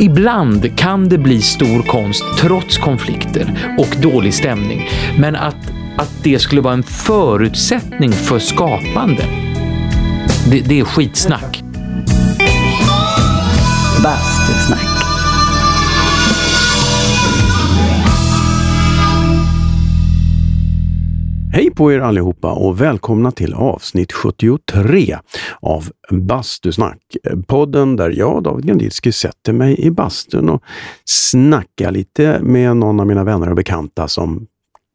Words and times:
ibland 0.00 0.78
kan 0.78 1.08
det 1.08 1.18
bli 1.18 1.42
stor 1.42 1.82
konst 1.82 2.24
trots 2.38 2.78
konflikter 2.78 3.76
och 3.78 3.96
dålig 4.02 4.34
stämning. 4.34 4.88
Men 5.18 5.36
att, 5.36 5.72
att 5.96 6.10
det 6.22 6.38
skulle 6.38 6.60
vara 6.60 6.74
en 6.74 6.82
förutsättning 6.82 8.12
för 8.12 8.38
skapande, 8.38 9.24
det, 10.50 10.60
det 10.60 10.80
är 10.80 10.84
skitsnack. 10.84 11.62
Bastusnack. 14.02 14.93
Hej 21.54 21.70
på 21.70 21.92
er 21.92 22.00
allihopa 22.00 22.52
och 22.52 22.80
välkomna 22.80 23.30
till 23.30 23.54
avsnitt 23.54 24.12
73 24.12 25.16
av 25.60 25.88
Bastusnack. 26.10 27.16
Podden 27.46 27.96
där 27.96 28.10
jag, 28.10 28.42
David 28.42 28.66
Grandilski, 28.66 29.12
sätter 29.12 29.52
mig 29.52 29.80
i 29.80 29.90
bastun 29.90 30.48
och 30.48 30.62
snackar 31.04 31.90
lite 31.90 32.38
med 32.42 32.76
någon 32.76 33.00
av 33.00 33.06
mina 33.06 33.24
vänner 33.24 33.50
och 33.50 33.56
bekanta 33.56 34.08
som 34.08 34.46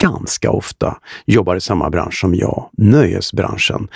ganska 0.03 0.51
ofta 0.51 0.97
jobbar 1.25 1.55
i 1.55 1.61
samma 1.61 1.89
bransch 1.89 2.19
som 2.19 2.35
jag, 2.35 2.69
nöjesbranschen. 2.77 3.87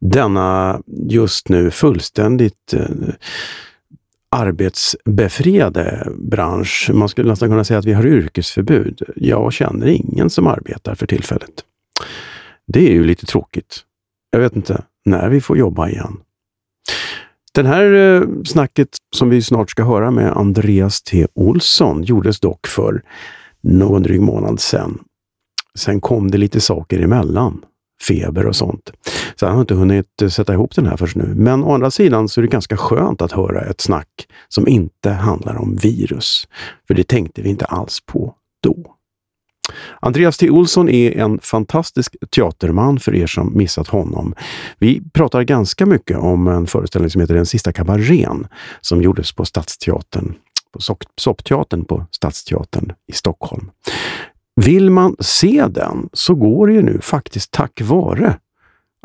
Denna 0.00 0.80
just 1.08 1.48
nu 1.48 1.70
fullständigt 1.70 2.74
eh, 2.74 2.86
arbetsbefriade 4.36 6.08
bransch. 6.16 6.90
Man 6.94 7.08
skulle 7.08 7.28
nästan 7.30 7.48
kunna 7.48 7.64
säga 7.64 7.78
att 7.78 7.86
vi 7.86 7.92
har 7.92 8.06
yrkesförbud. 8.06 9.02
Jag 9.16 9.52
känner 9.52 9.86
ingen 9.86 10.30
som 10.30 10.46
arbetar 10.46 10.94
för 10.94 11.06
tillfället. 11.06 11.64
Det 12.72 12.88
är 12.88 12.92
ju 12.92 13.04
lite 13.04 13.26
tråkigt. 13.26 13.84
Jag 14.30 14.40
vet 14.40 14.56
inte 14.56 14.84
när 15.04 15.28
vi 15.28 15.40
får 15.40 15.58
jobba 15.58 15.88
igen. 15.88 16.16
Den 17.54 17.66
här 17.66 17.92
eh, 17.92 18.22
snacket 18.44 18.88
som 19.16 19.30
vi 19.30 19.42
snart 19.42 19.70
ska 19.70 19.84
höra 19.84 20.10
med 20.10 20.32
Andreas 20.32 21.02
T. 21.02 21.26
Olsson 21.34 22.02
gjordes 22.02 22.40
dock 22.40 22.66
för 22.66 23.02
någon 23.60 24.02
dryg 24.02 24.20
månad 24.20 24.60
sedan. 24.60 24.98
Sen 25.74 26.00
kom 26.00 26.30
det 26.30 26.38
lite 26.38 26.60
saker 26.60 27.00
emellan, 27.00 27.64
feber 28.08 28.46
och 28.46 28.56
sånt. 28.56 28.92
Så 29.36 29.46
han 29.46 29.54
har 29.54 29.60
inte 29.60 29.74
hunnit 29.74 30.22
eh, 30.22 30.28
sätta 30.28 30.52
ihop 30.52 30.74
den 30.74 30.86
här 30.86 30.96
först 30.96 31.16
nu. 31.16 31.34
Men 31.36 31.64
å 31.64 31.74
andra 31.74 31.90
sidan 31.90 32.28
så 32.28 32.40
är 32.40 32.42
det 32.42 32.48
ganska 32.48 32.76
skönt 32.76 33.22
att 33.22 33.32
höra 33.32 33.60
ett 33.60 33.80
snack 33.80 34.28
som 34.48 34.68
inte 34.68 35.10
handlar 35.10 35.56
om 35.56 35.76
virus. 35.76 36.48
För 36.86 36.94
det 36.94 37.08
tänkte 37.08 37.42
vi 37.42 37.48
inte 37.48 37.64
alls 37.64 38.00
på 38.06 38.34
då. 38.62 38.97
Andreas 40.00 40.36
T. 40.36 40.50
Olsson 40.50 40.88
är 40.88 41.18
en 41.18 41.38
fantastisk 41.42 42.16
teaterman 42.30 43.00
för 43.00 43.14
er 43.14 43.26
som 43.26 43.56
missat 43.56 43.88
honom. 43.88 44.34
Vi 44.78 45.02
pratar 45.12 45.42
ganska 45.42 45.86
mycket 45.86 46.18
om 46.18 46.48
en 46.48 46.66
föreställning 46.66 47.10
som 47.10 47.20
heter 47.20 47.34
Den 47.34 47.46
sista 47.46 47.72
kabarén 47.72 48.46
som 48.80 49.02
gjordes 49.02 49.32
på 49.32 49.44
Stadsteatern, 49.44 50.34
på 50.72 50.80
Soppteatern 51.16 51.84
på 51.84 52.06
Stadsteatern 52.10 52.92
i 53.06 53.12
Stockholm. 53.12 53.70
Vill 54.56 54.90
man 54.90 55.16
se 55.20 55.66
den 55.70 56.08
så 56.12 56.34
går 56.34 56.66
det 56.66 56.72
ju 56.72 56.82
nu 56.82 57.00
faktiskt 57.00 57.50
tack 57.50 57.80
vare 57.80 58.38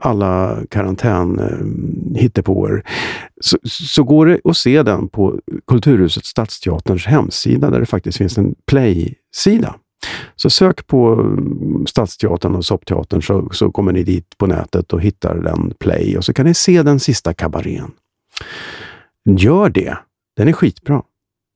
alla 0.02 0.58
karantän 0.70 1.40
eh, 2.16 2.82
så, 3.42 3.58
så 3.64 4.04
går 4.04 4.26
det 4.26 4.40
att 4.44 4.58
se 4.58 4.84
den 4.84 5.10
på 5.10 5.40
Kulturhuset 5.68 6.26
Stadsteaterns 6.26 7.06
hemsida 7.06 7.70
där 7.70 7.80
det 7.80 7.86
faktiskt 7.86 8.18
finns 8.18 8.38
en 8.38 8.56
play-sida. 8.68 9.76
Så 10.36 10.50
sök 10.50 10.88
på 10.88 11.14
mm, 11.14 11.86
Stadsteatern 11.88 12.56
och 12.56 12.66
Soppteatern 12.66 13.22
så, 13.22 13.50
så 13.52 13.72
kommer 13.72 13.92
ni 13.92 14.04
dit 14.04 14.38
på 14.38 14.48
nätet 14.48 14.94
och 14.94 15.02
hittar 15.02 15.36
den 15.36 15.74
play 15.80 16.18
och 16.18 16.26
så 16.26 16.34
kan 16.34 16.46
ni 16.46 16.54
se 16.54 16.84
den 16.84 17.00
sista 17.00 17.34
kabarén. 17.34 17.92
Gör 19.26 19.70
det! 19.70 19.98
Den 20.38 20.48
är 20.48 20.54
skitbra. 20.54 21.02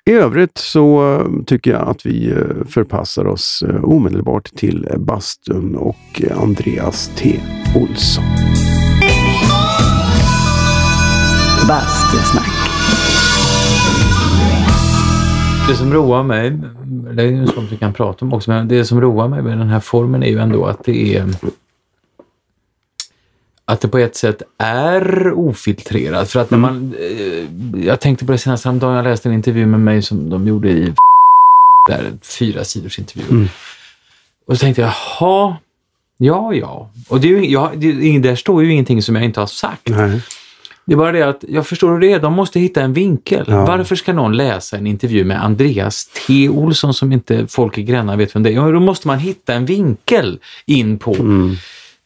I 0.05 0.11
övrigt 0.11 0.57
så 0.57 0.99
mm, 0.99 1.45
tycker 1.45 1.71
jag 1.71 1.89
att 1.89 2.05
vi 2.05 2.31
eh, 2.31 2.65
förpassar 2.69 3.25
oss 3.25 3.63
eh, 3.69 3.83
omedelbart 3.83 4.55
till 4.55 4.87
bastun 4.97 5.75
och 5.75 6.21
Andreas 6.31 7.11
T. 7.15 7.39
Olsson. 7.75 8.23
Bastusnack. 11.67 12.66
Det 15.67 15.75
som 15.75 15.93
roar 15.93 16.23
mig, 16.23 16.51
det 17.13 17.23
är 17.23 17.27
ju 17.27 17.47
sånt 17.47 17.71
vi 17.71 17.77
kan 17.77 17.93
prata 17.93 18.25
om 18.25 18.33
också, 18.33 18.51
men 18.51 18.67
det 18.67 18.85
som 18.85 19.01
roar 19.01 19.27
mig 19.27 19.41
med 19.41 19.57
den 19.57 19.67
här 19.67 19.79
formen 19.79 20.23
är 20.23 20.29
ju 20.29 20.39
ändå 20.39 20.65
att 20.65 20.83
det 20.83 21.15
är 21.15 21.27
att 23.65 23.81
det 23.81 23.87
på 23.87 23.97
ett 23.97 24.15
sätt 24.15 24.41
är 24.57 25.33
ofiltrerat. 25.33 26.31
För 26.31 26.39
att 26.39 26.51
när 26.51 26.57
man, 26.57 26.95
eh, 26.99 27.85
jag 27.85 27.99
tänkte 27.99 28.25
på 28.25 28.31
det 28.31 28.37
senast 28.37 28.65
häromdagen, 28.65 28.95
jag 28.95 29.03
läste 29.03 29.29
en 29.29 29.33
intervju 29.33 29.65
med 29.65 29.79
mig 29.79 30.01
som 30.01 30.29
de 30.29 30.47
gjorde 30.47 30.69
i 30.69 30.93
där, 31.89 32.13
fyra 32.21 32.63
sidors 32.63 32.99
intervju. 32.99 33.29
Mm. 33.29 33.49
Och 34.47 34.57
så 34.57 34.61
tänkte 34.61 34.81
jag, 34.81 34.91
jaha, 35.19 35.57
ja, 36.17 36.53
ja. 36.53 36.89
Och 37.09 37.21
det 37.21 37.27
är 37.27 37.31
ju, 37.31 37.49
ja, 37.49 37.71
det, 37.75 38.19
där 38.19 38.35
står 38.35 38.63
ju 38.63 38.71
ingenting 38.71 39.01
som 39.01 39.15
jag 39.15 39.25
inte 39.25 39.39
har 39.39 39.47
sagt. 39.47 39.89
Nej. 39.89 40.21
Det 40.87 40.93
är 40.93 40.97
bara 40.97 41.11
det 41.11 41.21
att, 41.21 41.43
jag 41.47 41.67
förstår 41.67 41.91
hur 41.91 41.99
det 41.99 42.11
är, 42.11 42.19
de 42.19 42.33
måste 42.33 42.59
hitta 42.59 42.81
en 42.81 42.93
vinkel. 42.93 43.45
Ja. 43.47 43.65
Varför 43.65 43.95
ska 43.95 44.13
någon 44.13 44.37
läsa 44.37 44.77
en 44.77 44.87
intervju 44.87 45.25
med 45.25 45.43
Andreas 45.43 46.05
T. 46.05 46.49
Olsson 46.49 46.93
som 46.93 47.11
inte 47.11 47.47
folk 47.47 47.77
i 47.77 47.83
Gränna 47.83 48.15
vet 48.15 48.35
vem 48.35 48.43
det 48.43 48.53
är? 48.53 48.73
Då 48.73 48.79
måste 48.79 49.07
man 49.07 49.19
hitta 49.19 49.53
en 49.53 49.65
vinkel 49.65 50.39
in 50.65 50.99
på. 50.99 51.13
Mm. 51.15 51.55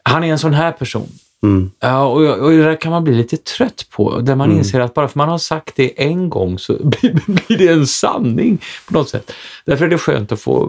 Han 0.04 0.24
är 0.24 0.32
en 0.32 0.40
sån 0.40 0.54
här 0.54 0.72
person. 0.72 1.08
Mm. 1.44 1.72
Ja, 1.80 2.04
och, 2.06 2.22
och 2.40 2.52
det 2.52 2.64
där 2.64 2.76
kan 2.76 2.92
man 2.92 3.04
bli 3.04 3.14
lite 3.14 3.38
trött 3.38 3.86
på, 3.92 4.20
där 4.20 4.36
man 4.36 4.48
Mm. 4.48 4.58
inser 4.58 4.80
att 4.80 4.94
bara 4.94 5.08
för 5.08 5.20
man 5.20 5.30
har 5.30 5.38
sagt 5.38 5.76
det 5.76 6.02
en 6.04 6.30
gång 6.30 6.60
så 6.60 6.74
blir, 6.84 7.58
det 7.58 7.68
en 7.68 7.88
sanning 7.88 8.58
på 8.88 8.94
något 8.94 9.10
sätt. 9.10 9.32
Därför 9.66 9.86
är 9.86 9.90
det 9.90 9.98
skönt 9.98 10.32
att 10.32 10.42
få 10.42 10.68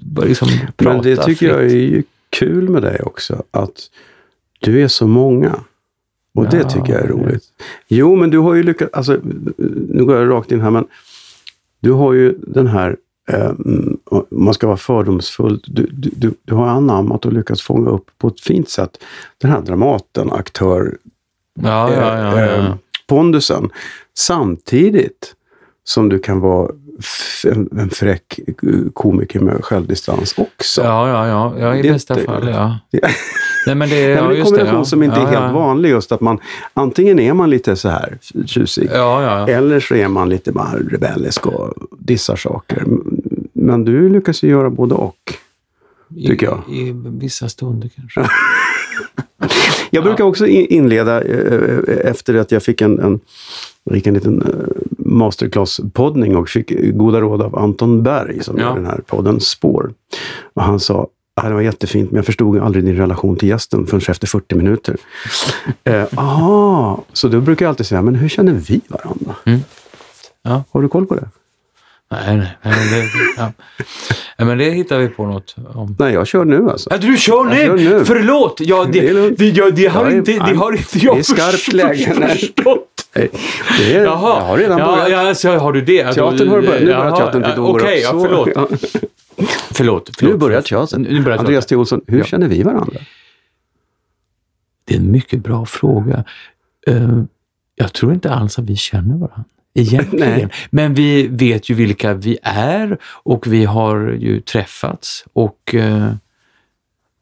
bara 0.00 0.26
liksom 0.26 0.48
prata 0.76 0.94
Men 0.94 1.02
det 1.02 1.16
tycker 1.16 1.34
fritt. 1.34 1.48
jag 1.50 1.60
är 1.62 1.68
ju 1.76 2.02
kul 2.30 2.68
med 2.68 2.82
dig 2.82 3.00
också, 3.02 3.42
att 3.50 3.90
du 4.58 4.82
är 4.82 4.88
så 4.88 5.06
många. 5.06 5.54
Och 6.34 6.48
det 6.48 6.64
tycker 6.64 6.92
jag 6.92 7.02
är 7.02 7.08
roligt. 7.08 7.44
Jo, 7.88 8.16
men 8.16 8.30
du 8.30 8.38
har 8.38 8.54
ju 8.54 8.62
lyckats, 8.62 8.92
alltså, 8.94 9.18
nu 9.88 10.04
går 10.04 10.16
jag 10.16 10.30
rakt 10.30 10.52
in 10.52 10.60
här, 10.60 10.70
men 10.70 10.84
du 11.80 11.92
har 11.92 12.12
ju 12.12 12.34
den 12.38 12.66
här, 12.66 12.96
om 14.04 14.26
man 14.30 14.54
ska 14.54 14.66
vara 14.66 14.76
fördomsfull, 14.76 15.60
du, 15.66 15.86
du, 15.92 16.10
du, 16.16 16.32
du 16.44 16.54
har 16.54 16.66
anammat 16.66 17.26
och 17.26 17.32
lyckats 17.32 17.62
fånga 17.62 17.90
upp 17.90 18.10
på 18.18 18.28
ett 18.28 18.40
fint 18.40 18.68
sätt 18.68 18.98
den 19.38 19.50
här 19.50 19.60
Dramaten, 19.60 20.32
aktör, 20.32 20.96
Ja, 21.54 21.92
ja, 21.94 22.18
ja, 22.18 22.40
ja. 22.40 22.56
eh, 22.56 22.74
pondusen. 23.06 23.70
Samtidigt 24.14 25.34
som 25.84 26.08
du 26.08 26.18
kan 26.18 26.40
vara 26.40 26.70
en, 27.78 27.90
fräck 27.90 28.40
komiker 28.94 29.40
med 29.40 29.64
självdistans 29.64 30.34
också. 30.38 30.82
Ja, 30.82 31.08
ja, 31.08 31.26
ja, 31.28 31.54
ja 31.58 31.76
i 31.76 31.82
Det 31.82 31.88
är 31.88 31.92
bästa 31.92 32.14
inte- 32.14 32.26
fall, 32.26 32.48
ja. 32.48 32.78
Ja. 32.90 33.08
Nej, 33.66 33.74
men 33.74 33.88
det, 33.88 34.00
ja, 34.00 34.22
men 34.22 34.30
en 34.30 34.36
just 34.36 34.50
det, 34.50 34.56
kombination 34.56 34.78
ja. 34.78 34.84
som 34.84 35.02
inte 35.02 35.16
är 35.20 35.26
helt 35.26 35.54
vanlig. 35.54 35.90
Just 35.90 36.12
att 36.12 36.20
man 36.20 36.38
antingen 36.74 37.18
är 37.18 37.34
man 37.34 37.50
lite 37.50 37.76
så 37.76 37.88
här 37.88 38.18
tjusig 38.46 38.90
eller 39.48 39.80
så 39.80 39.94
är 39.94 40.08
man 40.08 40.28
lite 40.28 40.52
bara 40.52 40.76
rebellisk 40.90 41.46
och 41.46 41.74
dissar 41.98 42.36
saker. 42.36 42.84
Men 43.52 43.84
du 43.84 44.08
lyckas 44.08 44.42
ju 44.42 44.48
göra 44.48 44.70
både 44.70 44.94
och. 44.94 45.34
tycker 46.26 46.46
jag. 46.46 46.62
I, 46.70 46.88
I 46.88 46.94
vissa 47.04 47.48
stunder 47.48 47.90
kanske. 47.96 48.20
Jag 49.94 50.04
brukar 50.04 50.24
också 50.24 50.46
in- 50.46 50.66
inleda 50.66 51.22
eh, 51.22 52.10
efter 52.10 52.34
att 52.34 52.52
jag 52.52 52.62
fick 52.62 52.80
en, 52.80 53.00
en, 53.00 53.20
jag 53.84 53.94
en 54.06 54.14
liten 54.14 54.42
eh, 54.42 54.48
masterclass-poddning 54.98 56.36
och 56.36 56.48
fick 56.48 56.72
goda 56.94 57.20
råd 57.20 57.42
av 57.42 57.58
Anton 57.58 58.02
Berg 58.02 58.44
som 58.44 58.58
Ja. 58.58 58.64
gör 58.64 58.74
den 58.74 58.86
här 58.86 59.00
podden 59.06 59.40
Spår. 59.40 59.92
Och 60.54 60.62
han 60.62 60.80
sa 60.80 61.06
"Ah, 61.36 61.48
det 61.48 61.54
var 61.54 61.60
jättefint, 61.60 62.10
men 62.10 62.16
jag 62.16 62.26
förstod 62.26 62.58
aldrig 62.58 62.84
din 62.84 62.96
relation 62.96 63.36
till 63.36 63.48
gästen 63.48 63.86
förrän 63.86 64.00
efter 64.08 64.26
40 64.26 64.54
minuter. 64.54 64.96
eh, 65.84 66.04
aha, 66.16 67.04
så 67.12 67.28
då 67.28 67.40
brukar 67.40 67.64
jag 67.66 67.70
alltid 67.70 67.86
säga, 67.86 68.02
men 68.02 68.14
hur 68.14 68.28
känner 68.28 68.52
vi 68.52 68.80
varandra? 68.88 69.34
Mm. 69.44 69.60
Ja. 70.42 70.64
Har 70.70 70.82
du 70.82 70.88
koll 70.88 71.06
på 71.06 71.14
det? 71.14 71.28
Nej, 72.12 72.36
nej. 72.36 72.56
nej 72.62 72.74
men 72.78 72.90
det, 73.00 73.06
ja. 73.36 73.52
ja, 74.36 74.44
men 74.44 74.58
det 74.58 74.70
hittar 74.70 74.98
vi 74.98 75.08
på 75.08 75.26
något 75.26 75.54
om. 75.74 75.96
Nej, 75.98 76.12
jag 76.14 76.26
kör 76.26 76.44
nu 76.44 76.70
alltså. 76.70 76.90
Ja, 76.90 76.98
du 76.98 77.16
kör 77.16 77.44
nu! 77.44 77.56
Jag 77.60 77.80
kör 77.80 77.98
nu. 77.98 78.04
Förlåt! 78.04 78.56
Ja, 78.60 78.84
Det 78.92 79.00
det, 79.12 79.30
det, 79.30 79.48
ja, 79.48 79.70
det, 79.70 79.86
har, 79.86 80.04
Jag 80.04 80.12
är- 80.12 80.16
inte, 80.16 80.32
det 80.32 80.54
har 80.56 80.72
inte 80.72 80.98
jag 80.98 81.16
det 81.16 81.24
skarpt 81.24 81.72
läge 81.72 82.14
när- 82.18 82.28
förstått. 82.28 82.88
Nej, 83.14 83.30
Det 83.78 83.94
är, 83.96 84.04
Jaha. 84.04 84.38
Jag 84.38 84.46
har 84.46 84.56
redan 84.58 84.78
ja, 84.78 84.86
börjat. 84.86 85.10
Ja, 85.10 85.28
alltså, 85.28 85.48
har 85.56 85.72
du 85.72 85.80
det? 85.80 86.12
Teatern 86.12 86.48
har 86.48 86.60
börjat. 86.62 86.80
Nu 86.80 86.86
börjar 86.86 87.16
teatern 87.16 87.52
till 87.52 87.60
år 87.60 87.78
Okej, 87.80 88.00
ja, 88.02 88.10
förlåt. 88.10 88.48
Ja. 88.54 88.66
förlåt. 89.70 90.10
förlåt. 90.10 90.22
Nu 90.22 90.36
börjar 90.36 90.62
teatern. 90.62 91.02
Nu 91.02 91.20
börjar 91.22 91.38
Andreas. 91.38 91.66
T. 91.66 91.76
Olsson, 91.76 92.00
hur 92.06 92.18
Ja. 92.18 92.24
känner 92.24 92.48
vi 92.48 92.62
varandra? 92.62 92.96
Det 94.84 94.94
är 94.94 94.98
en 94.98 95.10
mycket 95.10 95.40
bra 95.42 95.66
fråga. 95.66 96.24
Eh, 96.86 97.08
jag 97.74 97.92
tror 97.92 98.12
inte 98.12 98.30
alls 98.30 98.58
att 98.58 98.64
vi 98.64 98.76
känner 98.76 99.14
varandra. 99.14 99.44
Egentligen. 99.74 100.38
Nej. 100.38 100.48
Men 100.70 100.94
vi 100.94 101.28
vet 101.28 101.70
ju 101.70 101.74
vilka 101.74 102.14
vi 102.14 102.38
är 102.42 102.98
och 103.04 103.46
vi 103.46 103.64
har 103.64 104.08
ju 104.08 104.40
träffats 104.40 105.24
och 105.32 105.74
eh, 105.74 106.12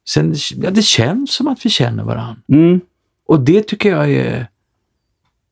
sen, 0.09 0.35
ja, 0.57 0.71
det 0.71 0.83
känns 0.83 1.35
som 1.35 1.49
att 1.49 1.67
vi 1.67 1.71
känner 1.71 2.05
varandra. 2.05 2.37
Mm. 2.53 2.81
Och 3.27 3.41
det 3.41 3.63
tycker 3.63 3.91
jag 3.91 4.11
är 4.11 4.47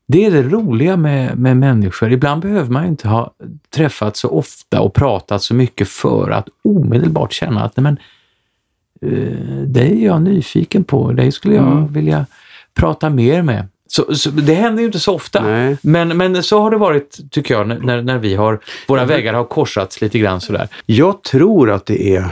Det 0.07 0.25
är 0.25 0.31
det 0.31 0.43
roliga 0.43 0.97
med, 0.97 1.39
med 1.39 1.57
människor. 1.57 2.13
Ibland 2.13 2.43
behöver 2.43 2.71
man 2.71 2.87
inte 2.87 3.09
ha 3.09 3.35
träffat 3.71 4.17
så 4.17 4.29
ofta 4.29 4.81
och 4.81 4.95
pratat 4.95 5.43
så 5.43 5.55
mycket 5.55 5.89
för 5.89 6.31
att 6.31 6.49
omedelbart 6.65 7.33
känna 7.33 7.65
att 7.65 7.77
nej 7.77 7.83
men, 7.83 7.99
uh, 9.13 9.63
dig 9.63 10.03
är 10.03 10.07
jag 10.07 10.23
nyfiken 10.23 10.85
på, 10.85 11.13
dig 11.13 11.33
skulle 11.33 11.55
jag 11.55 11.73
mm. 11.73 11.93
vilja 11.93 12.27
prata 12.75 13.11
mer 13.11 13.43
med. 13.43 13.69
Så, 13.91 14.17
så, 14.17 14.31
det 14.31 14.55
händer 14.55 14.81
ju 14.81 14.87
inte 14.87 15.01
så 15.01 15.15
ofta, 15.15 15.43
men, 15.81 16.17
men 16.17 16.43
så 16.43 16.61
har 16.61 16.71
det 16.71 16.77
varit 16.77 17.19
tycker 17.31 17.55
jag 17.55 17.69
när, 17.69 18.03
när 18.03 18.19
vi 18.19 18.35
har, 18.35 18.61
våra 18.89 19.05
vägar 19.05 19.35
har 19.35 19.45
korsats 19.45 20.01
lite 20.01 20.19
grann 20.19 20.41
sådär. 20.41 20.69
Jag 20.87 21.23
tror 21.23 21.71
att 21.71 21.87
det 21.87 22.17
är 22.17 22.25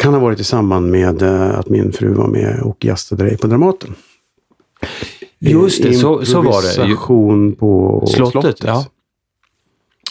kan 0.00 0.14
ha 0.14 0.20
varit 0.20 0.40
i 0.40 0.44
samband 0.44 0.90
med 0.90 1.22
eh, 1.22 1.58
att 1.58 1.68
min 1.68 1.92
fru 1.92 2.12
var 2.12 2.28
med 2.28 2.60
och 2.60 2.84
gästade 2.84 3.24
dig 3.24 3.38
på 3.38 3.46
Dramaten. 3.46 3.94
Just 5.38 5.82
det, 5.82 5.94
så, 5.94 6.24
så 6.24 6.42
var 6.42 6.62
det. 6.62 6.68
Improvisation 6.68 7.54
på 7.54 8.04
slottet. 8.06 8.32
slottet. 8.32 8.64
Ja. 8.64 8.86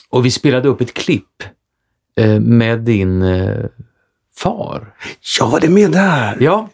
Och 0.09 0.25
vi 0.25 0.31
spelade 0.31 0.69
upp 0.69 0.81
ett 0.81 0.93
klipp 0.93 1.43
eh, 2.17 2.39
med 2.39 2.79
din 2.79 3.21
eh, 3.21 3.65
far. 4.35 4.93
Ja, 5.39 5.57
det 5.61 5.69
med 5.69 5.91
där! 5.91 6.37
Ja, 6.39 6.69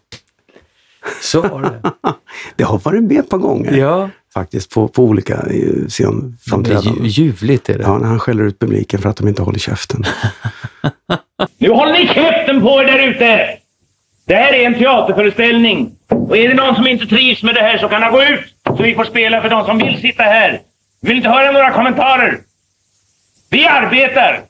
så 1.22 1.42
var 1.42 1.62
det. 1.62 1.92
det 2.56 2.63
har 2.63 2.80
varit 2.80 3.04
med 3.04 3.19
ett 3.19 3.30
par 3.30 3.38
gånger. 3.38 3.72
Ja. 3.78 4.10
Faktiskt 4.34 4.69
på, 4.69 4.88
på 4.88 5.04
olika 5.04 5.34
eh, 5.34 5.88
scenframträdanden. 5.88 7.06
Ju, 7.06 7.10
ljuvligt 7.10 7.69
är 7.69 7.78
det. 7.78 7.84
Ja, 7.84 7.98
när 7.98 8.07
han 8.07 8.19
skäller 8.19 8.44
ut 8.44 8.60
publiken 8.60 9.02
för 9.02 9.10
att 9.10 9.18
de 9.18 9.28
inte 9.28 9.42
håller 9.42 9.60
käften. 9.60 10.04
nu 11.57 11.69
håller 11.69 11.94
ni 11.94 12.07
käften 12.07 12.62
på 12.62 12.81
er 12.81 12.86
där 12.86 13.07
ute! 13.07 13.57
Det 14.28 14.36
här 14.36 14.54
är 14.54 14.66
en 14.66 14.74
teaterföreställning. 14.74 15.92
Och 16.07 16.38
är 16.38 16.48
det 16.50 16.54
någon 16.54 16.75
som 16.75 16.88
inte 16.88 17.06
trivs 17.06 17.44
med 17.44 17.56
det 17.56 17.62
här 17.62 17.78
så 17.78 17.88
kan 17.88 18.04
han 18.04 18.12
gå 18.12 18.24
ut. 18.24 18.40
Så 18.78 18.84
vi 18.84 18.96
får 18.96 19.04
spela 19.04 19.42
för 19.42 19.50
de 19.50 19.66
som 19.66 19.78
vill 19.78 20.02
sitta 20.02 20.24
här. 20.24 20.62
Vi 21.02 21.07
vill 21.07 21.18
inte 21.18 21.30
höra 21.30 21.52
några 21.52 21.72
kommentarer. 21.72 22.40
Vi 23.50 23.68
arbetar. 23.68 24.42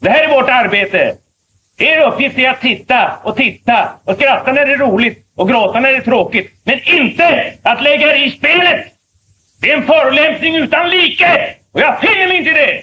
Det 0.00 0.10
här 0.10 0.24
är 0.24 0.34
vårt 0.34 0.48
arbete. 0.48 1.14
Er 1.78 2.12
uppgift 2.12 2.38
är 2.38 2.50
att 2.50 2.60
titta 2.60 3.18
och 3.22 3.36
titta 3.36 3.88
och 4.04 4.14
skratta 4.16 4.52
när 4.52 4.66
det 4.66 4.72
är 4.72 4.78
roligt 4.78 5.26
och 5.34 5.48
gråta 5.48 5.80
när 5.80 5.92
det 5.92 5.96
är 5.96 6.02
tråkigt. 6.02 6.52
Men 6.64 6.80
inte 6.84 7.54
att 7.62 7.82
lägga 7.82 8.16
er 8.16 8.26
i 8.26 8.30
spelet! 8.30 8.86
Det 9.60 9.70
är 9.70 9.76
en 9.76 9.86
förolämpning 9.86 10.56
utan 10.56 10.90
like! 10.90 11.54
Och 11.72 11.80
jag 11.80 12.00
finner 12.00 12.28
mig 12.28 12.36
inte 12.36 12.50
i 12.50 12.52
det! 12.52 12.82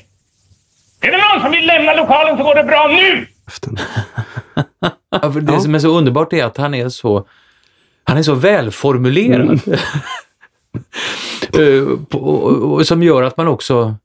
Är 1.08 1.12
det 1.12 1.18
någon 1.18 1.42
som 1.42 1.52
vill 1.52 1.68
lämna 1.68 1.94
lokalen 1.94 2.38
så 2.38 2.44
går 2.44 2.56
det 2.56 2.64
bra 2.64 2.88
nu! 2.88 3.28
ja, 5.10 5.32
för 5.32 5.42
det 5.42 5.54
ja. 5.54 5.60
som 5.60 5.76
är 5.76 5.80
så 5.80 5.98
underbart 5.98 6.34
är 6.34 6.46
att 6.46 6.58
han 6.58 6.74
är 6.74 6.90
så, 6.90 7.28
han 8.04 8.18
är 8.18 8.24
så 8.24 8.34
välformulerad. 8.36 9.60
Mm. 9.68 9.80
uh, 11.60 12.00
och, 12.12 12.72
och, 12.72 12.88
som 12.88 13.04
gör 13.04 13.24
att 13.24 13.38
man 13.38 13.48
också 13.48 13.96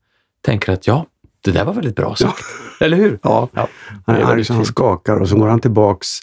tänker 0.44 0.72
att 0.72 0.86
ja, 0.86 1.06
det 1.40 1.50
där 1.50 1.64
var 1.64 1.72
väldigt 1.72 1.96
bra 1.96 2.16
sagt. 2.16 2.44
Ja. 2.80 2.86
Eller 2.86 2.96
hur? 2.96 3.18
Ja. 3.22 3.48
ja. 3.52 3.68
Han, 4.06 4.22
han, 4.22 4.44
han 4.48 4.64
skakar 4.64 5.16
och 5.16 5.28
så 5.28 5.36
går 5.36 5.48
han 5.48 5.60
tillbaks 5.60 6.20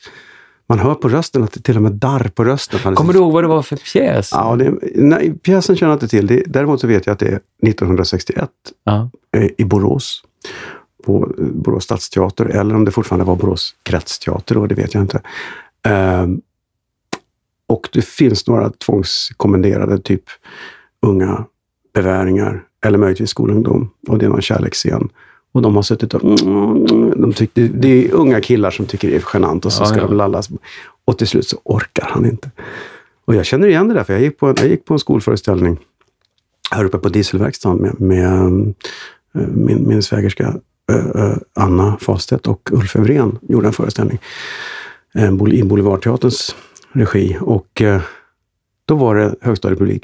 man 0.69 0.79
hör 0.79 0.95
på 0.95 1.09
rösten 1.09 1.43
att 1.43 1.51
det 1.51 1.61
till 1.61 1.75
och 1.75 1.81
med 1.81 1.91
darr 1.91 2.31
på 2.35 2.43
rösten. 2.43 2.95
Kommer 2.95 3.13
du 3.13 3.19
ihåg 3.19 3.33
vad 3.33 3.43
det 3.43 3.47
var 3.47 3.61
för 3.61 3.75
pjäs? 3.75 4.29
Ja, 4.31 4.55
det, 4.55 4.73
nej, 4.95 5.33
pjäsen 5.33 5.75
känner 5.75 5.91
jag 5.91 5.95
inte 5.95 6.07
till. 6.07 6.27
Det, 6.27 6.43
däremot 6.47 6.81
så 6.81 6.87
vet 6.87 7.05
jag 7.05 7.13
att 7.13 7.19
det 7.19 7.27
är 7.27 7.39
1961 7.67 8.49
ja. 8.83 9.09
I 9.57 9.65
Borås. 9.65 10.23
På 11.05 11.33
eh, 11.39 11.45
Borås 11.45 11.83
stadsteater, 11.83 12.45
eller 12.45 12.75
om 12.75 12.85
det 12.85 12.91
fortfarande 12.91 13.25
var 13.25 13.35
Borås 13.35 13.75
kretsteater 13.83 14.55
då, 14.55 14.67
det 14.67 14.75
vet 14.75 14.93
jag 14.93 15.03
inte. 15.03 15.21
Um, 16.23 16.41
och 17.67 17.89
det 17.93 18.01
finns 18.01 18.47
några 18.47 18.69
tvångskommenderade, 18.69 19.99
typ 19.99 20.23
unga 21.01 21.45
beväringar, 21.93 22.63
eller 22.87 22.97
möjligtvis 22.97 23.29
skolungdom. 23.29 23.89
Och 24.07 24.17
det 24.17 24.25
är 24.25 24.29
någon 24.29 24.41
kärleksscen. 24.41 25.09
Och 25.51 25.61
de 25.61 25.75
har 25.75 25.83
suttit 25.83 26.13
och... 26.13 26.21
De 27.17 27.33
tyckte, 27.35 27.61
det 27.61 27.87
är 27.87 28.13
unga 28.13 28.41
killar 28.41 28.71
som 28.71 28.85
tycker 28.85 29.07
det 29.07 29.15
är 29.15 29.23
genant 29.33 29.65
och 29.65 29.73
så 29.73 29.85
ska 29.85 29.95
ja, 29.95 30.01
ja. 30.01 30.07
de 30.07 30.17
lallas. 30.17 30.49
Och 31.05 31.17
till 31.17 31.27
slut 31.27 31.47
så 31.47 31.57
orkar 31.63 32.07
han 32.09 32.25
inte. 32.25 32.51
Och 33.25 33.35
jag 33.35 33.45
känner 33.45 33.67
igen 33.67 33.87
det 33.87 33.93
där, 33.93 34.03
för 34.03 34.13
jag 34.13 34.21
gick 34.21 34.37
på, 34.37 34.47
jag 34.47 34.67
gick 34.67 34.85
på 34.85 34.93
en 34.93 34.99
skolföreställning 34.99 35.77
här 36.71 36.85
uppe 36.85 36.97
på 36.97 37.09
dieselverkstaden 37.09 37.77
med, 37.77 38.01
med 38.01 38.73
äh, 39.35 39.47
min, 39.47 39.87
min 39.87 40.03
svägerska 40.03 40.55
äh, 40.91 41.35
Anna 41.53 41.97
Fastedt 42.01 42.47
och 42.47 42.69
Ulf 42.71 42.95
Evrén 42.95 43.39
gjorde 43.41 43.67
en 43.67 43.73
föreställning 43.73 44.19
i 45.51 45.63
Boulevardteaterns 45.63 46.55
regi. 46.91 47.37
Och 47.41 47.81
då 48.85 48.95
var 48.95 49.15
det 49.15 49.35
högstadiepublik. 49.41 50.03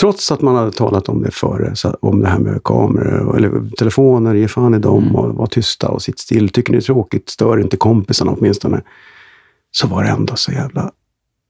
Trots 0.00 0.32
att 0.32 0.42
man 0.42 0.54
hade 0.54 0.72
talat 0.72 1.08
om 1.08 1.22
det 1.22 1.30
före, 1.30 1.74
om 2.00 2.20
det 2.20 2.28
här 2.28 2.38
med 2.38 2.62
kameror 2.64 3.36
eller 3.36 3.76
telefoner, 3.78 4.34
ge 4.34 4.48
fan 4.48 4.74
i 4.74 4.78
dem 4.78 5.16
och 5.16 5.34
var 5.34 5.46
tysta 5.46 5.88
och 5.88 6.02
sitt 6.02 6.18
still. 6.18 6.48
Tycker 6.48 6.72
ni 6.72 6.78
det 6.78 6.82
är 6.82 6.86
tråkigt, 6.86 7.28
stör 7.28 7.60
inte 7.60 7.76
kompisarna 7.76 8.32
åtminstone. 8.38 8.82
Så 9.70 9.86
var 9.86 10.02
det 10.02 10.10
ändå 10.10 10.36
så 10.36 10.52
jävla 10.52 10.90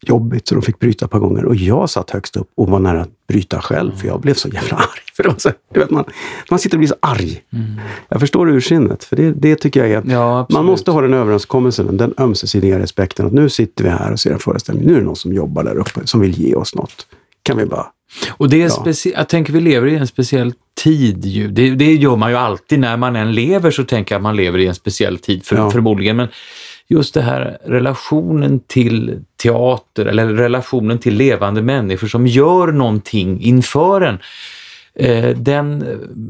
jobbigt 0.03 0.49
så 0.49 0.55
de 0.55 0.63
fick 0.63 0.79
bryta 0.79 1.05
ett 1.05 1.11
par 1.11 1.19
gånger. 1.19 1.45
Och 1.45 1.57
jag 1.57 1.91
satt 1.91 2.11
högst 2.11 2.37
upp 2.37 2.51
och 2.55 2.69
var 2.69 2.79
nära 2.79 3.01
att 3.01 3.27
bryta 3.29 3.61
själv, 3.61 3.97
för 3.97 4.07
jag 4.07 4.21
blev 4.21 4.35
så 4.35 4.49
jävla 4.49 4.77
arg. 4.77 5.01
För 5.17 5.23
det 5.23 5.41
så, 5.41 5.51
vet, 5.75 5.91
man, 5.91 6.05
man 6.51 6.59
sitter 6.59 6.77
och 6.77 6.79
blir 6.79 6.89
så 6.89 6.95
arg. 7.01 7.43
Mm. 7.53 7.67
Jag 8.09 8.21
förstår 8.21 8.51
ursinnet, 8.51 9.05
för 9.05 9.17
det, 9.17 9.33
det 9.33 9.57
tycker 9.57 9.85
jag 9.85 9.91
är... 9.91 10.13
Ja, 10.13 10.47
man 10.51 10.65
måste 10.65 10.91
ha 10.91 11.01
den 11.01 11.15
överenskommelsen, 11.15 11.97
den 11.97 12.15
ömsesidiga 12.19 12.79
respekten. 12.79 13.27
Att 13.27 13.33
nu 13.33 13.49
sitter 13.49 13.85
vi 13.85 13.91
här 13.91 14.13
och 14.13 14.21
ser 14.21 14.31
en 14.31 14.39
föreställning. 14.39 14.87
Nu 14.87 14.95
är 14.95 14.99
det 14.99 15.05
någon 15.05 15.17
som 15.17 15.33
jobbar 15.33 15.65
där 15.65 15.77
uppe, 15.77 16.07
som 16.07 16.21
vill 16.21 16.41
ge 16.41 16.55
oss 16.55 16.75
något. 16.75 17.07
Kan 17.47 17.57
vi 17.57 17.67
bara 17.67 17.87
och 18.31 18.49
det 18.49 18.63
är 18.63 18.71
ja. 18.87 19.13
jag 19.15 19.29
tänker 19.29 19.53
vi 19.53 19.61
lever 19.61 19.87
i 19.87 19.97
en 19.97 20.07
speciell 20.07 20.53
tid 20.83 21.25
ju. 21.25 21.49
Det, 21.49 21.71
det, 21.71 21.95
gör 21.95 22.17
man 22.17 22.31
ju 22.31 22.37
alltid 22.37 22.79
när 22.79 22.97
man 22.97 23.17
än 23.17 23.33
lever 23.33 23.71
så 23.71 23.85
tänker 23.85 24.15
jag 24.15 24.19
att 24.19 24.23
man 24.23 24.37
lever 24.37 24.59
i 24.59 24.67
en 24.67 24.75
speciell 24.75 25.19
tid 25.19 25.45
för, 25.45 25.57
ja. 25.57 25.71
förmodligen. 25.71 26.17
Men 26.17 26.29
just 26.89 27.15
det 27.15 27.23
här 27.23 27.59
relationen 27.65 28.61
till 28.61 29.21
teater 29.43 30.07
eller 30.07 30.27
relationen 30.27 30.99
till 30.99 31.15
levande 31.15 31.63
människor 31.63 32.09
som 32.09 32.27
gör 32.27 32.73
någonting 32.73 33.41
inför 33.41 34.01
en. 34.01 34.19
Eh, 34.95 35.37
den 35.37 35.85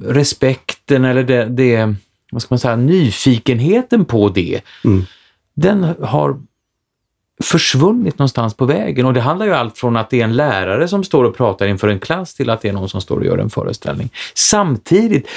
respekten 0.04 1.04
eller 1.04 1.22
det, 1.22 1.44
det, 1.44 1.94
vad 2.30 2.42
ska 2.42 2.54
man 2.54 2.58
säga, 2.58 2.76
nyfikenheten 2.76 4.04
på 4.04 4.28
det, 4.28 4.60
mm. 4.84 5.04
den 5.54 5.94
har 6.02 6.40
försvunnit 7.44 8.18
någonstans 8.18 8.54
på 8.54 8.64
vägen 8.64 9.06
och 9.06 9.14
det 9.14 9.20
handlar 9.20 9.46
ju 9.46 9.52
allt 9.52 9.78
från 9.78 9.96
att 9.96 10.10
det 10.10 10.20
är 10.20 10.24
en 10.24 10.36
lärare 10.36 10.88
som 10.88 11.04
står 11.04 11.24
och 11.24 11.36
pratar 11.36 11.66
inför 11.66 11.88
en 11.88 12.00
klass 12.00 12.34
till 12.34 12.50
att 12.50 12.62
det 12.62 12.68
är 12.68 12.72
någon 12.72 12.88
som 12.88 13.00
står 13.00 13.16
och 13.16 13.24
gör 13.24 13.38
en 13.38 13.50
föreställning. 13.50 14.10
Samtidigt 14.34 15.28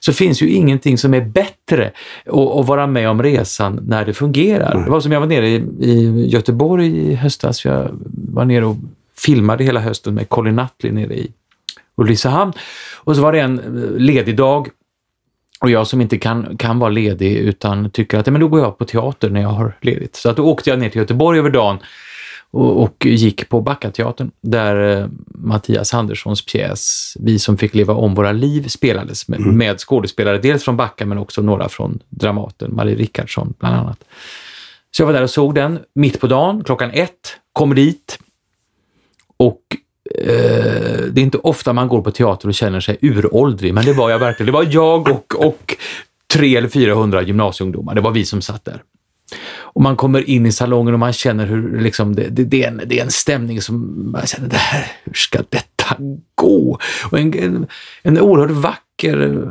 så 0.00 0.12
finns 0.12 0.42
ju 0.42 0.50
ingenting 0.50 0.98
som 0.98 1.14
är 1.14 1.20
bättre 1.20 1.92
att, 2.26 2.66
vara 2.66 2.86
med 2.86 3.10
om 3.10 3.22
resan 3.22 3.80
när 3.86 4.04
det 4.04 4.14
fungerar. 4.14 4.72
Mm. 4.72 4.84
Det 4.84 4.90
var 4.90 5.00
som 5.00 5.12
jag 5.12 5.20
var 5.20 5.26
nere 5.26 5.48
i, 5.48 5.54
i 5.80 6.26
Göteborg 6.26 7.10
i 7.10 7.14
höstas, 7.14 7.64
jag 7.64 7.88
var 8.32 8.44
nere 8.44 8.64
och 8.64 8.76
filmade 9.16 9.64
hela 9.64 9.80
hösten 9.80 10.14
med 10.14 10.28
Colin 10.28 10.56
Nutley 10.56 10.92
nere 10.92 11.14
i 11.14 11.32
Ulricehamn 11.96 12.52
och 12.94 13.16
så 13.16 13.22
var 13.22 13.32
det 13.32 13.40
en 13.40 13.58
eh, 13.58 13.90
ledig 13.98 14.36
dag 14.36 14.68
och 15.60 15.70
jag 15.70 15.86
som 15.86 16.00
inte 16.00 16.18
kan, 16.18 16.56
kan 16.56 16.78
vara 16.78 16.90
ledig 16.90 17.36
utan 17.36 17.90
tycker 17.90 18.18
att 18.18 18.26
men 18.26 18.40
då 18.40 18.48
går 18.48 18.60
jag 18.60 18.78
på 18.78 18.84
teater 18.84 19.30
när 19.30 19.40
jag 19.40 19.48
har 19.48 19.76
ledigt. 19.80 20.16
Så 20.16 20.30
att 20.30 20.36
då 20.36 20.44
åkte 20.44 20.70
jag 20.70 20.78
ner 20.78 20.88
till 20.88 21.00
Göteborg 21.00 21.38
över 21.38 21.50
dagen 21.50 21.78
och, 22.50 22.82
och 22.82 23.06
gick 23.06 23.48
på 23.48 23.60
Backateatern 23.60 24.30
där 24.40 25.00
eh, 25.00 25.06
Mattias 25.26 25.94
Anderssons 25.94 26.44
pjäs 26.46 27.14
Vi 27.20 27.38
som 27.38 27.58
fick 27.58 27.74
leva 27.74 27.94
om 27.94 28.14
våra 28.14 28.32
liv 28.32 28.68
spelades 28.68 29.28
med, 29.28 29.40
mm. 29.40 29.56
med 29.58 29.78
skådespelare, 29.78 30.38
dels 30.38 30.64
från 30.64 30.76
Backa 30.76 31.06
men 31.06 31.18
också 31.18 31.42
några 31.42 31.68
från 31.68 31.98
Dramaten, 32.08 32.74
Marie 32.74 32.96
Rickardsson 32.96 33.54
bland 33.58 33.76
annat. 33.76 34.04
Så 34.90 35.02
jag 35.02 35.06
var 35.06 35.12
där 35.12 35.22
och 35.22 35.30
såg 35.30 35.54
den 35.54 35.78
mitt 35.94 36.20
på 36.20 36.26
dagen, 36.26 36.64
klockan 36.64 36.90
ett, 36.90 37.36
kommer 37.52 37.74
dit 37.74 38.18
och 39.36 39.60
Eh, 40.14 41.02
det 41.10 41.20
är 41.20 41.22
inte 41.22 41.38
ofta 41.38 41.72
man 41.72 41.88
går 41.88 42.02
på 42.02 42.10
teater 42.10 42.48
och 42.48 42.54
känner 42.54 42.80
sig 42.80 42.98
uråldrig, 43.00 43.74
men 43.74 43.84
det 43.84 43.92
var 43.92 44.10
jag 44.10 44.18
verkligen. 44.18 44.46
Det 44.46 44.52
var 44.52 44.66
jag 44.70 45.08
och, 45.08 45.46
och 45.46 45.76
tre 46.32 46.56
eller 46.56 46.68
400 46.68 47.22
gymnasieungdomar. 47.22 47.94
Det 47.94 48.00
var 48.00 48.10
vi 48.10 48.24
som 48.24 48.42
satt 48.42 48.64
där. 48.64 48.82
Och 49.50 49.82
man 49.82 49.96
kommer 49.96 50.30
in 50.30 50.46
i 50.46 50.52
salongen 50.52 50.94
och 50.94 51.00
man 51.00 51.12
känner 51.12 51.46
hur 51.46 51.80
liksom, 51.80 52.14
det, 52.14 52.28
det, 52.28 52.44
det, 52.44 52.64
är, 52.64 52.68
en, 52.68 52.82
det 52.86 52.98
är 52.98 53.04
en 53.04 53.10
stämning 53.10 53.60
som 53.60 54.04
man 54.12 54.26
känner, 54.26 54.48
det 54.48 54.56
här, 54.56 54.92
hur 55.04 55.12
ska 55.12 55.38
detta 55.48 55.96
gå? 56.34 56.78
Och 57.10 57.18
en, 57.18 57.34
en, 57.34 57.66
en 58.02 58.20
oerhört 58.20 58.50
vacker, 58.50 59.50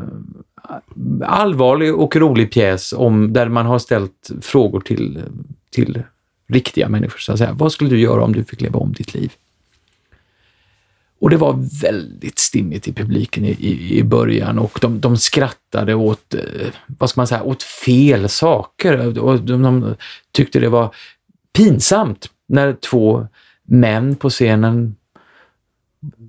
allvarlig 1.26 1.96
och 1.96 2.16
rolig 2.16 2.52
pjäs 2.52 2.94
om, 2.94 3.34
där 3.34 3.50
man 3.50 3.66
har 3.66 3.80
ställt 3.80 4.32
frågor 4.42 4.80
till, 4.80 5.22
till 5.72 6.04
riktiga 6.48 6.90
människor. 6.90 7.20
Så 7.20 7.32
att 7.32 7.38
säga. 7.38 7.54
Vad 7.54 7.72
skulle 7.72 7.90
du 7.90 8.00
göra 8.00 8.24
om 8.24 8.34
du 8.34 8.44
fick 8.44 8.62
leva 8.62 8.80
om 8.80 8.94
ditt 8.94 9.14
liv? 9.14 9.32
Och 11.20 11.30
det 11.30 11.38
var 11.38 11.82
väldigt 11.82 12.40
stimmigt 12.40 12.88
i 12.88 12.94
publiken 12.94 13.46
i, 13.46 13.50
i, 13.50 13.98
i 13.98 14.04
början 14.04 14.60
och 14.60 14.80
de, 14.82 15.00
de 15.00 15.18
skrattade 15.18 15.94
åt, 15.96 16.34
eh, 16.34 16.42
vad 16.88 17.10
ska 17.10 17.20
man 17.20 17.28
säga, 17.28 17.44
åt 17.44 17.64
fel 17.64 18.30
saker. 18.30 19.20
Och 19.20 19.42
de, 19.42 19.62
de 19.62 19.96
tyckte 20.32 20.60
det 20.60 20.70
var 20.70 20.96
pinsamt 21.54 22.30
när 22.48 22.74
två 22.74 23.28
män 23.64 24.16
på 24.16 24.30
scenen 24.30 24.96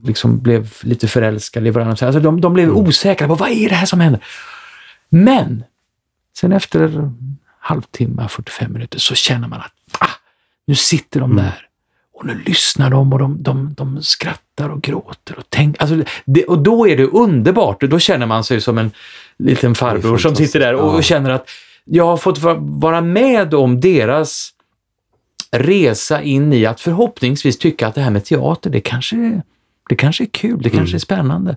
liksom 0.05 0.39
blev 0.39 0.73
lite 0.83 1.09
förälskade 1.09 1.69
i 1.69 1.71
varandra. 1.71 2.07
Alltså 2.07 2.21
de, 2.21 2.41
de 2.41 2.55
blev 2.55 2.71
osäkra 2.71 3.29
på 3.29 3.35
vad 3.35 3.51
är 3.51 3.69
det 3.69 3.75
här 3.75 3.87
som 3.87 4.01
händer? 4.01 4.25
Men 5.09 5.65
sen 6.37 6.53
efter 6.53 6.81
en 6.81 7.39
halvtimme, 7.59 8.29
45 8.29 8.73
minuter 8.73 8.99
så 8.99 9.15
känner 9.15 9.49
man 9.49 9.61
att 9.61 9.73
ah, 9.99 10.11
nu 10.67 10.75
sitter 10.75 11.21
de 11.21 11.37
där 11.37 11.67
och 12.15 12.27
nu 12.27 12.43
lyssnar 12.47 12.91
de 12.91 13.13
och 13.13 13.19
de, 13.19 13.43
de, 13.43 13.75
de 13.75 14.03
skrattar 14.03 14.48
och 14.71 14.83
gråter 14.83 15.39
och 15.39 15.51
tänker. 15.51 15.83
Alltså 15.83 15.97
det, 16.25 16.45
och 16.45 16.59
då 16.59 16.89
är 16.89 16.97
det 16.97 17.05
underbart. 17.05 17.81
Då 17.81 17.99
känner 17.99 18.27
man 18.27 18.45
sig 18.45 18.61
som 18.61 18.79
en 18.79 18.91
liten 19.39 19.75
farbror 19.75 20.19
som 20.19 20.35
sitter 20.37 20.61
där 20.61 20.75
och, 20.75 20.95
och 20.95 21.05
känner 21.05 21.31
att 21.31 21.49
jag 21.85 22.07
har 22.07 22.17
fått 22.17 22.39
va- 22.39 22.57
vara 22.61 23.01
med 23.01 23.55
om 23.55 23.81
deras 23.81 24.51
resa 25.51 26.23
in 26.23 26.53
i 26.53 26.67
att 26.67 26.81
förhoppningsvis 26.81 27.59
tycka 27.59 27.87
att 27.87 27.95
det 27.95 28.01
här 28.01 28.11
med 28.11 28.25
teater, 28.25 28.71
det 28.71 28.81
kanske, 28.81 29.41
det 29.89 29.97
kanske 29.97 30.25
är 30.25 30.29
kul, 30.33 30.63
det 30.63 30.71
kanske 30.71 30.97
är 30.97 30.99
spännande. 30.99 31.57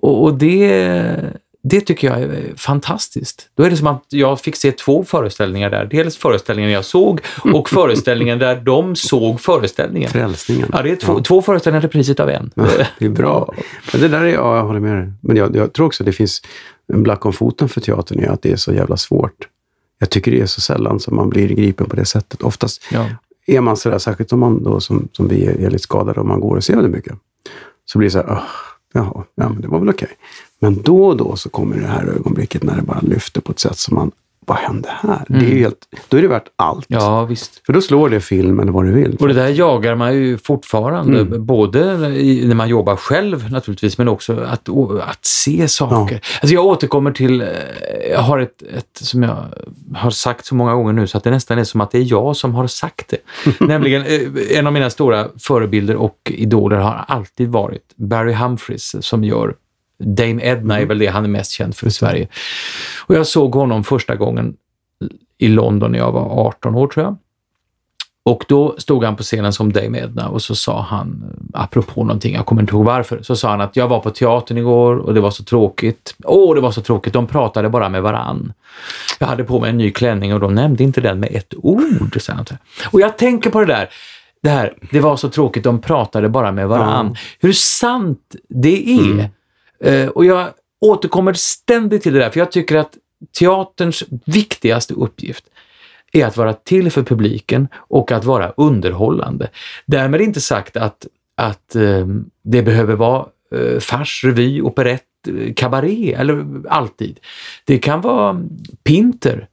Och, 0.00 0.22
och 0.24 0.34
det, 0.34 1.16
det 1.70 1.80
tycker 1.80 2.08
jag 2.08 2.22
är 2.22 2.52
fantastiskt. 2.56 3.48
Då 3.56 3.62
är 3.62 3.70
det 3.70 3.76
som 3.76 3.86
att 3.86 4.04
jag 4.08 4.40
fick 4.40 4.56
se 4.56 4.72
två 4.72 5.04
föreställningar 5.04 5.70
där. 5.70 5.84
Dels 5.84 6.16
föreställningen 6.16 6.70
jag 6.70 6.84
såg 6.84 7.20
och 7.54 7.68
föreställningen 7.68 8.38
där 8.38 8.56
de 8.60 8.96
såg 8.96 9.40
föreställningen. 9.40 10.10
Frälsningen. 10.10 10.68
Ja, 10.72 10.82
det 10.82 10.90
är 10.90 10.96
två, 10.96 11.20
två 11.20 11.42
föreställningar 11.42 11.80
till 11.80 11.90
priset 11.90 12.20
av 12.20 12.30
en. 12.30 12.50
Ja, 12.54 12.66
det 12.98 13.04
är 13.04 13.08
bra. 13.10 13.54
Men 13.92 14.00
det 14.00 14.08
där 14.08 14.20
är, 14.20 14.26
ja, 14.34 14.56
jag 14.56 14.64
håller 14.64 14.80
med 14.80 14.96
dig. 14.96 15.12
Men 15.20 15.36
jag, 15.36 15.56
jag 15.56 15.72
tror 15.72 15.86
också 15.86 16.04
det 16.04 16.12
finns 16.12 16.42
en 16.92 17.02
black 17.02 17.26
om 17.26 17.32
foten 17.32 17.68
för 17.68 17.80
teatern 17.80 18.20
är 18.20 18.28
att 18.28 18.42
det 18.42 18.52
är 18.52 18.56
så 18.56 18.72
jävla 18.72 18.96
svårt. 18.96 19.48
Jag 19.98 20.10
tycker 20.10 20.30
det 20.30 20.40
är 20.40 20.46
så 20.46 20.60
sällan 20.60 21.00
som 21.00 21.16
man 21.16 21.28
blir 21.30 21.48
gripen 21.48 21.88
på 21.88 21.96
det 21.96 22.04
sättet. 22.04 22.42
Oftast 22.42 22.82
Ja. 22.92 23.06
är 23.46 23.60
man 23.60 23.76
sådär, 23.76 23.98
särskilt 23.98 24.32
om 24.32 24.40
man 24.40 24.62
då 24.62 24.80
som, 24.80 25.08
som 25.12 25.28
vi 25.28 25.46
är, 25.46 25.52
är 25.60 25.70
lite 25.70 25.82
skadade 25.82 26.20
och 26.20 26.26
man 26.26 26.40
går 26.40 26.56
och 26.56 26.64
ser 26.64 26.82
det 26.82 26.88
mycket. 26.88 27.14
Så 27.84 27.98
blir 27.98 28.06
det 28.06 28.12
så 28.12 28.18
här, 28.18 28.26
"Åh, 28.30 28.42
jaha, 28.92 29.24
ja 29.34 29.48
men 29.48 29.60
det 29.60 29.68
var 29.68 29.78
väl 29.78 29.88
okej. 29.88 30.08
Men 30.60 30.82
då 30.82 31.06
och 31.06 31.16
då 31.16 31.36
så 31.36 31.48
kommer 31.48 31.76
det 31.76 31.86
här 31.86 32.06
ögonblicket 32.06 32.62
när 32.62 32.76
det 32.76 32.82
bara 32.82 33.00
lyfter 33.02 33.40
på 33.40 33.52
ett 33.52 33.58
sätt 33.58 33.78
som 33.78 33.94
man, 33.94 34.10
vad 34.46 34.58
hände 34.58 34.88
här? 35.02 35.24
Det 35.28 35.34
är 35.36 35.50
ju 35.50 35.58
helt, 35.58 35.78
då 36.08 36.16
är 36.16 36.22
det 36.22 36.28
värt 36.28 36.48
allt. 36.56 36.86
ja, 36.88 37.24
visst. 37.24 37.66
För 37.66 37.72
då 37.72 37.80
slår 37.80 38.08
det 38.08 38.20
film 38.20 38.60
eller 38.60 38.72
vad 38.72 38.84
du 38.84 38.92
vill. 38.92 39.16
Och 39.20 39.28
det 39.28 39.34
där 39.34 39.48
jagar 39.48 39.94
man 39.94 40.14
ju 40.14 40.38
fortfarande, 40.38 41.20
Mm. 41.20 41.46
både 41.46 42.06
i, 42.08 42.46
när 42.46 42.54
man 42.54 42.68
jobbar 42.68 42.96
själv 42.96 43.50
naturligtvis, 43.50 43.98
men 43.98 44.08
också 44.08 44.40
att, 44.40 44.68
att 45.08 45.24
se 45.24 45.68
saker. 45.68 46.20
Alltså 46.40 46.54
jag 46.54 46.64
återkommer 46.66 47.10
till, 47.12 47.40
eh, 47.42 47.48
jag 48.10 48.20
har 48.20 48.38
ett, 48.38 48.62
ett 48.62 48.86
som 48.92 49.22
jag 49.22 49.36
har 49.94 50.10
sagt 50.10 50.46
så 50.46 50.54
många 50.54 50.74
gånger 50.74 50.92
nu 50.92 51.06
så 51.06 51.18
att 51.18 51.24
det 51.24 51.30
nästan 51.30 51.58
är 51.58 51.64
som 51.64 51.80
att 51.80 51.90
det 51.90 51.98
är 51.98 52.10
jag 52.10 52.36
som 52.36 52.54
har 52.54 52.66
sagt 52.66 53.08
det. 53.10 53.18
Nämligen, 53.66 54.02
eh, 54.02 54.58
en 54.58 54.66
av 54.66 54.72
mina 54.72 54.90
stora 54.90 55.28
förebilder 55.38 55.96
och 55.96 56.16
idoler 56.24 56.76
har 56.76 57.04
alltid 57.08 57.48
varit 57.48 57.82
Barry 57.96 58.32
Humphries 58.32 58.96
som 59.06 59.24
gör 59.24 59.54
Dame 59.98 60.42
Edna 60.42 60.80
är 60.80 60.86
väl 60.86 60.98
det 60.98 61.06
han 61.06 61.24
är 61.24 61.28
mest 61.28 61.50
känd 61.50 61.76
för 61.76 61.86
i 61.86 61.90
Sverige. 61.90 62.28
Och 63.06 63.14
jag 63.14 63.26
såg 63.26 63.54
honom 63.54 63.84
första 63.84 64.16
gången 64.16 64.56
i 65.38 65.48
London 65.48 65.92
när 65.92 65.98
jag 65.98 66.12
var 66.12 66.46
18 66.46 66.74
år 66.74 66.86
tror 66.86 67.04
jag. 67.04 67.16
Och 68.24 68.44
då 68.48 68.74
stod 68.78 69.04
han 69.04 69.16
på 69.16 69.22
scenen 69.22 69.52
som 69.52 69.72
Dame 69.72 69.98
Edna 69.98 70.28
och 70.28 70.42
så 70.42 70.54
sa 70.54 70.80
han, 70.80 71.36
apropå 71.54 72.04
någonting, 72.04 72.34
jag 72.34 72.46
kommer 72.46 72.62
inte 72.62 72.74
ihåg 72.74 72.84
varför, 72.84 73.22
så 73.22 73.36
sa 73.36 73.50
han 73.50 73.60
att 73.60 73.76
jag 73.76 73.88
var 73.88 74.00
på 74.00 74.10
teatern 74.10 74.58
igår 74.58 74.96
och 74.96 75.14
det 75.14 75.20
var 75.20 75.30
så 75.30 75.44
tråkigt. 75.44 76.14
Åh, 76.24 76.54
det 76.54 76.60
var 76.60 76.70
så 76.70 76.80
tråkigt, 76.80 77.12
de 77.12 77.26
pratade 77.26 77.68
bara 77.68 77.88
med 77.88 78.02
varann. 78.02 78.52
Jag 79.18 79.26
hade 79.26 79.44
på 79.44 79.60
mig 79.60 79.70
en 79.70 79.76
ny 79.76 79.90
klänning 79.90 80.34
och 80.34 80.40
de 80.40 80.54
nämnde 80.54 80.84
inte 80.84 81.00
den 81.00 81.20
med 81.20 81.28
ett 81.32 81.54
ord. 81.56 82.18
Och 82.90 83.00
jag 83.00 83.18
tänker 83.18 83.50
på 83.50 83.60
det 83.60 83.66
där, 83.66 83.88
det 84.42 84.48
här, 84.48 84.74
det 84.90 85.00
var 85.00 85.16
så 85.16 85.28
tråkigt, 85.28 85.64
de 85.64 85.80
pratade 85.80 86.28
bara 86.28 86.52
med 86.52 86.68
varann. 86.68 87.16
Hur 87.40 87.52
sant 87.52 88.36
det 88.48 88.90
är. 88.90 89.18
Eh, 89.18 89.26
och 90.14 90.24
jag 90.24 90.48
återkommer 90.80 91.32
ständigt 91.32 92.02
till 92.02 92.12
det 92.12 92.18
där, 92.18 92.30
för 92.30 92.40
jag 92.40 92.52
tycker 92.52 92.76
att 92.76 92.96
teaterns 93.38 94.04
viktigaste 94.24 94.94
uppgift 94.94 95.44
är 96.12 96.26
att 96.26 96.36
vara 96.36 96.52
till 96.52 96.90
för 96.90 97.02
publiken 97.02 97.68
och 97.74 98.12
att 98.12 98.24
vara 98.24 98.52
underhållande. 98.56 99.50
Därmed 99.86 100.20
inte 100.20 100.40
sagt 100.40 100.76
att, 100.76 101.06
att 101.36 101.74
eh, 101.74 102.06
det 102.42 102.62
behöver 102.62 102.94
vara 102.94 103.26
eh, 103.54 103.78
fars, 103.80 104.24
revy, 104.24 104.60
operett, 104.60 105.02
eh, 105.28 105.54
kabaré 105.54 106.12
eller 106.12 106.46
alltid. 106.68 107.18
Det 107.64 107.78
kan 107.78 108.00
vara 108.00 108.42
Pinter, 108.84 109.48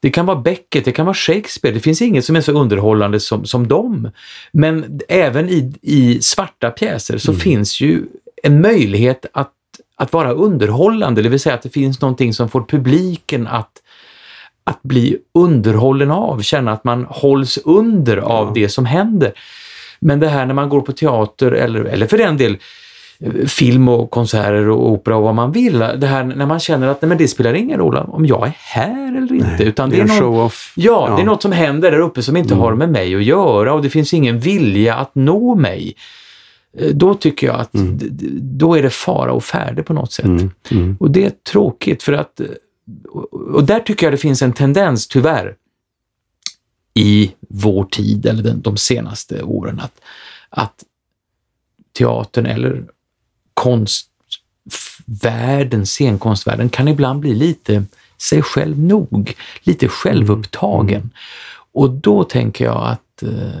det 0.00 0.10
kan 0.10 0.26
vara 0.26 0.40
Beckett, 0.40 0.84
det 0.84 0.92
kan 0.92 1.06
vara 1.06 1.14
Shakespeare. 1.14 1.74
Det 1.74 1.80
finns 1.80 2.02
inget 2.02 2.24
som 2.24 2.36
är 2.36 2.40
så 2.40 2.52
underhållande 2.52 3.20
som, 3.20 3.44
som 3.44 3.68
dem. 3.68 4.10
Men 4.52 5.00
även 5.08 5.48
i, 5.48 5.72
i 5.82 6.22
svarta 6.22 6.70
pjäser 6.70 7.18
så 7.18 7.34
finns 7.34 7.80
ju 7.80 8.02
en 8.42 8.60
möjlighet 8.60 9.26
att, 9.32 9.52
att 9.98 10.12
vara 10.12 10.32
underhållande, 10.32 11.22
det 11.22 11.28
vill 11.28 11.40
säga 11.40 11.54
att 11.54 11.62
det 11.62 11.70
finns 11.70 12.00
någonting 12.00 12.34
som 12.34 12.48
får 12.48 12.62
publiken 12.62 13.46
att 13.46 13.70
att 14.64 14.82
bli 14.82 15.18
underhållen 15.34 16.10
av, 16.10 16.42
känna 16.42 16.72
att 16.72 16.84
man 16.84 17.06
hålls 17.10 17.58
under 17.64 18.16
av 18.16 18.52
det 18.52 18.68
som 18.68 18.86
händer. 18.86 19.32
Men 20.00 20.20
det 20.20 20.28
här 20.28 20.46
när 20.46 20.54
man 20.54 20.68
går 20.68 20.80
på 20.80 20.92
teater 20.92 21.52
eller, 21.52 21.84
eller 21.84 22.06
för 22.06 22.18
den 22.18 22.36
del 22.36 22.56
eh, 23.20 23.46
film 23.46 23.88
och 23.88 24.10
konserter 24.10 24.68
och 24.68 24.90
opera 24.90 25.16
och 25.16 25.22
vad 25.22 25.34
man 25.34 25.52
vill. 25.52 25.78
Det 25.78 26.06
här 26.06 26.24
när 26.24 26.46
man 26.46 26.60
känner 26.60 26.88
att 26.88 27.02
nej, 27.02 27.08
men 27.08 27.18
det 27.18 27.28
spelar 27.28 27.54
ingen 27.54 27.78
roll 27.78 27.96
om 27.96 28.26
jag 28.26 28.46
är 28.46 28.52
här 28.58 29.16
eller 29.16 29.32
inte. 29.34 29.64
utan 29.64 29.90
det 29.90 29.96
det 29.96 30.02
är 30.02 30.20
någon. 30.20 30.44
Ja, 30.44 30.50
Ja. 30.76 31.06
Mm. 31.06 31.16
det 31.16 31.22
är 31.22 31.26
något 31.26 31.42
som 31.42 31.52
händer 31.52 31.90
där 31.90 31.98
uppe 31.98 32.22
som 32.22 32.36
inte 32.36 32.54
har 32.54 32.74
med 32.74 32.88
mig 32.88 33.14
att 33.14 33.24
göra 33.24 33.72
och 33.74 33.82
det 33.82 33.90
finns 33.90 34.14
ingen 34.14 34.38
vilja 34.38 34.94
att 34.94 35.14
nå 35.14 35.54
mig. 35.54 35.94
Eh, 36.78 36.94
Då 36.94 37.14
tycker 37.14 37.46
jag 37.46 37.60
att 37.60 37.70
d- 37.72 38.08
då 38.40 38.74
är 38.74 38.82
det 38.82 38.90
fara 38.90 39.32
och 39.32 39.44
färde 39.44 39.82
på 39.82 39.92
något 39.92 40.12
sätt. 40.12 40.24
Mm, 40.24 40.50
mm. 40.70 40.96
Och 41.00 41.10
det 41.10 41.24
är 41.24 41.30
tråkigt 41.30 42.02
för 42.02 42.12
att, 42.12 42.40
och 43.08 43.32
och 43.54 43.64
där 43.64 43.80
tycker 43.80 44.06
jag 44.06 44.12
det 44.12 44.18
finns 44.18 44.42
en 44.42 44.52
tendens 44.52 45.08
tyvärr 45.08 45.56
i 46.94 47.32
vår 47.48 47.84
tid 47.84 48.26
eller 48.26 48.42
den, 48.42 48.60
de 48.60 48.76
senaste 48.76 49.42
åren 49.42 49.80
att, 49.80 50.00
att 50.50 50.84
teatern 51.98 52.46
eller 52.46 52.84
konstvärlden, 53.54 55.86
scenkonstvärlden 55.86 56.68
kan 56.68 56.88
ibland 56.88 57.20
bli 57.20 57.34
lite 57.34 57.84
sig 58.18 58.42
själv 58.42 58.78
nog, 58.78 59.34
lite 59.62 59.88
självupptagen. 59.88 61.10
Och 61.72 61.90
då 61.90 62.24
tänker 62.24 62.64
jag 62.64 62.86
att 62.86 63.22
eh, 63.22 63.58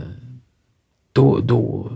då, 1.12 1.38
då 1.40 1.90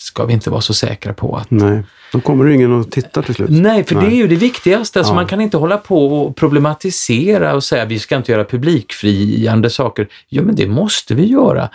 ska 0.00 0.24
vi 0.24 0.32
inte 0.32 0.50
vara 0.50 0.60
så 0.60 0.74
säkra 0.74 1.14
på 1.14 1.36
att 1.36 1.50
Nej, 1.50 1.82
då 2.12 2.20
kommer 2.20 2.44
det 2.44 2.54
ingen 2.54 2.80
att 2.80 2.90
titta 2.90 3.22
till 3.22 3.34
slut. 3.34 3.50
Nej, 3.50 3.84
för 3.84 3.94
det 3.94 4.06
är 4.06 4.16
ju 4.16 4.26
det 4.26 4.36
viktigaste. 4.36 4.98
Alltså 4.98 5.12
Ja. 5.12 5.14
Man 5.14 5.26
kan 5.26 5.40
inte 5.40 5.56
hålla 5.56 5.78
på 5.78 6.06
och 6.06 6.36
problematisera 6.36 7.54
och 7.54 7.64
säga 7.64 7.82
att 7.82 7.88
vi 7.88 7.98
ska 7.98 8.16
inte 8.16 8.32
göra 8.32 8.44
publikfriande 8.44 9.70
saker. 9.70 10.08
Ja, 10.28 10.42
men 10.42 10.54
det 10.54 10.66
måste 10.66 11.14
vi 11.14 11.26
göra. 11.26 11.68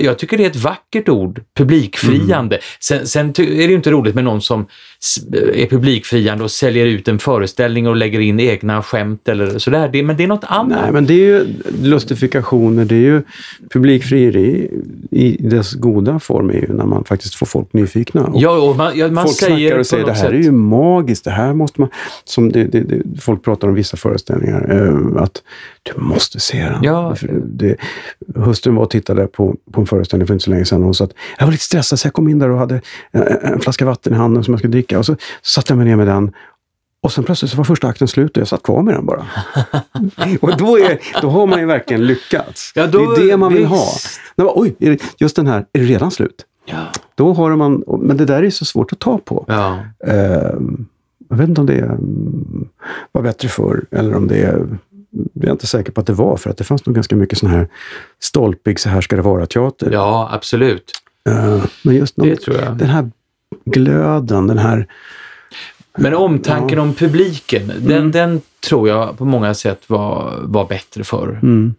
Jag 0.00 0.18
tycker 0.18 0.38
det 0.38 0.44
är 0.44 0.50
ett 0.50 0.56
vackert 0.56 1.08
ord, 1.08 1.40
publikfriande. 1.56 2.56
Mm. 2.56 2.64
Sen, 2.80 3.06
sen 3.06 3.28
är 3.28 3.34
det 3.34 3.64
ju 3.64 3.74
inte 3.74 3.90
roligt 3.90 4.14
med 4.14 4.24
någon 4.24 4.40
som 4.40 4.66
är 5.54 5.66
publikfriande 5.66 6.44
och 6.44 6.50
säljer 6.50 6.86
ut 6.86 7.08
en 7.08 7.18
föreställning 7.18 7.88
och 7.88 7.96
lägger 7.96 8.20
in 8.20 8.40
egna 8.40 8.82
skämt 8.82 9.28
eller 9.28 9.58
sådär. 9.58 9.88
Det, 9.92 10.02
men 10.02 10.16
det 10.16 10.22
är 10.22 10.28
något 10.28 10.44
annat. 10.44 10.78
Nej, 10.82 10.92
men 10.92 11.06
det 11.06 11.14
är 11.14 11.26
ju 11.26 11.46
lustifikationer, 11.82 12.84
det 12.84 12.94
är 12.94 13.00
ju 13.00 13.22
publikfrieri 13.72 14.70
i 15.10 15.36
dess 15.40 15.72
goda 15.72 16.18
form 16.18 16.50
är 16.50 16.54
ju 16.54 16.72
när 16.72 16.86
man 16.86 17.04
faktiskt 17.04 17.34
får 17.34 17.46
folk 17.46 17.72
nyfikna. 17.72 18.24
Och 18.24 18.40
Ja, 18.42 18.50
och 18.50 18.76
man, 18.76 18.98
ja, 18.98 19.08
man 19.08 19.24
folk 19.24 19.36
säger 19.36 19.79
och 19.80 19.86
säger 19.86 20.04
det 20.06 20.12
här 20.12 20.20
sätt- 20.20 20.30
är 20.30 20.34
ju 20.34 20.52
magiskt, 20.52 21.24
det 21.24 21.30
här 21.30 21.54
måste 21.54 21.80
man... 21.80 21.90
Som 22.24 22.52
det, 22.52 22.64
det, 22.64 22.80
det, 22.80 23.20
folk 23.20 23.44
pratar 23.44 23.68
om 23.68 23.74
vissa 23.74 23.96
föreställningar, 23.96 24.70
eh, 25.16 25.22
att 25.22 25.42
du 25.82 25.92
måste 26.00 26.40
se 26.40 26.64
den. 26.64 26.82
Ja. 26.82 27.14
Det, 27.44 27.76
hustrun 28.34 28.74
var 28.74 28.82
och 28.82 28.90
tittade 28.90 29.26
på, 29.26 29.56
på 29.72 29.80
en 29.80 29.86
föreställning 29.86 30.26
för 30.26 30.34
inte 30.34 30.44
så 30.44 30.50
länge 30.50 30.64
sedan 30.64 30.78
och 30.78 30.84
hon 30.84 30.94
sa 30.94 31.04
att 31.04 31.12
jag 31.38 31.46
var 31.46 31.52
lite 31.52 31.64
stressad 31.64 31.98
så 32.00 32.06
jag 32.06 32.12
kom 32.14 32.28
in 32.28 32.38
där 32.38 32.48
och 32.50 32.58
hade 32.58 32.80
en, 33.10 33.22
en 33.42 33.60
flaska 33.60 33.84
vatten 33.84 34.12
i 34.12 34.16
handen 34.16 34.44
som 34.44 34.54
jag 34.54 34.58
skulle 34.60 34.72
dricka 34.72 34.98
och 34.98 35.06
så 35.06 35.16
satte 35.42 35.70
jag 35.72 35.76
mig 35.78 35.86
ner 35.86 35.96
med 35.96 36.06
den 36.06 36.32
och 37.02 37.12
sen 37.12 37.24
plötsligt 37.24 37.50
så 37.50 37.56
var 37.56 37.64
första 37.64 37.88
akten 37.88 38.08
slut 38.08 38.36
och 38.36 38.40
jag 38.40 38.48
satt 38.48 38.62
kvar 38.62 38.82
med 38.82 38.94
den 38.94 39.06
bara. 39.06 39.26
och 40.40 40.56
då, 40.56 40.78
är, 40.78 40.98
då 41.22 41.30
har 41.30 41.46
man 41.46 41.60
ju 41.60 41.66
verkligen 41.66 42.06
lyckats. 42.06 42.72
Ja, 42.74 42.86
då- 42.86 43.14
det 43.14 43.22
är 43.22 43.26
det 43.26 43.36
man 43.36 43.52
vill 43.54 43.64
ha. 43.64 43.76
visst. 43.76 44.20
Nej, 44.36 44.44
men, 44.46 44.52
Oj, 44.56 44.98
just 45.18 45.36
den 45.36 45.46
här, 45.46 45.64
är 45.72 45.78
det 45.80 45.84
redan 45.86 46.10
slut? 46.10 46.44
Ja. 46.70 46.86
Då 47.14 47.32
har 47.32 47.56
man, 47.56 47.84
men 48.00 48.16
det 48.16 48.24
där 48.24 48.42
är 48.42 48.50
så 48.50 48.64
svårt 48.64 48.92
att 48.92 48.98
ta 48.98 49.18
på. 49.18 49.44
Ja. 49.48 49.78
Ehm, 50.06 50.86
jag 51.28 51.36
vet 51.36 51.48
inte 51.48 51.60
om 51.60 51.66
det 51.66 51.78
mm, 51.78 52.68
var 53.12 53.22
bättre 53.22 53.48
förr 53.48 53.84
eller 53.90 54.14
om 54.16 54.28
det 54.28 54.36
är... 54.42 54.66
Jag 55.32 55.44
är 55.48 55.52
inte 55.52 55.66
säker 55.66 55.92
på 55.92 56.00
att 56.00 56.06
det 56.06 56.12
var, 56.12 56.36
för 56.36 56.50
att 56.50 56.56
det 56.56 56.64
fanns 56.64 56.86
nog 56.86 56.94
ganska 56.94 57.16
mycket 57.16 57.38
sån 57.38 57.50
här 57.50 57.68
stolpig, 58.20 58.80
så 58.80 58.88
här 58.88 59.00
ska 59.00 59.16
det 59.16 59.22
vara-teater. 59.22 59.90
ja, 59.92 60.28
absolut. 60.32 60.92
Ehm, 61.28 61.60
men 61.84 61.94
just 61.96 62.16
någon, 62.16 62.28
den 62.78 62.88
här 62.88 63.10
glöden, 63.64 64.46
den 64.46 64.58
här... 64.58 64.86
Men 65.98 66.14
omtanken 66.14 66.78
Ja. 66.78 66.82
om 66.82 66.94
publiken, 66.94 67.72
den, 67.80 67.92
Mm. 67.96 68.10
den 68.10 68.40
tror 68.68 68.88
jag 68.88 69.18
på 69.18 69.24
många 69.24 69.54
sätt 69.54 69.80
var, 69.86 70.34
var 70.42 70.66
bättre 70.68 71.04
förr. 71.04 71.40
Mm. 71.42 71.74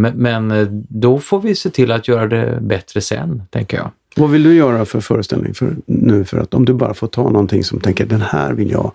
Men, 0.00 0.12
men 0.16 0.50
eh, 0.50 0.66
då 0.88 1.18
får 1.18 1.40
vi 1.40 1.54
se 1.54 1.70
till 1.70 1.92
att 1.92 2.08
göra 2.08 2.26
det 2.26 2.58
bättre 2.60 3.00
sen, 3.00 3.42
tänker 3.50 3.76
jag. 3.76 3.90
Vad 4.16 4.30
vill 4.30 4.42
du 4.42 4.54
göra 4.54 4.84
för 4.84 5.00
föreställning 5.00 5.54
för, 5.54 5.76
nu? 5.86 6.24
För 6.24 6.38
att 6.38 6.54
om 6.54 6.64
du 6.64 6.74
bara 6.74 6.94
får 6.94 7.06
ta 7.06 7.22
någonting 7.22 7.64
som 7.64 7.80
tänker 7.80 8.06
den 8.06 8.20
här 8.22 8.52
vill 8.52 8.70
jag 8.70 8.92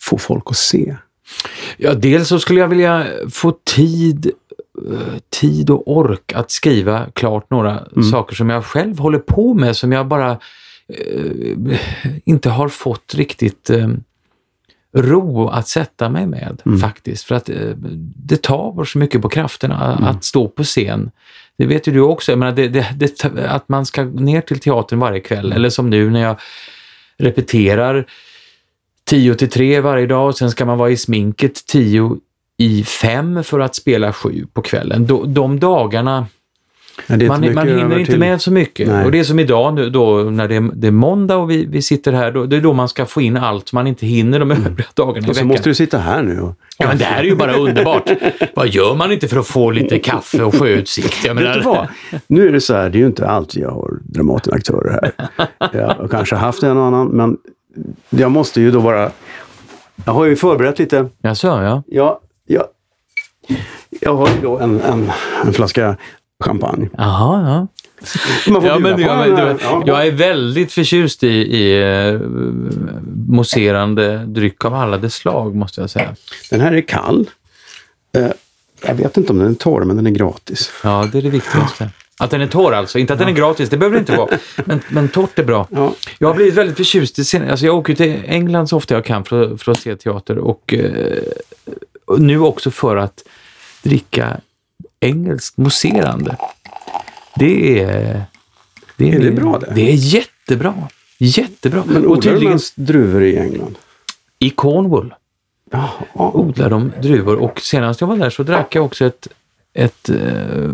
få 0.00 0.18
folk 0.18 0.42
att 0.46 0.56
se. 0.56 0.96
Ja, 1.76 1.94
dels 1.94 2.28
så 2.28 2.38
skulle 2.38 2.60
jag 2.60 2.68
vilja 2.68 3.06
få 3.30 3.52
tid, 3.76 4.30
eh, 4.90 4.98
tid 5.40 5.70
och 5.70 5.82
ork 5.96 6.32
att 6.32 6.50
skriva 6.50 7.06
klart 7.12 7.50
några 7.50 7.78
Mm. 7.96 8.02
saker 8.10 8.34
som 8.34 8.50
jag 8.50 8.64
själv 8.64 8.98
håller 8.98 9.18
på 9.18 9.54
med, 9.54 9.76
som 9.76 9.92
jag 9.92 10.06
bara 10.06 10.30
eh, 10.88 11.78
inte 12.24 12.50
har 12.50 12.68
fått 12.68 13.14
riktigt 13.14 13.70
eh, 13.70 13.88
ro 14.96 15.48
att 15.48 15.68
sätta 15.68 16.08
mig 16.08 16.26
med 16.26 16.62
Mm. 16.66 16.78
faktiskt. 16.78 17.24
För 17.24 17.34
att 17.34 17.48
eh, 17.48 17.56
det 18.16 18.42
tar 18.42 18.84
så 18.84 18.98
mycket 18.98 19.22
på 19.22 19.28
krafterna 19.28 19.92
Mm. 19.92 20.04
att 20.04 20.24
stå 20.24 20.48
på 20.48 20.64
scen. 20.64 21.10
Det 21.58 21.66
vet 21.66 21.88
ju 21.88 21.92
du 21.92 22.00
också, 22.00 22.32
jag 22.32 22.38
menar, 22.38 22.52
det, 22.52 22.68
det, 22.68 22.86
det, 22.96 23.24
att 23.48 23.68
man 23.68 23.86
ska 23.86 24.04
ner 24.04 24.40
till 24.40 24.60
teatern 24.60 24.98
varje 24.98 25.20
kväll, 25.20 25.44
Mm. 25.46 25.56
eller 25.56 25.70
som 25.70 25.90
nu 25.90 26.10
när 26.10 26.20
jag 26.22 26.36
repeterar 27.18 28.06
10 29.04 29.34
till 29.34 29.50
3 29.50 29.80
varje 29.80 30.06
dag 30.06 30.28
och 30.28 30.36
sen 30.38 30.50
ska 30.50 30.64
man 30.64 30.78
vara 30.78 30.90
i 30.90 30.96
sminket 30.96 31.66
10 31.66 32.16
i 32.58 32.84
5 32.84 33.44
för 33.44 33.60
att 33.60 33.74
spela 33.74 34.12
7 34.12 34.46
på 34.52 34.62
kvällen. 34.62 35.06
De, 35.06 35.34
de 35.34 35.60
dagarna, 35.60 36.26
Man, 37.06 37.54
man 37.54 37.68
hinner 37.68 37.98
inte 37.98 38.18
med 38.18 38.40
så 38.40 38.52
mycket. 38.52 38.88
Nej. 38.88 39.04
Och 39.04 39.12
det 39.12 39.18
är 39.18 39.24
som 39.24 39.38
idag 39.38 39.74
nu 39.74 39.90
då 39.90 40.16
när 40.16 40.48
det 40.48 40.56
är, 40.56 40.70
det 40.74 40.86
är 40.86 40.90
måndag 40.90 41.36
och 41.36 41.50
vi, 41.50 41.66
vi 41.66 41.82
sitter 41.82 42.12
här, 42.12 42.32
då, 42.32 42.46
det 42.46 42.56
är 42.56 42.60
då 42.60 42.72
man 42.72 42.88
ska 42.88 43.06
få 43.06 43.20
in 43.20 43.36
allt 43.36 43.72
man 43.72 43.86
inte 43.86 44.06
hinner 44.06 44.38
de 44.38 44.50
övriga 44.50 44.88
dagarna 44.94 45.18
i 45.18 45.22
Mm. 45.22 45.30
Och 45.30 45.36
så 45.36 45.40
veckan. 45.40 45.48
måste 45.48 45.68
du 45.68 45.74
sitta 45.74 45.98
här 45.98 46.22
nu. 46.22 46.40
Och... 46.40 46.54
Ja, 46.78 46.88
men 46.88 46.98
det 46.98 47.04
här 47.04 47.20
är 47.20 47.24
ju 47.24 47.36
bara 47.36 47.56
underbart. 47.56 48.10
Vad 48.54 48.68
gör 48.68 48.94
man 48.94 49.12
inte 49.12 49.28
för 49.28 49.38
att 49.38 49.46
få 49.46 49.70
lite 49.70 49.98
kaffe 49.98 50.42
och 50.42 50.54
sjöutsikt? 50.54 51.24
Jag 51.24 51.36
menar? 51.36 51.88
Nu 52.26 52.48
är 52.48 52.52
det 52.52 52.60
så 52.60 52.74
här, 52.74 52.90
det 52.90 52.98
är 52.98 53.00
ju 53.00 53.06
inte 53.06 53.26
alltid 53.28 53.62
jag 53.62 53.70
har 53.70 53.98
Dramatenaktörer 54.02 54.90
här. 54.90 55.12
Jag 55.72 55.86
har 55.86 56.08
kanske 56.08 56.36
haft 56.36 56.62
en 56.62 56.76
och 56.76 56.84
annan, 56.84 57.08
men 57.08 57.36
jag 58.10 58.30
måste 58.30 58.60
ju 58.60 58.70
då 58.70 58.80
bara... 58.80 59.10
Jag 60.04 60.12
har 60.12 60.24
ju 60.24 60.36
förberett 60.36 60.78
lite. 60.78 61.08
Jaså, 61.22 61.46
ja. 61.46 61.82
Ja, 61.86 62.20
ja. 62.46 62.64
Jag 64.00 64.14
har 64.14 64.28
ju 64.28 64.34
då 64.42 64.58
en, 64.58 64.80
en, 64.80 65.10
en 65.44 65.52
flaska 65.52 65.96
champagne. 66.42 66.88
Jaha, 66.96 67.48
ja. 67.50 67.66
Ja, 68.46 68.52
men, 68.52 68.60
på 68.60 68.66
ja, 68.66 68.76
en, 68.76 68.82
men, 68.82 69.48
eh, 69.48 69.54
du, 69.54 69.56
ja. 69.62 69.82
jag 69.86 70.06
är 70.06 70.10
väldigt 70.10 70.72
förtjust 70.72 71.24
i, 71.24 71.28
i 71.28 71.82
eh, 71.82 72.20
mousserande 73.28 74.24
dryck 74.26 74.64
av 74.64 74.74
alla 74.74 74.98
dess 74.98 75.14
slag, 75.14 75.54
måste 75.54 75.80
jag 75.80 75.90
säga. 75.90 76.14
Den 76.50 76.60
här 76.60 76.72
är 76.72 76.80
kall. 76.80 77.30
Eh, 78.16 78.30
jag 78.86 78.94
vet 78.94 79.16
inte 79.16 79.32
om 79.32 79.38
den 79.38 79.50
är 79.50 79.54
torr, 79.54 79.84
men 79.84 79.96
den 79.96 80.06
är 80.06 80.10
gratis. 80.10 80.72
Ja, 80.84 81.08
det 81.12 81.18
är 81.18 81.22
det 81.22 81.30
viktigaste. 81.30 81.90
Att 82.18 82.30
den 82.30 82.40
är 82.40 82.46
torr 82.46 82.72
alltså, 82.72 82.98
inte 82.98 83.12
att 83.12 83.18
den 83.18 83.28
är 83.28 83.32
gratis, 83.32 83.70
det 83.70 83.76
behöver 83.76 83.96
det 83.96 84.00
inte 84.00 84.16
vara. 84.16 84.38
Men, 84.64 84.80
men 84.88 85.08
torrt 85.08 85.38
är 85.38 85.44
bra. 85.44 85.68
Ja. 85.70 85.94
Jag 86.18 86.28
har 86.28 86.34
blivit 86.34 86.54
väldigt 86.54 86.76
förtjust 86.76 87.18
i 87.18 87.24
scen. 87.24 87.50
Alltså 87.50 87.66
jag 87.66 87.76
åker 87.76 87.94
till 87.94 88.22
England 88.26 88.66
så 88.66 88.76
ofta 88.76 88.94
jag 88.94 89.04
kan 89.04 89.24
för, 89.24 89.56
för 89.56 89.72
att 89.72 89.78
se 89.78 89.96
teater 89.96 90.38
och, 90.38 90.74
eh, 90.74 91.22
och 92.04 92.20
nu 92.20 92.38
också 92.38 92.70
för 92.70 92.96
att 92.96 93.24
dricka 93.82 94.40
engelskt 95.02 95.56
mousserande. 95.56 96.36
Det 97.36 97.80
är... 97.82 98.22
Det 98.96 99.08
Är 99.08 99.18
det 99.18 99.24
min- 99.24 99.34
bra 99.34 99.58
det? 99.58 99.72
Det 99.74 99.90
är 99.90 99.94
jättebra. 99.94 100.74
Jättebra. 101.18 101.82
Men 101.86 102.06
odlar 102.06 102.22
tydligen 102.32 102.50
man 102.52 102.60
druvor 102.74 103.22
i 103.22 103.36
England? 103.38 103.76
i 104.38 104.50
Cornwall 104.50 105.14
Ja. 105.70 105.88
odlar 106.14 106.70
de 106.70 106.92
druvor 107.02 107.36
och 107.36 107.60
senast 107.60 108.00
jag 108.00 108.08
var 108.08 108.16
där 108.16 108.30
så 108.30 108.42
drack 108.42 108.74
jag 108.74 108.84
också 108.84 109.04
ett, 109.04 109.28
ett, 109.74 110.08
eh, 110.08 110.70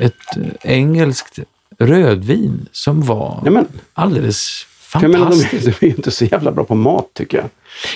ett 0.00 0.56
engelskt 0.62 1.38
rödvin 1.78 2.68
som 2.72 3.02
var 3.02 3.40
Nej, 3.42 3.52
men, 3.52 3.66
jag 5.02 5.10
menar, 5.10 5.30
de, 5.30 5.36
de 5.60 5.68
är 5.68 5.84
ju 5.84 5.88
inte 5.96 6.10
så 6.10 6.24
jävla 6.24 6.52
bra 6.52 6.64
på 6.64 6.74
mat, 6.74 7.06
tycker 7.14 7.38
jag. 7.38 7.46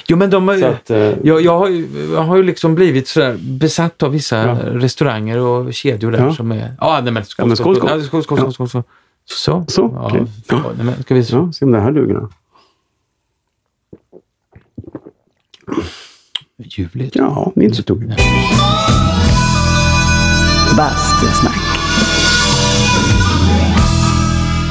Jo, 0.09 0.16
men 0.16 0.30
de, 0.30 0.59
Så 0.61 0.66
att, 0.66 0.91
eh, 0.91 0.99
jag, 1.23 1.41
jag, 1.43 1.58
har 1.58 1.69
ju, 1.69 1.89
jag 2.13 2.23
har 2.23 2.36
ju 2.36 2.43
liksom 2.43 2.75
blivit 2.75 3.08
sådär 3.08 3.36
besatt 3.41 4.02
av 4.02 4.10
vissa 4.10 4.36
Ja. 4.47 4.56
restauranger 4.65 5.39
och 5.39 5.75
kedjor 5.75 6.13
där 6.13 6.19
Ja. 6.26 6.34
som 6.34 6.52
är... 6.52 6.75
Ja, 6.80 7.00
nej 7.04 7.13
men 7.13 7.23
Ja, 7.23 7.25
skål, 7.25 7.47
men 7.49 7.56
skål, 7.56 7.76
skål, 7.76 8.02
skål. 8.02 8.25
skål. 8.25 8.39
Ja, 8.39 8.52
skål, 8.52 8.69
skål, 8.69 8.69
Ja. 8.69 8.69
skål. 8.69 8.82
Så. 9.25 9.65
Så, 9.69 9.91
ja, 9.95 10.06
okej. 10.06 10.26
ja. 10.49 10.63
nej, 10.76 10.84
men 10.86 11.02
ska 11.02 11.15
vi... 11.15 11.21
Ja, 11.21 11.52
se 11.52 11.65
om 11.65 11.73
det 11.73 11.80
här 11.80 11.93
duger 11.93 12.15
då. 12.15 12.28
Ljuvligt. 16.65 17.17
Ja, 17.17 17.52
det 17.54 17.60
är 17.60 17.65
inte 17.65 17.76
så 17.76 17.82
tokigt. 17.82 18.13
Bastusnack. 20.76 21.56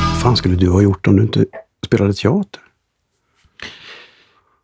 Vad 0.09 0.21
fan 0.21 0.35
skulle 0.37 0.55
du 0.55 0.69
ha 0.69 0.81
gjort 0.81 1.07
om 1.07 1.15
du 1.15 1.23
inte 1.23 1.45
spelade 1.85 2.13
teater? 2.13 2.61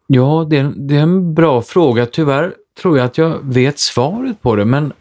Ja, 0.07 0.47
det 0.49 0.57
är, 0.57 0.73
det 0.75 0.95
är 0.95 1.01
en 1.01 1.33
bra 1.33 1.61
fråga. 1.61 2.05
Tyvärr 2.05 2.53
tror 2.81 2.97
jag 2.97 3.05
att 3.05 3.17
jag 3.17 3.39
vet 3.43 3.79
svaret 3.79 4.41
på 4.41 4.55
det, 4.55 4.65
men 4.65 4.93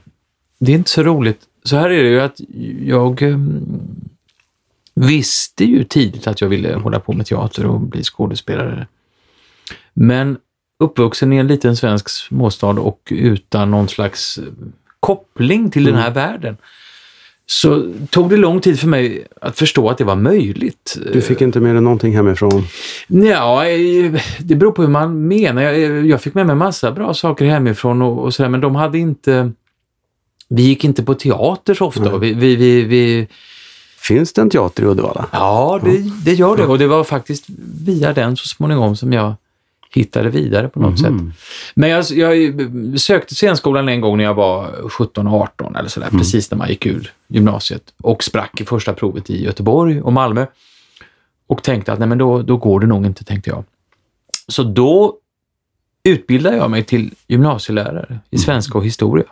det 0.58 0.72
är 0.72 0.76
inte 0.76 0.90
så 0.90 1.02
roligt. 1.02 1.40
Så 1.64 1.76
här 1.76 1.90
är 1.90 2.02
det 2.02 2.08
ju 2.08 2.20
att 2.20 2.40
jag 2.80 3.22
ehm, 3.22 3.64
visste 4.94 5.64
ju 5.64 5.84
tidigt 5.84 6.26
att 6.26 6.40
jag 6.40 6.48
ville 6.48 6.74
hålla 6.74 7.00
på 7.00 7.12
med 7.12 7.26
teater 7.26 7.66
och 7.66 7.80
bli 7.80 8.02
skådespelare. 8.02 8.86
Men 9.94 10.38
uppvuxen 10.78 11.32
i 11.32 11.36
en 11.36 11.46
liten 11.46 11.76
svensk 11.76 12.08
småstad 12.08 12.66
och 12.66 13.08
utan 13.10 13.70
någon 13.70 13.88
slags 13.88 14.38
eh, 14.38 14.44
koppling 15.00 15.70
till 15.70 15.84
den 15.84 15.94
här 15.94 16.10
världen 16.10 16.56
så 17.46 17.92
tog 18.10 18.30
det 18.30 18.36
lång 18.36 18.60
tid 18.60 18.80
för 18.80 18.88
mig 18.88 19.26
att 19.40 19.58
förstå 19.58 19.88
att 19.88 19.98
det 19.98 20.04
var 20.04 20.16
möjligt. 20.16 20.98
Du 21.12 21.20
fick 21.20 21.40
inte 21.40 21.60
med 21.60 21.74
dig 21.74 21.82
någonting 21.82 22.16
hemifrån? 22.16 22.66
Ja, 23.08 23.64
det 24.38 24.54
beror 24.54 24.72
på 24.72 24.82
hur 24.82 24.88
man 24.88 25.28
menar. 25.28 25.62
Jag, 25.62 26.22
fick 26.22 26.34
med 26.34 26.46
mig 26.46 26.56
massa 26.56 26.92
bra 26.92 27.14
saker 27.14 27.44
hemifrån 27.44 28.02
och, 28.02 28.24
och 28.24 28.34
sådär, 28.34 28.50
men 28.50 28.60
de 28.60 28.74
hade 28.74 28.98
inte... 28.98 29.52
Vi 30.48 30.62
gick 30.62 30.84
inte 30.84 31.02
på 31.02 31.14
teater 31.14 31.74
så 31.74 31.86
ofta. 31.86 32.18
Vi, 32.18 32.34
vi, 32.34 32.56
vi, 32.56 32.82
vi, 32.82 33.28
Finns 33.98 34.32
det 34.32 34.42
en 34.42 34.50
teater 34.50 34.82
i 34.82 34.86
Uddevalla? 34.86 35.26
ja, 35.32 35.80
det, 35.84 36.10
det 36.24 36.32
gör 36.32 36.56
det. 36.56 36.66
Och 36.66 36.78
det 36.78 36.86
var 36.86 37.04
faktiskt 37.04 37.44
via 37.84 38.12
den 38.12 38.36
så 38.36 38.48
småningom 38.48 38.96
som 38.96 39.12
jag 39.12 39.34
hittade 39.94 40.28
vidare 40.30 40.68
på 40.68 40.80
något 40.80 41.00
Mhm. 41.00 41.32
sätt. 41.32 41.38
Men 41.74 41.90
jag, 41.90 42.04
jag 42.10 42.54
sökte 43.00 43.34
scenskolan 43.34 43.88
en 43.88 44.00
gång 44.00 44.16
när 44.16 44.24
jag 44.24 44.34
var 44.34 44.70
17-18 44.88 45.76
eller 45.78 45.88
sådär, 45.88 46.08
precis 46.10 46.50
när 46.50 46.58
man 46.58 46.68
gick 46.68 46.86
ur 46.86 47.12
gymnasiet 47.28 47.82
och 48.02 48.24
sprack 48.24 48.60
i 48.60 48.64
första 48.64 48.92
provet 48.92 49.30
i 49.30 49.44
Göteborg 49.44 50.00
och 50.02 50.12
Malmö. 50.12 50.46
Och 51.46 51.62
tänkte 51.62 51.92
att 51.92 51.98
nej 51.98 52.08
men 52.08 52.18
då, 52.18 52.42
då 52.42 52.56
går 52.56 52.80
det 52.80 52.86
nog 52.86 53.06
inte, 53.06 53.24
tänkte 53.24 53.50
jag. 53.50 53.64
Så 54.48 54.62
då 54.62 55.14
utbildade 56.04 56.56
jag 56.56 56.70
mig 56.70 56.84
till 56.84 57.14
gymnasielärare 57.28 58.18
i 58.30 58.38
svenska 58.38 58.78
och 58.78 58.84
historia 58.84 59.24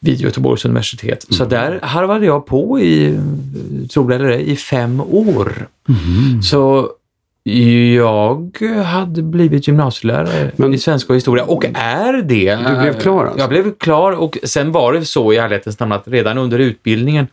vid 0.00 0.20
Göteborgs 0.20 0.64
universitet. 0.64 1.26
Så 1.30 1.44
där 1.44 1.80
harvade 1.82 2.26
jag 2.26 2.46
på 2.46 2.80
i, 2.80 3.18
tror 3.92 4.08
det 4.08 4.14
eller 4.14 4.28
ej, 4.28 4.50
i 4.50 4.56
fem 4.56 5.00
år. 5.00 5.68
Så 6.42 6.90
jag 7.44 8.62
hade 8.84 9.22
blivit 9.22 9.68
gymnasielärare 9.68 10.50
Men- 10.56 10.74
i 10.74 10.78
svenska 10.78 11.12
och 11.12 11.16
historia 11.16 11.44
och 11.44 11.64
är 11.74 12.22
det. 12.22 12.56
Du 12.56 12.80
blev 12.80 13.00
klar 13.00 13.24
alltså? 13.24 13.38
Jag 13.40 13.48
blev 13.48 13.74
klar 13.74 14.12
och 14.12 14.38
sen 14.42 14.72
var 14.72 14.92
det 14.92 15.04
så 15.04 15.32
i 15.32 15.36
ärlighetens 15.36 15.80
namn 15.80 15.92
att 15.92 16.08
redan 16.08 16.38
under 16.38 16.58
utbildningen 16.58 17.26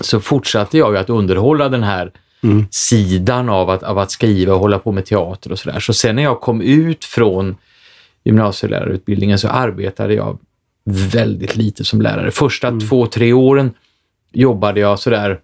så 0.00 0.20
fortsatte 0.20 0.78
jag 0.78 0.92
ju 0.92 0.98
att 0.98 1.10
underhålla 1.10 1.68
den 1.68 1.82
här 1.82 2.12
Mm. 2.42 2.66
sidan 2.70 3.48
av 3.48 3.70
att, 3.70 3.82
av 3.82 3.98
att 3.98 4.10
skriva 4.10 4.54
och 4.54 4.60
hålla 4.60 4.78
på 4.78 4.92
med 4.92 5.06
teater 5.06 5.52
och 5.52 5.58
sådär. 5.58 5.80
Så 5.80 5.92
sen 5.94 6.16
när 6.16 6.22
jag 6.22 6.40
kom 6.40 6.60
ut 6.60 7.04
från 7.04 7.56
gymnasielärarutbildningen 8.24 9.38
så 9.38 9.48
arbetade 9.48 10.14
jag 10.14 10.38
väldigt 11.12 11.56
lite 11.56 11.84
som 11.84 12.02
lärare. 12.02 12.30
Första 12.30 12.68
Mm. 12.68 12.80
två, 12.80 13.06
tre 13.06 13.32
åren 13.32 13.70
jobbade 14.32 14.80
jag 14.80 14.98
sådär 14.98 15.40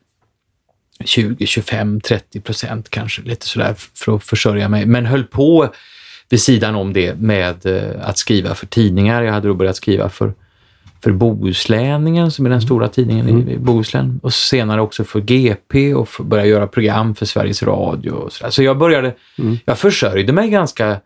20, 1.04 1.46
25, 1.46 2.00
30 2.00 2.40
procent 2.40 2.90
kanske, 2.90 3.22
lite 3.22 3.46
sådär 3.46 3.74
för 3.94 4.16
att 4.16 4.24
försörja 4.24 4.68
mig. 4.68 4.86
Men 4.86 5.06
höll 5.06 5.24
på 5.24 5.68
vid 6.32 6.40
sidan 6.40 6.74
om 6.74 6.92
det 6.92 7.20
med 7.20 7.66
eh, 7.66 8.08
att 8.08 8.18
skriva 8.18 8.54
för 8.54 8.66
tidningar. 8.66 9.22
Jag 9.22 9.32
hade 9.32 9.48
då 9.48 9.54
börjat 9.54 9.76
skriva 9.76 10.08
för, 10.08 10.34
för 11.02 11.12
Bohuslänningen 11.12 12.30
som 12.30 12.46
är 12.46 12.50
den 12.50 12.62
stora 12.62 12.88
tidningen 12.88 13.48
i, 13.48 13.52
i 13.52 13.58
Bohuslän 13.58 14.20
och 14.22 14.34
senare 14.34 14.80
också 14.80 15.04
för 15.04 15.20
GP 15.20 15.94
och 15.94 16.08
för, 16.08 16.24
började 16.24 16.48
göra 16.48 16.66
program 16.66 17.14
för 17.14 17.26
Sveriges 17.26 17.62
Radio. 17.62 18.10
Och 18.10 18.32
så, 18.32 18.50
så 18.50 18.62
jag 18.62 18.78
började, 18.78 19.14
jag 19.64 19.78
försörjde 19.78 20.32
mig 20.32 20.50
ganska 20.50 21.00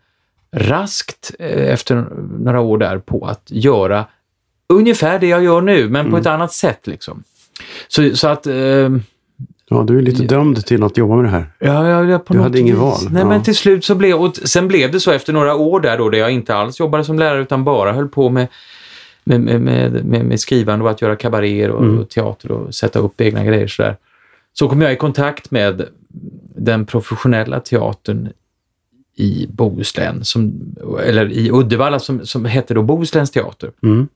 raskt 0.51 1.31
eh, 1.39 1.73
efter 1.73 1.95
några 2.39 2.59
år 2.61 2.77
där 2.77 2.97
på 2.97 3.25
att 3.25 3.43
göra 3.47 4.05
ungefär 4.69 5.19
det 5.19 5.27
jag 5.27 5.43
gör 5.43 5.61
nu, 5.61 5.89
men 5.89 6.11
på 6.11 6.17
ett 6.17 6.25
annat 6.25 6.53
sätt. 6.53 6.87
liksom. 6.87 7.23
Så, 7.87 8.15
så 8.15 8.27
att... 8.27 8.47
Eh, 8.47 8.89
Ja, 9.69 9.83
du 9.87 9.97
är 9.97 10.01
lite 10.01 10.23
dömd 10.23 10.65
till 10.65 10.83
att 10.83 10.97
jobba 10.97 11.15
med 11.15 11.25
det 11.25 11.29
här. 11.29 11.45
Ja, 11.59 11.89
ja, 11.89 12.03
ja, 12.03 12.19
på 12.19 12.33
Du 12.33 12.39
hade 12.39 12.59
ingen 12.59 12.75
vis. 12.75 12.81
val, 12.81 12.97
Nej, 13.09 13.21
ja. 13.21 13.27
men 13.27 13.43
till 13.43 13.55
slut 13.55 13.85
så 13.85 13.95
blev... 13.95 14.15
Och 14.15 14.35
sen 14.35 14.67
blev 14.67 14.91
det 14.91 14.99
så 14.99 15.11
efter 15.11 15.33
några 15.33 15.55
år 15.55 15.79
där 15.79 15.97
då, 15.97 16.09
där 16.09 16.17
jag 16.19 16.31
inte 16.31 16.55
alls 16.55 16.79
jobbade 16.79 17.03
som 17.03 17.19
lärare 17.19 17.41
utan 17.41 17.63
bara 17.63 17.93
höll 17.93 18.07
på 18.07 18.29
med, 18.29 18.47
med, 19.23 19.41
med, 19.41 19.61
med, 19.61 20.05
med, 20.05 20.25
med 20.25 20.39
skrivande 20.39 20.85
och 20.85 20.91
att 20.91 21.01
göra 21.01 21.15
kabaréer 21.15 21.69
och, 21.69 21.83
Mm. 21.83 21.99
och 21.99 22.09
teater 22.09 22.51
och 22.51 22.75
sätta 22.75 22.99
upp 22.99 23.21
egna 23.21 23.43
grejer 23.43 23.67
sådär. 23.67 23.97
så 24.53 24.69
kom 24.69 24.81
jag 24.81 24.93
i 24.93 24.95
kontakt 24.95 25.51
med 25.51 25.85
den 26.55 26.85
professionella 26.85 27.59
teatern 27.59 28.29
i 29.15 29.47
Bohuslän, 29.49 30.23
som, 30.25 30.53
eller 31.03 31.31
i 31.31 31.51
Uddevalla 31.51 31.99
som, 31.99 32.25
som 32.25 32.45
hette 32.45 32.73
då 32.73 32.81
Bohusläns 32.83 33.31
teater. 33.31 33.71
Mm. 33.83 34.07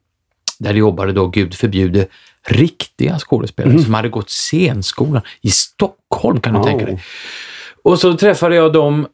Där 0.59 0.73
jobbade 0.73 1.11
då, 1.13 1.27
gud 1.27 1.53
förbjude, 1.53 2.07
riktiga 2.47 3.19
skådespelare 3.19 3.71
Mm. 3.71 3.83
som 3.83 3.93
hade 3.93 4.09
gått 4.09 4.29
scenskolan 4.29 5.21
i 5.41 5.49
Stockholm 5.49 6.39
kan 6.39 6.53
du 6.53 6.59
Oh. 6.59 6.65
tänka 6.65 6.85
dig. 6.85 7.03
Och 7.83 7.99
så 7.99 8.13
träffade 8.17 8.55
jag 8.55 8.73
dem 8.73 9.07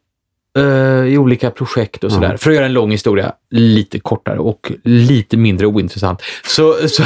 eh, 0.57 0.63
i 1.05 1.17
olika 1.17 1.51
projekt 1.51 2.03
och 2.03 2.11
sådär. 2.11 2.37
För 2.37 2.49
att 2.49 2.55
göra 2.55 2.65
en 2.65 2.73
lång 2.73 2.91
historia 2.91 3.33
lite 3.49 3.99
kortare 3.99 4.39
och 4.39 4.71
lite 4.83 5.37
mindre 5.37 5.67
ointressant. 5.67 6.21
Så, 6.47 6.75
så, 6.87 7.03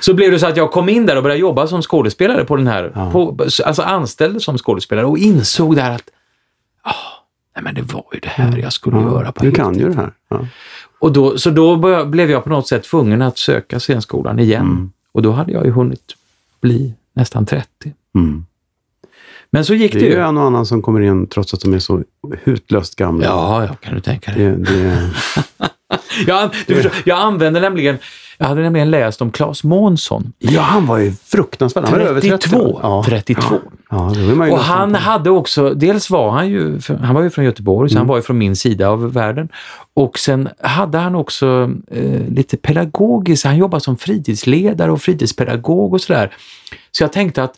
så 0.00 0.14
blev 0.14 0.30
det 0.30 0.38
så 0.38 0.46
att 0.46 0.56
jag 0.56 0.70
kom 0.70 0.88
in 0.88 1.06
där 1.06 1.16
och 1.16 1.22
började 1.22 1.40
jobba 1.40 1.66
som 1.66 1.82
skådespelare 1.82 2.44
på 2.44 2.56
den 2.56 2.66
här, 2.66 2.92
Ja. 2.94 3.10
på, 3.10 3.38
alltså 3.64 3.82
anställd 3.82 4.42
som 4.42 4.58
skådespelare 4.58 5.06
och 5.06 5.18
insåg 5.18 5.76
där 5.76 5.90
att 5.90 6.04
ah, 6.82 6.92
nej 7.56 7.64
men 7.64 7.74
det 7.74 7.82
var 7.94 8.04
ju 8.12 8.20
det 8.20 8.28
här 8.28 8.56
jag 8.58 8.72
skulle 8.72 8.96
göra 9.00 9.32
på 9.32 9.44
Du 9.44 9.52
kan 9.52 9.78
ju 9.78 9.88
det 9.88 9.96
här. 9.96 10.12
Ja. 10.30 10.46
Och 11.00 11.12
då, 11.12 11.38
så 11.38 11.50
då 11.50 11.76
blev 12.06 12.30
jag 12.30 12.44
på 12.44 12.50
något 12.50 12.68
sätt 12.68 12.82
tvungen 12.84 13.22
att 13.22 13.38
söka 13.38 13.80
scenskolan 13.80 14.38
igen. 14.38 14.92
Och 15.12 15.22
då 15.22 15.32
hade 15.32 15.52
jag 15.52 15.64
ju 15.64 15.70
hunnit 15.70 16.16
bli 16.60 16.94
nästan 17.12 17.46
30. 17.46 17.66
Mm. 18.14 18.46
Men 19.50 19.64
så 19.64 19.74
gick 19.74 19.92
Det 19.92 19.98
det, 19.98 20.04
är 20.06 20.10
ju. 20.10 20.14
ju 20.16 20.22
en 20.22 20.36
och 20.36 20.44
annan 20.44 20.66
som 20.66 20.82
kommer 20.82 21.00
in 21.00 21.26
trots 21.26 21.54
att 21.54 21.60
de 21.60 21.74
är 21.74 21.78
så 21.78 22.02
hutlöst 22.44 22.96
gamla. 22.96 23.24
Ja, 23.26 23.64
ja, 23.64 23.74
kan 23.74 23.94
du 23.94 24.00
tänka 24.00 24.32
dig. 24.32 24.42
Det, 24.44 24.56
det, 24.56 25.10
Jag, 26.26 26.50
du 26.66 26.74
förstår, 26.74 26.92
jag 27.04 27.18
använde 27.18 27.60
nämligen, 27.60 27.98
jag 28.38 28.46
hade 28.46 28.60
nämligen 28.62 28.90
läst 28.90 29.22
om 29.22 29.30
Claes 29.30 29.64
Månsson. 29.64 30.32
ja, 30.38 30.60
han 30.60 30.86
var 30.86 30.98
ju 30.98 31.12
fruktansvärd. 31.24 31.84
Han 31.84 31.92
var 31.98 32.06
över 32.06 32.20
30. 32.20 32.38
32. 32.48 32.80
Ja. 32.82 33.04
32. 33.06 33.42
Ja, 33.90 34.14
Och 34.50 34.58
han 34.58 34.94
hade 34.94 35.30
också, 35.30 35.70
dels 35.74 36.10
var 36.10 36.30
han 36.30 36.48
ju, 36.48 36.80
han 37.02 37.14
var 37.14 37.22
ju 37.22 37.30
från 37.30 37.44
Göteborg, 37.44 37.90
så 37.90 37.96
han 37.96 38.00
Mm. 38.02 38.08
var 38.08 38.16
ju 38.16 38.22
från 38.22 38.38
min 38.38 38.56
sida 38.56 38.88
av 38.88 39.12
världen. 39.12 39.48
Och 39.94 40.18
sen 40.18 40.48
hade 40.60 40.98
han 40.98 41.14
också 41.14 41.70
eh, 41.90 42.20
lite 42.28 42.56
pedagogiskt, 42.56 43.44
han 43.44 43.56
jobbade 43.56 43.80
som 43.80 43.96
fritidsledare 43.96 44.92
och 44.92 45.02
fritidspedagog 45.02 45.92
och 45.94 46.00
sådär. 46.00 46.34
Så 46.90 47.02
jag 47.04 47.12
tänkte 47.12 47.42
att 47.42 47.54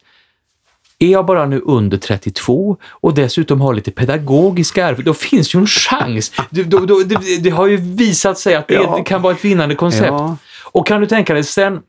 är 0.98 1.08
jag 1.08 1.26
bara 1.26 1.46
nu 1.46 1.60
under 1.60 1.96
32 1.98 2.76
och 2.84 3.14
dessutom 3.14 3.60
har 3.60 3.74
lite 3.74 3.90
pedagogiska 3.90 4.80
erfarenheter, 4.82 5.04
då 5.04 5.14
finns 5.14 5.54
ju 5.54 5.58
en 5.60 5.66
chans. 5.66 6.32
Det, 6.50 6.62
då, 6.62 6.78
då, 6.78 6.98
det, 6.98 7.42
det 7.42 7.50
har 7.50 7.66
ju 7.66 7.76
visat 7.76 8.38
sig 8.38 8.54
att 8.54 8.68
det, 8.68 8.74
Ja. 8.74 9.04
kan 9.04 9.22
vara 9.22 9.34
ett 9.34 9.44
vinnande 9.44 9.74
koncept. 9.74 10.06
Ja. 10.08 10.36
Och 10.72 10.86
kan 10.86 11.00
du 11.00 11.06
tänka 11.06 11.34
dig 11.34 11.44
sen 11.44 11.80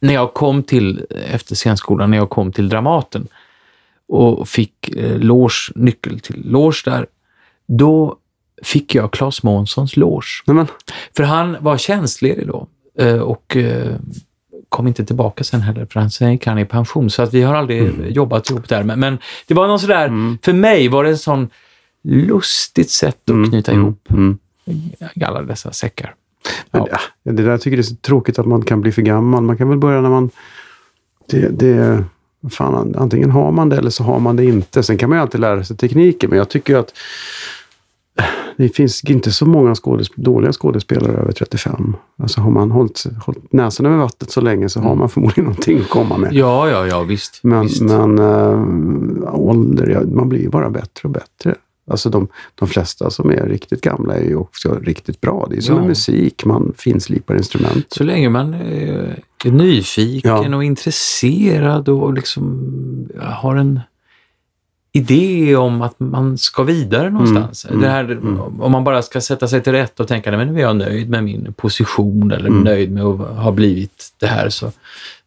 när 0.00 0.14
jag 0.14 0.34
kom 0.34 0.62
till, 0.62 1.06
efter 1.32 1.54
scenskolan, 1.54 2.10
när 2.10 2.16
jag 2.18 2.30
kom 2.30 2.52
till 2.52 2.68
Dramaten 2.68 3.28
och 4.08 4.48
fick 4.48 4.88
eh, 4.96 5.18
loge, 5.18 5.72
nyckel 5.74 6.20
till 6.20 6.42
loge 6.50 6.82
där, 6.84 7.06
då 7.66 8.16
fick 8.62 8.94
jag 8.94 9.12
Claes 9.12 9.42
Månssons 9.42 9.96
loge. 9.96 10.42
För 11.16 11.22
han 11.22 11.56
var 11.60 11.76
tjänstledig 11.78 12.46
då 12.46 12.66
eh, 12.98 13.18
och 13.18 13.56
eh, 13.56 13.96
kom 14.68 14.86
inte 14.86 15.04
tillbaka 15.04 15.44
sen 15.44 15.60
heller, 15.60 15.86
för 15.86 16.00
han 16.00 16.10
sen 16.10 16.32
gick 16.32 16.46
han 16.46 16.58
i 16.58 16.64
pension. 16.64 17.10
Så 17.10 17.22
att 17.22 17.34
vi 17.34 17.42
har 17.42 17.54
aldrig 17.54 18.10
jobbat 18.10 18.50
ihop 18.50 18.68
där. 18.68 18.82
Men, 18.82 19.00
men 19.00 19.18
det 19.46 19.54
var 19.54 19.68
någon 19.68 19.80
sådär, 19.80 20.08
för 20.44 20.52
mig 20.52 20.88
var 20.88 21.04
det 21.04 21.10
en 21.10 21.18
sån 21.18 21.48
lustigt 22.04 22.90
sätt 22.90 23.30
att 23.30 23.48
knyta 23.48 23.72
ihop 23.72 24.10
mm. 24.10 24.38
alla 25.24 25.42
dessa 25.42 25.72
säckar. 25.72 26.14
Ja. 26.70 26.88
ja. 26.90 26.98
Det 27.32 27.42
där 27.42 27.58
tycker 27.58 27.70
jag 27.70 27.78
är 27.78 27.82
så 27.82 27.96
tråkigt 27.96 28.38
att 28.38 28.46
man 28.46 28.62
kan 28.62 28.80
bli 28.80 28.92
för 28.92 29.02
gammal. 29.02 29.42
Man 29.42 29.56
kan 29.56 29.68
väl 29.68 29.78
börja 29.78 30.00
när 30.00 30.10
man... 30.10 30.30
Det, 31.30 31.48
det, 31.48 32.04
fan, 32.50 32.94
antingen 32.98 33.30
har 33.30 33.52
man 33.52 33.68
det 33.68 33.76
eller 33.76 33.90
så 33.90 34.04
har 34.04 34.20
man 34.20 34.36
det 34.36 34.44
inte. 34.44 34.82
Sen 34.82 34.98
kan 34.98 35.08
man 35.08 35.18
ju 35.18 35.22
alltid 35.22 35.40
lära 35.40 35.64
sig 35.64 35.76
tekniken, 35.76 36.30
men 36.30 36.38
jag 36.38 36.48
tycker 36.48 36.76
att 36.76 36.92
det 38.56 38.68
finns 38.68 39.04
inte 39.04 39.32
så 39.32 39.46
många 39.46 39.74
skådes, 39.74 40.08
dåliga 40.14 40.52
skådespelare 40.52 41.12
över 41.12 41.32
35. 41.32 41.96
Alltså 42.22 42.40
har 42.40 42.50
man 42.50 42.70
hållit, 42.70 43.04
hållit 43.26 43.52
näsan 43.52 43.86
över 43.86 43.96
vattnet 43.96 44.30
så 44.30 44.40
länge 44.40 44.68
så 44.68 44.80
har 44.80 44.94
man 44.94 45.08
förmodligen 45.08 45.44
någonting 45.44 45.78
att 45.80 45.88
komma 45.88 46.16
med. 46.18 46.32
Ja, 46.32 46.70
ja, 46.70 46.86
ja, 46.86 47.02
visst. 47.02 47.40
Men, 47.42 47.62
visst. 47.62 47.82
men 47.82 48.18
äh, 48.18 49.34
ålder, 49.34 49.86
ja, 49.88 50.00
man 50.16 50.28
blir 50.28 50.40
ju 50.40 50.48
bara 50.48 50.70
bättre 50.70 51.00
och 51.02 51.10
bättre. 51.10 51.54
Alltså 51.90 52.10
de, 52.10 52.28
de 52.54 52.68
flesta 52.68 53.10
som 53.10 53.30
är 53.30 53.46
riktigt 53.46 53.80
gamla 53.80 54.14
är 54.14 54.24
ju 54.24 54.36
också 54.36 54.78
riktigt 54.82 55.20
bra. 55.20 55.46
Det 55.50 55.56
är 55.56 55.60
som 55.60 55.74
Ja. 55.74 55.80
med 55.80 55.88
musik, 55.88 56.44
man 56.44 56.72
finslipar 56.76 57.36
instrument. 57.36 57.86
Så 57.88 58.04
länge 58.04 58.28
man 58.28 58.54
eh, 58.54 59.10
är 59.44 59.50
nyfiken 59.50 60.30
Ja. 60.50 60.56
och 60.56 60.64
intresserad 60.64 61.88
och 61.88 62.14
liksom 62.14 63.08
har 63.20 63.56
en 63.56 63.80
idé 64.98 65.56
om 65.56 65.82
att 65.82 66.00
man 66.00 66.38
ska 66.38 66.62
vidare 66.62 67.10
någonstans. 67.10 67.64
mm, 67.64 67.80
det 67.82 67.88
här, 67.88 68.18
Om 68.60 68.72
man 68.72 68.84
bara 68.84 69.02
ska 69.02 69.20
sätta 69.20 69.48
sig 69.48 69.62
till 69.62 69.72
rätt 69.72 70.00
och 70.00 70.08
tänka, 70.08 70.30
men 70.36 70.48
nu 70.48 70.58
är 70.58 70.62
jag 70.62 70.76
nöjd 70.76 71.10
med 71.10 71.24
min 71.24 71.52
position 71.56 72.32
eller 72.32 72.48
Mm. 72.48 72.62
nöjd 72.62 72.92
med 72.92 73.02
att 73.04 73.36
ha 73.36 73.52
blivit 73.52 74.08
det 74.20 74.26
här, 74.26 74.48
så 74.48 74.72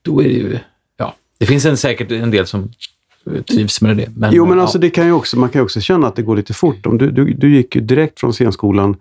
då 0.01 0.19
är 0.23 0.27
det 0.27 0.33
ju, 0.33 0.59
ja, 0.97 1.15
det 1.37 1.45
finns 1.45 1.65
en, 1.65 1.77
säkert 1.77 2.11
en 2.11 2.31
del 2.31 2.47
som 2.47 2.69
trivs 3.49 3.81
med 3.81 3.97
det. 3.97 4.09
Men, 4.15 4.33
Jo, 4.33 4.45
men 4.45 4.57
ja. 4.57 4.61
alltså 4.61 4.79
det 4.79 4.89
kan 4.89 5.05
ju 5.05 5.11
också, 5.11 5.39
man 5.39 5.49
kan 5.49 5.59
ju 5.59 5.63
också 5.63 5.81
känna 5.81 6.07
att 6.07 6.15
det 6.15 6.21
går 6.21 6.35
lite 6.35 6.53
fort. 6.53 6.85
Om 6.85 6.97
du, 6.97 7.11
du, 7.11 7.33
du 7.33 7.55
gick 7.55 7.75
ju 7.75 7.81
direkt 7.81 8.19
från 8.19 8.33
scenskolan. 8.33 8.95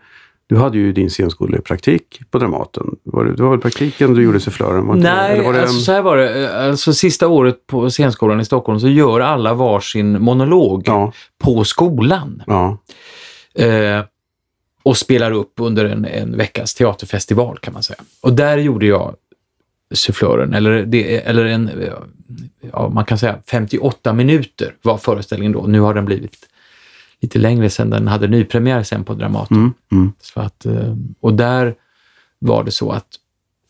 Du 0.50 0.56
hade 0.56 0.78
ju 0.78 0.92
din 0.92 1.10
scenskolepraktik 1.10 2.20
på 2.30 2.38
Dramaten. 2.38 2.96
Var 3.02 3.24
det, 3.24 3.34
det 3.36 3.42
var 3.42 3.50
väl 3.50 3.60
praktiken 3.60 4.14
du 4.14 4.22
gjorde 4.22 4.40
sufflören? 4.40 5.00
Nej, 5.00 5.32
Eller 5.32 5.44
var 5.44 5.52
det 5.52 5.62
alltså 5.62 5.80
så 5.80 5.92
här 5.92 6.02
var 6.02 6.16
det. 6.16 6.54
Alltså 6.68 6.92
sista 6.92 7.28
året 7.28 7.66
på 7.66 7.90
scenskolan 7.90 8.40
i 8.40 8.44
Stockholm 8.44 8.80
så 8.80 8.88
gör 8.88 9.20
alla 9.20 9.54
varsin 9.54 10.22
monolog 10.22 10.82
Ja, 10.86 11.12
på 11.38 11.64
skolan. 11.64 12.42
ja. 12.46 12.78
Eh, 13.54 14.04
och 14.82 14.96
spelar 14.96 15.32
upp 15.32 15.52
under 15.56 15.84
en, 15.84 16.04
en 16.04 16.36
veckas 16.36 16.74
teaterfestival 16.74 17.58
kan 17.58 17.72
man 17.72 17.82
säga. 17.82 18.00
Och 18.22 18.32
där 18.32 18.58
gjorde 18.58 18.86
jag 18.86 19.14
sufflören, 19.94 20.54
eller, 20.54 20.82
det, 20.82 21.16
eller 21.26 21.44
en, 21.44 21.70
ja, 22.72 22.88
man 22.88 23.04
kan 23.04 23.18
säga 23.18 23.38
58 23.50 24.12
minuter 24.12 24.74
var 24.82 24.98
föreställningen 24.98 25.52
då. 25.52 25.62
Nu 25.62 25.80
har 25.80 25.94
den 25.94 26.04
blivit 26.04 26.36
lite 27.20 27.38
längre 27.38 27.70
sen 27.70 27.90
den 27.90 28.08
hade 28.08 28.28
nypremiär 28.28 28.82
sen 28.82 29.04
på 29.04 29.14
Dramaten. 29.14 29.56
Mm, 29.56 29.72
mm. 29.92 30.12
Så 30.20 30.40
att, 30.40 30.66
eh, 30.66 30.94
och 31.20 31.34
där 31.34 31.74
var 32.38 32.64
det 32.64 32.70
så 32.70 32.90
att 32.92 33.06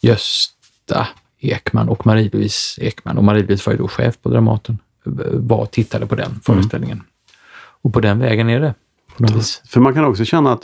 Gösta 0.01 1.07
Ekman 1.41 1.89
och 1.89 2.07
Marie-Louise 2.07 2.83
Ekman, 2.83 3.19
och 3.19 3.25
Marie-Louise 3.25 3.67
var 3.67 3.73
ju 3.73 3.79
då 3.79 3.89
chef 3.89 4.19
på 4.23 4.29
Dramaten, 4.29 4.79
eh, 5.07 5.13
var 5.33 5.67
tittade 5.67 6.07
på 6.07 6.15
den 6.15 6.41
föreställningen. 6.45 7.03
Och 7.83 7.93
på 7.93 8.01
den 8.01 8.19
vägen 8.19 8.49
är 8.51 8.61
det. 8.61 8.75
För 9.69 9.81
man 9.81 9.95
kan 9.95 10.05
också 10.05 10.25
känna 10.25 10.53
att 10.53 10.63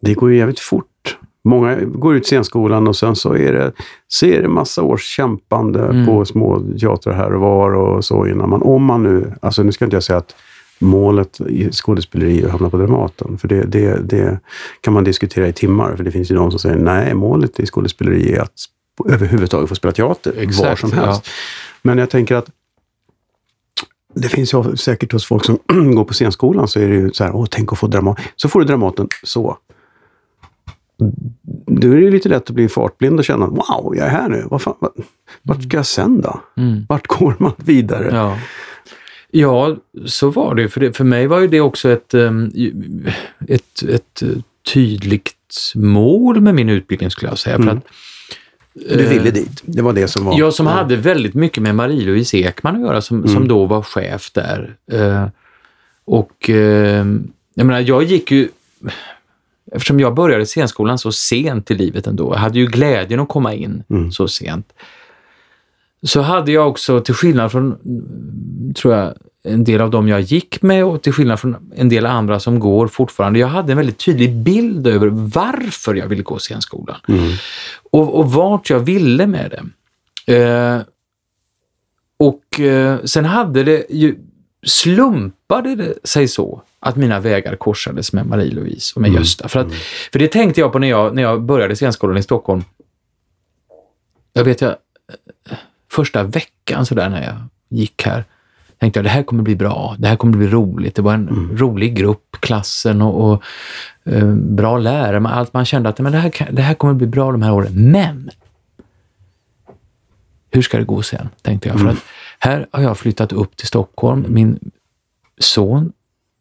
det 0.00 0.14
går 0.14 0.30
ju 0.32 0.38
jävligt 0.38 0.60
fort. 0.60 1.18
Många 1.44 1.74
går 1.76 2.16
ut 2.16 2.26
scenskolan 2.26 2.88
och 2.88 2.96
sen 2.96 3.16
så 3.16 3.34
är 3.36 3.52
det, 3.52 3.72
så 4.08 4.26
är 4.26 4.42
det 4.42 4.48
massa 4.48 4.82
års 4.82 5.04
kämpande 5.04 5.84
Mm. 5.84 6.06
på 6.06 6.24
små 6.24 6.62
teatrar 6.80 7.14
här 7.14 7.34
och 7.34 7.40
var 7.40 7.74
och 7.74 8.04
så 8.04 8.26
innan 8.26 8.50
man, 8.50 8.62
om 8.62 8.84
man 8.84 9.02
nu, 9.02 9.34
alltså 9.42 9.62
nu 9.62 9.72
ska 9.72 9.84
inte 9.84 9.96
jag 9.96 10.04
säga 10.04 10.18
att 10.18 10.34
målet 10.78 11.40
i 11.40 11.72
skådespeleri 11.72 12.42
är 12.42 12.46
att 12.46 12.52
hamna 12.52 12.70
på 12.70 12.76
Dramaten. 12.76 13.38
För 13.38 13.48
det, 13.48 13.64
det, 13.64 14.00
det 14.02 14.40
kan 14.80 14.92
man 14.92 15.04
diskutera 15.04 15.48
i 15.48 15.52
timmar. 15.52 15.96
För 15.96 16.04
det 16.04 16.10
finns 16.10 16.30
ju 16.30 16.34
de 16.34 16.50
som 16.50 16.60
säger 16.60 16.76
nej, 16.76 17.14
målet 17.14 17.60
i 17.60 17.66
skådespeleri 17.66 18.32
är 18.32 18.40
att 18.40 18.52
överhuvudtaget 19.08 19.68
få 19.68 19.74
spela 19.74 19.92
teater 19.92 20.32
var 20.32 20.42
Exakt, 20.42 20.80
som 20.80 20.90
ja. 20.94 21.04
helst. 21.04 21.28
Men 21.82 21.98
jag 21.98 22.10
tänker 22.10 22.34
att 22.34 22.50
det 24.14 24.28
finns 24.28 24.54
ju 24.54 24.76
säkert 24.76 25.12
hos 25.12 25.26
folk 25.26 25.44
som 25.44 25.58
går 25.94 26.04
på 26.04 26.14
scenskolan 26.14 26.68
så 26.68 26.80
är 26.80 26.88
det 26.88 26.94
ju 26.94 27.12
så 27.12 27.24
här, 27.24 27.36
åh, 27.36 27.46
tänk 27.50 27.72
att 27.72 27.78
få 27.78 27.86
Dramaten. 27.86 28.24
Så 28.36 28.48
får 28.48 28.60
du 28.60 28.66
Dramaten 28.66 29.08
så. 29.22 29.58
Då 31.66 31.88
är 31.88 31.96
det 31.96 32.02
ju 32.02 32.10
lite 32.10 32.28
lätt 32.28 32.50
att 32.50 32.54
bli 32.54 32.68
fartblind 32.68 33.18
och 33.18 33.24
känna, 33.24 33.46
wow, 33.46 33.94
jag 33.96 34.06
är 34.06 34.10
här 34.10 34.28
nu. 34.28 34.44
Vad 34.50 34.62
fan, 34.62 34.74
vad, 34.78 34.92
vart 35.42 35.62
ska 35.62 35.76
jag 35.76 35.86
sen 35.86 36.20
då? 36.20 36.40
Mm. 36.56 36.86
Vart 36.88 37.06
går 37.06 37.36
man 37.38 37.52
vidare? 37.56 38.08
Ja. 38.12 38.38
Ja, 39.40 39.76
så 40.06 40.30
var 40.30 40.54
det. 40.54 40.68
För, 40.68 40.80
det. 40.80 40.92
för 40.96 41.04
mig 41.04 41.26
var 41.26 41.40
ju 41.40 41.46
det 41.48 41.60
också 41.60 41.88
ett, 41.90 42.14
ehm, 42.14 42.50
ett, 43.48 43.82
ett 43.88 44.22
eh, 44.22 44.28
tydligt 44.74 45.32
mål 45.74 46.40
med 46.40 46.54
min 46.54 46.68
utbildning 46.68 47.10
skulle 47.10 47.30
jag 47.30 47.38
säga. 47.38 47.56
För 47.56 47.62
Mm. 47.62 47.76
att, 47.76 47.84
Du 48.74 49.00
eh, 49.04 49.10
ville 49.10 49.30
dit. 49.30 49.62
Det 49.64 49.82
var 49.82 49.92
det 49.92 50.08
som 50.08 50.24
var... 50.24 50.38
Jag 50.38 50.54
som 50.54 50.66
hade 50.66 50.96
väldigt 50.96 51.34
mycket 51.34 51.62
med 51.62 51.74
Marie-Louise 51.74 52.36
Ekman 52.36 52.74
att 52.76 52.80
göra 52.82 53.00
som, 53.00 53.16
Mm. 53.18 53.28
som 53.28 53.48
då 53.48 53.64
var 53.66 53.82
chef 53.82 54.30
där. 54.32 54.76
Eh, 54.92 55.26
och 56.04 56.50
eh, 56.50 57.06
jag 57.54 57.66
menar, 57.66 57.80
jag 57.80 58.02
gick 58.02 58.30
ju... 58.30 58.48
Eftersom 59.72 60.00
jag 60.00 60.14
började 60.14 60.46
scenskolan 60.46 60.98
så 60.98 61.12
sent 61.12 61.70
i 61.70 61.74
livet 61.74 62.06
ändå, 62.06 62.32
jag 62.34 62.38
hade 62.38 62.58
ju 62.58 62.66
glädjen 62.66 63.20
att 63.20 63.28
komma 63.28 63.54
in 63.54 63.82
Mm. 63.90 64.12
så 64.12 64.28
sent. 64.28 64.72
Så 66.02 66.20
hade 66.20 66.52
jag 66.52 66.68
också, 66.68 67.00
till 67.00 67.14
skillnad 67.14 67.52
från, 67.52 67.64
mm, 67.84 68.74
tror 68.74 68.94
jag, 68.94 69.14
en 69.44 69.64
del 69.64 69.80
av 69.80 69.90
dem 69.90 70.08
jag 70.08 70.20
gick 70.20 70.62
med 70.62 70.84
och 70.84 71.02
till 71.02 71.12
skillnad 71.12 71.40
från 71.40 71.56
en 71.76 71.88
del 71.88 72.06
andra 72.06 72.40
som 72.40 72.58
går 72.58 72.88
fortfarande, 72.88 73.38
jag 73.38 73.46
hade 73.48 73.72
en 73.72 73.76
väldigt 73.78 73.98
tydlig 73.98 74.36
bild 74.36 74.86
över 74.86 75.08
varför 75.08 75.94
jag 75.94 76.06
ville 76.08 76.22
gå 76.22 76.38
scenskolan 76.38 76.96
Mm. 77.08 77.32
och, 77.90 78.18
och 78.18 78.32
vart 78.32 78.70
jag 78.70 78.78
ville 78.78 79.26
med 79.26 79.50
det. 79.50 80.34
Eh, 80.36 80.80
och 82.18 82.60
eh, 82.60 82.98
sen 83.04 83.24
hade 83.24 83.64
det 83.64 83.86
ju, 83.90 84.16
slumpade 84.66 85.74
det 85.76 85.94
sig 86.04 86.28
så 86.28 86.62
att 86.80 86.96
mina 86.96 87.20
vägar 87.20 87.56
korsades 87.56 88.12
med 88.12 88.26
Marie-Louise 88.26 88.92
och 88.94 89.00
med 89.00 89.08
Mm. 89.08 89.20
Gösta. 89.20 89.48
För, 89.48 89.60
att, 89.60 89.72
för 90.12 90.18
det 90.18 90.28
tänkte 90.28 90.60
jag 90.60 90.72
på 90.72 90.78
när 90.78 90.88
jag, 90.88 91.14
när 91.14 91.22
jag 91.22 91.42
började 91.42 91.76
scenskolan 91.76 92.16
i 92.16 92.22
Stockholm. 92.22 92.64
Jag 94.32 94.44
vet 94.44 94.60
jag, 94.60 94.76
första 95.96 96.22
veckan 96.22 96.86
sådär 96.86 97.08
när 97.08 97.22
jag 97.24 97.34
gick 97.68 98.02
här, 98.06 98.24
tänkte 98.78 98.98
jag 98.98 99.04
det 99.04 99.10
här 99.10 99.22
kommer 99.22 99.42
bli 99.42 99.56
bra, 99.56 99.96
det 99.98 100.08
här 100.08 100.16
kommer 100.16 100.36
bli 100.38 100.46
roligt. 100.48 100.94
Det 100.94 101.02
var 101.02 101.14
en 101.14 101.28
Mm. 101.28 101.56
rolig 101.56 101.94
grupp, 101.96 102.36
klassen 102.40 103.02
och, 103.02 103.30
och 103.32 103.42
eh, 104.12 104.26
bra 104.34 104.78
lärare. 104.78 105.20
Man- 105.20 105.32
Allt 105.32 105.52
man 105.54 105.64
kände 105.64 105.88
att 105.88 105.98
men 105.98 106.12
det, 106.12 106.18
här, 106.18 106.30
kan- 106.30 106.54
det 106.54 106.62
här 106.62 106.74
kommer 106.74 106.94
bli 106.94 107.06
bra 107.06 107.32
de 107.32 107.42
här 107.42 107.52
åren. 107.52 107.90
Men 107.92 108.30
hur 110.50 110.62
ska 110.62 110.78
det 110.78 110.84
gå 110.84 111.02
sen? 111.02 111.28
Tänkte 111.42 111.68
jag. 111.68 111.80
För 111.80 111.88
att 111.88 112.04
här 112.38 112.66
har 112.70 112.82
jag 112.82 112.98
flyttat 112.98 113.32
upp 113.32 113.56
till 113.56 113.66
Stockholm. 113.66 114.24
Min 114.28 114.70
son 115.38 115.92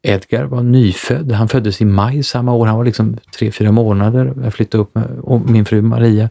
Edgar 0.02 0.44
var 0.44 0.64
nyfödd. 0.64 1.32
Han 1.32 1.48
föddes 1.48 1.82
i 1.82 1.86
maj 1.86 2.24
samma 2.24 2.54
år. 2.54 2.66
Han 2.68 2.78
var 2.78 2.86
liksom 2.86 3.18
tre, 3.38 3.52
fyra 3.52 3.72
månader. 3.72 4.34
Jag 4.44 4.54
flyttade 4.54 4.82
upp 4.82 4.96
med 4.96 5.20
och 5.22 5.42
min 5.50 5.66
fru 5.66 5.82
Maria. 5.82 6.30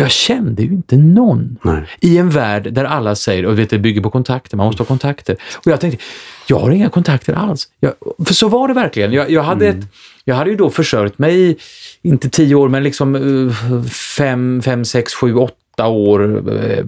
Jag 0.00 0.10
kände 0.10 0.62
ju 0.62 0.68
inte 0.68 0.96
någon 0.96 1.58
Nej. 1.62 1.82
i 2.00 2.18
en 2.18 2.30
värld 2.30 2.72
där 2.72 2.84
alla 2.84 3.14
säger, 3.14 3.46
och 3.46 3.58
vet, 3.58 3.70
det 3.70 3.78
bygger 3.78 4.00
på 4.00 4.10
kontakter, 4.10 4.56
man 4.56 4.66
måste 4.66 4.82
ha 4.82 4.86
kontakter. 4.86 5.36
Och 5.56 5.66
jag 5.66 5.80
tänkte, 5.80 6.04
jag 6.46 6.58
har 6.58 6.70
inga 6.70 6.88
kontakter 6.88 7.32
alls. 7.32 7.68
Jag, 7.80 7.92
för 8.26 8.34
så 8.34 8.48
var 8.48 8.68
det 8.68 8.74
verkligen. 8.74 9.12
Jag, 9.12 9.30
jag, 9.30 9.42
hade 9.42 9.68
ett, 9.68 9.86
jag 10.24 10.34
hade 10.34 10.50
ju 10.50 10.56
då 10.56 10.70
försörjt 10.70 11.18
mig, 11.18 11.56
inte 12.02 12.30
tio 12.30 12.54
år, 12.54 12.68
men 12.68 12.82
liksom 12.82 13.14
eh, 13.14 13.82
fem, 14.16 14.62
fem 14.62 14.84
sex, 14.84 15.14
sju, 15.14 15.34
åtta 15.34 15.86
år 15.86 16.42
eh, 16.58 16.84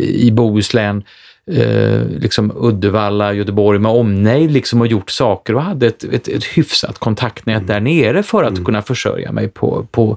i 0.00 0.30
Bohuslän. 0.32 1.02
Eh, 1.50 2.06
liksom 2.08 2.52
Uddevalla, 2.56 3.32
Göteborg 3.32 3.78
med 3.78 3.92
omnejd 3.92 4.50
liksom 4.50 4.80
och 4.80 4.86
gjort 4.86 5.10
saker 5.10 5.54
och 5.54 5.62
hade 5.62 5.86
ett, 5.86 6.04
ett, 6.04 6.28
ett 6.28 6.44
hyfsat 6.44 6.98
kontaktnät 6.98 7.66
där 7.66 7.80
nere 7.80 8.22
för 8.22 8.44
att 8.44 8.64
kunna 8.64 8.82
försörja 8.82 9.32
mig 9.32 9.48
på, 9.48 9.86
på, 9.90 10.16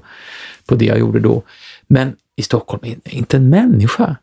på 0.66 0.74
det 0.74 0.84
jag 0.84 0.98
gjorde 0.98 1.20
då. 1.20 1.42
Men 1.86 2.16
i 2.40 2.42
Stockholm, 2.42 2.82
inte 3.04 3.36
en 3.36 3.48
människa. 3.48 4.16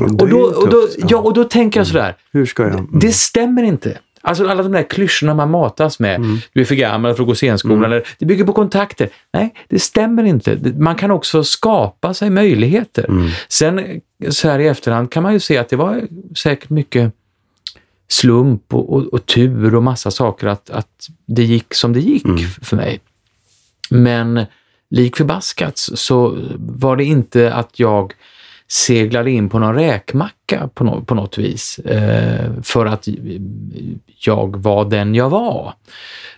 Och 0.00 0.28
då, 0.28 0.40
och, 0.40 0.68
då, 0.68 0.82
tufft, 0.82 0.98
ja, 1.08 1.18
och 1.18 1.34
då 1.34 1.44
tänker 1.44 1.80
jag 1.80 1.86
sådär, 1.86 2.16
Hur 2.32 2.46
ska 2.46 2.62
jag? 2.62 2.72
Mm. 2.72 2.88
det 2.92 3.12
stämmer 3.12 3.62
inte. 3.62 3.98
Alltså 4.24 4.46
alla 4.48 4.62
de 4.62 4.72
där 4.72 4.82
klyschorna 4.82 5.34
man 5.34 5.50
matas 5.50 5.98
med, 5.98 6.14
Mm. 6.16 6.38
du 6.52 6.60
är 6.60 6.64
för 6.64 6.74
gammal 6.74 7.14
för 7.14 7.22
att 7.22 7.26
gå 7.28 7.34
scenskolan, 7.34 7.84
eller 7.84 8.06
det 8.18 8.26
bygger 8.26 8.44
på 8.44 8.52
kontakter. 8.52 9.08
Nej, 9.32 9.54
det 9.68 9.78
stämmer 9.78 10.24
inte. 10.24 10.58
Man 10.78 10.94
kan 10.96 11.10
också 11.10 11.44
skapa 11.44 12.14
sig 12.14 12.30
möjligheter. 12.30 13.04
Mm. 13.08 13.28
Sen 13.48 14.00
så 14.30 14.48
här 14.48 14.58
i 14.58 14.66
efterhand 14.66 15.10
kan 15.12 15.22
man 15.22 15.32
ju 15.32 15.40
se 15.40 15.58
att 15.58 15.68
det 15.68 15.76
var 15.76 16.02
säkert 16.36 16.70
mycket 16.70 17.12
slump 18.08 18.74
och, 18.74 18.92
och, 18.92 19.02
och 19.06 19.26
tur 19.26 19.74
och 19.74 19.82
massa 19.82 20.10
saker 20.10 20.46
att, 20.46 20.70
att 20.70 21.06
det 21.26 21.42
gick 21.44 21.74
som 21.74 21.92
det 21.92 22.00
gick 22.00 22.24
Mm. 22.24 22.38
för 22.62 22.76
mig. 22.76 23.00
Men 23.90 24.44
lik 24.92 25.16
förbaskat 25.16 25.72
så 25.78 26.36
var 26.58 26.96
det 26.96 27.04
inte 27.04 27.52
att 27.54 27.78
jag 27.78 28.12
seglade 28.68 29.30
in 29.30 29.48
på 29.48 29.58
någon 29.58 29.74
räkmacka 29.74 30.68
på, 30.74 30.84
nå- 30.84 31.00
på 31.00 31.14
något 31.14 31.38
vis 31.38 31.78
eh, 31.78 32.50
för 32.62 32.86
att 32.86 33.08
jag 34.26 34.56
var 34.56 34.84
den 34.84 35.14
jag 35.14 35.30
var. 35.30 35.74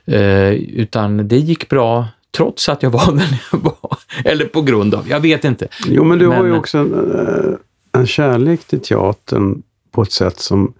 Eh, 0.05 0.49
utan 0.53 1.29
det 1.29 1.37
gick 1.37 1.69
bra 1.69 2.07
trots 2.37 2.69
att 2.69 2.83
jag 2.83 2.91
var 2.91 3.07
den 3.17 3.37
jag 3.53 3.59
var. 3.59 3.99
Eller 4.25 4.45
på 4.47 4.63
grund 4.63 4.95
av, 4.95 5.09
jag 5.09 5.21
vet 5.21 5.45
inte. 5.45 5.69
Jo, 5.89 6.05
men 6.05 6.19
du 6.19 6.27
har 6.27 6.37
ju 6.45 6.51
Men- 6.51 6.59
också 6.59 6.79
en, 6.79 7.11
eh, 7.15 8.01
en 8.01 8.07
kärlek 8.07 8.65
till 8.65 8.81
teatern 8.81 9.63
på 9.93 10.03
ett 10.03 10.13
sätt 10.13 10.39
som 10.41 10.73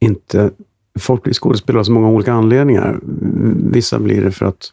inte... 0.00 0.50
Folk 0.98 1.22
blir 1.22 1.34
skådespelare 1.34 1.80
av 1.80 1.84
så 1.84 1.92
många 1.92 2.08
olika 2.08 2.32
anledningar. 2.32 2.98
Vissa 3.70 3.98
blir 3.98 4.24
det 4.24 4.30
för 4.30 4.46
att 4.46 4.72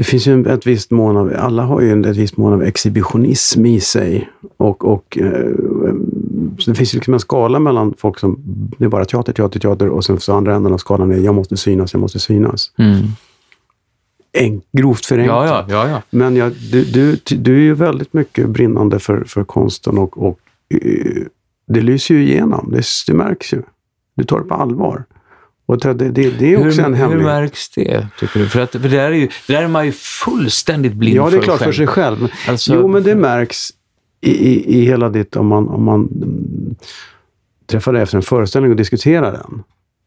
det 0.00 0.04
finns 0.04 0.26
ju 0.26 0.46
ett 0.46 0.66
visst 0.66 0.90
mån 0.90 1.16
av, 1.16 1.32
alla 1.38 1.62
har 1.62 1.80
ju 1.80 2.00
ett 2.00 2.16
visst 2.16 2.36
mån 2.36 2.52
av 2.52 2.62
exhibitionism 2.62 3.66
i 3.66 3.80
sig. 3.80 4.30
Och, 4.56 4.84
och 4.84 5.18
eh, 5.18 5.50
det 6.66 6.74
finns 6.74 6.94
ju 6.94 6.98
liksom 6.98 7.14
en 7.14 7.20
skala 7.20 7.58
mellan 7.58 7.94
folk 7.98 8.18
som, 8.18 8.38
det 8.78 8.84
är 8.84 8.88
bara 8.88 9.04
teater, 9.04 9.32
teater, 9.32 9.60
teater 9.60 9.88
och 9.88 10.04
sen 10.04 10.20
så 10.20 10.34
andra 10.34 10.54
änden 10.54 10.72
av 10.72 10.78
skalan 10.78 11.10
är 11.10 11.16
jag 11.16 11.34
måste 11.34 11.56
synas, 11.56 11.92
jag 11.92 12.00
måste 12.00 12.18
synas. 12.18 12.72
Mm. 12.78 13.02
En, 14.32 14.62
grovt 14.72 15.06
förenklat. 15.06 15.46
Ja, 15.48 15.64
ja, 15.68 15.88
ja, 15.88 15.90
ja. 15.90 16.02
Men 16.10 16.36
jag, 16.36 16.52
du, 16.72 16.84
du, 16.84 17.16
du 17.36 17.56
är 17.56 17.62
ju 17.62 17.74
väldigt 17.74 18.12
mycket 18.12 18.48
brinnande 18.48 18.98
för, 18.98 19.24
för 19.24 19.44
konsten 19.44 19.98
och, 19.98 20.22
och 20.22 20.38
eh, 20.74 21.22
det 21.66 21.80
lyser 21.80 22.14
ju 22.14 22.22
igenom. 22.22 22.68
Det, 22.72 22.84
det 23.06 23.14
märks 23.14 23.52
ju. 23.52 23.62
Du 24.16 24.24
tar 24.24 24.38
det 24.38 24.44
på 24.44 24.54
allvar. 24.54 25.04
Och 25.70 25.78
det, 25.78 25.94
det, 25.94 26.10
det 26.38 26.52
är 26.54 26.56
också 26.56 26.80
hur, 26.80 26.86
en 26.86 26.94
hur 26.94 27.00
hemlighet. 27.00 27.24
märks 27.26 27.68
det, 27.70 28.06
tycker 28.18 28.40
du? 28.40 28.48
För, 28.48 28.60
att, 28.60 28.70
för 28.72 28.78
det, 28.78 28.88
där 28.88 28.98
är 29.10 29.12
ju, 29.12 29.28
det 29.46 29.52
där 29.52 29.62
är 29.62 29.68
man 29.68 29.86
ju 29.86 29.92
fullständigt 29.92 30.92
blind 30.94 31.16
Ja, 31.16 31.30
det 31.30 31.36
är 31.36 31.38
för 31.38 31.42
klart 31.44 31.58
för 31.58 31.64
själv. 31.64 31.72
sig 31.74 31.86
själv. 31.86 32.28
Alltså- 32.48 32.74
jo, 32.74 32.88
men 32.88 33.02
det 33.02 33.14
märks 33.14 33.70
i, 34.20 34.30
i, 34.30 34.78
i 34.78 34.84
hela 34.84 35.08
ditt... 35.08 35.36
Om 35.36 35.46
man, 35.46 35.68
om 35.68 35.84
man 35.84 36.08
träffar 37.66 37.92
dig 37.92 38.02
efter 38.02 38.16
en 38.16 38.22
föreställning 38.22 38.70
och 38.70 38.76
diskuterar 38.76 39.32
den. 39.32 39.62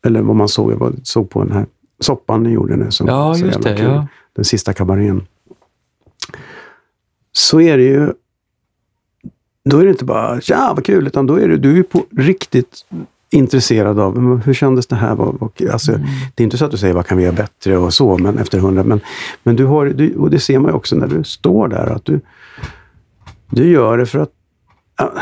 Eller 0.06 0.22
vad 0.22 0.36
man 0.36 0.48
såg, 0.48 0.72
jag 0.72 0.78
var- 0.78 0.94
såg 1.04 1.30
på 1.30 1.44
den 1.44 1.52
här 1.52 1.66
soppan 2.00 2.44
ni 2.44 2.50
gjorde 2.50 2.76
nu. 2.76 2.92
Som 2.92 3.08
Ja, 3.08 3.38
just 3.38 3.62
det, 3.64 3.76
kul. 3.78 3.86
ja. 3.86 4.08
Den 4.36 4.46
sista 4.46 4.74
kabarén. 4.74 5.28
Så 7.32 7.62
är 7.62 7.78
det 7.78 7.84
ju... 7.84 8.12
Då 9.70 9.78
är 9.80 9.84
det 9.86 9.90
inte 9.92 10.06
bara 10.06 10.42
tja 10.42 10.74
vad 10.76 10.86
kul, 10.86 11.08
utan 11.08 11.28
då 11.28 11.36
är 11.36 11.48
det, 11.48 11.58
du 11.58 11.80
är 11.80 11.84
på 11.84 12.06
riktigt 12.18 12.86
intresserad 13.34 14.00
av 14.00 14.42
hur 14.46 14.54
kändes 14.54 14.88
det 14.88 14.96
här? 14.96 15.16
Vad, 15.16 15.52
alltså, 15.72 15.92
Mm. 15.92 16.08
Det 16.36 16.44
är 16.44 16.46
inte 16.46 16.58
så 16.58 16.66
att 16.66 16.72
du 16.72 16.78
säger 16.78 16.94
vad 16.94 17.06
kan 17.06 17.18
vi 17.18 17.24
göra 17.24 17.36
bättre 17.36 17.78
och 17.78 17.94
så, 17.94 18.18
men 18.18 18.38
efter 18.38 18.60
hundra. 18.60 18.84
Men, 18.84 19.00
men 19.44 19.56
du 19.56 19.66
har, 19.66 19.86
du, 19.86 20.16
och 20.16 20.30
det 20.30 20.40
ser 20.40 20.60
man 20.60 20.72
ju 20.72 20.76
också 20.76 20.96
när 20.96 21.08
du 21.08 21.24
står 21.24 21.68
där, 21.68 21.88
att 21.96 22.06
du, 22.06 22.22
du 23.50 23.72
gör 23.72 23.98
det 23.98 24.06
för 24.06 24.20
att 24.20 24.30
ja, 24.98 25.14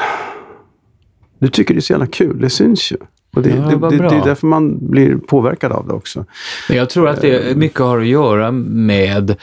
du 1.39 1.47
tycker 1.47 1.73
det 1.73 1.79
är 1.79 1.81
så 1.81 1.93
jävla 1.93 2.07
kul. 2.07 2.41
Det 2.41 2.49
syns 2.49 2.91
ju. 2.91 2.97
Och 3.35 3.41
det, 3.41 3.49
Ja, 3.49 3.55
det, 3.55 3.89
det, 3.89 3.97
det 3.97 4.15
är 4.15 4.25
därför 4.25 4.47
man 4.47 4.89
blir 4.89 5.15
påverkad 5.15 5.71
av 5.71 5.87
det 5.87 5.93
också. 5.93 6.25
Men 6.69 6.77
jag 6.77 6.89
tror 6.89 7.09
att 7.09 7.21
det 7.21 7.57
mycket 7.57 7.79
har 7.79 7.99
att 7.99 8.07
göra 8.07 8.51
med, 8.51 9.35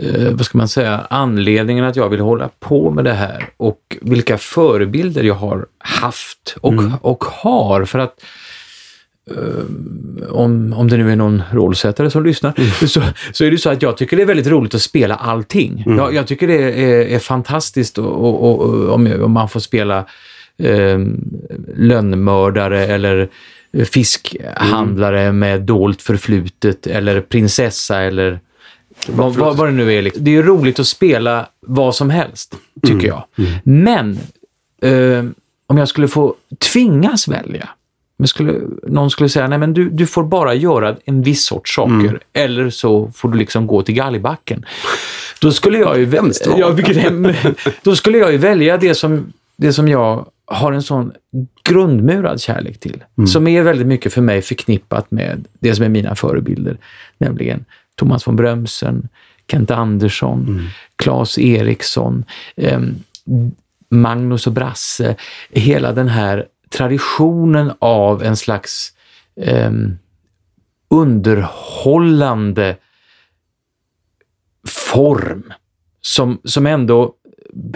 eh, 0.00 0.30
vad 0.30 0.44
ska 0.46 0.58
man 0.58 0.68
säga, 0.68 1.06
anledningen 1.10 1.84
att 1.84 1.96
jag 1.96 2.08
vill 2.08 2.20
hålla 2.20 2.50
på 2.60 2.90
med 2.90 3.04
det 3.04 3.12
här 3.12 3.48
och 3.56 3.96
vilka 4.00 4.38
förebilder 4.38 5.22
jag 5.22 5.34
har 5.34 5.66
haft 5.78 6.56
och, 6.60 6.72
Mm. 6.72 6.92
och 7.02 7.24
har. 7.24 7.84
För 7.84 7.98
att 7.98 8.24
eh, 9.30 10.28
om, 10.30 10.72
om 10.76 10.88
det 10.88 10.96
nu 10.96 11.12
är 11.12 11.16
någon 11.16 11.42
rollsättare 11.52 12.10
som 12.10 12.24
lyssnar, 12.24 12.54
Mm. 12.56 12.70
så, 12.88 13.02
så 13.32 13.44
är 13.44 13.50
det 13.50 13.58
så 13.58 13.70
att 13.70 13.82
jag 13.82 13.96
tycker 13.96 14.16
det 14.16 14.22
är 14.22 14.26
väldigt 14.26 14.46
roligt 14.46 14.74
att 14.74 14.82
spela 14.82 15.14
allting. 15.14 15.82
Mm. 15.86 15.98
Jag, 15.98 16.14
jag 16.14 16.26
tycker 16.26 16.46
det 16.46 16.62
är, 16.82 17.06
är 17.14 17.18
fantastiskt 17.18 17.98
och, 17.98 18.24
och, 18.24 18.60
och, 18.60 18.88
om, 18.94 19.22
om 19.22 19.32
man 19.32 19.48
får 19.48 19.60
spela 19.60 19.98
eh, 20.62 20.98
lönnmördare 21.76 22.86
eller 22.86 23.28
fiskhandlare 23.84 25.32
med 25.32 25.62
dolt 25.62 26.02
förflutet 26.02 26.86
eller 26.86 27.20
prinsessa 27.20 28.00
eller 28.00 28.40
vad, 29.06 29.34
vad, 29.34 29.56
vad 29.56 29.68
det 29.68 29.72
nu 29.72 29.94
är. 29.94 30.02
liksom. 30.02 30.24
Det 30.24 30.30
är 30.30 30.32
ju 30.32 30.42
roligt 30.42 30.78
att 30.78 30.86
spela 30.86 31.48
vad 31.60 31.94
som 31.94 32.10
helst, 32.10 32.54
tycker 32.86 33.06
jag. 33.06 33.24
Men 33.62 34.18
eh, 34.82 35.24
om 35.66 35.78
jag 35.78 35.88
skulle 35.88 36.08
få 36.08 36.34
tvingas 36.72 37.28
välja, 37.28 37.68
skulle, 38.24 38.60
någon 38.82 39.10
skulle 39.10 39.28
säga 39.28 39.48
nej 39.48 39.58
men 39.58 39.74
du, 39.74 39.90
du 39.90 40.06
får 40.06 40.24
bara 40.24 40.54
göra 40.54 40.96
en 41.04 41.22
viss 41.22 41.46
sorts 41.46 41.74
saker 41.74 42.20
eller 42.32 42.70
så 42.70 43.10
får 43.14 43.28
du 43.28 43.38
liksom 43.38 43.66
gå 43.66 43.82
till 43.82 43.94
galgbacken. 43.94 44.64
Då 45.40 45.52
skulle 45.52 45.78
jag 45.78 45.98
ju 45.98 46.04
ja, 46.56 46.76
då 47.82 47.96
skulle 47.96 48.18
jag 48.18 48.32
ju 48.32 48.38
välja 48.38 48.76
det 48.76 48.94
som, 48.94 49.32
det 49.56 49.72
som 49.72 49.88
jag 49.88 50.26
har 50.46 50.72
en 50.72 50.82
sån 50.82 51.12
grundmurad 51.62 52.40
kärlek 52.40 52.80
till. 52.80 53.04
Som 53.26 53.48
är 53.48 53.62
väldigt 53.62 53.86
mycket 53.86 54.12
för 54.12 54.20
mig 54.20 54.42
förknippat 54.42 55.10
med 55.10 55.44
det 55.60 55.74
som 55.74 55.84
är 55.84 55.88
mina 55.88 56.14
förebilder. 56.14 56.76
Nämligen 57.18 57.64
Thomas 57.98 58.26
von 58.26 58.36
Brömsen, 58.36 59.08
Kent 59.50 59.70
Andersson, 59.70 60.70
Claes 60.96 61.38
Eriksson, 61.38 62.24
ehm, 62.56 62.94
Magnus 63.88 64.46
och 64.46 64.52
Brasse. 64.52 65.16
Hela 65.50 65.92
den 65.92 66.08
här 66.08 66.46
traditionen 66.70 67.72
av 67.78 68.22
en 68.22 68.36
slags 68.36 68.92
ehm, 69.40 69.98
underhållande 70.90 72.76
form 74.68 75.52
som, 76.00 76.40
som 76.44 76.66
ändå 76.66 77.14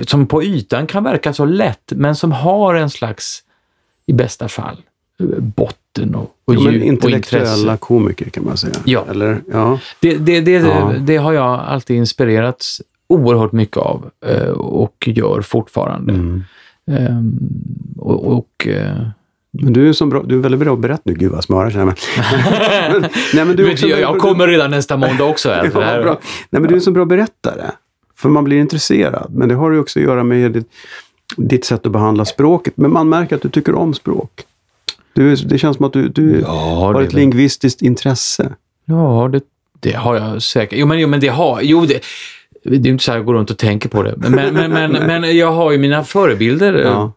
som 0.07 0.27
på 0.27 0.43
ytan 0.43 0.87
kan 0.87 1.05
verka 1.05 1.33
så 1.33 1.45
lätt, 1.45 1.93
men 1.97 2.17
som 2.17 2.33
har 2.33 2.75
en 2.75 2.91
slags, 2.91 3.43
i 4.07 4.13
bästa 4.13 4.49
fall, 4.49 4.83
botten 5.41 6.15
och, 6.15 6.31
och 6.45 6.55
Ja, 6.55 6.61
men 6.61 6.73
djup 6.73 6.83
och 6.83 6.89
intellektuella 6.89 7.47
intresse. 7.55 7.77
komiker 7.81 8.31
kan 8.31 8.45
man 8.45 8.57
säga. 8.57 8.75
Ja. 8.85 9.05
Eller, 9.11 9.43
ja. 9.53 9.79
Det, 10.01 10.17
det, 10.17 10.41
det, 10.41 10.51
Ja. 10.53 10.93
det 11.01 11.17
har 11.17 11.33
jag 11.33 11.61
alltid 11.61 11.97
inspirerats 11.97 12.83
oerhört 13.09 13.53
mycket 13.53 13.77
av 13.77 14.11
eh, 14.27 14.49
och 14.51 15.09
gör 15.09 15.41
fortfarande. 15.43 16.13
Mm. 16.13 16.43
Ehm, 16.91 17.39
och 17.99 18.33
och 18.37 18.67
eh, 18.67 19.07
Men 19.51 19.73
du 19.73 19.89
är, 19.89 19.93
som 19.93 20.11
bra, 20.11 20.23
du 20.23 20.35
är 20.35 20.39
väldigt 20.39 20.61
bra 20.61 20.73
att 20.73 20.79
berätta 20.79 21.03
nu. 21.05 21.15
Gud 21.15 21.33
vad 21.33 21.45
känner 21.45 21.69
jag 21.77 21.87
men, 21.87 21.95
men, 23.01 23.11
nej, 23.35 23.45
men 23.45 23.57
du 23.57 23.75
du, 23.75 23.89
jag, 23.89 24.01
jag 24.01 24.19
kommer 24.19 24.47
redan 24.49 24.71
nästa 24.71 24.97
måndag 24.97 25.25
också. 25.25 25.49
Ja, 25.75 26.03
bra. 26.03 26.19
Nej, 26.51 26.63
men 26.63 26.63
du 26.63 26.69
är 26.69 26.75
en 26.75 26.81
så 26.81 26.91
bra 26.91 27.05
berättare. 27.05 27.71
För 28.17 28.29
man 28.29 28.45
blir 28.45 28.57
intresserad. 28.59 29.31
Men 29.35 29.49
det 29.49 29.55
har 29.55 29.71
ju 29.71 29.79
också 29.79 29.99
att 29.99 30.05
göra 30.05 30.25
med 30.25 30.53
ditt, 30.53 30.69
ditt 31.37 31.65
sätt 31.65 31.87
att 31.87 31.93
behandla 31.93 32.25
språket. 32.25 32.77
Men 32.77 32.93
man 32.93 33.09
märker 33.09 33.37
att 33.37 33.43
du 33.43 33.49
tycker 33.49 33.75
om 33.75 33.95
språk. 33.95 34.31
Du, 35.15 35.35
det 35.37 35.59
känns 35.59 35.77
som 35.77 35.87
att 35.87 35.93
du, 35.93 36.09
du 36.09 36.41
Ja, 36.41 36.49
har 36.49 37.03
ett 37.03 37.09
väl- 37.09 37.15
lingvistiskt 37.17 37.83
intresse. 37.83 38.53
Ja, 38.85 39.29
det, 39.33 39.41
det 39.81 39.93
har 39.93 40.17
jag 40.17 40.43
säkert. 40.43 40.79
Jo, 40.79 40.87
men, 40.87 40.99
jo, 41.01 41.09
men 41.09 41.21
det 41.21 41.29
har... 41.29 41.61
Jo, 41.63 41.87
det, 41.87 42.01
det 42.65 42.89
är 42.89 42.93
inte 42.93 43.05
så 43.05 43.11
att 43.13 43.17
jag 43.17 43.27
går 43.27 43.35
runt 43.35 43.51
och 43.51 43.59
tänker 43.59 43.89
på 43.89 44.03
det. 44.03 44.15
Men, 44.17 44.33
men, 44.55 44.71
men, 44.73 44.93
men 45.07 45.37
jag 45.37 45.53
har 45.53 45.73
ju 45.73 45.79
mina 45.79 46.05
förebilder. 46.05 46.75
eh, 46.75 46.81
Ja. 46.81 47.13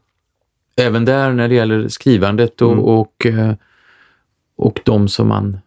Även 0.78 1.06
där 1.06 1.32
när 1.34 1.48
det 1.48 1.56
gäller 1.56 1.88
skrivandet 1.88 2.62
och, 2.62 2.72
Mm. 2.72 2.84
och, 2.84 3.26
eh, 3.26 3.52
och 4.58 4.80
de 4.86 5.08
som 5.08 5.28
man 5.28 5.58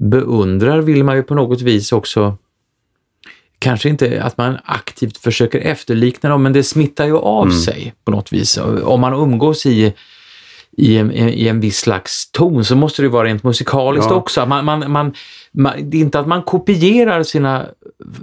beundrar 0.00 0.80
vill 0.80 1.04
man 1.04 1.16
ju 1.16 1.22
på 1.22 1.34
något 1.34 1.62
vis 1.62 1.92
också 1.92 2.36
Kanske 3.58 3.88
inte 3.88 4.22
att 4.22 4.38
man 4.38 4.56
aktivt 4.64 5.16
försöker 5.18 5.58
efterlikna 5.60 6.28
dem, 6.30 6.42
men 6.42 6.52
det 6.52 6.62
smittar 6.62 7.06
ju 7.06 7.16
av 7.16 7.44
Mm. 7.46 7.56
sig 7.58 7.94
på 8.04 8.10
något 8.10 8.32
vis. 8.32 8.58
Om 8.84 9.00
man 9.00 9.12
umgås 9.14 9.66
i, 9.66 9.94
i, 10.76 10.96
en, 10.96 11.10
i 11.12 11.48
en 11.48 11.60
viss 11.60 11.78
slags 11.78 12.30
ton 12.30 12.64
så 12.64 12.76
måste 12.76 13.02
det 13.02 13.06
ju 13.06 13.10
vara 13.12 13.24
rent 13.28 13.44
musikaliskt 13.44 14.10
Ja. 14.10 14.16
också. 14.16 14.46
Man, 14.46 14.64
man, 14.64 14.92
man, 14.92 15.12
man, 15.52 15.72
det 15.82 15.96
är 15.96 16.00
inte 16.00 16.18
att 16.20 16.26
man 16.26 16.42
kopierar 16.42 17.22
sina 17.22 17.66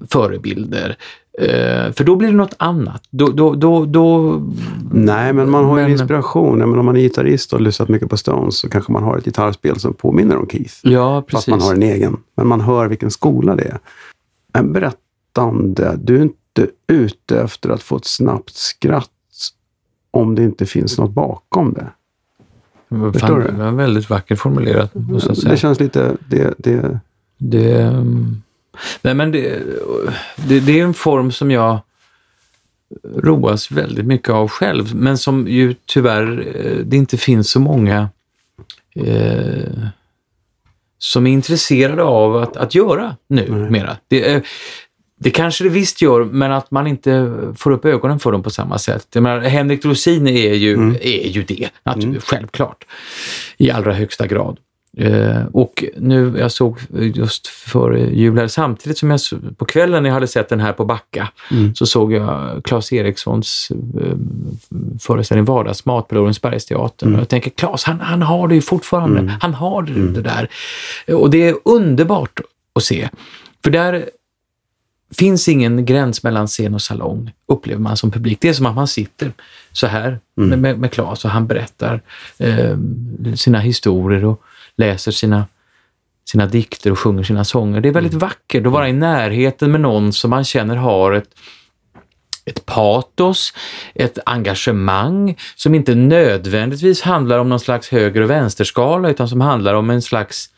förebilder, 0.10 0.98
eh, 1.40 1.92
för 1.94 2.04
då 2.04 2.16
blir 2.16 2.28
det 2.30 2.36
något 2.36 2.56
annat. 2.58 3.04
Då, 3.10 3.28
då, 3.28 3.54
då, 3.56 3.86
då, 3.86 4.42
Nej, 4.94 5.34
men 5.34 5.50
man 5.50 5.66
har 5.66 5.76
Men- 5.76 5.92
inspiration. 5.92 6.58
Men 6.58 6.80
om 6.80 6.86
man 6.86 6.96
är 6.96 7.02
gitarrist 7.02 7.54
och 7.54 7.60
har 7.60 7.64
lyssnat 7.66 7.90
mycket 7.90 8.10
på 8.10 8.18
Stones 8.18 8.58
så 8.58 8.70
kanske 8.70 8.92
man 8.92 9.04
har 9.04 9.18
ett 9.18 9.26
gitarrspel 9.26 9.80
som 9.80 9.94
påminner 9.94 10.38
om 10.38 10.48
Keith. 10.50 10.74
ja, 10.84 11.22
precis. 11.22 11.34
Fast 11.36 11.48
man 11.48 11.62
har 11.62 11.74
en 11.74 11.84
egen. 11.84 12.18
Men 12.38 12.48
man 12.48 12.62
hör 12.62 12.88
vilken 12.88 13.12
skola 13.12 13.56
det 13.56 13.64
är. 13.64 13.80
En 14.54 14.74
berättande. 14.74 15.98
Du 16.04 16.18
är 16.18 16.22
inte 16.22 16.68
ute 16.88 17.42
efter 17.42 17.70
att 17.70 17.84
få 17.84 17.96
ett 17.98 18.06
snabbt 18.06 18.54
skratt 18.56 19.10
om 20.12 20.36
det 20.36 20.44
inte 20.44 20.66
finns 20.66 20.98
något 20.98 21.12
bakom 21.12 21.74
det. 21.74 21.88
Förstår 23.14 23.40
du? 23.40 23.48
Det 23.48 23.52
var 23.52 23.72
väldigt 23.72 24.10
vackert 24.10 24.40
formulerat, 24.40 24.92
säga. 25.22 25.52
Det 25.52 25.58
känns 25.58 25.80
lite... 25.80 26.16
Det, 26.30 26.54
det, 26.58 27.00
Det, 27.38 27.82
mm, 27.82 28.42
nej 29.02 29.14
men 29.14 29.32
det, 29.32 29.60
det, 30.36 30.60
det 30.60 30.80
är 30.80 30.84
en 30.84 30.94
form 30.94 31.32
som 31.32 31.52
jag 31.52 31.80
roas 33.16 33.72
väldigt 33.72 34.06
mycket 34.06 34.30
av 34.30 34.48
själv, 34.48 34.96
men 34.96 35.18
som 35.18 35.48
ju 35.48 35.76
tyvärr 35.86 36.54
eh, 36.56 36.86
det 36.86 36.98
inte 36.98 37.18
finns 37.18 37.52
så 37.52 37.60
många 37.60 38.10
eh, 38.96 39.88
som 40.98 41.28
är 41.28 41.32
intresserade 41.32 42.04
av 42.04 42.36
att, 42.36 42.58
att 42.58 42.76
göra 42.76 43.16
nu 43.28 43.48
Nej. 43.50 43.72
mera. 43.72 43.98
Det, 44.08 44.46
det 45.24 45.30
kanske 45.32 45.64
det 45.64 45.70
visst 45.70 46.02
gör, 46.02 46.24
men 46.24 46.52
att 46.52 46.72
man 46.72 46.88
inte 46.88 47.34
får 47.58 47.72
upp 47.72 47.86
ögonen 47.86 48.20
för 48.20 48.32
dem 48.32 48.44
på 48.44 48.50
samma 48.50 48.78
sätt. 48.78 49.08
Jag 49.14 49.24
menar, 49.24 49.40
Henrik 49.42 49.84
Dorsin 49.84 50.28
är 50.28 50.54
ju, 50.54 50.74
Mm. 50.74 50.96
är 51.02 51.28
ju 51.28 51.44
det, 51.44 51.70
natur, 51.84 52.20
självklart, 52.26 52.86
i 53.58 53.72
allra 53.72 53.94
högsta 53.94 54.28
grad. 54.28 54.58
Eh, 54.98 55.46
och 55.54 55.84
nu, 55.98 56.36
jag 56.40 56.52
såg 56.52 56.80
just 57.16 57.48
före 57.48 58.00
jul 58.00 58.38
här, 58.38 58.48
samtidigt 58.48 58.98
som 58.98 59.10
jag 59.12 59.20
på 59.58 59.66
kvällen 59.66 60.04
när 60.04 60.10
jag 60.10 60.14
hade 60.14 60.28
sett 60.28 60.50
den 60.50 60.60
här 60.60 60.74
på 60.74 60.86
Backa, 60.86 61.28
Mm. 61.52 61.76
så 61.76 61.86
såg 61.86 62.14
jag 62.14 62.62
Claes 62.64 62.94
Erikssons 62.94 63.72
eh, 64.02 64.18
föreställning 65.00 65.46
Vardagsmat 65.46 66.08
på 66.08 66.16
Lorensbergsteatern. 66.16 67.08
Mm. 67.10 67.16
Och 67.16 67.22
jag 67.22 67.30
tänker, 67.30 67.50
Claes, 67.50 67.84
han, 67.84 68.00
han 68.00 68.22
har 68.22 68.48
det 68.48 68.56
ju 68.56 68.62
fortfarande. 68.62 69.20
Mm. 69.20 69.34
Han 69.42 69.54
har 69.54 69.82
det, 69.82 69.92
Mm. 69.92 70.14
det 70.14 70.22
där. 70.22 70.48
Och 71.16 71.30
det 71.30 71.48
är 71.50 71.56
underbart 71.66 72.40
att 72.76 72.84
se. 72.84 73.10
För 73.64 73.72
där 73.72 74.10
finns 75.18 75.50
ingen 75.50 75.86
gräns 75.86 76.24
mellan 76.24 76.48
scen 76.48 76.74
och 76.74 76.82
salong, 76.82 77.32
upplever 77.48 77.82
man 77.82 77.98
som 77.98 78.12
publik. 78.12 78.38
Det 78.42 78.50
är 78.50 78.54
som 78.54 78.66
att 78.66 78.76
man 78.76 78.88
sitter 78.88 79.32
så 79.72 79.88
här 79.88 80.20
Mm. 80.38 80.62
med, 80.62 80.80
med, 80.80 80.92
Claes 80.92 81.26
och 81.26 81.32
han 81.32 81.48
berättar 81.48 82.02
eh, 82.38 82.78
sina 83.36 83.60
historier 83.60 84.26
och 84.26 84.42
läser 84.76 85.12
sina, 85.12 85.46
sina 86.30 86.46
dikter 86.46 86.92
och 86.92 87.00
sjunger 87.00 87.24
sina 87.24 87.44
sånger. 87.44 87.82
Det 87.82 87.90
är 87.90 87.94
väldigt 87.94 88.14
vackert 88.14 88.66
att 88.66 88.72
vara 88.72 88.90
i 88.90 88.94
närheten 88.94 89.72
med 89.72 89.82
någon 89.82 90.14
som 90.14 90.30
man 90.30 90.44
känner 90.44 90.76
har 90.76 91.12
ett 91.12 91.30
ett 92.46 92.66
patos, 92.66 93.54
ett 93.96 94.20
engagemang 94.26 95.38
som 95.56 95.76
inte 95.76 95.96
nödvändigtvis 95.96 97.02
handlar 97.02 97.40
om 97.40 97.50
någon 97.50 97.60
slags 97.60 97.90
höger 97.90 98.22
och 98.22 98.30
vänsterskala 98.30 99.10
utan 99.10 99.28
som 99.28 99.42
handlar 99.42 99.74
om 99.74 99.90
en 99.90 100.02
slags 100.02 100.50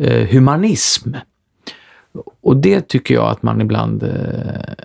eh, 0.00 0.28
humanism. 0.28 1.14
Och 2.40 2.56
det 2.56 2.88
tycker 2.88 3.14
jag 3.14 3.30
att 3.30 3.42
man 3.42 3.60
ibland... 3.60 4.02
Eh, 4.02 4.84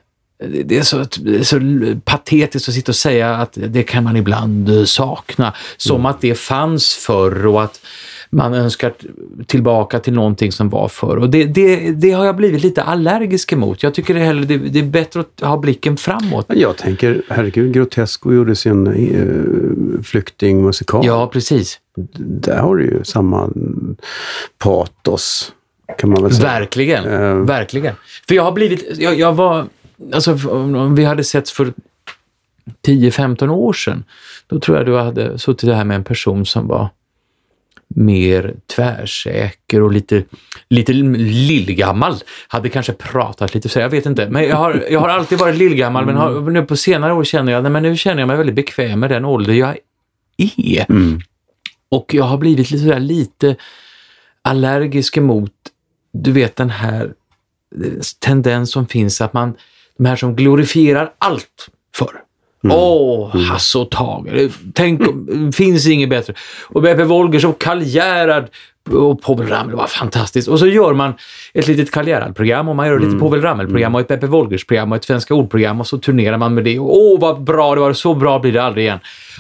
det 0.66 0.78
är, 0.78 0.82
så, 0.82 1.06
det 1.20 1.38
är 1.38 1.44
så 1.44 1.60
patetiskt 2.06 2.70
att 2.70 2.76
sitta 2.76 2.92
och 2.92 2.96
säga 2.96 3.36
att 3.36 3.58
det 3.68 3.84
kan 3.84 4.04
man 4.04 4.16
ibland 4.16 4.70
eh, 4.70 4.84
sakna. 4.84 5.54
Som 5.78 6.06
att 6.06 6.22
det 6.22 6.36
fanns 6.36 6.94
förr 6.94 7.46
och 7.46 7.64
att 7.64 7.82
man 8.30 8.54
önskar 8.54 8.94
tillbaka 9.46 10.00
till 10.00 10.14
någonting 10.14 10.52
som 10.52 10.70
var 10.70 10.88
förr. 10.88 11.18
Och 11.18 11.30
det, 11.30 11.46
det, 11.46 11.92
det 11.92 12.12
har 12.12 12.26
jag 12.26 12.36
blivit 12.36 12.64
lite 12.64 12.84
allergisk 12.84 13.52
emot. 13.52 13.84
Jag 13.84 13.94
tycker 13.94 14.14
det, 14.14 14.20
hellre, 14.20 14.46
det, 14.46 14.58
det 14.58 14.80
är 14.80 14.84
bättre 14.84 15.20
att 15.20 15.40
ha 15.42 15.58
blicken 15.58 15.98
framåt. 15.98 16.46
jag 16.48 16.78
tänker, 16.78 17.22
herregud, 17.30 17.74
Grotesco 17.74 18.34
gjorde 18.34 18.56
sin 18.56 18.88
eh, 18.88 20.04
flyktingmusikal. 20.04 21.06
Ja, 21.06 21.28
precis. 21.28 21.80
Där 22.18 22.58
har 22.58 22.76
du 22.76 22.84
ju 22.84 23.04
samma 23.04 23.50
patos, 24.58 25.52
kan 25.98 26.10
man 26.10 26.24
väl 26.24 26.34
säga. 26.34 26.48
Verkligen. 26.48 27.06
Eh. 27.06 27.36
Verkligen. 27.36 27.96
För 28.28 28.36
jag 28.36 28.44
har 28.44 28.52
blivit... 28.52 28.98
Jag, 28.98 29.20
jag 29.20 29.34
var... 29.34 29.66
Alltså, 30.14 30.50
om 30.50 30.96
vi 30.96 31.06
hade 31.06 31.24
setts 31.24 31.52
för 31.52 31.74
10-15 32.88 33.50
år 33.50 33.74
sedan, 33.74 34.04
då 34.48 34.60
tror 34.60 34.78
jag 34.78 34.86
du 34.86 34.98
hade 34.98 35.40
suttit 35.40 35.70
här 35.70 35.86
med 35.86 35.96
en 35.96 36.04
person 36.04 36.46
som 36.46 36.68
var 36.68 36.90
mer 37.88 38.56
tvärsäker 38.76 39.82
och 39.82 39.92
lite, 39.92 40.24
lite 40.70 40.94
lillgammal. 40.94 42.16
Hade 42.48 42.70
kanske 42.70 42.94
pratat 42.94 43.54
lite 43.54 43.70
så, 43.70 43.80
jag 43.80 43.90
vet 43.90 44.06
inte. 44.06 44.30
Men 44.30 44.44
jag 44.44 44.56
har, 44.56 44.86
jag 44.90 45.00
har 45.00 45.10
alltid 45.10 45.40
varit 45.40 45.56
lillgammal, 45.56 46.06
men 46.06 46.16
har, 46.16 46.42
nu 46.42 46.66
på 46.66 46.76
senare 46.76 47.14
år 47.14 47.24
känner 47.24 47.52
jag, 47.52 47.64
nej, 47.64 47.72
men 47.72 47.84
nu 47.84 47.98
känner 47.98 48.22
jag 48.22 48.28
mig 48.28 48.38
väldigt 48.38 48.56
bekväm 48.56 49.00
med 49.00 49.10
den 49.10 49.26
ålder 49.26 49.54
jag 49.54 49.78
är. 50.38 50.86
Mm. 50.90 51.20
Och 51.90 52.14
jag 52.14 52.24
har 52.24 52.38
blivit 52.38 52.72
lite, 52.72 52.84
sådär, 52.84 53.00
lite 53.00 53.56
allergisk 54.42 55.18
emot, 55.18 55.52
du 56.14 56.32
vet 56.32 56.56
den 56.56 56.70
här 56.70 57.14
eh, 57.84 57.92
tendens 58.20 58.72
som 58.72 58.88
finns 58.88 59.22
att 59.22 59.34
man, 59.34 59.54
de 59.98 60.06
här 60.06 60.16
som 60.16 60.36
glorifierar 60.36 61.12
allt 61.18 61.70
förr. 61.96 62.22
Åh, 62.70 63.36
Hasse 63.38 63.78
och 63.78 63.92
Tage. 63.92 64.50
Tänk, 64.74 65.08
om- 65.08 65.52
finns 65.54 65.88
inget 65.88 66.10
bättre. 66.10 66.34
Och 66.64 66.82
Beppe 66.82 67.04
Wolgers 67.04 67.46
och 67.46 67.62
Karl 67.62 67.82
Gerhard 67.82 68.46
och 68.90 69.22
Povel 69.22 69.48
Ramel 69.48 69.76
var 69.76 69.88
fantastiskt. 69.88 70.48
Och 70.48 70.60
så 70.60 70.68
gör 70.68 70.94
man 70.94 71.14
ett 71.54 71.68
litet 71.68 71.92
Karl 71.92 72.08
Gerhard-program 72.08 72.70
och 72.70 72.76
man 72.76 72.88
gör 72.88 72.96
ett 72.96 73.04
litet 73.04 73.20
Povel 73.20 73.42
Ramel-program 73.42 73.96
och 73.96 74.02
ett 74.02 74.08
Beppe 74.08 74.28
Wolgers-program 74.28 74.92
och 74.92 74.96
ett 74.96 75.04
Svenska 75.04 75.34
ord-program 75.36 75.80
och 75.80 75.88
så 75.88 75.98
turnerar 75.98 76.38
man 76.38 76.54
med 76.54 76.64
det. 76.64 76.80
Och, 76.80 76.98
Åh, 76.98 77.20
vad 77.20 77.42
bra 77.44 77.76
det 77.76 77.82
var. 77.82 77.94
Så 77.94 78.14
bra 78.16 78.40
blir 78.40 78.52
det 78.52 78.64
aldrig 78.64 78.86
igen. 78.86 79.00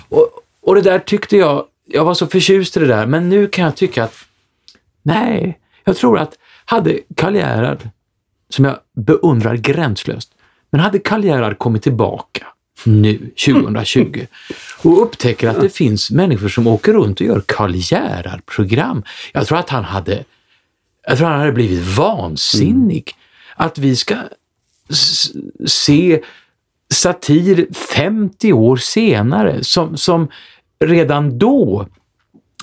Och, 0.09 0.29
och 0.61 0.75
det 0.75 0.81
där 0.81 0.99
tyckte 0.99 1.37
jag, 1.37 1.65
jag 1.85 2.05
var 2.05 2.13
så 2.13 2.27
förtjust 2.27 2.77
i 2.77 2.79
det 2.79 2.85
där, 2.87 3.05
men 3.05 3.29
nu 3.29 3.47
kan 3.47 3.65
jag 3.65 3.75
tycka 3.75 4.03
att 4.03 4.15
nej, 5.03 5.59
jag 5.83 5.95
tror 5.97 6.19
att 6.19 6.31
hade 6.69 6.99
Karl 7.15 7.35
Gerhard, 7.35 7.89
som 8.49 8.65
jag 8.65 8.77
beundrar 8.95 9.55
gränslöst, 9.55 10.31
men 10.69 10.81
hade 10.81 10.99
Karl 10.99 11.25
Gerhard 11.25 11.57
kommit 11.57 11.83
tillbaka 11.83 12.47
nu, 12.83 13.17
2020, 13.45 14.25
och 14.83 15.01
upptäcker 15.01 15.49
att 15.49 15.61
det 15.61 15.69
finns 15.69 16.11
människor 16.11 16.49
som 16.49 16.67
åker 16.67 16.93
runt 16.93 17.21
och 17.21 17.27
gör 17.27 17.43
Karl 17.45 17.75
Gerhard-program. 17.75 19.03
Jag 19.33 19.47
tror 19.47 19.57
att 19.57 19.69
han 19.69 19.83
hade, 19.83 20.23
jag 21.07 21.17
tror 21.17 21.27
han 21.27 21.39
hade 21.39 21.51
blivit 21.51 21.97
vansinnig. 21.97 23.11
Att 23.55 23.77
vi 23.77 23.95
ska 23.95 24.15
se 25.65 26.21
satir 26.93 27.67
50 27.73 28.53
år 28.53 28.77
senare 28.77 29.63
som, 29.63 29.97
som 29.97 30.27
redan 30.85 31.39
då 31.39 31.87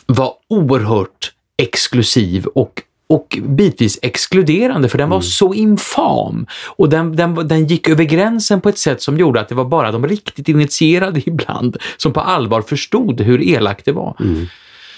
var 0.06 0.34
oerhört 0.48 1.32
exklusiv 1.56 2.46
och, 2.46 2.82
och 3.14 3.38
bitvis 3.42 3.98
exkluderande 4.02 4.88
för 4.88 4.98
den 4.98 5.08
var 5.08 5.20
så 5.20 5.54
infam. 5.54 6.46
Och 6.66 6.88
den, 6.88 7.16
den, 7.16 7.48
den 7.48 7.66
gick 7.66 7.88
över 7.88 8.04
gränsen 8.04 8.60
på 8.60 8.68
ett 8.68 8.78
sätt 8.78 9.02
som 9.02 9.18
gjorde 9.18 9.40
att 9.40 9.48
det 9.48 9.54
var 9.54 9.64
bara 9.64 9.92
de 9.92 10.06
riktigt 10.06 10.48
initierade 10.48 11.22
ibland 11.26 11.76
som 11.96 12.12
på 12.12 12.20
allvar 12.20 12.62
förstod 12.62 13.20
hur 13.20 13.42
elakt 13.42 13.84
det 13.84 13.92
var. 13.92 14.16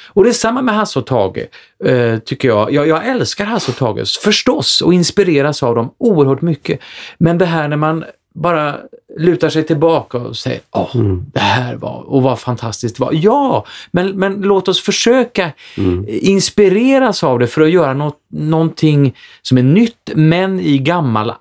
Och 0.09 0.25
det 0.25 0.31
är 0.31 0.35
samma 0.35 0.63
med 0.63 0.75
Hasse 0.75 0.99
och 0.99 1.07
Tage, 1.07 1.39
eh, 1.85 2.19
tycker 2.19 2.49
jag. 2.49 2.73
jag. 2.73 2.89
Jag 2.89 3.07
älskar 3.07 3.45
Hasse 3.45 3.71
och 3.71 3.77
Tage, 3.77 4.21
förstås, 4.23 4.81
och 4.81 4.95
inspireras 4.95 5.63
av 5.63 5.75
dem 5.75 5.91
oerhört 5.99 6.43
mycket. 6.43 6.81
Men 7.19 7.39
det 7.39 7.47
här 7.47 7.69
när 7.69 7.77
man 7.77 8.05
bara 8.35 8.77
lutar 9.19 9.49
sig 9.49 9.63
tillbaka 9.67 10.19
och 10.19 10.37
säger 10.37 10.61
åh, 10.71 10.97
Mm. 10.97 11.25
det 11.33 11.41
här 11.41 11.77
var, 11.77 12.03
och 12.07 12.23
vad 12.23 12.39
fantastiskt 12.39 12.97
det 12.97 13.01
var. 13.05 13.11
Ja, 13.15 13.65
men, 13.91 14.09
men 14.19 14.35
låt 14.43 14.69
oss 14.69 14.81
försöka 14.83 15.53
Mm. 15.79 16.05
inspireras 16.09 17.25
av 17.25 17.39
det 17.39 17.47
för 17.47 17.61
att 17.61 17.71
göra 17.71 17.95
något, 17.95 18.19
någonting 18.29 19.15
som 19.43 19.59
är 19.59 19.63
nytt, 19.63 20.11
men 20.15 20.61
i 20.61 20.79
gammal 20.79 21.33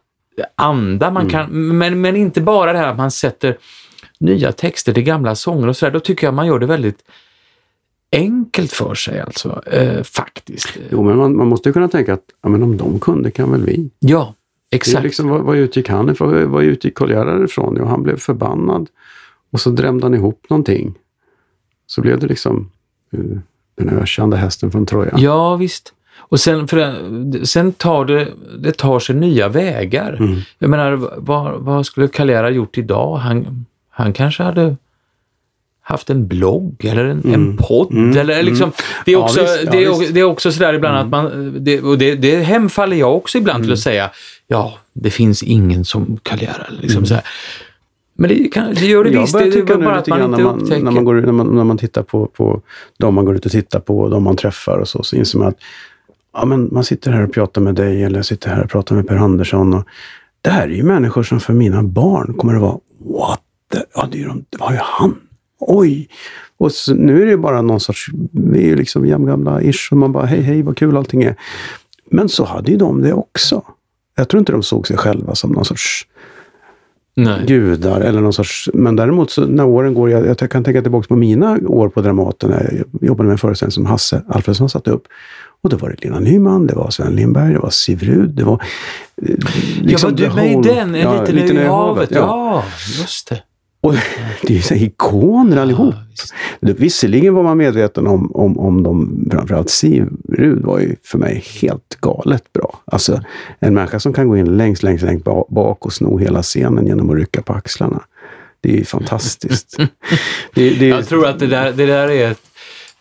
anda. 0.56 1.12
Man 1.12 1.30
kan, 1.30 1.78
men, 1.78 2.02
men 2.02 2.16
inte 2.16 2.42
bara 2.42 2.74
det 2.74 2.80
här 2.80 2.88
att 2.88 2.98
man 2.98 3.12
sätter 3.12 3.58
nya 4.20 4.52
texter 4.52 4.94
till 4.94 5.04
gamla 5.04 5.36
sånger 5.36 5.68
och 5.68 5.78
sådär. 5.78 5.92
Då 5.94 6.00
tycker 6.00 6.28
jag 6.28 6.34
man 6.34 6.48
gör 6.48 6.60
det 6.60 6.66
väldigt 6.66 7.00
enkelt 8.12 8.72
för 8.72 8.96
sig 8.96 9.20
alltså, 9.22 9.62
eh, 9.72 10.04
faktiskt. 10.04 10.78
Jo, 10.92 11.04
men 11.04 11.18
man, 11.18 11.36
man 11.38 11.48
måste 11.48 11.70
ju 11.70 11.74
kunna 11.74 11.88
tänka 11.88 12.14
att 12.14 12.24
ja, 12.44 12.50
men 12.50 12.64
om 12.64 12.78
de 12.78 13.00
kunde 13.00 13.32
kan 13.32 13.52
väl 13.52 13.62
vi. 13.66 13.90
Ja, 14.00 14.34
exakt. 14.76 15.04
liksom, 15.04 15.30
vad, 15.30 15.42
vad 15.42 15.58
utgick 15.58 15.90
han 15.90 16.10
ifrån? 16.10 16.52
Vad 16.52 16.64
utgick 16.64 17.02
Gerhard 17.02 17.44
ifrån? 17.44 17.76
Jo, 17.80 17.86
han 17.86 18.04
blev 18.04 18.18
förbannad 18.18 18.90
och 19.52 19.60
så 19.60 19.70
drämde 19.70 20.06
han 20.06 20.14
ihop 20.14 20.46
någonting. 20.50 20.96
Så 21.88 22.02
blev 22.02 22.20
det 22.20 22.28
liksom 22.28 22.72
eh, 23.14 23.38
den 23.76 23.90
ökända 23.90 24.38
hästen 24.38 24.72
från 24.72 24.86
Troja. 24.86 25.14
Ja, 25.18 25.56
visst. 25.56 25.94
Och 26.18 26.40
sen, 26.40 26.68
för, 26.68 27.46
sen 27.46 27.74
tar 27.74 28.06
det, 28.06 28.28
det 28.58 28.72
tar 28.72 29.00
sig 29.00 29.16
nya 29.16 29.48
vägar. 29.48 30.14
Mm. 30.14 30.40
Jag 30.60 30.70
menar, 30.70 30.92
vad, 31.18 31.62
vad 31.62 31.86
skulle 31.86 32.10
Gerhard 32.14 32.54
gjort 32.54 32.78
idag? 32.78 33.16
Han, 33.16 33.66
han 33.90 34.14
kanske 34.14 34.44
hade 34.44 34.76
haft 35.88 36.10
en 36.10 36.28
blogg 36.28 36.86
eller 36.86 37.06
en, 37.06 37.34
en 37.34 37.58
podd. 37.58 37.92
Mm. 37.92 38.18
Eller 38.18 38.44
liksom, 38.44 38.72
det, 39.06 39.12
är 39.12 39.14
Ja, 39.14 39.24
också, 39.24 39.42
visst. 39.42 39.60
Ja, 39.66 39.72
det, 39.72 39.84
är, 39.84 39.90
visst. 39.90 40.02
Mm. 40.02 40.14
det 40.14 40.20
är 40.20 40.24
också 40.24 40.52
sådär 40.52 40.74
ibland 40.74 40.98
att 40.98 41.10
man, 41.10 41.56
det, 41.64 41.82
och 41.82 41.98
det, 41.98 42.16
det 42.16 42.36
hemfaller 42.36 42.98
jag 42.98 43.16
också 43.16 43.38
ibland 43.38 43.64
till 43.64 43.74
att 43.74 43.80
säga, 43.80 44.12
ja, 44.48 44.74
det 44.94 45.10
finns 45.10 45.44
ingen 45.44 45.86
som 45.86 46.20
Gerhard. 46.30 46.74
Liksom 46.82 47.06
så 47.06 47.14
här. 47.14 47.24
Men 48.18 48.30
det, 48.30 48.48
kan, 48.48 48.74
det 48.74 48.86
gör 48.86 49.04
det 49.04 49.10
Jag 49.10 49.22
visst, 49.22 49.34
det 49.34 49.40
är 49.46 49.78
bara 49.78 49.96
att 49.96 50.08
man 50.08 50.22
inte 50.22 50.38
när 50.38 50.44
man, 50.44 50.62
upptäcker. 50.62 50.84
när 50.84 50.92
man, 50.92 51.06
går, 51.06 51.16
när 51.16 51.32
man, 51.32 51.56
när 51.56 51.64
man 51.64 51.78
tittar 51.78 52.04
på, 52.04 52.26
på 52.26 52.62
de 52.98 53.16
man 53.16 53.26
går 53.26 53.36
ut 53.36 53.46
och 53.46 53.52
tittar 53.52 53.80
på 53.80 54.00
och 54.00 54.10
de 54.10 54.24
man 54.24 54.36
träffar 54.36 54.78
och 54.78 54.88
så, 54.88 55.04
så 55.04 55.16
inser 55.16 55.40
man 55.40 55.48
att 55.48 55.58
ja, 56.34 56.46
men 56.46 56.70
man 56.72 56.84
sitter 56.84 57.12
här 57.12 57.24
och 57.24 57.34
pratar 57.34 57.62
med 57.62 57.76
dig 57.76 58.04
eller 58.04 58.16
jag 58.16 58.26
sitter 58.26 58.50
här 58.50 58.64
och 58.64 58.70
pratar 58.70 58.96
med 58.96 59.08
Per 59.08 59.16
Andersson. 59.16 59.74
Och 59.74 59.86
det 60.42 60.50
här 60.50 60.64
är 60.64 60.76
ju 60.76 60.84
människor 60.84 61.24
som 61.24 61.40
för 61.40 61.54
mina 61.54 61.84
barn 61.84 62.34
kommer 62.34 62.56
att 62.56 62.62
vara 62.62 62.80
What 63.00 63.42
the? 63.74 63.80
Ja, 63.96 64.08
det, 64.12 64.18
är 64.18 64.20
ju 64.20 64.28
de, 64.28 64.46
det 64.50 64.58
var 64.58 64.72
ju 64.72 64.80
han. 64.82 65.16
Oj! 65.60 66.10
Och 66.58 66.72
så, 66.72 66.94
nu 66.94 67.22
är 67.22 67.26
det 67.26 67.32
ju 67.32 67.38
bara 67.38 67.62
någon 67.62 67.80
sorts, 67.80 68.08
vi 68.32 68.60
är 68.60 68.66
ju 68.66 68.76
liksom 68.76 69.06
jämngamla 69.06 69.62
ish 69.62 69.92
och 69.92 69.98
man 69.98 70.12
bara 70.12 70.26
hej 70.26 70.42
hej 70.42 70.62
vad 70.62 70.78
kul 70.78 70.98
allting 70.98 71.24
är. 71.24 71.36
Men 72.12 72.30
så 72.30 72.46
hade 72.46 72.72
ju 72.72 72.78
de 72.78 73.02
det 73.02 73.14
också. 73.14 73.64
Jag 74.16 74.30
tror 74.30 74.40
inte 74.40 74.52
de 74.52 74.64
såg 74.64 74.88
sig 74.88 74.98
själva 74.98 75.36
som 75.36 75.52
någon 75.52 75.66
sorts 75.66 76.08
Nej. 77.16 77.46
gudar 77.48 78.02
eller 78.02 78.22
någon 78.22 78.34
sorts... 78.34 78.70
Men 78.74 78.96
däremot 78.96 79.32
så 79.32 79.46
när 79.46 79.66
åren 79.66 79.94
går, 79.94 80.10
jag, 80.10 80.28
jag 80.28 80.52
kan 80.52 80.64
tänka 80.64 80.82
tillbaka 80.82 81.08
på 81.08 81.16
mina 81.16 81.60
år 81.68 81.90
på 81.90 82.02
Dramaten 82.02 82.50
när 82.50 82.86
jag 82.92 83.08
jobbade 83.08 83.28
med 83.28 83.32
en 83.32 83.38
föreställning 83.38 83.72
som 83.72 83.86
Hasse 83.86 84.24
Alfredsson 84.28 84.70
satte 84.70 84.92
upp. 84.92 85.04
Och 85.62 85.70
då 85.70 85.78
var 85.78 85.90
det 85.90 86.04
Lena 86.04 86.20
Nyman, 86.20 86.68
det 86.68 86.76
var 86.76 86.90
Sven 86.90 87.16
Lindberg, 87.16 87.54
det 87.54 87.60
var 87.60 87.70
Siv 87.70 88.04
Rud, 88.04 88.30
det 88.30 88.44
var... 88.44 88.64
eh, 89.22 89.36
liksom 89.82 90.16
ja, 90.18 90.30
var 90.30 90.36
du 90.36 90.42
med 90.42 90.66
i 90.66 90.70
den? 90.70 90.96
En 90.96 91.02
ja, 91.02 91.26
liten 91.26 91.58
ö 91.58 91.64
i 91.64 91.68
havet? 91.68 92.12
Ja. 92.12 92.18
Ja, 92.20 92.64
just 93.02 93.30
det. 93.30 93.42
Och 93.86 93.94
det 94.42 94.54
är 94.54 94.56
ju 94.58 94.62
så 94.62 94.74
här 94.74 94.84
ikoner 94.84 95.58
allihop. 95.58 95.96
Ja, 95.96 96.02
visst. 96.62 96.80
Visserligen 96.80 97.34
var 97.34 97.44
man 97.44 97.58
medveten 97.58 98.08
om, 98.08 98.36
om, 98.36 98.60
om 98.60 98.84
de, 98.84 99.26
framförallt 99.32 99.70
Siv 99.70 100.08
Rud 100.30 100.64
var 100.66 100.80
ju 100.80 100.96
för 101.04 101.18
mig 101.18 101.44
helt 101.62 101.98
galet 102.02 102.54
bra. 102.54 102.80
Alltså 102.86 103.22
en 103.60 103.74
människa 103.74 104.00
som 104.00 104.14
kan 104.14 104.28
gå 104.28 104.38
in 104.38 104.58
längst, 104.58 104.84
längst, 104.84 105.04
längst 105.04 105.26
ba- 105.26 105.46
bak 105.50 105.86
och 105.86 105.94
sno 105.94 106.18
hela 106.18 106.44
scenen 106.44 106.88
genom 106.88 107.10
att 107.10 107.16
rycka 107.16 107.42
på 107.42 107.54
axlarna. 107.54 108.02
Det 108.62 108.74
är 108.74 108.78
ju 108.78 108.86
fantastiskt. 108.86 109.78
det, 110.54 110.70
det, 110.70 110.88
Jag 110.88 111.08
tror 111.08 111.28
att 111.28 111.40
det 111.40 111.48
där, 111.48 111.72
det 111.74 111.86
där 111.86 112.12
är 112.12 112.36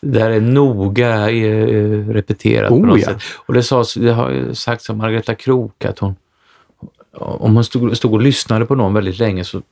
det 0.01 0.19
där 0.19 0.31
är 0.31 0.41
noga 0.41 1.31
eh, 1.31 2.09
repeterat 2.09 2.69
på 2.69 2.75
Oh, 2.75 2.87
något 2.87 3.01
ja. 3.01 3.07
sätt. 3.07 3.23
Och 3.47 3.55
det, 3.55 3.63
sades, 3.63 3.95
det 3.95 4.13
har 4.13 4.53
sagts 4.53 4.91
av 4.91 4.97
Margareta 4.97 5.35
Krook 5.35 5.85
att 5.85 5.99
hon, 5.99 6.15
om 7.19 7.55
hon 7.55 7.65
stod, 7.65 7.97
stod 7.97 8.13
och 8.13 8.23
lyssnade 8.23 8.67
på 8.67 8.75
någon 8.75 8.95
väldigt 8.95 9.19
länge 9.19 9.45
så 9.45 9.63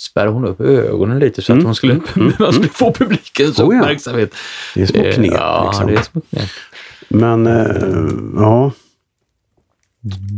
spärrade 0.00 0.30
hon 0.32 0.44
upp 0.44 0.60
ögonen 0.60 1.18
lite 1.18 1.42
så 1.42 1.52
att 1.52 1.62
hon 1.62 1.74
skulle, 1.74 1.94
man 2.38 2.52
skulle 2.52 2.68
få 2.68 2.92
publikens 2.92 3.58
Mm. 3.58 3.70
Oh, 3.70 3.74
ja. 3.76 3.80
uppmärksamhet. 3.80 4.34
det 4.74 4.82
är 4.82 4.86
små 4.86 5.02
Eh, 5.04 5.14
knep. 5.14 5.32
Ja, 5.34 5.64
liksom. 5.70 5.86
det 5.86 5.94
är 5.94 6.02
små 6.02 6.20
knep. 6.30 6.48
Men 7.08 7.46
eh, 7.46 8.10
ja. 8.36 8.72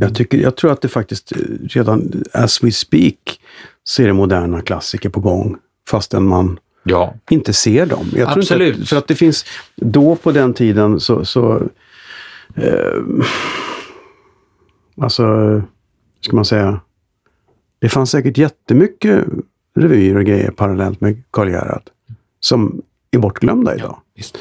Jag, 0.00 0.14
tycker, 0.14 0.38
jag 0.38 0.56
tror 0.56 0.72
att 0.72 0.80
det 0.82 0.88
faktiskt 0.88 1.32
eh, 1.32 1.38
redan 1.68 2.22
as 2.32 2.62
we 2.64 2.70
speak 2.72 3.40
så 3.84 4.02
är 4.02 4.06
det 4.06 4.12
moderna 4.12 4.60
klassiker 4.62 5.08
på 5.08 5.20
gång. 5.20 5.56
Fastän 5.90 6.24
man 6.28 6.58
Ja. 6.84 7.14
inte 7.30 7.52
ser 7.52 7.86
dem. 7.86 8.10
Jag 8.16 8.28
Absolut. 8.38 8.80
att, 8.82 8.88
för 8.88 8.96
att 8.96 9.06
det 9.08 9.14
finns, 9.14 9.44
då 9.76 10.16
på 10.16 10.32
den 10.32 10.54
tiden 10.54 11.00
så, 11.00 11.24
så 11.24 11.62
eh, 12.56 13.02
alltså, 15.00 15.24
ska 16.20 16.36
man 16.36 16.44
säga, 16.44 16.80
det 17.80 17.88
fanns 17.88 18.10
säkert 18.10 18.38
jättemycket 18.38 19.24
revyer 19.80 20.16
och 20.16 20.24
grejer 20.24 20.50
parallellt 20.50 21.00
med 21.00 21.22
Karl 21.30 21.48
Gerhard 21.50 21.82
som 22.40 22.82
är 23.10 23.18
bortglömda 23.18 23.76
idag. 23.76 23.98
Visst, 24.16 24.38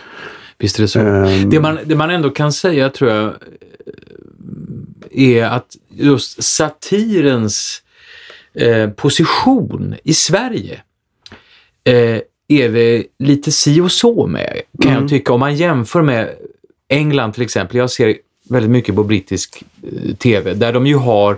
Visst 0.58 0.78
är 0.78 0.82
det 0.82 0.88
så. 0.88 1.00
Ehm, 1.00 1.50
Det 1.50 1.60
man, 1.60 1.80
det 1.86 1.96
man 1.96 2.10
ändå 2.10 2.30
kan 2.30 2.52
säga 2.54 2.90
tror 2.90 3.12
jag 3.12 3.34
är 5.12 5.44
att 5.46 5.76
just 5.90 6.44
satirens 6.44 7.82
eh, 8.54 8.90
position 8.90 9.96
i 10.04 10.14
Sverige 10.14 10.82
eh, 11.84 12.20
är 12.48 12.70
det 12.70 13.04
lite 13.20 13.52
si 13.52 13.82
och 13.82 13.92
så 13.92 14.28
med, 14.28 14.62
kan 14.82 14.92
Mm. 14.92 15.02
jag 15.02 15.10
tycka. 15.10 15.34
Om 15.34 15.40
man 15.40 15.56
jämför 15.56 16.02
med 16.02 16.36
England 16.90 17.32
till 17.34 17.44
exempel. 17.44 17.78
Jag 17.78 17.92
ser 17.92 18.16
väldigt 18.50 18.72
mycket 18.72 18.96
på 18.96 19.04
brittisk 19.04 19.64
eh, 19.84 20.16
TV 20.16 20.54
där 20.54 20.74
de 20.74 20.88
ju 20.88 20.96
har, 20.96 21.38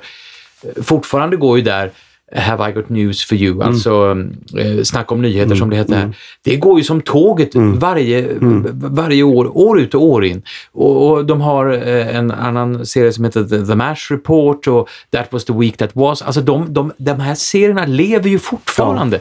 eh, 0.63 0.83
fortfarande 0.83 1.35
går 1.37 1.57
ju 1.57 1.63
där 1.63 1.91
Have 2.35 2.69
I 2.69 2.73
got 2.73 2.89
news 2.89 3.25
for 3.25 3.37
you, 3.37 3.63
alltså 3.63 4.17
eh, 4.57 4.83
snack 4.83 5.11
om 5.11 5.21
nyheter 5.21 5.55
som 5.55 5.69
det 5.69 5.75
heter 5.75 5.95
här. 5.95 6.15
Det 6.43 6.55
går 6.55 6.77
ju 6.77 6.83
som 6.83 7.01
tåget 7.01 7.49
varje, 7.55 8.27
varje 8.73 9.23
år, 9.23 9.57
år 9.57 9.79
ut 9.79 9.93
och 9.93 10.03
år 10.03 10.25
in. 10.25 10.41
Och, 10.71 11.09
och 11.11 11.25
de 11.25 11.41
har 11.41 11.87
eh, 11.87 12.15
en 12.15 12.31
annan 12.31 12.85
serie 12.85 13.13
som 13.13 13.25
heter 13.25 13.43
The, 13.43 13.65
The 13.65 13.75
Mash 13.75 13.95
Report 14.09 14.67
och 14.67 14.89
That 15.11 15.27
was 15.33 15.45
the 15.45 15.53
week 15.53 15.77
that 15.77 15.89
was. 15.93 16.21
Alltså 16.21 16.41
de, 16.41 16.73
de, 16.73 16.91
de 16.97 17.19
här 17.19 17.35
serierna 17.35 17.85
lever 17.85 18.29
ju 18.29 18.39
fortfarande. 18.39 19.19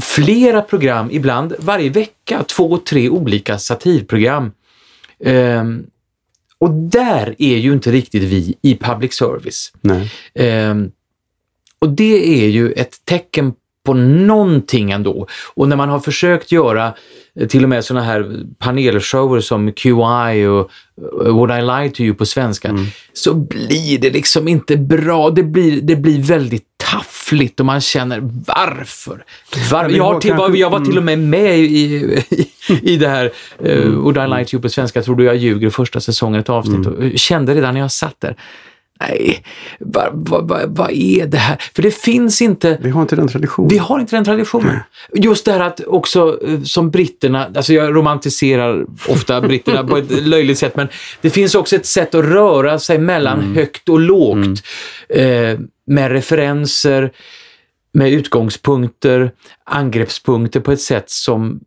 Flera 0.00 0.62
program, 0.62 1.08
ibland 1.10 1.54
varje 1.58 1.90
vecka, 1.90 2.42
två, 2.42 2.78
tre 2.78 3.08
olika 3.08 3.58
satirprogram. 3.58 4.50
Ehm, 5.24 5.86
och 6.58 6.70
där 6.70 7.34
är 7.38 7.56
ju 7.56 7.72
inte 7.72 7.90
riktigt 7.90 8.22
vi 8.22 8.54
i 8.62 8.76
public 8.76 9.14
service. 9.14 9.72
Ehm, 10.34 10.90
och 11.80 11.88
det 11.88 12.44
är 12.44 12.48
ju 12.48 12.72
ett 12.72 13.04
tecken 13.04 13.52
på 13.88 13.94
någonting 13.94 14.90
ändå. 14.90 15.26
Och 15.54 15.68
när 15.68 15.76
man 15.76 15.88
har 15.88 16.00
försökt 16.00 16.52
göra 16.52 16.94
eh, 17.40 17.46
till 17.46 17.62
och 17.62 17.68
med 17.68 17.84
sådana 17.84 18.06
här 18.06 18.44
panelshower 18.58 19.40
som 19.40 19.72
QI 19.72 19.92
och 20.46 20.70
eh, 21.24 21.32
Would 21.32 21.50
I 21.50 21.62
Lie 21.62 21.90
To 21.90 22.02
You 22.02 22.14
på 22.14 22.26
svenska, 22.26 22.78
så 23.12 23.34
blir 23.34 23.98
det 23.98 24.10
liksom 24.10 24.48
inte 24.48 24.76
bra. 24.76 25.30
Det 25.30 25.42
blir, 25.42 25.80
det 25.80 25.96
blir 25.96 26.22
väldigt 26.22 26.64
taffligt 26.90 27.60
och 27.60 27.66
man 27.66 27.80
känner 27.80 28.20
varför? 28.46 29.24
Var, 29.70 29.82
men 29.82 29.90
det 29.90 29.96
jag, 29.96 30.04
har 30.04 30.12
var 30.12 30.20
till, 30.20 30.60
jag 30.60 30.70
var 30.70 30.80
till 30.80 30.98
och 30.98 31.04
med 31.04 31.18
med 31.18 31.58
i, 31.58 31.64
i, 31.64 32.24
i 32.82 32.96
det 32.96 33.08
här 33.08 33.32
uh, 33.66 33.90
Would 33.90 34.16
I 34.16 34.36
Lie 34.36 34.44
To 34.44 34.54
You 34.54 34.62
på 34.62 34.68
svenska, 34.68 35.02
tror 35.02 35.16
du 35.16 35.24
jag 35.24 35.36
ljuger, 35.36 35.70
första 35.70 36.00
säsongen, 36.00 36.40
ett 36.40 36.48
avsnitt. 36.48 36.86
Och 36.86 37.04
eh, 37.04 37.12
kände 37.14 37.54
redan 37.54 37.74
när 37.74 37.80
jag 37.80 37.92
satt 37.92 38.16
där, 38.18 38.36
nej, 39.00 39.42
vad 39.80 40.28
va, 40.28 40.40
va, 40.40 40.60
vad 40.66 40.90
är 40.90 41.26
det 41.26 41.38
här? 41.38 41.56
För 41.74 41.82
det 41.82 41.90
finns 41.90 42.42
inte 42.42 42.78
Vi 42.82 42.90
har 42.90 43.02
inte 43.02 43.16
den 43.16 43.28
traditionen. 43.28 43.68
vi 43.68 43.78
har 43.78 44.00
inte 44.00 44.16
den 44.16 44.24
traditionen. 44.24 44.78
Just 45.14 45.44
det 45.44 45.52
här 45.52 45.60
att 45.60 45.80
också 45.86 46.40
eh, 46.46 46.62
som 46.62 46.90
britterna, 46.90 47.50
alltså 47.54 47.72
jag 47.72 47.96
romantiserar 47.96 48.86
ofta 49.08 49.40
britterna 49.40 49.84
på 49.84 49.96
ett 49.96 50.10
löjligt 50.26 50.58
sätt, 50.58 50.76
men 50.76 50.88
det 51.20 51.30
finns 51.30 51.54
också 51.54 51.76
ett 51.76 51.86
sätt 51.86 52.14
att 52.14 52.24
röra 52.24 52.78
sig 52.78 52.98
mellan 52.98 53.54
högt 53.54 53.88
och 53.88 54.00
lågt. 54.00 54.62
Eh, 55.08 55.58
med 55.86 56.12
referenser, 56.12 57.12
med 57.92 58.12
utgångspunkter, 58.12 59.32
angreppspunkter 59.64 60.60
på 60.60 60.72
ett 60.72 60.80
sätt 60.80 61.10
som 61.10 61.60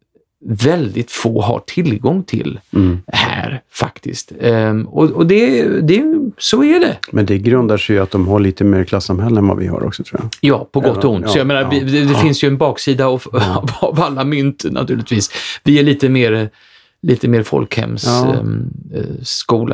väldigt 0.45 1.11
få 1.11 1.41
har 1.41 1.59
tillgång 1.59 2.23
till 2.23 2.59
här 3.07 3.61
faktiskt. 3.71 4.31
Ehm, 4.41 4.85
och 4.87 5.09
och 5.11 5.27
det, 5.27 5.63
det, 5.81 6.03
så 6.37 6.63
är 6.63 6.79
det. 6.79 6.97
Men 7.11 7.25
det 7.25 7.37
grundar 7.37 7.77
sig 7.77 7.95
ju 7.95 8.01
att 8.01 8.11
de 8.11 8.27
har 8.27 8.39
lite 8.39 8.63
mer 8.63 8.83
klassamhälle 8.83 9.39
än 9.39 9.47
vad 9.47 9.57
vi 9.57 9.67
har 9.67 9.83
också 9.83 10.03
tror 10.03 10.21
jag. 10.21 10.29
Ja, 10.41 10.69
på 10.71 10.79
gott 10.79 11.03
och 11.03 11.11
ont. 11.13 11.25
Ja, 11.25 11.31
så 11.31 11.37
jag 11.37 11.47
menar, 11.47 11.61
ja, 11.61 11.69
vi- 11.71 11.79
det, 11.79 12.03
det 12.05 12.15
finns 12.15 12.43
ju 12.43 12.47
en 12.47 12.57
baksida 12.57 13.05
av, 13.07 13.23
av 13.81 13.99
alla 14.01 14.23
mynt 14.23 14.65
naturligtvis. 14.71 15.29
Vi 15.63 15.79
är 15.79 15.83
lite 15.83 16.09
mer, 16.09 16.49
lite 17.01 17.27
mer 17.27 17.43
folkhemsskolade 17.43 18.31
Ja. 18.33 18.39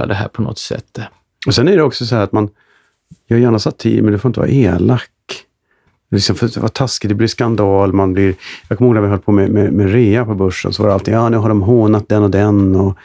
ehm, 0.05 0.11
eh, 0.11 0.17
här 0.17 0.27
på 0.27 0.41
något 0.41 0.59
sätt. 0.59 0.99
Och 1.47 1.55
sen 1.55 1.67
är 1.67 1.75
det 1.77 1.83
också 1.83 2.05
så 2.05 2.15
här 2.15 2.23
att 2.23 2.31
man 2.31 2.49
gör 3.29 3.37
gärna 3.37 3.59
satir, 3.59 4.01
men 4.01 4.11
det 4.11 4.19
får 4.19 4.29
inte 4.29 4.39
vara 4.39 4.49
elak. 4.49 5.09
Liksom, 6.11 6.35
för 6.35 6.61
var 6.61 6.67
taskigt, 6.67 7.09
det 7.09 7.15
blir 7.15 7.27
skandal. 7.27 7.93
Man 7.93 8.13
blir, 8.13 8.35
jag 8.67 8.77
kommer 8.77 8.87
ihåg 8.87 8.95
när 8.95 9.01
vi 9.01 9.07
höll 9.07 9.19
på 9.19 9.31
med, 9.31 9.49
med, 9.49 9.73
med 9.73 9.91
rea 9.91 10.25
på 10.25 10.35
börsen, 10.35 10.73
så 10.73 10.83
var 10.83 10.87
det 10.87 10.93
alltid, 10.93 11.13
ja 11.13 11.29
nu 11.29 11.37
har 11.37 11.49
de 11.49 11.61
hånat 11.61 12.09
den 12.09 12.23
och 12.23 12.31
den. 12.31 12.75
Och, 12.75 12.97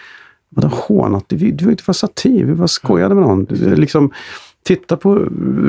vadå 0.48 0.68
hånat? 0.68 1.24
Det, 1.28 1.36
det 1.36 1.64
var 1.64 1.70
inte 1.70 1.82
för 1.84 1.92
satir, 1.92 2.44
vi 2.44 2.55
bara 2.55 2.68
skojade 2.68 3.14
med 3.14 3.24
någon. 3.24 3.44
Liksom, 3.76 4.11
titta 4.64 4.96
på 4.96 5.14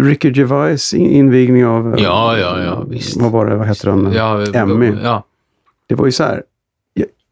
Ricky 0.02 0.32
Gervais 0.32 0.94
invigning 0.94 1.66
av, 1.66 1.96
Ja, 2.00 2.38
ja, 2.38 2.64
ja, 2.64 2.84
visst. 2.90 3.18
vad 3.22 3.32
var 3.32 3.46
det, 3.46 3.56
vad 3.56 3.68
heter 3.68 3.90
den? 3.90 4.12
Ja, 4.14 4.46
Emmy. 4.54 4.92
Ja. 5.04 5.24
Det 5.88 5.96
var 5.96 6.06
ju 6.06 6.12
så 6.12 6.24
här, 6.24 6.44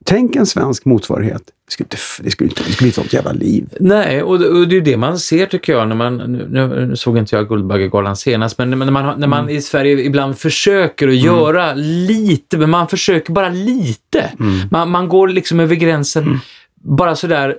tänk 0.06 0.36
en 0.36 0.46
svensk 0.46 0.86
motsvarighet. 0.86 1.44
Det 1.72 1.74
skulle 1.74 1.86
inte, 1.86 1.98
det 2.24 2.32
skulle 2.32 2.50
inte, 2.50 2.64
det 2.64 2.74
skulle 2.74 2.88
inte 2.88 3.00
vara 3.00 3.06
ett 3.06 3.14
jävla 3.14 3.32
liv. 3.32 3.66
Nej, 3.80 4.24
och 4.24 4.40
det, 4.40 4.48
och 4.48 4.68
det 4.68 4.78
är 4.78 4.82
det 4.82 4.98
man 4.98 5.20
ser 5.20 5.46
tycker 5.46 5.74
jag 5.74 5.88
när 5.88 5.96
man, 5.96 6.18
nu, 6.18 6.48
nu 6.88 6.96
såg 6.96 7.18
inte 7.18 7.36
jag 7.36 7.48
Guldbaggegalan 7.48 8.16
senast, 8.16 8.58
men 8.58 8.70
när 8.70 8.92
man, 8.92 9.20
när 9.20 9.28
man 9.28 9.50
i 9.50 9.62
Sverige 9.62 10.02
ibland 10.02 10.38
försöker 10.38 11.08
att 11.08 11.16
göra 11.16 11.74
lite, 11.74 12.58
men 12.58 12.70
man 12.70 12.88
försöker 12.88 13.34
bara 13.34 13.50
lite. 13.50 14.32
Man, 14.72 14.90
man 14.90 15.10
går 15.10 15.28
liksom 15.28 15.60
över 15.60 15.76
gränsen 15.76 16.40
bara 16.84 17.16
sådär 17.16 17.56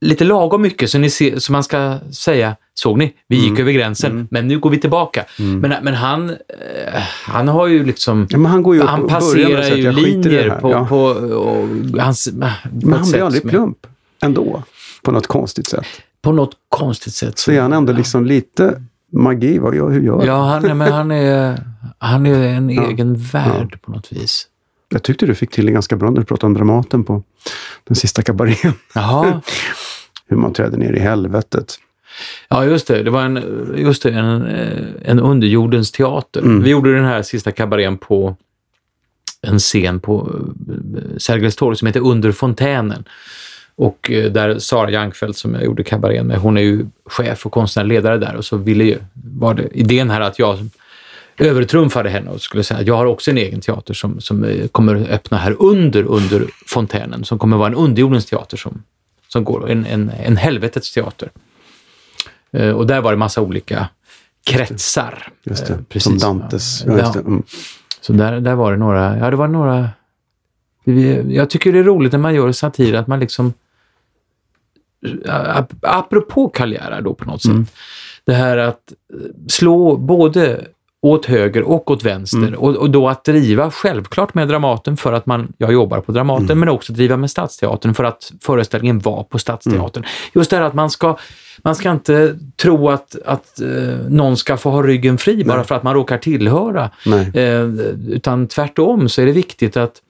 lite 0.00 0.24
lagom 0.24 0.62
mycket 0.62 0.90
så, 0.90 0.98
ni 0.98 1.10
ser, 1.10 1.38
så 1.38 1.52
man 1.52 1.64
ska 1.64 1.98
säga, 2.12 2.56
såg 2.74 2.98
ni, 2.98 3.12
vi 3.28 3.36
gick 3.36 3.58
över 3.58 3.72
gränsen, 3.72 4.28
men 4.30 4.48
nu 4.48 4.58
går 4.58 4.70
vi 4.70 4.78
tillbaka. 4.78 5.24
Men, 5.38 5.74
men 5.82 5.94
han, 5.94 6.30
eh, 6.30 6.36
han 7.26 7.48
har 7.48 7.66
ju 7.66 7.84
liksom, 7.84 8.26
Ja, 8.30 8.38
men 8.38 8.50
han 8.52 8.62
går 8.62 8.74
ju 8.76 8.82
han 8.82 9.08
passerar 9.08 9.76
ju 9.76 9.82
jag 9.82 9.94
linjer 9.94 10.50
på, 10.60 10.70
Ja. 10.70 10.86
på 10.86 10.98
och, 11.04 11.68
hans, 12.00 12.28
Men 12.32 12.50
han 12.92 13.10
blir 13.10 13.22
aldrig 13.22 13.42
plump 13.48 13.78
ändå, 14.22 14.62
på 15.02 15.10
något 15.12 15.26
konstigt 15.26 15.66
sätt. 15.66 15.86
På 16.22 16.32
något 16.32 16.52
konstigt 16.68 17.14
sätt. 17.14 17.38
Så 17.38 17.52
är 17.52 17.60
han 17.60 17.72
ändå 17.72 17.92
liksom 17.92 18.26
lite 18.26 18.82
magi. 19.12 19.58
Vad 19.58 19.74
gör, 19.74 19.90
hur 19.90 20.00
gör? 20.02 20.26
Ja, 20.26 20.44
han, 20.44 20.78
men 20.78 20.92
han, 20.92 21.10
är, 21.10 21.62
han 21.98 22.26
är 22.26 22.48
en 22.48 22.70
Ja. 22.70 22.88
egen 22.88 23.14
värld 23.16 23.78
på 23.82 23.92
något 23.92 24.12
vis. 24.12 24.46
Jag 24.88 25.02
tyckte 25.02 25.26
du 25.26 25.34
fick 25.34 25.50
till 25.50 25.66
det 25.66 25.72
ganska 25.72 25.96
bra 25.96 26.10
när 26.10 26.20
du 26.20 26.24
pratade 26.26 26.46
om 26.46 26.54
Dramaten 26.54 27.04
på 27.04 27.22
den 27.84 27.94
sista 27.96 28.22
kabarén. 28.22 28.72
Jaha, 28.94 29.40
Hur 30.28 30.36
man 30.36 30.52
trädde 30.52 30.76
ner 30.76 30.92
i 30.92 30.98
helvetet. 31.00 31.74
Ja 32.48 32.64
just 32.64 32.86
det. 32.86 33.02
Det 33.02 33.10
var 33.10 33.22
en, 33.22 33.74
just 33.76 34.02
det, 34.02 34.10
en, 34.10 34.46
eh, 34.46 34.84
en 35.02 35.20
underjordens 35.20 35.92
teater. 35.92 36.40
Mm. 36.40 36.62
Vi 36.62 36.70
gjorde 36.70 36.94
den 36.94 37.04
här 37.04 37.22
sista 37.22 37.52
kabarén 37.52 37.98
på 37.98 38.36
en 39.46 39.58
scen 39.58 40.00
på 40.00 40.40
eh, 40.68 41.16
Sergels 41.16 41.56
torg 41.56 41.76
som 41.76 41.86
heter 41.86 42.00
Under 42.00 42.32
fontänen. 42.32 43.04
Och 43.76 44.10
eh, 44.10 44.32
där 44.32 44.58
Sara 44.58 44.90
Jankfeldt 44.90 45.38
som 45.38 45.54
jag 45.54 45.64
gjorde 45.64 45.82
kabarén 45.82 46.26
med, 46.26 46.38
hon 46.38 46.56
är 46.56 46.62
ju 46.62 46.86
chef 47.06 47.46
och 47.46 47.52
konstnärlig 47.52 47.94
ledare 47.94 48.18
där 48.18 48.36
och 48.36 48.44
så 48.44 48.56
ville 48.56 48.84
ju, 48.84 48.98
var 49.14 49.54
det 49.54 49.68
idén 49.72 50.10
här 50.10 50.20
att 50.20 50.38
jag 50.38 50.58
övertrumfade 51.38 52.10
henne 52.10 52.30
och 52.30 52.40
skulle 52.40 52.64
säga 52.64 52.80
att 52.80 52.86
jag 52.86 52.96
har 52.96 53.06
också 53.06 53.30
en 53.30 53.38
egen 53.38 53.60
teater 53.60 53.94
som, 53.94 54.20
som 54.20 54.68
kommer 54.72 54.94
öppna 55.10 55.38
här 55.38 55.56
under, 55.58 56.02
under 56.02 56.46
fontänen, 56.66 57.24
som 57.24 57.38
kommer 57.38 57.56
vara 57.56 57.68
en 57.68 57.74
underjordens 57.74 58.26
teater 58.26 58.56
som, 58.56 58.82
som 59.28 59.44
går, 59.44 59.70
en, 59.70 59.86
en, 59.86 60.10
en 60.24 60.36
helvetets 60.36 60.92
teater. 60.92 61.30
Eh, 62.52 62.70
och 62.70 62.86
där 62.86 63.00
var 63.00 63.10
det 63.12 63.18
massa 63.18 63.40
olika 63.40 63.88
kretsar. 64.46 65.28
Just 65.42 65.66
det. 65.66 65.72
Eh, 65.72 65.78
precis. 65.88 66.20
Som 66.22 66.38
Dantes. 66.38 66.84
Ja. 66.86 66.98
Just 66.98 67.12
det. 67.12 67.20
Mm. 67.20 67.42
Så 68.00 68.12
där, 68.12 68.40
där 68.40 68.54
var 68.54 68.72
det 68.72 68.78
några, 68.78 69.18
ja 69.18 69.30
det 69.30 69.36
var 69.36 69.48
några, 69.48 69.88
jag 71.28 71.50
tycker 71.50 71.72
det 71.72 71.78
är 71.78 71.84
roligt 71.84 72.12
när 72.12 72.18
man 72.18 72.34
gör 72.34 72.52
satir 72.52 72.94
att 72.94 73.06
man 73.06 73.20
liksom, 73.20 73.52
ap- 75.26 75.78
apropå 75.82 76.52
Gerhard 76.58 77.04
då 77.04 77.14
på 77.14 77.24
något 77.24 77.42
sätt, 77.42 77.52
det 78.24 78.32
här 78.34 78.58
att 78.58 78.92
slå 79.48 79.96
både 79.96 80.66
åt 81.00 81.26
höger 81.26 81.62
och 81.62 81.90
åt 81.90 82.02
vänster 82.04 82.54
och, 82.54 82.76
och 82.76 82.90
då 82.90 83.08
att 83.08 83.24
driva 83.24 83.70
självklart 83.70 84.34
med 84.34 84.48
Dramaten 84.48 84.96
för 84.96 85.12
att 85.12 85.26
man, 85.26 85.52
jag 85.58 85.72
jobbar 85.72 86.00
på 86.00 86.12
Dramaten, 86.12 86.58
men 86.58 86.68
också 86.68 86.92
driva 86.92 87.16
med 87.16 87.30
Stadsteatern 87.30 87.94
för 87.94 88.04
att 88.04 88.32
föreställningen 88.40 88.98
var 88.98 89.24
på 89.24 89.38
Stadsteatern. 89.38 90.04
Just 90.32 90.50
det 90.50 90.56
här 90.56 90.64
att 90.64 90.74
man 90.74 90.90
ska, 90.90 91.16
man 91.58 91.74
ska 91.74 91.90
inte 91.90 92.38
tro 92.56 92.88
att, 92.88 93.16
att 93.24 93.60
eh, 93.60 93.98
någon 94.08 94.36
ska 94.36 94.56
få 94.56 94.70
ha 94.70 94.82
ryggen 94.82 95.18
fri 95.18 95.44
bara 95.44 95.64
för 95.64 95.74
att 95.74 95.82
man 95.82 95.94
råkar 95.94 96.18
tillhöra 96.18 96.90
Nej. 97.06 97.30
Eh, 97.34 97.64
utan 98.08 98.48
tvärtom 98.48 99.08
så 99.08 99.22
är 99.22 99.26
det 99.26 99.32
viktigt 99.32 99.76
att, 99.76 100.02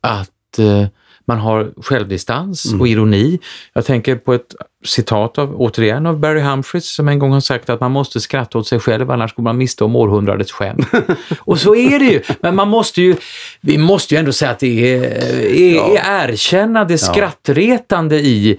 att 0.00 0.58
eh, 0.58 0.86
man 1.30 1.38
har 1.38 1.72
självdistans 1.82 2.74
och 2.80 2.88
ironi. 2.88 3.38
Jag 3.72 3.84
tänker 3.84 4.16
på 4.16 4.34
ett 4.34 4.54
citat 4.84 5.38
av, 5.38 5.54
återigen 5.60 6.06
av 6.06 6.18
Barry 6.18 6.40
Humphries 6.40 6.94
som 6.94 7.08
en 7.08 7.18
gång 7.18 7.32
har 7.32 7.40
sagt 7.40 7.70
att 7.70 7.80
man 7.80 7.90
måste 7.90 8.20
skratta 8.20 8.58
åt 8.58 8.66
sig 8.66 8.80
själv 8.80 9.10
annars 9.10 9.34
går 9.34 9.42
man 9.42 9.56
miste 9.56 9.84
om 9.84 9.96
århundradets 9.96 10.52
skämt. 10.52 10.86
och 11.38 11.58
så 11.58 11.74
är 11.74 11.98
det 11.98 12.04
ju. 12.04 12.22
Men 12.40 12.56
man 12.56 12.68
måste 12.68 13.02
ju, 13.02 13.16
vi 13.60 13.78
måste 13.78 14.14
ju 14.14 14.18
ändå 14.18 14.32
säga 14.32 14.50
att 14.50 14.58
det 14.58 14.94
är, 14.94 15.02
är, 15.42 15.96
är 15.96 16.28
erkänna 16.28 16.84
det 16.84 16.98
skrattretande 16.98 18.16
i 18.16 18.58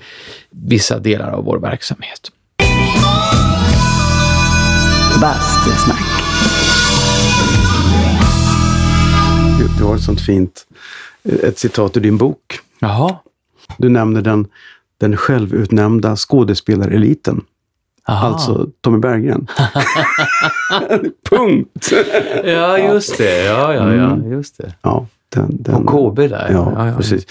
vissa 0.49 0.99
delar 0.99 1.31
av 1.31 1.43
vår 1.43 1.59
verksamhet. 1.59 2.31
Bastusnack. 5.21 6.21
Har 9.81 9.95
ett 9.95 10.03
sånt 10.03 10.21
fint 10.21 10.65
ett 11.43 11.59
citat 11.59 11.97
ur 11.97 12.01
din 12.01 12.17
bok. 12.17 12.59
Jaha. 12.79 13.15
Du 13.77 13.89
nämner 13.89 14.21
den, 14.21 14.47
den 14.97 15.17
självutnämnda 15.17 16.15
skådespelareliten. 16.15 17.41
Aha. 18.07 18.27
Alltså 18.27 18.67
Tommy 18.81 18.97
Berggren. 18.97 19.47
Punkt! 21.29 21.91
Ja, 22.45 22.77
just 22.77 23.17
det. 23.17 23.43
Ja, 23.45 23.73
ja, 23.73 23.93
ja, 23.93 24.11
Mm. 24.11 24.31
just 24.31 24.57
det. 24.57 24.73
Ja, 24.81 25.07
den, 25.29 25.47
den, 25.59 25.75
Och 25.87 26.13
KB 26.15 26.15
där. 26.27 26.49
Ja, 26.51 26.73
ja, 26.75 26.87
ja. 26.87 26.97
precis. 26.97 27.25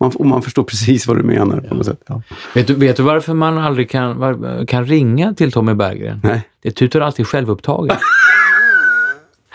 Man, 0.00 0.10
och 0.16 0.26
man 0.26 0.42
förstår 0.42 0.62
precis 0.62 1.06
vad 1.06 1.16
du 1.16 1.22
menar 1.22 1.60
på 1.60 1.74
något 1.74 1.86
sätt. 1.86 2.00
Ja. 2.06 2.22
Vet, 2.54 2.66
du, 2.66 2.74
vet 2.74 2.96
du 2.96 3.02
varför 3.02 3.34
man 3.34 3.58
aldrig 3.58 3.90
kan, 3.90 4.66
kan 4.66 4.86
ringa 4.86 5.34
till 5.34 5.52
Tommy 5.52 5.74
Berggren? 5.74 6.20
Nej. 6.24 6.42
Det 6.62 6.70
tutar 6.70 7.00
alltid 7.00 7.26
självupptaget. 7.26 7.98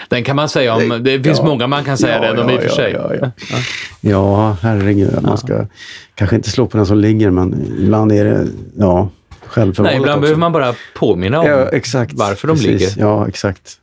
Den 0.10 0.24
kan 0.24 0.36
man 0.36 0.50
säga 0.50 0.76
om, 0.76 1.02
det 1.04 1.24
finns 1.24 1.40
Ja. 1.40 1.46
många 1.46 1.68
man 1.68 1.84
kan 1.84 1.98
säga 1.98 2.22
den 2.22 2.40
om 2.40 2.50
i 2.50 2.58
och 2.58 2.62
för 2.62 2.70
sig. 2.70 2.92
Ja, 2.92 3.14
ja, 3.22 3.32
ja. 3.52 3.58
ja 4.02 4.58
herregud. 4.62 5.18
Man 5.22 5.38
ska 5.38 5.66
kanske 6.16 6.36
inte 6.36 6.50
slå 6.50 6.68
på 6.68 6.78
den 6.78 6.86
som 6.86 6.98
ligger, 6.98 7.30
men 7.30 7.66
ibland 7.80 8.12
är 8.12 8.26
det 8.26 8.48
ja, 8.78 9.10
självförvållat 9.46 9.92
Nej, 9.94 10.00
ibland 10.02 10.10
också. 10.18 10.22
behöver 10.22 10.40
man 10.40 10.52
bara 10.52 10.74
påminna 10.96 11.40
om 11.40 11.48
Ja, 11.48 11.70
exakt. 11.70 12.14
varför 12.14 12.48
de 12.48 12.54
Precis. 12.58 12.68
ligger. 12.96 13.08
Ja, 13.08 13.28
exakt. 13.28 13.74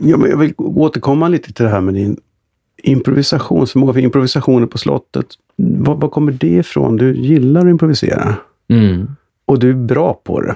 Ja, 0.00 0.16
men 0.16 0.30
jag 0.30 0.36
vill 0.38 0.54
återkomma 0.56 1.28
lite 1.28 1.52
till 1.52 1.64
det 1.64 1.70
här 1.70 1.80
med 1.80 1.94
din 1.94 2.16
improvisationsförmåga, 2.82 3.92
för 3.92 4.00
improvisationer 4.00 4.66
på 4.66 4.78
slottet. 4.78 5.26
Var, 5.56 5.94
var 5.94 6.08
kommer 6.08 6.32
det 6.32 6.46
ifrån? 6.46 6.96
Du 6.96 7.16
gillar 7.16 7.60
att 7.60 7.70
improvisera 7.70 8.34
Mm. 8.68 9.08
och 9.44 9.58
du 9.58 9.70
är 9.70 9.74
bra 9.74 10.20
på 10.24 10.40
det. 10.40 10.54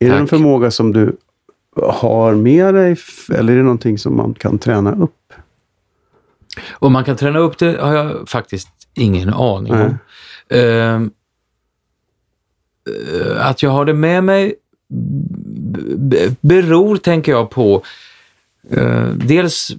Är 0.00 0.04
det 0.06 0.10
Tack. 0.10 0.20
en 0.20 0.26
förmåga 0.28 0.70
som 0.70 0.92
du 0.92 1.16
har 1.82 2.34
med 2.34 2.74
dig 2.74 2.96
eller 3.34 3.52
är 3.52 3.56
det 3.56 3.62
någonting 3.62 3.98
som 3.98 4.16
man 4.16 4.34
kan 4.34 4.58
träna 4.58 4.94
upp? 4.94 5.32
Och 6.70 6.92
man 6.92 7.04
kan 7.04 7.16
träna 7.16 7.38
upp 7.38 7.58
det 7.58 7.80
har 7.80 7.94
jag 7.94 8.28
faktiskt 8.28 8.68
ingen 8.94 9.34
aning 9.34 9.72
om. 9.72 9.98
Eh, 10.48 11.00
att 13.38 13.62
jag 13.62 13.70
har 13.70 13.84
det 13.84 13.94
med 13.94 14.24
mig 14.24 14.54
beror, 16.40 16.96
tänker 16.96 17.32
jag, 17.32 17.50
på 17.50 17.82
eh, 18.70 19.08
dels 19.08 19.70
eh, 19.70 19.76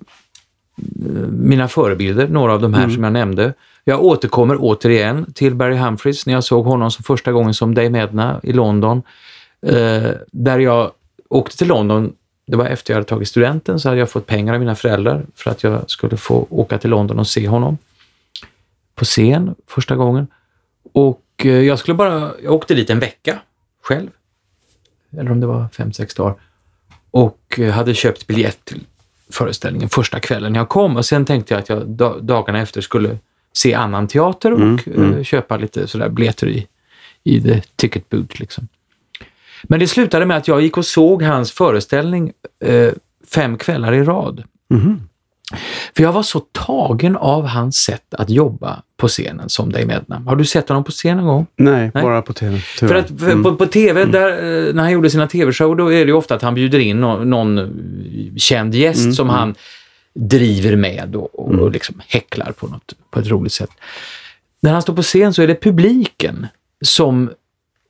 mina 1.32 1.68
förebilder, 1.68 2.28
några 2.28 2.54
av 2.54 2.62
de 2.62 2.74
här 2.74 2.90
som 2.90 3.04
jag 3.04 3.14
nämnde. 3.14 3.54
Jag 3.84 4.04
återkommer 4.04 4.58
återigen 4.60 5.34
till 5.34 5.56
Barry 5.56 5.76
Humphries 5.76 6.26
när 6.26 6.34
jag 6.34 6.44
såg 6.44 6.66
honom 6.66 6.92
som 6.92 7.04
första 7.04 7.32
gången 7.32 7.54
som 7.54 7.76
Dame 7.76 8.00
Edna 8.04 8.40
i 8.44 8.54
London. 8.54 9.02
Eh, 9.62 10.12
där 10.32 10.60
jag 10.60 10.92
åkte 11.30 11.58
till 11.58 11.68
London, 11.68 12.14
det 12.48 12.58
var 12.58 12.66
efter 12.66 12.94
jag 12.94 12.96
hade 12.96 13.08
tagit 13.08 13.28
studenten, 13.28 13.80
så 13.80 13.90
hade 13.90 14.00
jag 14.00 14.10
fått 14.10 14.26
pengar 14.26 14.54
av 14.54 14.60
mina 14.60 14.76
föräldrar 14.76 15.26
för 15.36 15.52
att 15.52 15.64
jag 15.64 15.90
skulle 15.90 16.18
få 16.18 16.48
åka 16.50 16.78
till 16.78 16.90
London 16.90 17.20
och 17.20 17.28
se 17.28 17.48
honom 17.48 17.78
på 18.96 19.06
scen 19.06 19.56
första 19.68 19.96
gången. 19.96 20.28
Och 20.94 21.24
eh, 21.38 21.52
jag 21.52 21.80
skulle 21.80 21.96
bara, 21.96 22.32
jag 22.44 22.54
åkte 22.54 22.76
dit 22.76 22.90
en 22.90 23.00
vecka 23.00 23.40
själv. 23.84 24.10
Eller 25.18 25.32
om 25.32 25.40
det 25.40 25.48
var 25.48 25.68
fem, 25.74 25.94
sex 25.94 26.16
dagar. 26.16 26.36
Och 27.12 27.60
eh, 27.60 27.72
hade 27.74 27.94
köpt 27.94 28.28
biljett 28.28 28.66
till 28.66 28.82
föreställningen 29.30 29.90
första 29.90 30.20
kvällen 30.20 30.56
jag 30.56 30.70
kom. 30.70 30.98
Och 30.98 31.06
sen 31.06 31.26
tänkte 31.26 31.54
jag 31.54 31.62
att 31.62 31.70
jag 31.70 31.88
da- 31.88 32.20
dagarna 32.20 32.60
efter 32.60 32.82
skulle 32.82 33.18
se 33.54 33.74
annan 33.74 34.08
teater 34.08 34.54
och 34.54 34.88
eh, 35.18 35.24
köpa 35.24 35.58
lite 35.58 35.88
sådär 35.88 36.10
biljetter 36.10 36.48
i, 36.48 36.68
i 37.24 37.42
the 37.42 37.62
ticket 37.76 38.10
booth. 38.10 38.40
Liksom. 38.40 38.68
Men 39.64 39.80
det 39.80 39.88
slutade 39.88 40.26
med 40.26 40.38
att 40.38 40.48
jag 40.48 40.62
gick 40.62 40.78
och 40.78 40.86
såg 40.86 41.24
hans 41.24 41.52
föreställning 41.52 42.32
eh, 42.66 42.92
fem 43.28 43.58
kvällar 43.58 43.94
i 43.94 44.04
rad. 44.04 44.44
Mhm. 44.70 45.02
För 45.96 46.04
jag 46.04 46.12
var 46.12 46.24
så 46.24 46.40
tagen 46.40 47.16
av 47.16 47.46
hans 47.46 47.76
sätt 47.76 48.14
att 48.14 48.30
jobba 48.30 48.82
på 48.98 49.08
scenen 49.08 49.50
som 49.50 49.72
Dave 49.72 49.94
Ednam. 49.94 50.28
Har 50.28 50.36
du 50.36 50.46
sett 50.46 50.70
honom 50.70 50.84
på 50.84 50.92
scen 50.92 51.18
någon 51.18 51.26
gång? 51.26 51.48
Nej, 51.56 51.92
Nej. 51.94 52.04
bara 52.04 52.22
på 52.22 52.34
tv. 52.34 52.60
För 52.60 52.96
att 52.96 53.08
för, 53.08 53.44
på, 53.44 53.56
på 53.56 53.66
TV, 53.66 54.06
där, 54.06 54.30
eh, 54.30 54.74
när 54.74 54.84
han 54.84 54.92
gjorde 54.92 55.10
sina 55.10 55.28
TV-show, 55.28 55.78
då 55.78 55.94
är 55.94 56.06
det 56.06 56.10
ju 56.10 56.14
ofta 56.14 56.36
att 56.36 56.42
han 56.42 56.56
bjuder 56.56 56.80
in 56.80 57.02
någon, 57.02 57.30
någon 57.30 57.80
känd 58.38 58.76
gäst 58.76 59.16
som 59.16 59.30
han 59.30 59.56
driver 60.14 60.76
med 60.76 61.16
och, 61.16 61.40
och, 61.40 61.60
och 61.60 61.72
liksom 61.72 62.02
häcklar 62.08 62.52
på, 62.52 62.68
något, 62.68 62.94
på 63.10 63.20
ett 63.20 63.28
roligt 63.28 63.54
sätt. 63.54 63.72
När 64.60 64.72
han 64.72 64.82
står 64.82 64.94
på 64.94 65.02
scen 65.02 65.34
så 65.34 65.42
är 65.42 65.48
det 65.48 65.62
publiken 65.62 66.48
som 66.82 67.30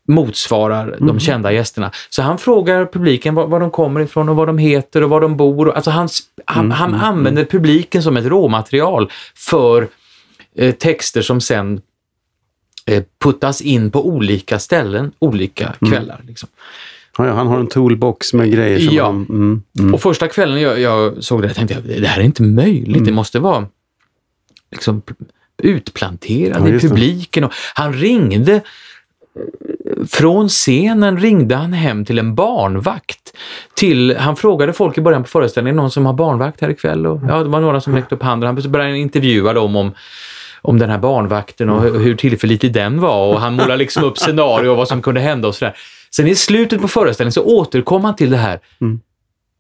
motsvarar 0.10 0.98
de 1.00 1.20
kända 1.20 1.52
gästerna. 1.52 1.92
Så 2.10 2.22
han 2.22 2.38
frågar 2.38 2.86
publiken 2.86 3.36
var, 3.36 3.48
var 3.48 3.60
de 3.60 3.72
kommer 3.72 4.00
ifrån 4.02 4.30
och 4.30 4.36
vad 4.36 4.48
de 4.48 4.58
heter 4.58 5.04
och 5.04 5.10
var 5.10 5.22
de 5.22 5.38
bor. 5.38 5.72
Alltså 5.72 5.92
han, 5.92 6.10
han, 6.46 6.72
han 6.72 6.96
använder 6.96 7.46
publiken 7.46 8.04
som 8.04 8.18
ett 8.18 8.26
råmaterial 8.26 9.12
för 9.36 9.88
eh, 10.56 10.76
texter 10.76 11.22
som 11.22 11.42
sen 11.42 11.82
eh, 12.86 13.04
puttas 13.24 13.62
in 13.62 13.92
på 13.92 14.08
olika 14.08 14.60
ställen, 14.60 15.12
olika 15.20 15.76
kvällar. 15.90 16.22
Liksom. 16.28 16.50
Ja, 17.18 17.34
han 17.34 17.48
har 17.48 17.60
en 17.60 17.68
toolbox 17.68 18.34
med 18.34 18.52
grejer 18.52 18.80
som 18.80 18.96
Ja. 18.96 19.06
han... 19.06 19.26
Mm, 19.30 19.64
mm. 19.80 19.94
Och 19.94 20.02
första 20.02 20.28
kvällen 20.28 20.62
jag, 20.62 20.80
jag 20.80 21.24
såg 21.24 21.42
det 21.42 21.54
tänkte 21.54 21.74
jag, 21.74 22.02
det 22.02 22.08
här 22.08 22.20
är 22.20 22.26
inte 22.26 22.44
möjligt. 22.44 23.06
Det 23.06 23.12
måste 23.12 23.40
vara 23.40 23.68
liksom 24.72 25.02
utplanterat 25.64 26.62
Ja, 26.70 26.76
i 26.76 26.80
publiken. 26.80 27.44
Och 27.44 27.54
han 27.74 27.94
ringde, 27.94 28.62
från 30.10 30.50
scenen 30.50 31.20
ringde 31.20 31.56
han 31.56 31.74
hem 31.74 32.06
till 32.06 32.20
en 32.20 32.36
barnvakt. 32.36 33.34
Till, 33.76 34.18
han 34.18 34.36
frågade 34.36 34.74
folk 34.74 34.98
i 34.98 35.02
början 35.02 35.24
på 35.24 35.30
föreställningen, 35.30 35.76
någon 35.76 35.92
som 35.92 36.06
har 36.06 36.14
barnvakt 36.14 36.62
här 36.62 36.70
ikväll? 36.70 37.08
Och, 37.08 37.22
ja, 37.30 37.38
det 37.44 37.50
var 37.50 37.60
några 37.60 37.82
som 37.82 37.96
räckte 37.96 38.16
upp 38.16 38.24
handen. 38.24 38.48
Han 38.48 38.72
började 38.72 38.98
intervjua 38.98 39.54
dem 39.54 39.76
om 39.76 39.92
om 40.62 40.80
den 40.80 40.90
här 40.90 40.98
barnvakten 40.98 41.70
och 41.70 41.82
hur- 41.82 42.16
tillförlitlig 42.16 42.74
den 42.74 43.02
var 43.02 43.34
och 43.34 43.42
han 43.42 43.56
målar 43.56 43.78
liksom 43.78 44.04
upp 44.04 44.18
scenario 44.18 44.70
och 44.70 44.78
vad 44.78 44.88
som 44.88 45.02
kunde 45.02 45.22
hända 45.22 45.48
och 45.48 45.56
sådär. 45.56 45.74
Sen 46.16 46.28
i 46.28 46.36
slutet 46.36 46.82
på 46.82 46.88
föreställningen 46.88 47.32
så 47.32 47.44
återkom 47.44 48.04
han 48.06 48.16
till 48.16 48.30
det 48.30 48.38
här. 48.38 48.60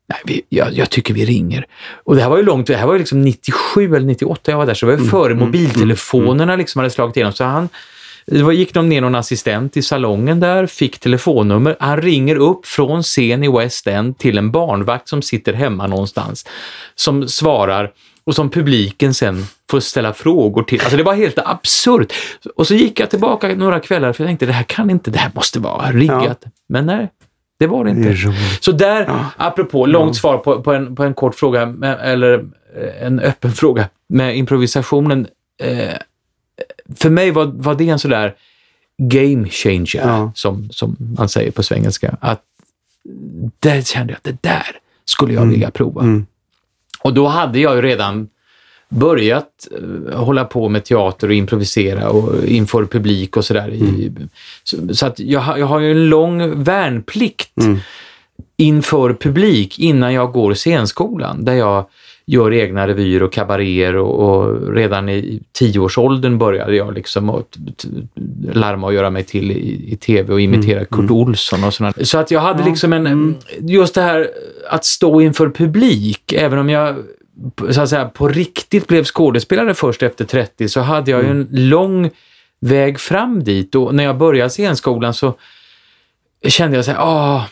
Nej, 0.10 0.20
vi, 0.26 0.42
jag, 0.50 0.74
jag 0.74 0.90
tycker 0.90 1.14
vi 1.14 1.26
ringer. 1.26 1.66
Och 2.04 2.16
det 2.16 2.22
här 2.22 2.30
var 2.30 2.38
ju 2.38 2.44
långt, 2.44 2.68
det 2.68 2.76
här 2.76 2.86
var 2.88 2.94
ju 2.94 3.00
liksom 3.00 3.22
97 3.22 3.96
eller 3.96 4.06
98 4.08 4.52
jag 4.52 4.58
var 4.58 4.66
där, 4.66 4.74
så 4.74 4.86
det 4.86 4.92
var 4.96 5.00
ju 5.04 5.10
före 5.10 5.34
mobiltelefonerna 5.36 6.56
liksom 6.56 6.80
hade 6.80 6.90
slagit 6.90 7.18
igenom. 7.18 7.34
Så 7.34 7.44
han, 7.44 7.70
det 8.32 8.44
var, 8.44 8.52
gick 8.52 8.74
de 8.74 8.90
ner 8.90 9.02
någon 9.02 9.16
assistent 9.16 9.78
i 9.78 9.82
salongen 9.82 10.40
där, 10.40 10.66
fick 10.66 11.00
telefonnummer. 11.00 11.76
Han 11.80 12.02
ringer 12.02 12.36
upp 12.36 12.66
från 12.66 13.04
scen 13.04 13.44
i 13.44 13.48
West 13.58 13.88
End 13.88 14.18
till 14.18 14.38
en 14.38 14.52
barnvakt 14.52 15.08
som 15.08 15.22
sitter 15.22 15.54
hemma 15.54 15.88
någonstans, 15.88 16.46
som 16.96 17.28
svarar 17.28 17.92
och 18.24 18.36
som 18.36 18.50
publiken 18.50 19.14
sen 19.14 19.46
får 19.72 19.80
ställa 19.80 20.14
frågor 20.14 20.64
till. 20.64 20.82
Alltså 20.82 20.98
det 20.98 21.04
var 21.04 21.14
helt 21.14 21.40
absurt. 21.40 22.14
Och 22.56 22.68
så 22.68 22.76
gick 22.76 23.00
jag 23.00 23.10
tillbaka 23.10 23.48
några 23.48 23.80
kvällar 23.80 24.14
för 24.14 24.24
jag 24.24 24.30
tänkte 24.30 24.46
det 24.46 24.54
här 24.54 24.64
kan 24.64 24.90
inte, 24.90 25.12
det 25.12 25.20
här 25.20 25.32
måste 25.36 25.60
vara 25.60 25.92
riggat. 25.92 26.44
Men 26.70 26.86
nej, 26.86 27.10
det 27.60 27.68
var 27.68 27.84
det 27.86 27.92
Det 27.92 27.98
inte. 27.98 28.10
roligt. 28.14 28.64
Så 28.64 28.72
där, 28.72 29.26
apropå, 29.38 29.86
långt 29.86 30.16
svar 30.16 30.38
på, 30.38 30.62
på, 30.62 30.74
en, 30.74 30.96
på 30.96 31.04
en 31.04 31.14
kort 31.14 31.36
fråga, 31.36 31.74
eller 32.04 32.34
eh, 32.78 33.06
en 33.06 33.20
öppen 33.20 33.52
fråga 33.52 33.90
med 34.10 34.38
improvisationen. 34.38 35.28
Eh, 35.64 35.94
för 36.96 37.10
mig 37.10 37.32
var, 37.32 37.46
var 37.46 37.76
det 37.76 37.90
en 37.90 38.00
sådär 38.00 38.36
game 38.98 39.50
changer, 39.50 39.90
Ja. 40.08 40.32
som, 40.36 40.70
som 40.72 40.96
man 41.18 41.30
säger 41.30 41.52
på 41.52 41.64
svengelska. 41.64 42.18
Att 42.22 42.42
där 43.60 43.82
kände 43.82 44.14
jag 44.14 44.18
att 44.18 44.24
det 44.42 44.50
där 44.50 44.66
skulle 45.06 45.34
jag 45.34 45.46
vilja 45.46 45.72
prova. 45.72 46.02
Mm. 46.02 46.26
Och 47.00 47.14
då 47.14 47.28
hade 47.28 47.60
jag 47.60 47.76
ju 47.76 47.82
redan 47.82 48.30
börjat 48.90 49.68
eh, 50.12 50.20
hålla 50.20 50.46
på 50.46 50.70
med 50.70 50.86
teater 50.86 51.28
och 51.28 51.34
improvisera 51.34 52.10
och 52.10 52.46
inför 52.46 52.86
publik 52.86 53.38
och 53.38 53.46
sådär. 53.46 53.70
i 53.70 54.12
Så, 54.64 54.94
så 54.96 55.06
att 55.06 55.20
jag, 55.20 55.40
har- 55.40 55.58
jag 55.58 55.66
har 55.66 55.80
ju 55.80 55.92
en 55.92 56.10
lång 56.10 56.64
värnplikt 56.64 57.52
inför 58.58 59.14
publik 59.14 59.80
innan 59.80 60.14
jag 60.14 60.32
går 60.32 60.54
scenskolan 60.54 61.46
där 61.46 61.54
jag 61.54 61.86
gör 62.30 62.54
egna 62.54 62.88
revyer 62.88 63.24
och 63.24 63.34
kabaréer 63.34 63.96
och, 63.96 64.30
och 64.30 64.74
redan 64.74 65.10
i 65.10 65.42
tioårsåldern 65.52 66.38
började 66.38 66.76
jag 66.76 66.94
liksom 66.94 67.30
att 67.30 67.58
larma 68.54 68.88
och 68.88 68.94
göra 68.94 69.10
mig 69.10 69.24
till 69.24 69.52
i, 69.52 69.94
i 69.94 69.96
tv 69.96 70.34
och 70.34 70.42
imitera 70.42 70.86
Kurt 70.86 71.12
Olsson 71.12 71.64
och 71.64 71.74
sådana. 71.74 71.94
Så 72.02 72.18
att 72.18 72.32
jag 72.32 72.40
hade 72.40 72.64
liksom 72.64 72.94
en, 72.94 73.36
just 73.60 73.96
det 73.96 74.02
här 74.02 74.30
att 74.70 74.86
stå 74.86 75.22
inför 75.22 75.50
publik, 75.50 76.34
även 76.34 76.60
om 76.60 76.70
jag 76.70 76.96
så 77.72 77.82
att 77.82 77.90
säga, 77.90 78.06
på 78.06 78.28
riktigt 78.28 78.88
blev 78.88 79.04
skådespelare 79.04 79.74
först 79.74 80.04
efter 80.04 80.26
30 80.26 80.70
så 80.70 80.80
hade 80.80 81.12
jag 81.12 81.24
ju 81.24 81.30
en 81.30 81.48
lång 81.52 82.10
väg 82.60 83.00
fram 83.00 83.44
dit. 83.44 83.76
Och 83.76 83.96
när 83.96 84.04
jag 84.04 84.18
började 84.18 84.50
scenskolan 84.50 85.14
så 85.14 85.34
kände 86.48 86.76
jag 86.76 86.86
så 86.86 86.92
här, 86.92 87.00
ah, 87.00 87.46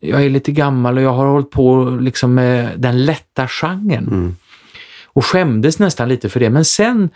jag 0.00 0.24
är 0.24 0.30
lite 0.30 0.52
gammal 0.52 0.96
och 0.96 1.02
jag 1.02 1.12
har 1.12 1.26
hållit 1.26 1.50
på 1.50 1.84
liksom 2.00 2.34
med 2.34 2.70
den 2.80 3.04
lätta 3.04 3.48
genren. 3.48 4.36
Och 5.06 5.24
skämdes 5.26 5.78
nästan 5.78 6.08
lite 6.08 6.28
för 6.28 6.40
det. 6.40 6.50
Men 6.50 6.64
sen 6.64 7.10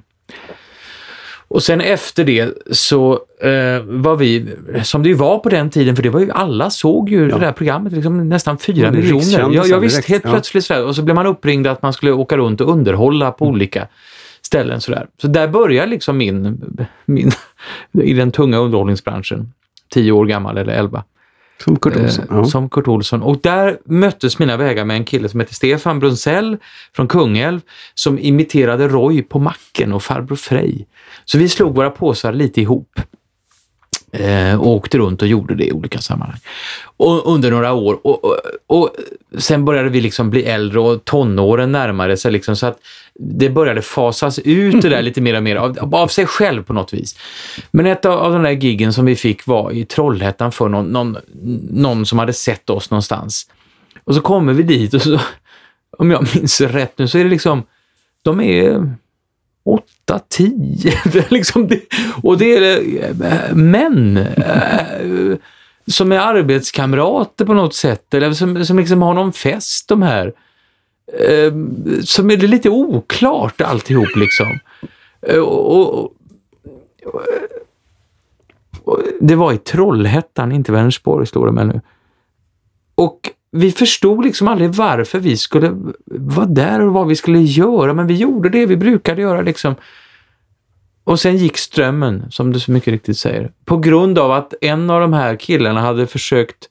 Och 1.48 1.62
sen 1.62 1.80
efter 1.80 2.24
det 2.24 2.54
så 2.70 3.12
eh, 3.42 3.82
var 3.82 4.16
vi, 4.16 4.46
som 4.82 5.02
det 5.02 5.08
ju 5.08 5.14
var 5.14 5.38
på 5.38 5.48
den 5.48 5.70
tiden, 5.70 5.96
för 5.96 6.02
det 6.02 6.10
var 6.10 6.20
ju 6.20 6.30
alla 6.30 6.70
såg 6.70 7.08
ju 7.08 7.28
det 7.28 7.38
där 7.38 7.52
programmet, 7.52 7.92
liksom 7.92 8.28
nästan 8.28 8.58
fyra 8.58 8.86
Ja, 8.86 8.90
miljoner. 8.92 9.54
Ja, 9.54 9.66
ja 9.66 9.78
visst, 9.78 9.96
direkt, 9.96 10.08
helt 10.08 10.24
ja. 10.24 10.30
plötsligt 10.30 10.64
så, 10.64 10.74
här, 10.74 10.84
och 10.84 10.96
så 10.96 11.02
blev 11.02 11.14
man 11.14 11.26
uppringd 11.26 11.66
att 11.66 11.82
man 11.82 11.92
skulle 11.92 12.12
åka 12.12 12.36
runt 12.36 12.60
och 12.60 12.70
underhålla 12.70 13.26
Mm. 13.26 13.36
på 13.38 13.46
olika 13.46 13.88
ställen 14.42 14.80
sådär. 14.80 15.06
Så 15.22 15.26
där 15.26 15.48
börjar 15.48 15.86
liksom 15.86 16.16
min, 16.16 16.60
min 17.04 17.30
i 18.02 18.12
den 18.12 18.30
tunga 18.32 18.58
underhållningsbranschen. 18.58 19.52
Tio 19.88 20.12
år 20.12 20.26
gammal 20.26 20.58
eller 20.58 20.72
elva. 20.72 21.04
Som 21.64 21.76
Kurt 21.76 21.96
Olsson. 21.96 22.24
Eh, 22.30 22.36
Ja. 22.36 22.44
Som 22.44 22.68
Kurt 22.70 22.88
Olsson. 22.88 23.22
Och 23.22 23.38
där 23.42 23.78
möttes 23.84 24.38
mina 24.38 24.56
vägar 24.56 24.84
med 24.84 24.96
en 24.96 25.04
kille 25.04 25.28
som 25.28 25.40
heter 25.40 25.54
Stefan 25.54 26.00
Brunsell 26.00 26.56
från 26.96 27.08
Kungälv 27.08 27.60
som 27.94 28.18
imiterade 28.18 28.88
Roy 28.88 29.22
på 29.22 29.38
Macken 29.38 29.92
och 29.92 30.02
Farbror 30.02 30.36
Frej. 30.36 30.86
Så 31.24 31.38
vi 31.38 31.48
slog 31.48 31.74
våra 31.74 31.90
påsar 31.90 32.32
lite 32.32 32.60
ihop 32.60 33.00
eh, 34.12 34.60
och 34.60 34.68
åkte 34.68 34.98
runt 34.98 35.22
och 35.22 35.28
gjorde 35.28 35.54
det 35.54 35.64
i 35.64 35.72
olika 35.72 35.98
sammanhang. 35.98 36.38
Och, 36.96 37.32
under 37.32 37.50
några 37.50 37.72
år. 37.72 38.06
Och, 38.06 38.24
och, 38.24 38.38
och 38.66 38.90
sen 39.38 39.64
började 39.64 39.88
vi 39.88 40.00
liksom 40.00 40.30
bli 40.30 40.44
äldre 40.44 40.80
och 40.80 41.04
tonåren 41.04 41.72
närmade 41.72 42.16
sig 42.16 42.32
liksom 42.32 42.56
så 42.56 42.66
att 42.66 42.78
det 43.14 43.50
började 43.50 43.82
fasas 43.82 44.38
ut 44.38 44.82
det 44.82 44.88
där 44.88 45.02
lite 45.10 45.20
mer 45.20 45.36
och 45.36 45.42
mer 45.42 45.56
av, 45.56 45.94
av 45.94 46.08
sig 46.08 46.26
själv 46.26 46.62
på 46.62 46.72
något 46.72 46.92
vis. 46.92 47.16
Men 47.70 47.86
ett 47.86 48.04
av, 48.04 48.18
av 48.18 48.32
de 48.32 48.42
där 48.42 48.50
giggen 48.50 48.92
som 48.92 49.04
vi 49.04 49.16
fick 49.16 49.46
var 49.46 49.72
i 49.72 49.84
Trollhättan 49.84 50.52
för 50.52 50.68
någon, 50.68 50.86
någon, 50.86 51.16
någon 51.70 52.06
som 52.06 52.18
hade 52.18 52.32
sett 52.32 52.70
oss 52.70 52.90
någonstans. 52.90 53.50
Och 54.04 54.14
så 54.14 54.20
kommer 54.20 54.52
vi 54.52 54.62
dit 54.62 54.94
och 54.94 55.02
så, 55.02 55.20
om 55.98 56.10
jag 56.10 56.26
minns 56.34 56.60
rätt 56.60 56.98
nu, 56.98 57.08
så 57.08 57.18
är 57.18 57.24
det 57.24 57.30
liksom, 57.30 57.62
de 58.22 58.40
är 58.40 58.94
åtta, 59.64 60.20
tio. 60.28 60.92
Det 61.12 61.18
är 61.18 61.34
liksom 61.34 61.68
det, 61.68 61.80
och 62.22 62.38
det 62.38 62.56
är 62.56 63.54
män 63.54 64.16
eh, 64.16 65.36
som 65.86 66.12
är 66.12 66.18
arbetskamrater 66.18 67.44
på 67.44 67.54
något 67.54 67.74
sätt, 67.74 68.14
eller 68.14 68.32
som, 68.32 68.64
som 68.64 68.78
liksom 68.78 69.02
har 69.02 69.14
någon 69.14 69.32
fest 69.32 69.88
de 69.88 70.02
här. 70.02 70.32
Eh, 71.12 71.52
som 72.04 72.30
är 72.30 72.36
det 72.36 72.46
lite 72.46 72.70
oklart 72.70 73.60
alltihop 73.60 74.16
liksom. 74.16 74.58
Eh, 75.22 75.38
och, 75.38 75.80
och, 75.80 76.12
och, 77.04 77.22
och, 78.84 78.98
det 79.20 79.34
var 79.34 79.52
i 79.52 79.58
Trollhättan, 79.58 80.52
inte 80.52 80.72
Vänersborg 80.72 81.26
slår 81.26 81.46
det 81.46 81.52
mig 81.52 81.66
nu. 81.66 81.80
Och 82.94 83.30
vi 83.52 83.72
förstod 83.72 84.24
liksom 84.24 84.48
aldrig 84.48 84.70
varför 84.70 85.18
vi 85.18 85.36
skulle 85.36 85.70
vara 86.06 86.46
där 86.46 86.80
och 86.80 86.92
vad 86.92 87.06
vi 87.06 87.16
skulle 87.16 87.38
göra, 87.38 87.94
men 87.94 88.06
vi 88.06 88.14
gjorde 88.14 88.48
det 88.48 88.66
vi 88.66 88.76
brukade 88.76 89.22
göra 89.22 89.40
liksom. 89.40 89.74
Och 91.04 91.20
sen 91.20 91.36
gick 91.36 91.58
strömmen, 91.58 92.24
som 92.30 92.52
du 92.52 92.60
så 92.60 92.72
mycket 92.72 92.92
riktigt 92.92 93.18
säger, 93.18 93.50
på 93.64 93.76
grund 93.76 94.18
av 94.18 94.32
att 94.32 94.54
en 94.60 94.90
av 94.90 95.00
de 95.00 95.12
här 95.12 95.36
killarna 95.36 95.80
hade 95.80 96.06
försökt 96.06 96.68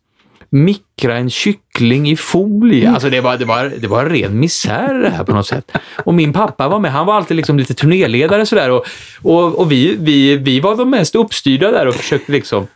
mikra 0.49 1.17
en 1.17 1.29
kyckling 1.29 2.09
i 2.09 2.15
folie. 2.15 2.89
Alltså 2.89 3.09
det 3.09 3.21
var, 3.21 3.37
det 3.37 3.45
var, 3.45 3.73
det 3.81 3.87
var 3.87 4.05
ren 4.05 4.39
misär 4.39 4.93
det 4.93 5.09
här 5.09 5.23
på 5.23 5.31
något 5.31 5.47
sätt. 5.47 5.71
Och 6.05 6.13
min 6.13 6.33
pappa 6.33 6.67
var 6.67 6.79
med, 6.79 6.91
han 6.91 7.05
var 7.05 7.13
alltid 7.13 7.37
liksom 7.37 7.57
lite 7.57 7.73
turnéledare 7.73 8.45
sådär 8.45 8.71
och, 8.71 8.85
och, 9.21 9.59
och 9.59 9.71
vi, 9.71 9.95
vi, 9.99 10.35
vi 10.37 10.59
var 10.59 10.75
de 10.75 10.89
mest 10.89 11.15
uppstyrda 11.15 11.71
där 11.71 11.87
och 11.87 11.95
försökte 11.95 12.31
liksom 12.31 12.67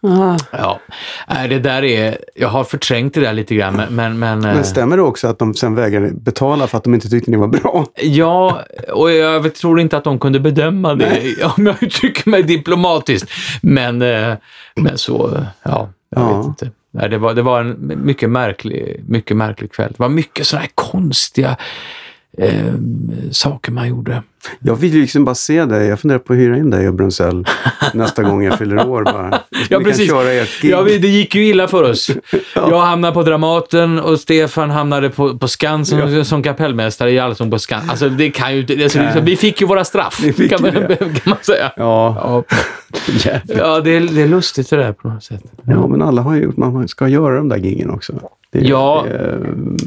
Ja, 0.00 0.80
Nej, 1.28 1.48
det 1.48 1.58
där 1.58 1.84
är, 1.84 2.18
jag 2.34 2.48
har 2.48 2.64
förträngt 2.64 3.14
det 3.14 3.20
där 3.20 3.32
lite 3.32 3.54
grann, 3.54 3.76
men... 3.76 3.94
Men, 3.94 4.18
men, 4.18 4.44
eh, 4.56 4.62
stämmer 4.62 4.96
det 4.96 5.02
också 5.02 5.28
att 5.28 5.38
de 5.38 5.54
sen 5.54 5.74
vägrade 5.74 6.10
betala 6.12 6.66
för 6.66 6.78
att 6.78 6.84
de 6.84 6.94
inte 6.94 7.08
tyckte 7.08 7.30
ni 7.30 7.36
var 7.36 7.48
bra? 7.48 7.86
Ja, 8.02 8.62
och 8.92 9.12
jag 9.12 9.54
tror 9.54 9.80
inte 9.80 9.96
att 9.96 10.04
de 10.04 10.18
kunde 10.18 10.40
bedöma 10.40 10.94
det, 10.94 11.22
om 11.56 11.66
jag 11.66 11.82
uttrycker 11.82 12.30
mig 12.30 12.42
diplomatiskt. 12.42 13.30
Men, 13.62 14.02
eh, 14.02 14.34
men 14.76 14.98
så, 14.98 15.44
ja, 15.62 15.88
jag 16.10 16.22
Ja. 16.22 16.36
vet 16.38 16.46
inte. 16.46 16.70
Nej, 16.90 17.08
det, 17.08 17.18
var, 17.18 17.34
det 17.34 17.42
var 17.42 17.60
en 17.60 17.92
mycket 18.04 18.30
märklig, 18.30 19.04
mycket 19.08 19.36
märklig 19.36 19.72
kväll. 19.72 19.88
Det 19.96 19.98
var 20.02 20.08
mycket 20.08 20.46
sådana 20.46 20.62
här 20.62 20.70
konstiga 20.74 21.56
eh, 22.38 22.74
saker 23.30 23.72
man 23.72 23.88
gjorde. 23.88 24.22
Jag 24.60 24.76
vill 24.76 24.94
ju 24.94 25.00
liksom 25.00 25.24
bara 25.24 25.34
se 25.34 25.64
dig. 25.64 25.86
Jag 25.88 26.00
funderar 26.00 26.18
på 26.18 26.32
att 26.32 26.38
hyra 26.38 26.56
in 26.56 26.70
dig 26.70 26.88
och 26.88 26.94
Brunsell 26.94 27.44
nästa 27.94 28.22
gång 28.22 28.42
jag 28.44 28.58
fyller 28.58 28.88
år 28.88 29.04
bara. 29.04 29.40
Ja, 29.70 29.78
Ni 29.78 29.84
precis. 29.84 30.10
kan 30.10 30.18
köra 30.20 30.32
ert 30.32 30.62
gig. 30.62 30.70
Ja, 30.70 30.82
det 30.82 31.08
gick 31.08 31.34
ju 31.34 31.46
illa 31.46 31.68
för 31.68 31.82
oss. 31.90 32.10
Jag 32.54 32.80
hamnade 32.80 33.14
på 33.14 33.22
Dramaten 33.22 33.98
och 34.00 34.20
Stefan 34.20 34.70
hamnade 34.70 35.10
på, 35.10 35.38
på 35.38 35.48
Skansen 35.48 36.24
som 36.24 36.42
kapellmästare 36.42 37.10
i 37.10 37.18
Allsång 37.18 37.50
på 37.50 37.58
Skansen. 37.58 37.90
Alltså, 37.90 38.08
det 38.08 38.30
kan 38.30 38.54
ju 38.54 38.60
inte... 38.60 38.72
Alltså, 38.82 39.02
liksom, 39.02 39.24
vi 39.24 39.36
fick 39.36 39.60
ju 39.60 39.66
våra 39.66 39.84
straff, 39.84 40.20
kan, 40.50 40.62
man, 40.62 40.72
kan 40.98 41.08
man 41.24 41.36
säga. 41.42 41.72
Ja, 41.76 42.44
Ja, 43.24 43.32
ja 43.46 43.80
det, 43.80 43.90
är, 43.96 44.00
det 44.00 44.22
är 44.22 44.28
lustigt 44.28 44.70
det 44.70 44.76
där 44.76 44.92
på 44.92 45.08
något 45.08 45.24
sätt. 45.24 45.42
ja, 45.66 45.86
men 45.86 46.02
alla 46.02 46.22
har 46.22 46.34
ju 46.34 46.42
gjort, 46.42 46.56
man 46.56 46.88
ska 46.88 47.08
göra 47.08 47.36
de 47.36 47.48
där 47.48 47.56
giggen 47.56 47.90
också. 47.90 48.12
Det, 48.52 48.58
Ja. 48.60 49.04
det, 49.08 49.38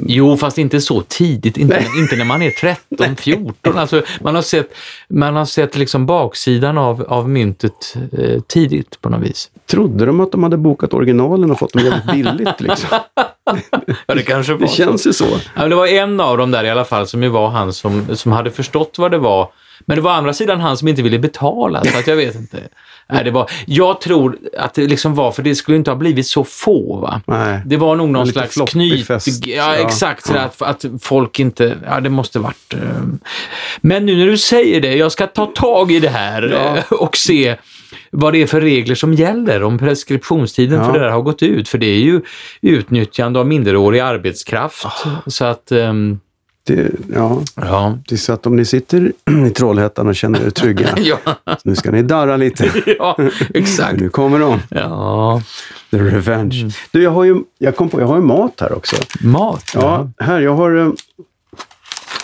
Jo, 0.06 0.38
fast 0.38 0.58
inte 0.58 0.82
så 0.82 1.02
tidigt. 1.02 1.58
Inte, 1.58 1.86
inte 2.00 2.16
när 2.16 2.26
man 2.26 2.42
är 2.42 2.50
13, 2.52 3.16
14. 3.16 3.78
Alltså, 3.78 4.02
man 4.22 4.36
har 4.36 4.41
sett, 4.42 4.74
man 5.10 5.36
har 5.36 5.46
sett 5.46 5.78
liksom 5.78 6.06
baksidan 6.06 6.78
av, 6.78 7.06
av 7.08 7.30
myntet 7.30 7.96
eh, 8.18 8.42
tidigt 8.42 9.02
på 9.02 9.10
något 9.10 9.22
vis. 9.22 9.50
trodde 9.66 10.06
de 10.06 10.20
att 10.20 10.32
de 10.32 10.44
hade 10.44 10.58
bokat 10.58 10.94
originalen 10.94 11.52
och 11.52 11.60
fått 11.60 11.74
dem 11.74 11.84
jävligt 11.84 12.12
billigt 12.12 12.62
liksom? 12.62 12.90
Ja, 14.06 14.16
det 14.16 14.24
kanske 14.24 14.54
var 14.54 14.60
Det 14.60 14.68
känns 14.68 15.08
ju 15.08 15.14
så. 15.14 15.26
Ja, 15.56 15.68
det 15.68 15.76
var 15.76 15.88
en 15.88 16.20
av 16.20 16.38
dem 16.38 16.52
där 16.52 16.64
i 16.64 16.70
alla 16.70 16.86
fall 16.86 17.08
som 17.08 17.24
ju 17.24 17.30
var 17.30 17.50
han 17.50 17.74
som, 17.74 18.16
som 18.16 18.32
hade 18.32 18.52
förstått 18.52 18.96
vad 18.98 19.12
det 19.12 19.18
var. 19.18 19.52
Men 19.86 19.96
det 19.96 20.02
var 20.02 20.12
å 20.12 20.14
andra 20.14 20.34
sidan 20.34 20.60
han 20.60 20.78
som 20.78 20.88
inte 20.88 21.02
ville 21.02 21.20
betala, 21.20 21.84
så 21.84 21.98
att 21.98 22.08
jag 22.08 22.16
vet 22.16 22.36
inte. 22.36 22.58
Nej, 23.12 23.24
det 23.24 23.32
var, 23.32 23.50
jag 23.66 24.02
tror 24.02 24.38
att 24.58 24.74
det 24.74 24.88
liksom 24.88 25.16
var, 25.16 25.32
för 25.32 25.44
det 25.44 25.56
skulle 25.56 25.78
inte 25.78 25.92
ha 25.92 25.96
blivit 25.96 26.28
så 26.28 26.44
få 26.44 26.96
va. 27.00 27.22
Nej. 27.28 27.62
Det 27.66 27.78
var 27.78 27.96
nog 27.96 28.10
någon 28.10 28.28
Lite 28.28 28.48
slags 28.48 28.72
knyt... 28.72 29.08
fest. 29.08 29.46
Ja, 29.48 29.56
Ja. 29.56 29.76
exakt. 29.76 30.26
Så 30.26 30.34
att, 30.38 30.62
att 30.62 30.86
folk 31.02 31.40
inte... 31.40 31.78
Ja, 31.86 32.00
det 32.00 32.10
måste 32.10 32.40
varit... 32.40 32.74
eh. 32.74 32.80
Men 33.82 34.06
nu 34.06 34.16
när 34.18 34.26
du 34.26 34.38
säger 34.38 34.82
det, 34.82 34.96
jag 34.96 35.12
ska 35.12 35.28
ta 35.28 35.46
tag 35.46 35.92
i 35.92 36.00
det 36.00 36.10
här 36.10 36.50
Ja. 36.54 36.78
eh, 36.78 36.84
och 37.00 37.18
se 37.18 37.56
vad 38.12 38.34
det 38.34 38.42
är 38.42 38.48
för 38.48 38.62
regler 38.62 38.96
som 38.96 39.14
gäller, 39.14 39.64
om 39.64 39.78
preskriptionstiden 39.80 40.80
Ja. 40.80 40.86
för 40.86 40.94
det 40.94 41.00
där 41.00 41.10
har 41.10 41.22
gått 41.22 41.44
ut. 41.44 41.70
För 41.70 41.78
det 41.78 41.86
är 41.88 42.00
ju 42.00 42.22
utnyttjande 42.62 43.40
av 43.40 43.48
minderårig 43.48 44.00
arbetskraft. 44.00 44.86
Så 45.28 45.46
att... 45.46 45.72
ehm, 45.72 46.20
Det, 46.64 46.92
ja, 47.14 47.42
ja. 47.56 47.98
det 48.08 48.16
är 48.16 48.18
så 48.18 48.34
att 48.34 48.46
om 48.46 48.56
ni 48.56 48.66
sitter 48.66 49.12
i 49.48 49.50
Trollhättan 49.50 50.08
och 50.08 50.16
känner 50.16 50.46
er 50.46 50.50
trygga, 50.50 50.90
ja, 50.98 51.18
nu 51.64 51.76
ska 51.76 51.92
ni 51.92 52.02
darra 52.02 52.38
lite. 52.38 52.72
ja, 53.00 53.18
exakt. 53.54 54.00
Nu 54.00 54.10
kommer 54.10 54.40
de. 54.40 54.60
Ja, 54.70 55.42
The 55.92 55.98
Revenge. 55.98 56.60
Mm. 56.60 56.72
Du, 56.92 57.04
jag 57.04 57.12
har 57.12 57.24
ju, 57.24 57.36
jag 57.58 57.76
kom 57.76 57.90
på, 57.90 58.02
jag 58.02 58.08
har 58.08 58.16
ju 58.16 58.22
mat 58.22 58.60
här 58.60 58.74
också. 58.74 58.96
mat. 59.22 59.72
Ja, 59.74 60.10
här, 60.20 60.40
jag 60.40 60.56
har 60.56 60.76
uh, 60.76 60.94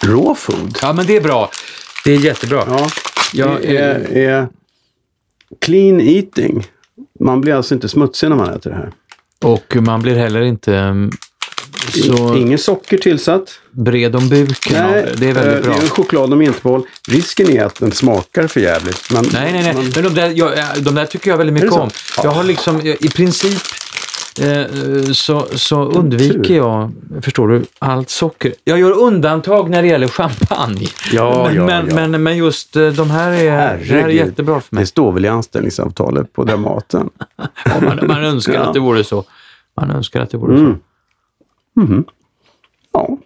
raw 0.04 0.36
food. 0.36 0.78
ja, 0.82 0.94
men 0.94 1.06
det 1.06 1.18
är 1.18 1.22
bra. 1.22 1.50
Det 2.06 2.14
är 2.14 2.20
jättebra. 2.20 2.64
Ja, 2.68 2.88
Ja, 3.34 3.58
det 3.62 3.78
är, 3.78 4.18
är 4.18 4.48
clean 5.62 6.02
eating. 6.02 6.64
Man 7.20 7.42
blir 7.42 7.54
alltså 7.54 7.74
inte 7.74 7.90
smutsig 7.90 8.30
när 8.30 8.36
man 8.36 8.54
äter 8.54 8.70
det 8.70 8.76
här. 8.76 8.92
Och 9.44 9.76
man 9.76 10.02
blir 10.02 10.16
heller 10.16 10.42
inte 10.42 10.74
um, 10.74 11.12
så 11.92 12.36
Inget 12.36 12.62
socker 12.62 12.98
tillsatt. 12.98 13.60
bred 13.72 14.16
om 14.16 14.30
buken 14.30 14.86
av 14.86 14.92
det. 14.92 15.14
Det 15.18 15.26
är 15.26 15.30
eh, 15.30 15.36
väldigt 15.36 15.64
bra. 15.64 15.74
Det 15.74 15.80
är 15.80 15.84
en 15.84 15.90
choklad 15.90 16.32
och 16.32 16.38
mintboll. 16.38 16.84
Risken 17.10 17.50
är 17.50 17.64
att 17.64 17.76
den 17.80 17.92
smakar 17.92 18.48
för 18.48 18.60
jävligt. 18.60 19.12
Men, 19.14 19.26
Nej, 19.34 19.54
nej, 19.54 19.64
nej. 19.64 19.74
Men, 19.74 19.84
Men 19.96 20.04
de 20.04 20.14
där, 20.22 20.32
jag, 20.36 20.52
de 20.84 20.96
där 20.96 21.06
tycker 21.06 21.30
jag 21.32 21.38
väldigt 21.38 21.54
mycket 21.54 21.72
om. 21.72 21.90
Jag 22.24 22.32
har 22.32 22.44
liksom, 22.44 22.82
jag- 22.84 23.04
i 23.06 23.10
princip 23.10 23.60
eh, 24.42 24.64
så, 25.14 25.48
så 25.56 25.82
undviker 25.84 26.56
jag, 26.56 26.92
förstår 27.22 27.48
du, 27.48 27.66
allt 27.80 28.10
socker. 28.10 28.54
Jag 28.64 28.80
gör 28.80 28.92
undantag 28.92 29.70
när 29.70 29.82
det 29.82 29.88
gäller 29.88 30.08
champagne. 30.08 30.88
Ja, 31.12 31.44
men, 31.48 31.56
ja, 31.56 31.66
men, 31.66 31.88
ja. 31.90 31.96
Men, 32.08 32.24
men 32.24 32.38
just 32.38 32.76
eh, 32.76 32.88
de 32.88 33.12
här 33.12 33.32
är, 33.32 33.78
det 33.78 33.86
här 33.86 34.04
är 34.04 34.08
jättebra 34.10 34.62
för 34.62 34.76
mig. 34.76 34.82
det 34.84 34.88
står 34.88 35.12
väl 35.12 35.26
i 35.26 35.28
anställningsavtalet 35.28 36.34
på 36.34 36.44
Dramaten. 36.44 37.10
Ja, 37.66 37.72
man, 37.82 38.00
man 38.08 38.24
önskar 38.26 38.54
Ja. 38.54 38.60
att 38.62 38.74
det 38.74 38.80
vore 38.80 39.04
så. 39.04 39.24
Man 39.82 39.92
önskar 39.92 40.22
att 40.22 40.30
det 40.32 40.38
vore 40.38 40.58
Mm. 40.60 40.72
så. 40.74 40.80
Ja, 42.92 43.18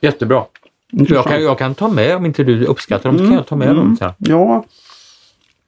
Jättebra. 0.00 0.44
Jag, 0.90 1.24
kan, 1.24 1.42
jag 1.42 1.58
kan 1.58 1.74
ta 1.74 1.88
med, 1.88 2.16
om 2.16 2.26
inte 2.26 2.44
du 2.44 2.64
uppskattar 2.64 3.08
dem, 3.10 3.18
så 3.18 3.24
kan 3.24 3.32
jag 3.34 3.46
ta 3.46 3.56
med 3.56 3.68
Mm. 3.68 3.76
dem 3.78 3.96
sen. 3.96 4.12
ja. 4.18 4.64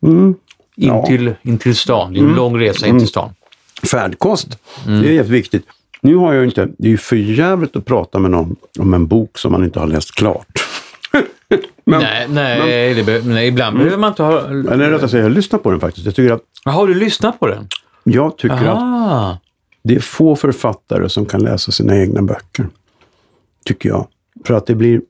Mm. 0.02 0.34
In, 0.76 0.88
Ja. 0.88 1.06
till, 1.06 1.34
in 1.42 1.59
till 1.59 1.76
stan. 1.76 2.12
Det 2.12 2.20
är 2.20 2.24
en 2.24 2.34
lång 2.34 2.61
resa 2.61 2.86
in 2.86 2.98
till 2.98 3.09
stan. 3.09 3.30
Färdkost, 3.90 4.59
Mm. 4.86 5.02
det 5.02 5.09
är 5.09 5.12
jätteviktigt. 5.12 5.66
Nu 6.00 6.16
har 6.16 6.32
jag 6.34 6.44
inte, 6.44 6.68
det 6.78 6.86
är 6.88 6.90
ju 6.90 6.96
för 6.98 7.16
jävligt 7.16 7.76
att 7.76 7.84
prata 7.84 8.18
med 8.18 8.30
någon 8.30 8.56
om 8.78 8.94
en 8.94 9.06
bok 9.06 9.38
som 9.38 9.52
man 9.52 9.64
inte 9.64 9.80
har 9.80 9.86
läst 9.86 10.14
klart. 10.14 10.46
men, 11.84 12.00
nej, 12.02 12.26
nej, 12.28 12.94
det 12.94 13.04
be, 13.04 13.22
nej, 13.24 13.48
ibland 13.48 13.76
behöver 13.76 13.96
man 13.96 14.09
inte 14.11 14.22
ha... 14.22 14.40
Eller 14.48 14.90
rättare 14.90 15.09
sagt, 15.09 15.22
jag 15.22 15.32
lyssnar 15.32 15.59
på 15.59 15.70
den 15.70 15.80
faktiskt. 15.80 16.06
Jag 16.06 16.14
tycker 16.14 16.34
att, 16.34 16.42
Har 16.64 16.86
du 16.86 16.94
lyssnat 16.94 17.40
på 17.40 17.46
den? 17.46 17.68
jag 18.04 18.36
tycker 18.38 18.54
att 18.56 18.66
Aha. 18.76 19.38
Det 19.83 19.95
är 19.95 20.01
få 20.01 20.37
författare 20.37 21.09
som 21.09 21.26
kan 21.26 21.43
läsa 21.43 21.72
sina 21.72 21.97
egna 21.97 22.22
böcker. 22.22 22.68
Tycker 23.64 23.89
jag. 23.89 24.07
För 24.45 24.55
att 24.55 24.66
det 24.66 24.74
blir... 24.74 25.01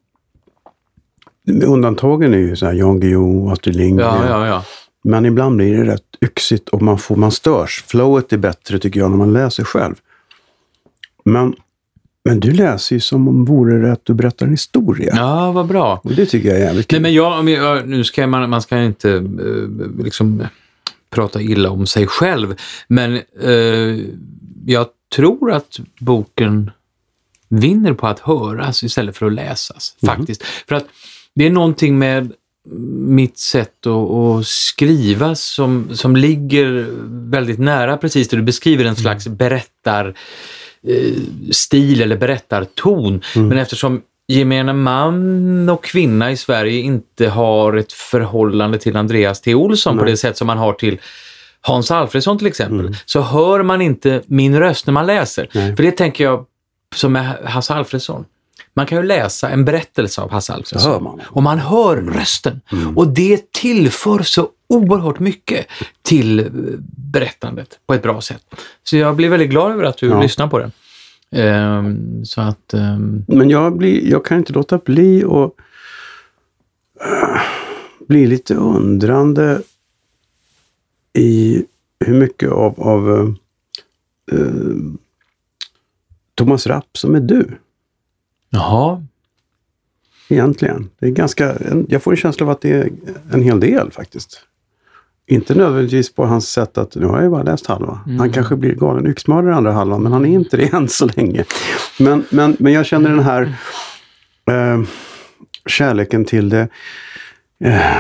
Undantagen 1.64 2.35
är 2.35 2.39
ju 2.39 2.57
så 2.57 2.66
här 2.66 2.73
Jan 2.73 3.01
Guillou, 3.01 3.51
Astrid 3.51 3.77
Lindgren. 3.77 4.09
Ja, 4.09 4.29
ja, 4.29 4.47
ja. 4.47 4.64
Men 5.05 5.27
ibland 5.27 5.57
blir 5.57 5.77
det 5.79 5.93
rätt 5.93 6.03
yxigt 6.25 6.69
och 6.69 6.83
man, 6.83 6.99
får, 6.99 7.16
man 7.16 7.31
störs. 7.33 7.85
Flowet 7.87 8.33
är 8.33 8.37
bättre 8.37 8.79
tycker 8.79 9.01
jag 9.01 9.11
när 9.11 9.19
man 9.19 9.33
läser 9.33 9.64
själv. 9.64 9.95
Men 11.25 11.55
Men 12.25 12.41
du 12.41 12.53
läser 12.53 12.97
ju 12.97 13.01
som 13.01 13.29
om 13.29 13.45
vore 13.45 13.79
det 13.79 13.93
att 13.93 14.05
du 14.05 14.14
berättar 14.14 14.47
en 14.47 14.53
historia. 14.53 15.12
Ja, 15.16 15.53
vad 15.53 15.66
bra. 15.66 16.01
Och 16.05 16.12
det 16.14 16.27
tycker 16.27 16.49
jag 16.49 16.59
är 16.59 16.62
jävligt 16.62 16.91
Nej, 16.91 16.97
kul. 16.97 17.03
men 17.03 17.14
jag, 17.14 17.49
jag, 17.49 17.89
nu 17.89 18.05
ska 18.05 18.27
man, 18.27 18.51
man 18.51 18.62
ska 18.62 18.83
inte 18.83 19.11
eh, 19.12 20.03
liksom 20.05 20.47
prata 21.11 21.41
illa 21.41 21.71
om 21.71 21.87
sig 21.87 22.07
själv, 22.07 22.55
men 22.89 23.14
eh, 23.14 24.05
jag 24.71 24.87
tror 25.16 25.53
att 25.53 25.81
boken 26.01 26.71
vinner 27.49 27.93
på 27.93 28.07
att 28.07 28.21
höras 28.21 28.83
istället 28.83 29.16
för 29.16 29.27
att 29.27 29.33
läsas, 29.33 29.97
faktiskt. 30.07 30.43
För 30.43 30.75
att 30.75 30.87
det 31.35 31.47
är 31.47 31.51
någonting 31.51 31.99
med 31.99 32.33
mitt 33.07 33.39
sätt 33.39 33.87
att, 33.87 34.11
att 34.11 34.47
skriva 34.47 35.35
som, 35.35 35.89
som 35.93 36.16
ligger 36.16 36.87
väldigt 37.31 37.59
nära 37.59 37.97
precis 37.97 38.29
det 38.29 38.37
du 38.37 38.43
beskriver, 38.43 38.85
en 38.85 38.97
slags 38.97 39.29
berättar 39.29 40.14
eh, 40.83 41.14
stil 41.51 42.03
eller 42.03 42.16
berättarton. 42.16 43.23
Men 43.35 43.59
eftersom 43.59 44.03
gemene 44.27 44.73
man 44.73 45.69
och 45.69 45.85
kvinna 45.85 46.31
i 46.31 46.37
Sverige 46.37 46.81
inte 46.81 47.29
har 47.29 47.77
ett 47.77 47.93
förhållande 47.93 48.79
till 48.79 48.97
Andreas 48.97 49.41
T. 49.41 49.55
Olsson 49.55 49.99
på 49.99 50.05
det 50.05 50.16
sätt 50.16 50.37
som 50.37 50.47
man 50.47 50.59
har 50.59 50.73
till 50.73 50.99
Hans 51.61 51.90
Alfredsson 51.90 52.38
till 52.38 52.46
exempel, 52.46 52.96
så 53.06 53.20
hör 53.20 53.62
man 53.62 53.80
inte 53.80 54.22
min 54.26 54.59
röst 54.59 54.86
när 54.86 54.92
man 54.94 55.06
läser. 55.06 55.48
Nej. 55.54 55.76
För 55.76 55.82
det 55.82 55.90
tänker 55.90 56.24
jag 56.24 56.46
som 56.94 57.12
med 57.12 57.24
Hasse 57.44 57.74
Alfredsson. 57.74 58.24
Man 58.74 58.86
kan 58.86 58.98
ju 58.98 59.04
läsa 59.04 59.48
en 59.50 59.64
berättelse 59.64 60.20
av 60.22 60.30
Hasse 60.30 60.52
Alfredsson 60.52 61.02
man. 61.04 61.20
och 61.26 61.42
man 61.42 61.59
hör 61.59 61.96
rösten. 61.96 62.61
Och 62.96 63.09
det 63.09 63.52
tillför 63.52 64.22
så 64.22 64.48
oerhört 64.68 65.18
mycket 65.18 65.66
till 66.02 66.40
eh, 66.40 66.46
berättandet 67.12 67.68
på 67.86 67.94
ett 67.94 68.02
bra 68.02 68.20
sätt. 68.20 68.42
Så 68.84 68.96
jag 68.96 69.16
blir 69.16 69.28
väldigt 69.28 69.50
glad 69.50 69.72
över 69.72 69.84
att 69.84 69.96
du 69.98 70.09
Ja. 70.09 70.22
lyssnar 70.22 70.46
på 70.48 70.59
den. 70.59 70.72
Ehm, 71.32 72.24
så 72.24 72.40
att... 72.40 72.74
ehm, 72.74 73.24
Men 73.28 73.50
jag, 73.50 73.76
blir, 73.76 74.11
jag 74.11 74.24
kan 74.24 74.38
inte 74.38 74.52
låta 74.52 74.78
bli 74.78 75.24
och 75.24 75.44
uh, 77.04 77.40
bli 78.09 78.26
lite 78.26 78.54
undrande 78.54 79.62
i 81.12 81.64
hur 82.04 82.14
mycket 82.14 82.50
av, 82.50 82.80
av 82.80 83.11
eh, 84.32 84.38
eh, 84.38 84.76
Thomas 86.34 86.66
Rapp 86.66 86.96
som 86.96 87.14
är 87.14 87.20
du 87.20 87.59
jaha, 88.50 89.04
egentligen. 90.28 90.90
Det 90.98 91.06
är 91.06 91.11
ganska, 91.11 91.56
jag 91.88 92.02
får 92.02 92.11
en 92.11 92.16
känsla 92.16 92.46
av 92.46 92.50
att 92.50 92.61
det 92.61 92.70
är 92.70 92.90
en 93.32 93.42
hel 93.42 93.61
del 93.61 93.90
faktiskt. 93.90 94.40
Inte 95.26 95.54
nödvändigtvis 95.54 96.14
på 96.14 96.26
hans 96.26 96.50
sätt 96.50 96.78
att, 96.78 96.94
nu 96.94 97.06
har 97.06 97.22
jag 97.22 97.30
bara 97.30 97.42
läst 97.42 97.66
halva. 97.66 98.00
Han 98.18 98.32
kanske 98.32 98.56
blir 98.56 98.74
galen 98.74 99.06
yxmördare 99.06 99.54
andra 99.54 99.72
halvan, 99.72 100.02
men 100.02 100.12
han 100.12 100.24
är 100.24 100.30
inte 100.30 100.56
det 100.56 100.72
än 100.72 100.88
så 100.88 101.06
länge. 101.16 101.44
Men, 101.98 102.24
men, 102.30 102.56
men 102.59 102.72
jag 102.72 102.86
känner 102.86 103.11
den 103.11 103.20
här 103.20 103.42
eh, 104.50 104.82
kärleken 105.66 106.24
till 106.24 106.48
det, 106.48 106.68
eh, 107.64 107.96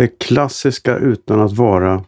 det 0.00 0.18
klassiska 0.18 0.96
utan 0.96 1.40
att 1.40 1.52
vara 1.52 2.04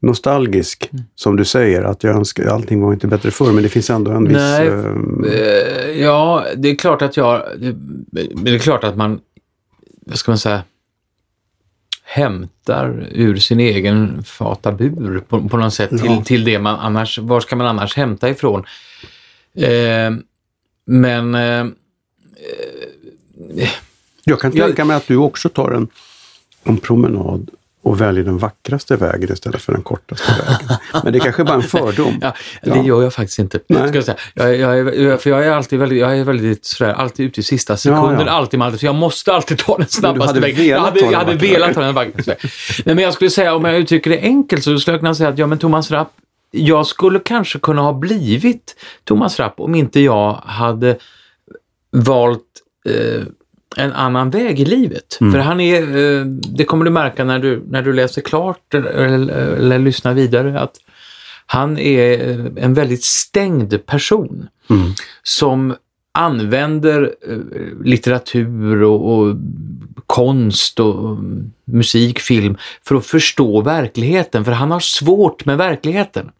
nostalgisk. 0.00 0.90
Som 1.14 1.36
du 1.36 1.44
säger, 1.44 1.82
att 1.82 2.04
jag 2.04 2.16
önskar, 2.16 2.44
allting 2.46 2.80
var 2.80 2.92
inte 2.92 3.06
bättre 3.06 3.30
förr, 3.30 3.52
men 3.52 3.62
det 3.62 3.68
finns 3.68 3.90
ändå 3.90 4.10
en 4.10 4.28
viss... 4.28 4.36
Nej, 4.36 4.66
eh, 4.68 4.84
Eh, 5.32 6.00
ja, 6.02 6.44
det 6.56 6.68
är 6.68 6.74
klart 6.74 7.02
att 7.02 7.16
jag... 7.16 7.42
Det, 8.42 8.50
är 8.54 8.58
klart 8.58 8.84
att 8.84 8.96
man, 8.96 9.20
vad 10.06 10.16
ska 10.18 10.30
man 10.30 10.38
säga, 10.38 10.62
hämtar 12.04 13.08
ur 13.12 13.36
sin 13.36 13.60
egen 13.60 14.22
fatabur 14.22 15.20
på, 15.28 15.48
på 15.48 15.56
något 15.56 15.74
sätt 15.74 15.90
till, 15.90 16.00
Ja. 16.04 16.22
till 16.24 16.44
det 16.44 16.58
man 16.58 16.76
annars... 16.80 17.18
Var 17.18 17.40
ska 17.40 17.56
man 17.56 17.66
annars 17.66 17.96
hämta 17.96 18.30
ifrån? 18.30 18.64
Eh, 19.54 20.10
men... 20.86 21.34
Eh, 21.34 21.66
Jag 24.24 24.40
kan 24.40 24.52
tänka 24.52 24.84
mig 24.84 24.96
att 24.96 25.06
du 25.06 25.16
också 25.16 25.48
tar 25.48 25.70
en, 25.70 25.88
en 26.64 26.76
promenad 26.76 27.50
och 27.82 28.00
väljer 28.00 28.24
den 28.24 28.38
vackraste 28.38 28.96
vägen 28.96 29.32
istället 29.32 29.62
för 29.62 29.72
den 29.72 29.82
kortaste 29.82 30.32
vägen. 30.32 30.78
Men 31.04 31.12
det 31.12 31.18
är 31.18 31.20
kanske 31.20 31.44
bara 31.44 31.54
en 31.54 31.62
fördom. 31.62 32.18
Ja, 32.22 32.34
det 32.62 32.70
Ja. 32.70 32.84
gör 32.84 33.02
jag 33.02 33.12
faktiskt 33.14 33.38
inte. 33.38 33.60
Nej. 33.68 33.88
Ska 33.88 33.96
jag, 33.96 34.04
säga. 34.04 34.16
Jag, 34.34 34.56
jag, 34.56 34.78
är- 34.78 35.16
för 35.16 35.30
jag 35.30 35.46
är 35.46 35.50
alltid 35.50 35.78
väldigt, 35.78 35.98
jag 35.98 36.18
är 36.18 36.24
väldigt 36.24 36.64
sådär, 36.64 36.92
alltid 36.92 37.26
ute 37.26 37.40
i 37.40 37.42
sista 37.42 37.76
sekunden, 37.76 38.26
ja. 38.26 38.32
alltid 38.32 38.58
med 38.58 38.66
allt. 38.68 38.80
Så 38.80 38.86
jag 38.86 38.94
måste 38.94 39.32
alltid 39.32 39.58
ta 39.58 39.76
den 39.78 39.86
snabbaste 39.88 40.40
vägen. 40.40 40.66
Jag 40.66 40.80
hade, 40.80 41.00
jag 41.00 41.18
hade 41.18 41.34
velat 41.34 41.74
ta 41.74 41.80
den 41.80 41.94
vackraste 41.94 42.30
vägen. 42.30 42.50
Nej, 42.84 42.94
men 42.94 43.04
jag 43.04 43.14
skulle 43.14 43.30
säga, 43.30 43.54
om 43.54 43.64
jag 43.64 43.76
uttrycker 43.78 44.10
det 44.10 44.20
enkelt, 44.20 44.64
så 44.64 44.78
skulle 44.78 44.94
jag 44.94 45.00
kunna 45.00 45.14
säga 45.14 45.28
att 45.28 45.38
ja, 45.38 45.46
men 45.46 45.58
Thomas 45.58 45.90
Rapp, 45.90 46.12
jag 46.50 46.86
skulle 46.86 47.18
kanske 47.18 47.58
kunna 47.58 47.82
ha 47.82 47.92
blivit 47.92 48.76
Thomas 49.04 49.38
Rapp 49.40 49.60
om 49.60 49.74
inte 49.74 50.00
jag 50.00 50.32
hade 50.32 50.96
valt 51.90 52.42
eh, 52.88 53.22
en 53.76 53.92
annan 53.92 54.30
väg 54.30 54.60
i 54.60 54.64
livet. 54.64 55.16
För 55.18 55.38
han 55.38 55.60
är, 55.60 55.82
eh, 55.96 56.24
det 56.26 56.64
kommer 56.64 56.84
du 56.84 56.90
märka 56.90 57.24
när 57.24 57.38
du, 57.38 57.62
när 57.68 57.82
du 57.82 57.92
läser 57.92 58.22
klart 58.22 58.74
eller, 58.74 58.90
eller, 58.90 59.34
eller 59.56 59.78
lyssnar 59.78 60.14
vidare, 60.14 60.60
att 60.60 60.76
han 61.46 61.78
är 61.78 62.28
eh, 62.28 62.64
en 62.64 62.74
väldigt 62.74 63.04
stängd 63.04 63.86
person 63.86 64.48
Mm. 64.70 64.92
som 65.22 65.74
använder 66.12 67.14
eh, 67.28 67.38
litteratur 67.84 68.82
och, 68.82 69.18
och 69.18 69.36
konst 70.06 70.80
och 70.80 71.10
mm, 71.10 71.52
musik, 71.64 72.18
film 72.20 72.56
för 72.84 72.94
att 72.94 73.06
förstå 73.06 73.60
verkligheten, 73.60 74.44
för 74.44 74.52
han 74.52 74.70
har 74.70 74.80
svårt 74.80 75.44
med 75.44 75.58
verkligheten. 75.58 76.30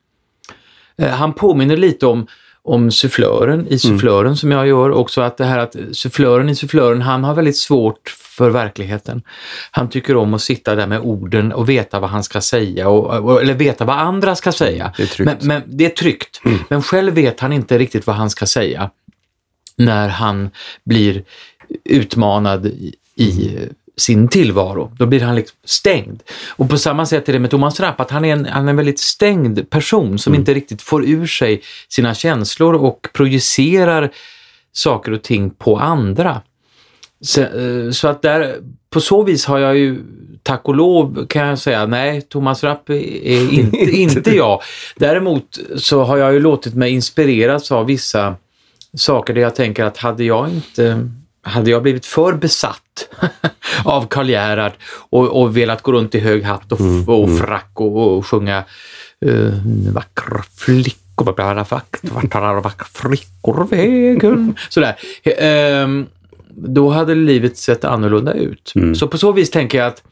Eh, 0.98 1.08
Han 1.10 1.32
påminner 1.32 1.76
lite 1.76 2.06
om, 2.06 2.26
om 2.70 2.90
sufflören 2.90 3.66
i 3.68 3.78
sufflören 3.78 4.36
som 4.36 4.50
jag 4.52 4.66
gör 4.66 4.90
också, 4.90 5.20
att 5.20 5.36
det 5.36 5.44
här 5.44 5.58
att 5.58 5.76
sufflören 5.92 6.48
i 6.48 6.54
sufflören, 6.54 7.02
han 7.02 7.24
har 7.24 7.34
väldigt 7.34 7.56
svårt 7.56 8.16
för 8.18 8.50
verkligheten. 8.50 9.22
Han 9.70 9.88
tycker 9.88 10.16
om 10.16 10.34
att 10.34 10.42
sitta 10.42 10.74
där 10.74 10.86
med 10.86 11.00
orden 11.00 11.52
och 11.52 11.68
veta 11.68 12.00
vad 12.00 12.10
han 12.10 12.24
ska 12.24 12.40
säga, 12.40 12.88
och, 12.88 13.42
eller 13.42 13.54
veta 13.54 13.84
vad 13.84 13.96
andra 13.96 14.34
ska 14.34 14.52
säga. 14.52 14.92
Det 14.96 15.02
är 15.02 15.06
tryggt. 15.06 15.26
Men, 15.26 15.48
men 15.48 15.62
det 15.66 15.84
är 15.84 15.90
tryggt. 15.90 16.40
Men 16.68 16.82
själv 16.82 17.14
vet 17.14 17.40
han 17.40 17.52
inte 17.52 17.78
riktigt 17.78 18.06
vad 18.06 18.16
han 18.16 18.30
ska 18.30 18.46
säga 18.46 18.90
när 19.76 20.08
han 20.08 20.50
blir 20.84 21.24
utmanad 21.84 22.66
i 23.14 23.58
sin 24.00 24.28
tillvaro. 24.28 24.92
Då 24.98 25.06
blir 25.06 25.20
han 25.20 25.34
liksom 25.34 25.56
stängd. 25.64 26.22
Och 26.48 26.68
på 26.68 26.78
samma 26.78 27.06
sätt 27.06 27.28
är 27.28 27.32
det 27.32 27.38
med 27.38 27.50
Thomas 27.50 27.80
Rapp, 27.80 28.00
att 28.00 28.10
han 28.10 28.24
är 28.24 28.32
en, 28.32 28.46
han 28.46 28.66
är 28.66 28.70
en 28.70 28.76
väldigt 28.76 29.00
stängd 29.00 29.70
person 29.70 30.18
som 30.18 30.34
inte 30.34 30.54
riktigt 30.54 30.82
får 30.82 31.04
ur 31.04 31.26
sig 31.26 31.62
sina 31.88 32.14
känslor 32.14 32.74
och 32.74 33.08
projicerar 33.12 34.10
saker 34.72 35.12
och 35.12 35.22
ting 35.22 35.50
på 35.50 35.78
andra. 35.78 36.42
Så, 37.20 37.40
eh, 37.40 37.90
så 37.90 38.08
att 38.08 38.22
där, 38.22 38.56
på 38.90 39.00
så 39.00 39.22
vis 39.22 39.44
har 39.44 39.58
jag 39.58 39.76
ju, 39.76 39.98
tack 40.42 40.68
och 40.68 40.74
lov 40.74 41.26
kan 41.26 41.46
jag 41.46 41.58
säga, 41.58 41.86
nej, 41.86 42.22
Thomas 42.22 42.64
Rapp 42.64 42.90
är 42.90 43.52
inte, 43.52 43.90
inte 43.90 44.36
jag. 44.36 44.62
Däremot 44.96 45.58
så 45.76 46.02
har 46.02 46.16
jag 46.16 46.32
ju 46.32 46.40
låtit 46.40 46.74
mig 46.74 46.92
inspireras 46.92 47.72
av 47.72 47.86
vissa 47.86 48.36
saker 48.96 49.34
där 49.34 49.40
jag 49.40 49.54
tänker 49.54 49.84
att 49.84 49.96
hade 49.96 50.24
jag 50.24 50.48
inte 50.48 51.08
hade 51.42 51.70
jag 51.70 51.82
blivit 51.82 52.06
för 52.06 52.32
besatt 52.32 52.82
av 53.84 54.06
Karl 54.08 54.28
Gerhard 54.30 54.72
och, 55.10 55.42
och 55.42 55.56
velat 55.56 55.82
gå 55.82 55.92
runt 55.92 56.14
i 56.14 56.18
hög 56.20 56.44
hatt 56.44 56.72
och, 56.72 56.80
f- 56.80 57.08
och 57.08 57.38
frack 57.38 57.70
och, 57.74 58.16
och 58.16 58.26
sjunga 58.26 58.64
uh, 59.26 59.52
vackra 59.92 60.42
flickor, 60.56 61.24
vackra, 61.24 61.54
vackra, 62.02 62.60
vackra 62.60 62.86
flickor 62.92 63.64
vägen. 63.70 64.54
Sådär. 64.68 64.96
Ehm, 65.24 66.06
då 66.54 66.90
hade 66.90 67.14
livet 67.14 67.56
sett 67.56 67.84
annorlunda 67.84 68.32
ut. 68.34 68.72
Så 68.94 69.08
på 69.08 69.18
så 69.18 69.32
vis 69.32 69.50
tänker 69.50 69.78
jag 69.78 69.86
att 69.86 70.02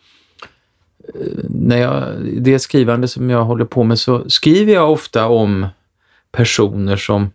eh, 1.14 1.26
när 1.49 1.76
jag, 1.76 2.05
det 2.41 2.59
skrivande 2.59 3.09
som 3.09 3.30
jag 3.30 3.45
håller 3.45 3.64
på 3.64 3.84
med 3.84 3.99
så 3.99 4.30
skriver 4.30 4.72
jag 4.74 4.93
ofta 4.93 5.26
om 5.26 5.66
personer 6.32 6.97
som 6.97 7.30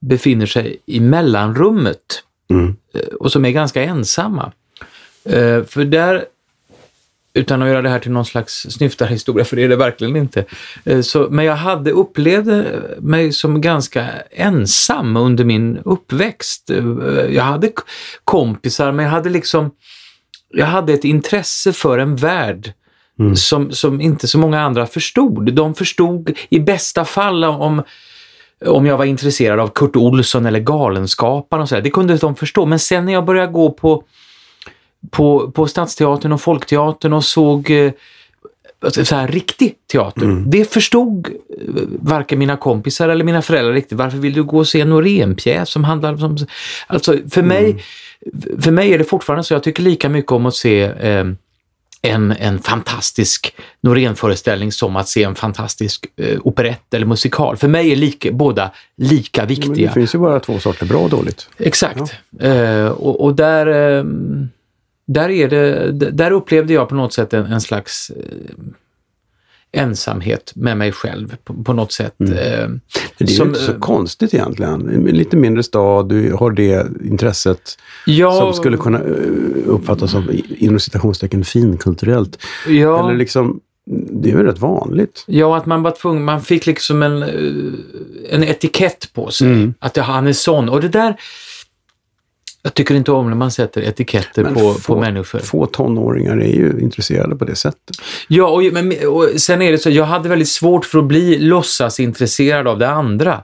befinner 0.00 0.46
sig 0.46 0.76
i 0.86 1.00
mellanrummet 1.00 2.22
Mm. 2.50 2.76
och 3.20 3.32
som 3.32 3.44
är 3.44 3.50
ganska 3.50 3.82
ensamma. 3.82 4.52
Eh, 5.24 5.64
För 5.64 5.84
där, 5.84 6.24
utan 7.34 7.62
att 7.62 7.68
göra 7.68 7.82
det 7.82 7.88
här 7.88 7.98
till 7.98 8.10
någon 8.10 8.24
slags 8.24 8.66
snyftarhistoria, 8.70 9.44
för 9.44 9.56
det 9.56 9.64
är 9.64 9.68
det 9.68 9.76
verkligen 9.76 10.16
inte. 10.16 10.44
eh, 10.84 11.00
Så, 11.00 11.28
men 11.30 11.44
jag 11.44 11.56
hade 11.56 11.90
upplevde 11.90 12.82
mig 13.00 13.32
som 13.32 13.60
ganska 13.60 14.08
ensam 14.30 15.16
under 15.16 15.44
min 15.44 15.78
uppväxt. 15.84 16.70
Jag 17.30 17.42
hade 17.44 17.72
kompisar, 18.24 18.92
men 18.92 19.04
jag 19.04 19.12
hade 19.12 19.30
liksom 19.30 19.70
jag 20.52 20.66
hade 20.66 20.92
ett 20.92 21.04
intresse 21.04 21.72
för 21.72 21.98
en 21.98 22.16
värld 22.16 22.72
som, 23.34 23.72
som 23.72 24.00
inte 24.00 24.28
så 24.28 24.38
många 24.38 24.60
andra 24.60 24.86
förstod. 24.86 25.52
De 25.54 25.74
förstod 25.74 26.30
i 26.48 26.60
bästa 26.60 27.04
fall 27.04 27.44
om, 27.44 27.82
om 28.66 28.86
jag 28.86 28.98
var 28.98 29.04
intresserad 29.04 29.60
av 29.60 29.68
Kurt 29.68 29.96
Olsson 29.96 30.46
eller 30.46 30.60
Galenskaparna 30.60 31.62
och 31.62 31.68
sådär. 31.68 31.82
Det 31.82 31.90
kunde 31.90 32.16
de 32.16 32.36
förstå. 32.36 32.66
Men 32.66 32.78
sen 32.78 33.04
när 33.04 33.12
jag 33.12 33.24
började 33.24 33.52
gå 33.52 33.70
på, 33.70 34.04
på, 35.10 35.50
på 35.50 35.66
Stadsteatern 35.66 36.32
och 36.32 36.40
Folkteatern 36.40 37.12
och 37.12 37.24
såg 37.24 37.70
eh, 37.70 37.92
alltså, 38.80 39.04
så 39.04 39.16
här, 39.16 39.28
riktig 39.28 39.74
teater. 39.92 40.44
Det 40.46 40.72
förstod 40.72 41.28
eh, 41.28 41.82
varken 42.00 42.38
mina 42.38 42.56
kompisar 42.56 43.08
eller 43.08 43.24
mina 43.24 43.42
föräldrar 43.42 43.72
riktigt. 43.72 43.98
Varför 43.98 44.18
vill 44.18 44.32
du 44.32 44.42
gå 44.42 44.58
och 44.58 44.68
se 44.68 44.80
en 44.80 44.90
Norén-pjäs 44.90 45.70
som 45.70 45.84
handlar 45.84 46.24
om... 46.24 46.36
Alltså 46.86 47.16
för 47.30 47.42
mig, 47.42 47.82
för 48.60 48.70
mig 48.70 48.92
är 48.94 48.98
det 48.98 49.04
fortfarande 49.04 49.44
så, 49.44 49.54
jag 49.54 49.62
tycker 49.62 49.82
lika 49.82 50.08
mycket 50.08 50.32
om 50.32 50.46
att 50.46 50.54
se 50.54 50.82
eh, 50.82 51.24
en, 52.02 52.32
en 52.32 52.58
fantastisk 52.58 53.54
Norén-föreställning 53.80 54.72
som 54.72 54.96
att 54.96 55.08
se 55.08 55.22
en 55.22 55.34
fantastisk 55.34 56.06
eh, 56.16 56.38
operett 56.42 56.94
eller 56.94 57.06
musikal. 57.06 57.56
För 57.56 57.68
mig 57.68 57.92
är 57.92 57.96
lika, 57.96 58.32
båda 58.32 58.70
lika 58.96 59.40
Men 59.40 59.48
viktiga. 59.48 59.88
det 59.88 59.94
finns 59.94 60.14
ju 60.14 60.18
bara 60.18 60.40
två 60.40 60.58
sorter, 60.58 60.86
bra 60.86 60.98
och 60.98 61.10
dåligt. 61.10 61.48
Exakt. 61.58 62.14
Eh, 62.40 62.86
och, 62.86 63.24
och 63.24 63.34
där, 63.34 63.66
eh, 63.66 64.04
där, 65.06 65.28
är 65.28 65.48
det, 65.48 65.92
där 65.92 66.30
upplevde 66.30 66.72
jag 66.72 66.88
på 66.88 66.94
något 66.94 67.12
sätt 67.12 67.34
en, 67.34 67.46
en 67.46 67.60
slags 67.60 68.10
eh, 68.10 68.16
ensamhet 69.72 70.52
med 70.54 70.76
mig 70.76 70.92
själv 70.92 71.36
på, 71.44 71.64
på 71.64 71.72
något 71.72 71.92
sätt. 71.92 72.20
Eh, 72.20 72.26
Men 72.26 72.80
det 73.18 73.24
är 73.24 73.26
som, 73.26 73.46
ju 73.46 73.48
inte 73.52 73.60
så 73.64 73.72
eh, 73.72 73.78
konstigt 73.78 74.34
egentligen. 74.34 74.88
En 74.88 75.04
lite 75.04 75.36
mindre 75.36 75.62
stad, 75.62 76.08
du 76.08 76.32
har 76.32 76.50
det 76.50 76.86
intresset 77.04 77.78
ja, 78.06 78.32
som 78.32 78.52
skulle 78.52 78.76
kunna 78.76 78.98
eh, 78.98 79.04
uppfattas 79.66 80.10
som 80.10 80.30
inom 80.58 80.78
citationstecken 80.80 81.44
finkulturellt. 81.44 82.38
ja, 82.68 83.04
Eller 83.04 83.18
liksom, 83.18 83.60
det 84.22 84.30
är 84.30 84.36
väl 84.36 84.46
rätt 84.46 84.58
vanligt. 84.58 85.24
ja, 85.26 85.56
att 85.56 85.66
man 85.66 85.82
var 85.82 85.90
tvungen, 85.90 86.24
man 86.24 86.42
fick 86.42 86.66
liksom 86.66 87.02
en, 87.02 87.22
eh, 87.22 88.34
en 88.34 88.44
etikett 88.44 89.12
på 89.14 89.30
sig. 89.30 89.46
Mm. 89.46 89.74
Att 89.78 89.96
han 89.96 90.26
är 90.26 90.32
sån. 90.32 90.68
Och 90.68 90.80
det 90.80 90.88
där, 90.88 91.16
jag 92.62 92.74
tycker 92.74 92.94
inte 92.94 93.12
om 93.12 93.28
när 93.28 93.36
man 93.36 93.50
sätter 93.50 93.82
etiketter 93.82 94.42
Men 94.44 94.54
på, 94.54 94.60
få- 94.74 94.94
på 94.94 95.00
människor. 95.00 95.38
Få 95.38 95.66
tonåringar 95.66 96.36
är 96.36 96.52
ju 96.52 96.80
intresserade 96.80 97.36
på 97.36 97.44
det 97.44 97.54
sättet. 97.54 97.96
Ja, 98.28 98.48
och, 98.48 98.62
men, 98.72 98.92
och 99.08 99.28
sen 99.36 99.62
är 99.62 99.72
det 99.72 99.78
så, 99.78 99.90
jag 99.90 100.04
hade 100.04 100.28
väldigt 100.28 100.48
svårt 100.48 100.84
för 100.84 100.98
att 100.98 101.04
bli 101.04 101.38
låtsasintresserad 101.38 102.68
av 102.68 102.78
det 102.78 102.88
andra. 102.88 103.42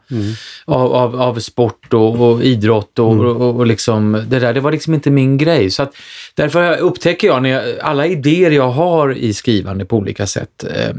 Av, 0.65 0.93
av, 0.93 1.21
av 1.21 1.39
sport 1.39 1.95
och, 1.95 2.21
och 2.21 2.43
idrott 2.43 2.99
och, 2.99 3.21
och, 3.21 3.57
och 3.57 3.67
liksom 3.67 4.23
det 4.29 4.39
där. 4.39 4.55
Det 4.55 4.61
var 4.61 4.73
liksom 4.73 4.95
inte 4.95 5.11
min 5.11 5.39
grej. 5.39 5.71
Så 5.71 5.83
att, 5.83 5.95
därför 6.35 6.77
upptäcker 6.79 7.27
jag, 7.29 7.43
när 7.43 7.51
jag 7.51 7.79
alla 7.83 8.07
idéer 8.07 8.51
jag 8.51 8.71
har 8.71 9.15
i 9.15 9.35
skrivande 9.35 9.85
på 9.85 9.97
olika 9.97 10.27
sätt 10.27 10.65
eh, 10.65 10.95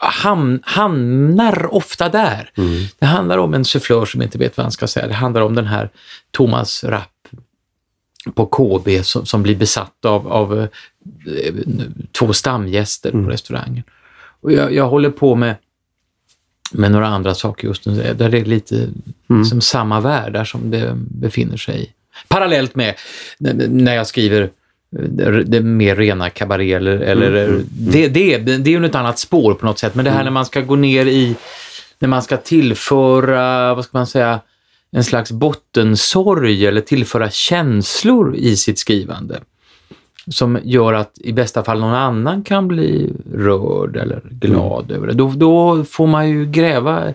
ham, 0.00 0.60
hamnar 0.62 1.74
ofta 1.74 2.08
där. 2.08 2.50
Det 2.98 3.06
handlar 3.06 3.38
om 3.38 3.54
en 3.54 3.64
sufflör 3.64 4.04
som 4.04 4.22
inte 4.22 4.38
vet 4.38 4.56
vad 4.56 4.64
han 4.64 4.72
ska 4.72 4.86
säga. 4.86 5.06
Det 5.06 5.14
handlar 5.14 5.40
om 5.40 5.54
den 5.54 5.66
här 5.66 5.90
Thomas 6.30 6.84
Rapp 6.84 7.10
på 8.34 8.46
KB 8.46 9.04
som, 9.04 9.26
som 9.26 9.42
blir 9.42 9.56
besatt 9.56 10.04
av, 10.04 10.28
av 10.28 10.58
eh, 10.60 10.68
två 12.18 12.32
stamgäster 12.32 13.10
på 13.10 13.18
restaurangen. 13.18 13.82
Och 14.40 14.52
jag, 14.52 14.74
jag 14.74 14.88
håller 14.88 15.10
på 15.10 15.34
med, 15.34 15.54
med 16.72 16.92
några 16.92 17.06
andra 17.06 17.34
saker 17.34 17.68
just 17.68 17.86
nu, 17.86 18.14
där 18.14 18.28
det 18.28 18.38
är 18.38 18.44
lite 18.44 18.88
som 19.50 19.60
samma 19.60 20.00
världar 20.00 20.44
som 20.44 20.70
det 20.70 20.92
befinner 20.96 21.56
sig 21.56 21.82
i. 21.82 21.92
Parallellt 22.28 22.74
med 22.74 22.94
när 23.68 23.94
jag 23.94 24.06
skriver 24.06 24.50
det, 24.90 25.44
det 25.44 25.60
mer 25.60 25.96
rena 25.96 26.30
kabaré 26.30 26.72
eller, 26.72 26.98
eller 26.98 27.62
Det, 27.70 28.08
det, 28.08 28.34
är, 28.34 28.38
det 28.38 28.70
är 28.70 28.80
ju 28.80 28.86
ett 28.86 28.94
annat 28.94 29.18
spår 29.18 29.54
på 29.54 29.66
något 29.66 29.78
sätt, 29.78 29.94
men 29.94 30.04
det 30.04 30.10
här 30.10 30.24
när 30.24 30.30
man 30.30 30.46
ska 30.46 30.60
gå 30.60 30.76
ner 30.76 31.06
i, 31.06 31.36
när 31.98 32.08
man 32.08 32.22
ska 32.22 32.36
tillföra, 32.36 33.74
vad 33.74 33.84
ska 33.84 33.98
man 33.98 34.06
säga, 34.06 34.40
en 34.90 35.04
slags 35.04 35.32
bottensorg 35.32 36.66
eller 36.66 36.80
tillföra 36.80 37.30
känslor 37.30 38.36
i 38.36 38.56
sitt 38.56 38.78
skrivande 38.78 39.40
som 40.30 40.58
gör 40.64 40.92
att 40.92 41.18
i 41.20 41.32
bästa 41.32 41.64
fall 41.64 41.80
någon 41.80 41.94
annan 41.94 42.42
kan 42.42 42.68
bli 42.68 43.12
rörd 43.34 43.96
eller 43.96 44.22
glad 44.30 44.90
över 44.90 45.06
det. 45.06 45.12
Då, 45.12 45.32
då 45.36 45.84
får 45.84 46.06
man 46.06 46.28
ju 46.28 46.46
gräva 46.46 47.14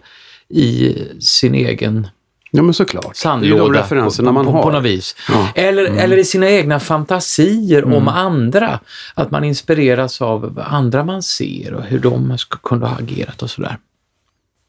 i 0.50 0.96
sin 1.20 1.56
egen 1.56 2.08
Ja, 2.56 2.62
men 2.64 2.74
såklart. 2.74 3.04
Det 3.04 3.10
är 3.10 3.14
sandlåda 3.14 3.64
ju 3.64 3.72
de 3.72 3.74
referenserna 3.74 4.30
på, 4.30 4.34
man 4.34 4.46
på, 4.46 4.52
har. 4.52 4.64
på 4.64 4.70
något 4.72 4.84
vis. 4.84 5.16
Ja. 5.30 5.50
Eller, 5.56 5.84
eller 5.86 6.18
i 6.18 6.24
sina 6.24 6.50
egna 6.50 6.80
fantasier 6.80 7.86
om 7.86 8.08
andra. 8.08 8.80
Att 9.14 9.32
man 9.32 9.44
inspireras 9.44 10.22
av 10.22 10.62
andra 10.66 11.04
man 11.04 11.24
ser 11.24 11.74
och 11.74 11.84
hur 11.84 12.00
de 12.00 12.38
kunna 12.64 12.88
ha 12.88 12.98
agerat 12.98 13.44
och 13.44 13.50
sådär. 13.50 13.78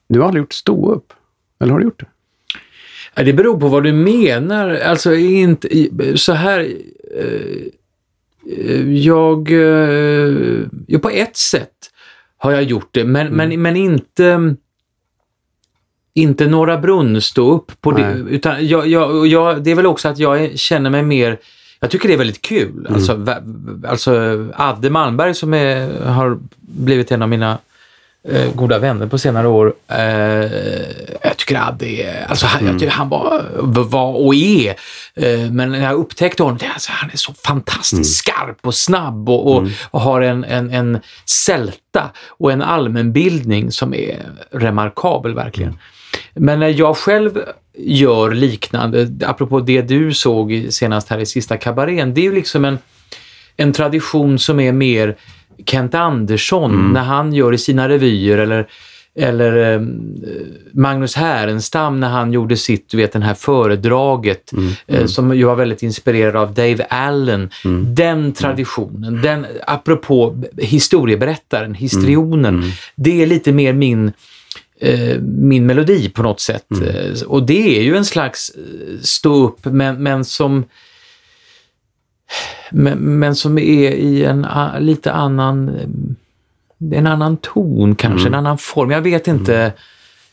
Du 0.09 0.19
har 0.21 0.27
aldrig 0.27 0.43
gjort 0.43 0.53
stå 0.53 0.93
upp 0.93 1.13
Eller 1.61 1.73
har 1.73 1.79
du 1.79 1.85
gjort 1.85 2.01
det? 2.01 2.07
Ja, 3.15 3.23
Det 3.23 3.33
beror 3.33 3.61
på 3.61 3.69
vad 3.69 3.83
du 3.85 3.93
menar. 3.93 4.71
Alltså 4.75 5.15
inte 5.15 5.89
så 6.17 6.33
här. 6.33 6.61
eh, 7.19 7.27
eh, 8.59 8.93
Jag, 8.93 9.51
eh, 9.53 10.99
på 11.03 11.11
ett 11.11 11.37
sätt 11.37 11.71
har 12.39 12.53
jag 12.53 12.63
gjort 12.63 12.89
det, 12.91 13.05
men, 13.05 13.27
men, 13.29 13.63
men 13.63 13.77
inte 13.77 14.55
inte 16.15 16.47
Norra 16.47 16.79
Brunn 16.79 17.21
stå 17.21 17.53
upp 17.53 17.73
på 17.81 17.91
det. 17.91 18.03
Utan 18.31 18.67
jag, 18.69 18.87
jag, 18.87 19.27
jag, 19.27 19.63
det 19.63 19.71
är 19.71 19.75
väl 19.75 19.87
också 19.87 20.09
att 20.09 20.19
jag 20.19 20.59
känner 20.59 20.91
mig 20.91 21.03
mer 21.03 21.39
jag 21.81 21.91
tycker 21.91 22.09
det 22.09 22.15
är 22.15 22.19
väldigt 22.19 22.43
kul. 22.43 22.87
Alltså, 22.91 23.13
vä- 23.15 23.89
alltså 23.89 24.13
Adde 24.55 24.91
Malmberg 24.91 25.35
som 25.35 25.55
är, 25.55 26.01
har 26.05 26.39
blivit 26.61 27.13
en 27.13 27.23
av 27.23 27.29
mina 27.29 27.59
eh, 28.29 28.55
goda 28.55 28.79
vänner 28.79 29.07
på 29.07 29.19
senare 29.19 29.49
år. 29.49 29.75
Eh, 29.89 29.99
jag 31.23 31.37
tycker 31.37 31.69
Adde 31.69 31.87
är, 31.87 32.27
alltså, 32.29 32.47
han, 32.47 32.67
jag 32.67 32.79
tycker 32.79 32.91
han 32.93 33.09
var, 33.09 33.43
var 33.83 34.27
och 34.27 34.35
är, 34.35 34.71
eh, 35.15 35.51
men 35.51 35.71
när 35.71 35.83
jag 35.85 35.95
upptäckte 35.95 36.43
honom, 36.43 36.59
det, 36.59 36.67
alltså, 36.67 36.93
han 36.93 37.11
är 37.11 37.17
så 37.17 37.33
fantastiskt 37.45 38.17
skarp 38.17 38.59
och 38.67 38.75
snabb 38.75 39.29
och, 39.29 39.57
och, 39.57 39.63
och 39.91 40.01
har 40.01 40.21
en, 40.21 40.45
en, 40.45 40.71
en 40.71 40.99
sälta 41.27 42.11
och 42.29 42.53
en 42.53 42.63
allmänbildning 42.63 43.71
som 43.73 43.95
är 43.95 44.17
remarkabel 44.51 45.35
verkligen. 45.35 45.79
Men 46.35 46.61
när 46.61 46.69
jag 46.69 46.97
själv 46.97 47.39
gör 47.79 48.31
liknande, 48.31 49.09
apropå 49.27 49.61
det 49.61 49.83
du 49.83 50.15
såg 50.15 50.67
senast 50.71 51.09
här 51.09 51.19
i 51.19 51.27
sista 51.27 51.57
kabarén, 51.57 52.15
det 52.15 52.21
är 52.21 52.23
ju 52.23 52.35
liksom 52.35 52.65
en, 52.65 52.79
en 53.57 53.73
tradition 53.73 54.39
som 54.39 54.61
är 54.61 54.73
mer 54.73 55.17
Kent 55.67 55.95
Andersson 55.95 56.93
när 56.93 57.03
han 57.03 57.33
gör 57.33 57.53
i 57.55 57.59
sina 57.59 57.89
revyer 57.89 58.39
eller, 58.39 58.67
eller 59.19 59.75
eh, 59.75 59.81
Magnus 60.73 61.15
Härenstam 61.15 62.01
när 62.01 62.09
han 62.09 62.33
gjorde 62.33 62.57
sitt, 62.57 62.89
du 62.89 62.97
vet 62.97 63.13
den 63.13 63.23
här 63.23 63.35
föredraget 63.35 64.53
eh, 64.87 65.07
som 65.07 65.37
ju 65.37 65.45
var 65.45 65.55
väldigt 65.55 65.83
inspirerad 65.83 66.37
av 66.37 66.55
Dave 66.55 66.87
Allen. 66.91 67.51
Den 67.83 68.33
traditionen, 68.33 69.23
den, 69.23 69.47
apropå 69.67 70.43
historieberättaren, 70.59 71.75
histrionen, 71.75 72.73
det 72.95 73.23
är 73.23 73.27
lite 73.27 73.53
mer 73.53 73.73
min 73.73 74.13
min 75.21 75.67
melodi 75.67 76.09
på 76.09 76.23
något 76.23 76.41
sätt. 76.41 76.67
Eh, 76.71 77.23
Och 77.27 77.43
det 77.43 77.79
är 77.79 77.83
ju 77.83 77.97
en 77.97 78.05
slags 78.05 78.51
eh, 78.51 79.01
stå 79.01 79.35
upp 79.35 79.65
men, 79.65 80.03
men 80.03 80.25
som 80.25 80.65
men, 82.71 82.99
men 82.99 83.35
som 83.35 83.59
är 83.59 83.91
i 83.91 84.25
en 84.25 84.45
a, 84.45 84.79
lite 84.79 85.13
annan 85.13 85.69
eh, 85.69 86.99
en 86.99 87.07
annan 87.07 87.37
ton 87.37 87.95
kanske, 87.95 88.29
en 88.29 88.35
annan 88.35 88.59
form. 88.59 88.91
Jag 88.91 89.01
vet 89.01 89.29
inte 89.29 89.73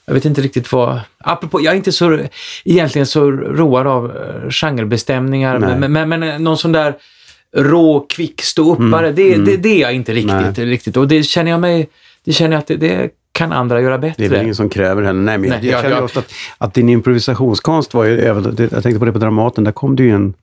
jag 0.05 0.13
vet 0.13 0.25
inte 0.25 0.41
riktigt 0.41 0.71
vad... 0.71 0.99
Apropå, 1.17 1.61
jag 1.61 1.71
är 1.71 1.77
inte 1.77 1.91
så 1.91 2.19
egentligen 2.65 3.05
så 3.05 3.31
road 3.31 3.87
av 3.87 4.17
eh, 4.17 4.49
genrebestämningar, 4.49 5.59
men, 5.59 5.91
men, 5.93 6.09
men 6.09 6.23
eh, 6.23 6.39
någon 6.39 6.57
sån 6.57 6.71
där 6.71 6.95
rå, 7.55 8.05
kvick 8.09 8.41
ståuppare, 8.41 9.11
det, 9.11 9.35
det, 9.37 9.57
det 9.57 9.69
är 9.69 9.81
jag 9.81 9.93
inte 9.93 10.13
riktigt. 10.13 10.57
riktigt. 10.57 10.97
Och 10.97 11.07
det 11.07 11.23
känner 11.23 11.51
jag 11.51 11.59
mig... 11.59 11.89
Det 12.23 12.33
känner 12.33 12.51
jag 12.51 12.59
att 12.59 12.67
det, 12.67 12.75
det 12.77 13.09
kan 13.41 13.51
andra 13.51 13.81
göra 13.81 13.97
bättre. 13.97 14.15
Det 14.17 14.25
är 14.25 14.29
väl 14.29 14.41
ingen 14.41 14.55
som 14.55 14.69
kräver 14.69 15.03
henne. 15.03 15.21
Nej, 15.21 15.37
men 15.37 15.49
jag, 15.49 15.57
Nej, 15.61 15.65
jag 15.69 15.75
jag- 15.77 15.81
känner 15.83 15.95
jag- 15.95 16.03
ofta 16.05 16.19
att, 16.19 16.31
att 16.57 16.73
din 16.73 16.89
improvisationskonst 16.89 17.93
var 17.93 18.05
ju, 18.05 18.19
jag 18.21 18.57
tänkte 18.57 18.99
på 18.99 19.05
det 19.05 19.11
på 19.11 19.19
Dramaten, 19.19 19.63
där 19.63 19.71
kom 19.71 19.95
det 19.95 20.03
ju 20.03 20.11
en... 20.11 20.33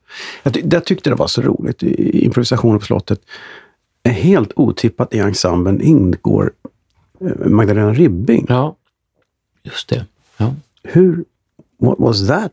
Jag, 0.43 0.59
där 0.63 0.79
tyckte 0.79 1.09
det 1.09 1.15
var 1.15 1.27
så 1.27 1.41
roligt, 1.41 1.83
i 1.83 2.25
improvisationen 2.25 2.79
på 2.79 2.85
slottet. 2.85 3.21
Helt 4.05 4.51
otippat 4.55 5.13
i 5.13 5.19
ensemblen 5.19 5.81
ingår 5.81 6.51
eh, 7.21 7.47
Magdalena 7.49 7.93
Ribbing. 7.93 8.45
Ja, 8.49 8.75
just 9.63 9.89
det. 9.89 10.05
Ja. 10.37 10.53
Hur, 10.83 11.23
what 11.79 11.95
was 11.99 12.27
that? 12.27 12.51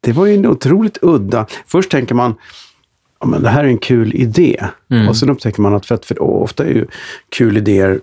Det 0.00 0.12
var 0.12 0.26
ju 0.26 0.34
en 0.34 0.46
otroligt 0.46 0.98
udda... 1.02 1.46
Först 1.66 1.90
tänker 1.90 2.14
man, 2.14 2.34
ja, 3.20 3.26
men 3.26 3.42
det 3.42 3.48
här 3.48 3.64
är 3.64 3.68
en 3.68 3.78
kul 3.78 4.14
idé. 4.14 4.64
Mm. 4.90 5.08
Och 5.08 5.16
sen 5.16 5.30
upptäcker 5.30 5.62
man 5.62 5.74
att, 5.74 5.86
för, 5.86 5.94
att 5.94 6.04
för 6.04 6.22
ofta 6.22 6.64
är 6.64 6.68
ju 6.70 6.86
kul 7.28 7.56
idéer 7.56 8.00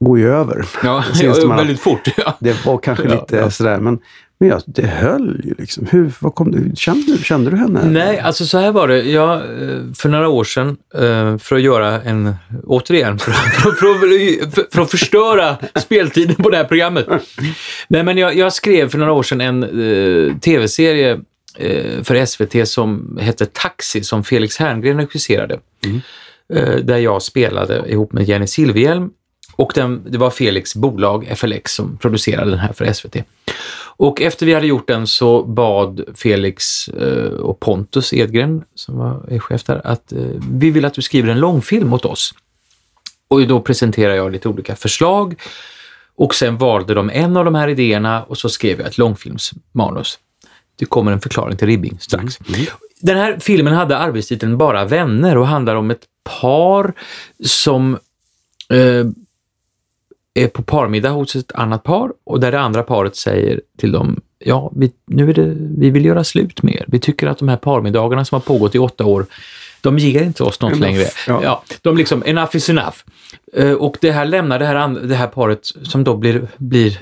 går 0.00 0.18
ju 0.18 0.28
över. 0.32 0.64
Ja, 0.82 1.04
man- 1.46 1.56
väldigt 1.56 1.80
fort. 1.80 2.08
Ja. 2.16 2.36
Det 2.40 2.66
var 2.66 2.78
kanske 2.78 3.04
Ja, 3.08 3.14
lite 3.14 3.36
ja. 3.36 3.50
sådär, 3.50 3.80
men, 3.80 3.98
men 4.40 4.48
ja, 4.48 4.60
det 4.66 4.86
höll 4.86 5.40
ju 5.44 5.54
liksom. 5.58 5.86
Hur, 5.90 6.12
vad 6.20 6.34
kom 6.34 6.50
du, 6.52 6.72
kände, 6.76 7.18
kände 7.18 7.50
du 7.50 7.56
henne? 7.56 7.84
Nej, 7.84 8.18
alltså 8.20 8.46
så 8.46 8.58
här 8.58 8.72
var 8.72 8.88
det. 8.88 9.02
Jag, 9.02 9.34
eh, 9.36 9.78
för 9.94 10.08
några 10.08 10.28
år 10.28 10.44
sedan, 10.44 10.76
eh, 10.94 11.38
för 11.38 11.56
att 11.56 11.62
göra 11.62 12.02
en, 12.02 12.34
återigen, 12.66 13.18
för, 13.18 13.30
för, 13.60 13.70
för, 13.70 14.72
för, 14.74 14.82
att 14.82 14.90
förstöra 14.90 15.56
speltiden 15.74 16.34
på 16.36 16.50
det 16.50 16.56
här 16.56 16.64
programmet. 16.64 17.06
Nej, 17.88 18.02
men 18.02 18.18
jag, 18.18 18.36
jag 18.36 18.52
skrev 18.52 18.88
för 18.88 18.98
några 18.98 19.12
år 19.12 19.22
sedan 19.22 19.40
en 19.40 19.62
eh, 19.62 20.36
tv-serie 20.38 21.20
eh, 21.58 22.02
för 22.02 22.24
SVT 22.26 22.68
som 22.68 23.18
hette 23.20 23.46
Taxi, 23.46 24.02
som 24.02 24.24
Felix 24.24 24.56
Herngren 24.58 24.96
regisserade. 25.00 25.58
eh, 26.54 26.74
där 26.76 26.98
jag 26.98 27.22
spelade 27.22 27.84
ihop 27.90 28.12
med 28.12 28.24
Jenny 28.24 28.46
Silverhjelm 28.46 29.10
och 29.56 29.72
den, 29.74 30.02
det 30.10 30.18
var 30.18 30.30
Felix 30.30 30.74
bolag, 30.74 31.32
FLX, 31.36 31.74
som 31.74 31.98
producerade 31.98 32.50
den 32.50 32.58
här 32.58 32.72
för 32.72 32.92
SVT. 32.92 33.16
Och 33.98 34.20
efter 34.20 34.46
vi 34.46 34.54
hade 34.54 34.66
gjort 34.66 34.88
den 34.88 35.06
så 35.06 35.42
bad 35.42 36.04
Felix 36.14 36.88
eh, 36.88 37.32
och 37.32 37.60
Pontus 37.60 38.12
Edgren, 38.12 38.64
som 38.74 38.98
var 38.98 39.38
chef 39.38 39.64
där, 39.64 39.80
att 39.84 40.12
eh, 40.12 40.18
vi 40.50 40.70
vill 40.70 40.84
att 40.84 40.94
du 40.94 41.02
skriver 41.02 41.28
en 41.28 41.40
långfilm 41.40 41.92
åt 41.92 42.04
oss. 42.04 42.34
Och 43.28 43.46
då 43.46 43.60
presenterade 43.60 44.16
jag 44.16 44.32
lite 44.32 44.48
olika 44.48 44.76
förslag 44.76 45.34
och 46.16 46.34
sen 46.34 46.58
valde 46.58 46.94
de 46.94 47.10
en 47.10 47.36
av 47.36 47.44
de 47.44 47.54
här 47.54 47.68
idéerna 47.68 48.22
och 48.24 48.38
så 48.38 48.48
skrev 48.48 48.78
jag 48.78 48.88
ett 48.88 48.98
långfilmsmanus. 48.98 50.18
Det 50.78 50.84
kommer 50.84 51.12
en 51.12 51.20
förklaring 51.20 51.56
till 51.56 51.66
Ribbing 51.66 51.98
strax. 52.00 52.38
Den 53.00 53.16
här 53.16 53.38
filmen 53.40 53.74
hade 53.74 53.96
arbetstiteln 53.96 54.58
Bara 54.58 54.84
vänner 54.84 55.38
och 55.38 55.46
handlar 55.46 55.76
om 55.76 55.90
ett 55.90 56.04
par 56.40 56.92
som 57.44 57.98
eh, 58.72 59.06
är 60.36 60.48
på 60.48 60.62
parmiddag 60.62 61.10
hos 61.10 61.36
ett 61.36 61.52
annat 61.52 61.82
par 61.82 62.12
och 62.24 62.40
där 62.40 62.52
det 62.52 62.60
andra 62.60 62.82
paret 62.82 63.16
säger 63.16 63.60
till 63.78 63.92
dem, 63.92 64.20
ja, 64.38 64.72
vi, 64.76 64.92
nu 65.06 65.30
är 65.30 65.34
det, 65.34 65.56
vi 65.78 65.90
vill 65.90 66.04
göra 66.04 66.24
slut 66.24 66.62
med 66.62 66.74
er. 66.74 66.84
Vi 66.88 66.98
tycker 66.98 67.26
att 67.26 67.38
de 67.38 67.48
här 67.48 67.56
parmiddagarna 67.56 68.24
som 68.24 68.36
har 68.36 68.40
pågått 68.40 68.74
i 68.74 68.78
åtta 68.78 69.04
år, 69.04 69.26
de 69.80 69.98
ger 69.98 70.22
inte 70.22 70.42
oss 70.42 70.60
något 70.60 70.72
Enough, 70.72 70.82
längre. 70.82 71.04
ja. 71.26 71.40
Ja, 71.42 71.62
de 71.82 71.96
liksom, 71.96 72.22
enough 72.26 72.56
is 72.56 72.68
enough. 72.68 72.96
Eh, 73.52 73.72
och 73.72 73.96
det 74.00 74.10
här 74.10 74.24
lämnar 74.24 74.58
det 74.58 74.66
här, 74.66 74.88
det 74.88 75.14
här 75.14 75.26
paret 75.26 75.60
som 75.82 76.04
då 76.04 76.16
blir, 76.16 76.48
blir 76.56 77.00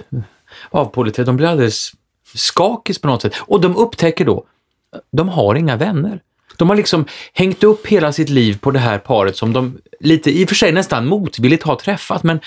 avpoliterat, 0.70 1.26
de 1.26 1.36
blir 1.36 1.46
alldeles 1.48 1.92
skakis 2.34 2.98
på 2.98 3.08
något 3.08 3.22
sätt. 3.22 3.34
Och 3.38 3.60
de 3.60 3.76
upptäcker 3.76 4.24
då, 4.24 4.44
de 5.12 5.28
har 5.28 5.54
inga 5.54 5.76
vänner. 5.76 6.20
De 6.56 6.68
har 6.68 6.76
liksom 6.76 7.04
hängt 7.32 7.64
upp 7.64 7.86
hela 7.86 8.12
sitt 8.12 8.28
liv 8.28 8.58
på 8.60 8.70
det 8.70 8.78
här 8.78 8.98
paret 8.98 9.36
som 9.36 9.52
de 9.52 9.78
lite, 10.00 10.30
i 10.30 10.44
och 10.44 10.48
för 10.48 10.54
sig 10.54 10.72
nästan 10.72 11.06
motvilligt 11.06 11.62
har 11.62 11.76
träffat, 11.76 12.22
men 12.22 12.40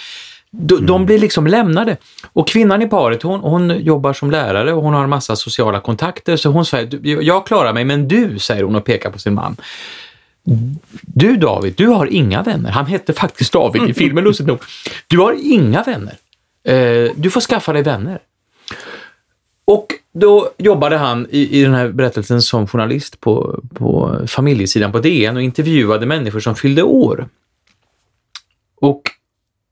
de, 0.52 0.86
de 0.86 1.06
blir 1.06 1.20
liksom 1.20 1.48
lämnade. 1.48 1.98
Och 2.34 2.48
kvinnan 2.48 2.82
i 2.82 2.88
paret, 2.88 3.24
hon, 3.24 3.40
hon 3.40 3.80
jobbar 3.80 4.14
som 4.14 4.32
lärare 4.32 4.74
och 4.74 4.84
hon 4.84 4.94
har 4.94 5.04
en 5.04 5.10
massa 5.10 5.36
sociala 5.36 5.80
kontakter, 5.80 6.38
så 6.38 6.50
hon 6.50 6.66
säger, 6.66 6.86
"Du, 6.88 7.24
jag 7.24 7.48
klarar 7.48 7.74
mig, 7.74 7.86
men 7.86 8.08
du, 8.08 8.40
säger 8.40 8.64
hon 8.64 8.76
och 8.76 8.86
pekar 8.86 9.12
på 9.12 9.20
sin 9.20 9.34
man. 9.34 9.58
Du 11.02 11.38
David, 11.38 11.74
du 11.78 11.88
har 11.88 12.06
inga 12.06 12.44
vänner. 12.44 12.72
Han 12.72 12.86
hette 12.86 13.14
faktiskt 13.14 13.54
David 13.54 13.90
i 13.90 13.94
filmen, 13.94 14.24
lustigt 14.24 14.48
nog. 14.48 14.60
Du 15.08 15.18
har 15.18 15.36
inga 15.54 15.84
vänner. 15.84 16.16
Eh, 16.64 17.12
du 17.16 17.30
får 17.30 17.42
skaffa 17.42 17.74
dig 17.74 17.84
vänner. 17.84 18.20
Och 19.66 19.94
då 20.14 20.50
jobbade 20.58 20.98
han 20.98 21.28
i, 21.30 21.60
i 21.60 21.64
den 21.64 21.74
här 21.74 21.90
berättelsen 21.90 22.42
som 22.42 22.68
journalist 22.68 23.20
på, 23.20 23.64
på 23.74 24.20
familjesidan 24.28 24.92
på 24.92 25.00
DN 25.00 25.36
och 25.36 25.42
intervjuade 25.42 26.06
människor 26.06 26.40
som 26.40 26.56
fyllde 26.56 26.84
år. 26.84 27.30
Och 28.82 29.02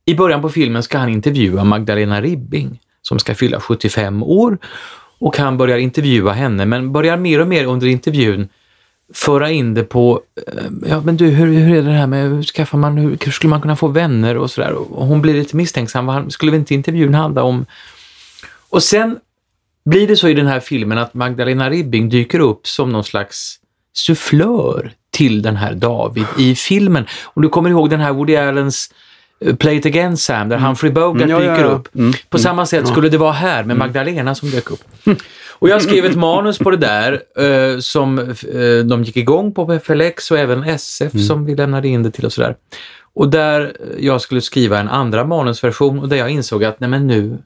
i 0.05 0.15
början 0.15 0.41
på 0.41 0.49
filmen 0.49 0.83
ska 0.83 0.97
han 0.97 1.09
intervjua 1.09 1.63
Magdalena 1.63 2.21
Ribbing 2.21 2.79
som 3.01 3.19
ska 3.19 3.35
fylla 3.35 3.59
75 3.59 4.23
år 4.23 4.57
och 5.19 5.37
han 5.37 5.57
börjar 5.57 5.77
intervjua 5.77 6.31
henne 6.31 6.65
men 6.65 6.91
börjar 6.91 7.17
mer 7.17 7.41
och 7.41 7.47
mer 7.47 7.65
under 7.65 7.87
intervjun 7.87 8.49
föra 9.13 9.51
in 9.51 9.73
det 9.73 9.83
på, 9.83 10.21
eh, 10.47 10.63
ja 10.89 11.01
men 11.01 11.17
du 11.17 11.25
hur, 11.25 11.53
hur 11.53 11.77
är 11.77 11.81
det 11.81 11.91
här 11.91 12.07
med, 12.07 12.29
hur 12.29 12.43
skaffar 12.43 12.77
man, 12.77 12.97
hur, 12.97 13.17
hur 13.25 13.31
skulle 13.31 13.49
man 13.49 13.61
kunna 13.61 13.75
få 13.75 13.87
vänner 13.87 14.37
och 14.37 14.51
sådär. 14.51 14.75
Hon 14.89 15.21
blir 15.21 15.33
lite 15.33 15.55
misstänksam, 15.55 16.05
vad 16.05 16.31
skulle 16.31 16.51
väl 16.51 16.59
inte 16.59 16.73
intervjun 16.73 17.13
handla 17.13 17.43
om? 17.43 17.65
Och 18.69 18.83
sen 18.83 19.19
blir 19.85 20.07
det 20.07 20.17
så 20.17 20.27
i 20.27 20.33
den 20.33 20.47
här 20.47 20.59
filmen 20.59 20.97
att 20.97 21.13
Magdalena 21.13 21.69
Ribbing 21.69 22.09
dyker 22.09 22.39
upp 22.39 22.67
som 22.67 22.91
någon 22.91 23.03
slags 23.03 23.59
sufflör 23.93 24.91
till 25.11 25.41
den 25.41 25.55
här 25.55 25.73
David 25.73 26.25
i 26.37 26.55
filmen. 26.55 27.05
Om 27.23 27.41
du 27.41 27.49
kommer 27.49 27.69
ihåg 27.69 27.89
den 27.89 27.99
här 27.99 28.13
Woody 28.13 28.35
Allens 28.35 28.91
eh, 28.91 29.04
Play 29.59 29.75
It 29.75 29.85
Again 29.85 30.17
Sam, 30.17 30.49
där 30.49 30.57
Humphrey 30.57 30.91
Bogart 30.91 31.21
Mm, 31.21 31.29
ja, 31.29 31.43
ja, 31.43 31.51
dyker 31.51 31.65
ja. 31.65 31.71
upp. 31.71 31.95
Mm, 31.95 32.13
På 32.29 32.37
samma 32.37 32.65
sätt 32.65 32.87
skulle 32.87 33.09
det 33.09 33.17
vara 33.17 33.31
här 33.31 33.63
med 33.63 33.77
Magdalena 33.77 34.35
som 34.35 34.49
dök 34.49 34.71
upp. 34.71 34.79
Och 35.49 35.69
jag 35.69 35.81
skrev 35.81 36.05
ett 36.05 36.15
manus 36.27 36.57
på 36.57 36.71
det 36.71 36.77
där 36.77 37.21
eh, 37.39 37.79
som 37.79 38.19
eh, 38.19 38.85
de 38.85 39.03
gick 39.03 39.17
igång 39.17 39.53
på 39.53 39.65
på 39.65 39.79
FLX 39.79 40.31
och 40.31 40.37
även 40.39 40.63
SF 40.63 41.11
som 41.27 41.45
vi 41.45 41.55
lämnade 41.55 41.87
in 41.87 42.03
det 42.03 42.11
till 42.11 42.25
och 42.25 42.33
sådär. 42.33 42.55
Och 43.13 43.29
där 43.29 43.77
jag 43.99 44.21
skulle 44.21 44.41
skriva 44.41 44.79
en 44.79 44.87
andra 44.89 45.25
manusversion 45.25 45.99
och 45.99 46.09
där 46.09 46.17
jag 46.17 46.29
insåg 46.29 46.63
att 46.63 46.79
nej 46.79 46.89
men 46.89 47.07
nu, 47.07 47.37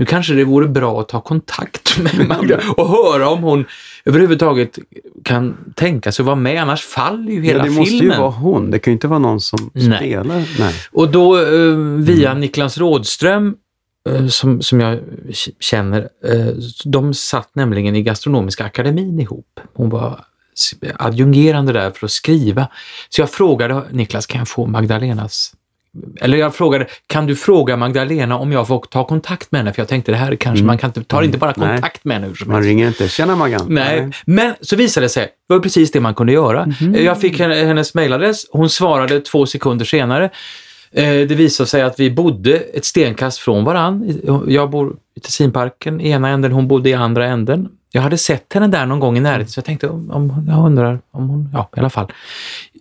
nu 0.00 0.06
kanske 0.06 0.34
det 0.34 0.44
vore 0.44 0.68
bra 0.68 1.00
att 1.00 1.08
ta 1.08 1.20
kontakt 1.20 1.98
med 2.02 2.28
Magda 2.28 2.60
och 2.76 2.88
höra 2.88 3.28
om 3.28 3.42
hon 3.42 3.64
överhuvudtaget 4.04 4.78
kan 5.24 5.56
tänka 5.76 6.12
sig 6.12 6.22
att 6.22 6.26
vara 6.26 6.36
med, 6.36 6.62
annars 6.62 6.84
faller 6.84 7.32
ju 7.32 7.42
hela 7.42 7.58
ja, 7.58 7.64
det 7.64 7.70
filmen. 7.70 7.80
måste 7.80 8.04
ju 8.04 8.08
vara 8.08 8.30
hon. 8.30 8.70
Det 8.70 8.78
kan 8.78 8.90
ju 8.90 8.94
inte 8.94 9.08
vara 9.08 9.18
någon 9.18 9.40
som 9.40 9.70
Nej. 9.74 9.98
spelar. 9.98 10.44
Nej. 10.58 10.74
Och 10.92 11.10
då 11.10 11.38
eh, 11.38 11.74
via 11.96 12.34
Niklas 12.34 12.78
Rådström, 12.78 13.54
eh, 14.08 14.26
som, 14.26 14.62
som 14.62 14.80
jag 14.80 14.98
känner, 15.60 16.08
eh, 16.24 16.46
de 16.84 17.14
satt 17.14 17.54
nämligen 17.54 17.96
i 17.96 18.02
Gastronomiska 18.02 18.64
akademin 18.64 19.20
ihop. 19.20 19.60
Hon 19.74 19.90
var 19.90 20.24
adjungerande 20.98 21.72
där 21.72 21.90
för 21.90 22.06
att 22.06 22.10
skriva. 22.10 22.68
Så 23.08 23.20
jag 23.20 23.30
frågade 23.30 23.82
Niklas, 23.90 24.26
kan 24.26 24.38
jag 24.38 24.48
få 24.48 24.66
Magdalenas 24.66 25.52
eller 26.20 26.38
jag 26.38 26.54
frågade, 26.54 26.86
kan 27.06 27.26
du 27.26 27.36
fråga 27.36 27.76
Magdalena 27.76 28.38
om 28.38 28.52
jag 28.52 28.68
får 28.68 28.80
ta 28.90 29.04
kontakt 29.06 29.52
med 29.52 29.58
henne? 29.58 29.72
För 29.72 29.80
jag 29.82 29.88
tänkte 29.88 30.12
det 30.12 30.16
här 30.18 30.34
kanske, 30.36 30.64
man 30.64 30.78
kan 30.78 30.92
tar 30.92 31.22
inte 31.22 31.38
bara 31.38 31.54
Nej. 31.56 31.68
kontakt 31.68 32.04
med 32.04 32.14
henne 32.16 32.26
hur 32.26 32.34
som 32.34 32.52
Man 32.52 32.62
ringer 32.62 32.86
inte. 32.88 33.08
Tjena 33.08 33.36
Maggan. 33.36 33.66
Nej, 33.68 34.10
men 34.26 34.54
så 34.60 34.76
visade 34.76 35.04
det 35.04 35.10
sig, 35.10 35.28
det 35.48 35.54
var 35.54 35.60
precis 35.60 35.90
det 35.90 36.00
man 36.00 36.14
kunde 36.14 36.32
göra. 36.32 36.66
Jag 36.94 37.20
fick 37.20 37.38
henne- 37.40 37.54
hennes 37.64 37.94
mejladress, 37.94 38.46
hon 38.50 38.70
svarade 38.70 39.20
två 39.20 39.46
sekunder 39.46 39.84
senare. 39.84 40.24
Eh, 40.92 41.04
Det 41.04 41.34
visade 41.34 41.66
sig 41.66 41.82
att 41.82 42.00
vi 42.00 42.10
bodde 42.10 42.56
ett 42.56 42.84
stenkast 42.84 43.38
från 43.38 43.64
varann. 43.64 44.20
Jag 44.48 44.70
bor 44.70 44.96
i 45.16 45.20
Tessinparken 45.20 46.00
i 46.00 46.10
ena 46.10 46.28
änden, 46.28 46.52
hon 46.52 46.68
bodde 46.68 46.90
i 46.90 46.94
andra 46.94 47.26
änden. 47.26 47.68
Jag 47.92 48.02
hade 48.02 48.18
sett 48.18 48.52
henne 48.52 48.66
där 48.68 48.86
någon 48.86 49.00
gång 49.00 49.16
i 49.16 49.20
närheten 49.20 49.48
så 49.48 49.58
jag 49.58 49.64
tänkte, 49.64 49.88
om, 49.88 50.10
om, 50.10 50.46
jag 50.48 50.66
undrar 50.66 51.00
om 51.10 51.28
hon, 51.28 51.48
ja 51.52 51.68
i 51.76 51.80
alla 51.80 51.90
fall. 51.90 52.12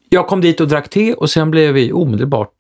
Jag 0.10 0.28
kom 0.28 0.42
dit 0.42 0.62
och 0.62 0.68
drack 0.68 0.90
te 0.90 1.14
och 1.14 1.30
sen 1.30 1.52
blev 1.52 1.74
vi 1.74 1.92
omedelbart 1.92 2.52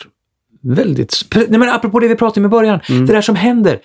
väldigt... 0.62 1.26
Nej 1.36 1.60
men 1.60 1.70
apropå 1.70 2.00
det 2.00 2.08
vi 2.08 2.16
pratade 2.16 2.40
om 2.40 2.46
i 2.46 2.50
början, 2.50 2.80
det 2.88 3.14
där 3.14 3.22
som 3.22 3.36
händer. 3.36 3.80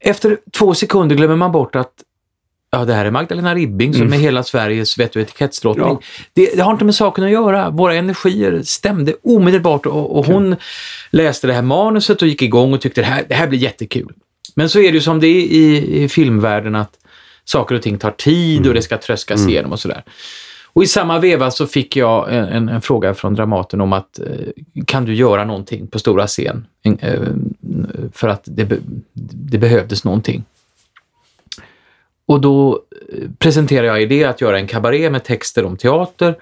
Efter 0.00 0.38
två 0.52 0.74
sekunder 0.74 1.16
glömmer 1.16 1.36
man 1.36 1.52
bort 1.52 1.76
att 1.76 1.92
Ja, 2.70 2.84
det 2.84 2.94
här 2.94 3.04
är 3.04 3.10
Magdalena 3.10 3.54
Ribbing 3.54 3.94
som 3.94 4.12
är 4.12 4.16
hela 4.16 4.42
Sveriges 4.42 4.98
vett 4.98 5.16
och 5.16 5.22
etikettsdrottning. 5.22 5.86
Ja. 5.86 6.00
Det, 6.32 6.50
det 6.56 6.62
har 6.62 6.72
inte 6.72 6.84
med 6.84 6.94
saken 6.94 7.24
att 7.24 7.30
göra. 7.30 7.70
Våra 7.70 7.94
energier 7.94 8.62
stämde 8.62 9.14
omedelbart 9.22 9.86
och, 9.86 10.18
och 10.18 10.26
hon 10.26 10.56
läste 11.10 11.46
det 11.46 11.52
här 11.52 11.62
manuset 11.62 12.22
och 12.22 12.28
gick 12.28 12.42
igång 12.42 12.72
och 12.72 12.80
tyckte 12.80 13.00
det 13.00 13.06
här, 13.06 13.24
det 13.28 13.34
här 13.34 13.46
blir 13.46 13.58
jättekul. 13.58 14.12
Men 14.54 14.68
så 14.68 14.78
är 14.78 14.82
det 14.82 14.94
ju 14.94 15.00
som 15.00 15.20
det 15.20 15.26
är 15.26 15.40
i, 15.40 16.02
i 16.02 16.08
filmvärlden 16.08 16.74
att 16.74 16.92
saker 17.44 17.74
och 17.74 17.82
ting 17.82 17.98
tar 17.98 18.10
tid 18.10 18.66
och 18.66 18.74
det 18.74 18.82
ska 18.82 18.98
tröskas 18.98 19.46
igenom 19.48 19.72
och 19.72 19.80
sådär. 19.80 20.02
Och 20.72 20.82
i 20.82 20.86
samma 20.86 21.18
veva 21.18 21.50
så 21.50 21.66
fick 21.66 21.96
jag 21.96 22.34
en, 22.34 22.44
en, 22.44 22.68
en 22.68 22.80
fråga 22.80 23.14
från 23.14 23.34
Dramaten 23.34 23.80
om 23.80 23.92
att 23.92 24.18
eh, 24.18 24.84
kan 24.86 25.04
du 25.04 25.14
göra 25.14 25.44
någonting 25.44 25.86
på 25.86 25.98
stora 25.98 26.26
scen? 26.26 26.66
En, 26.82 26.98
eh, 26.98 27.20
för 28.12 28.28
att 28.28 28.42
det, 28.44 28.78
det 29.32 29.58
behövdes 29.58 30.04
någonting. 30.04 30.44
Och 32.26 32.40
då 32.40 32.82
eh, 33.12 33.30
presenterade 33.38 33.88
jag 33.88 34.02
idé 34.02 34.24
att 34.24 34.40
göra 34.40 34.58
en 34.58 34.66
kabaré 34.66 35.10
med 35.10 35.24
texter 35.24 35.64
om 35.64 35.76
teater 35.76 36.36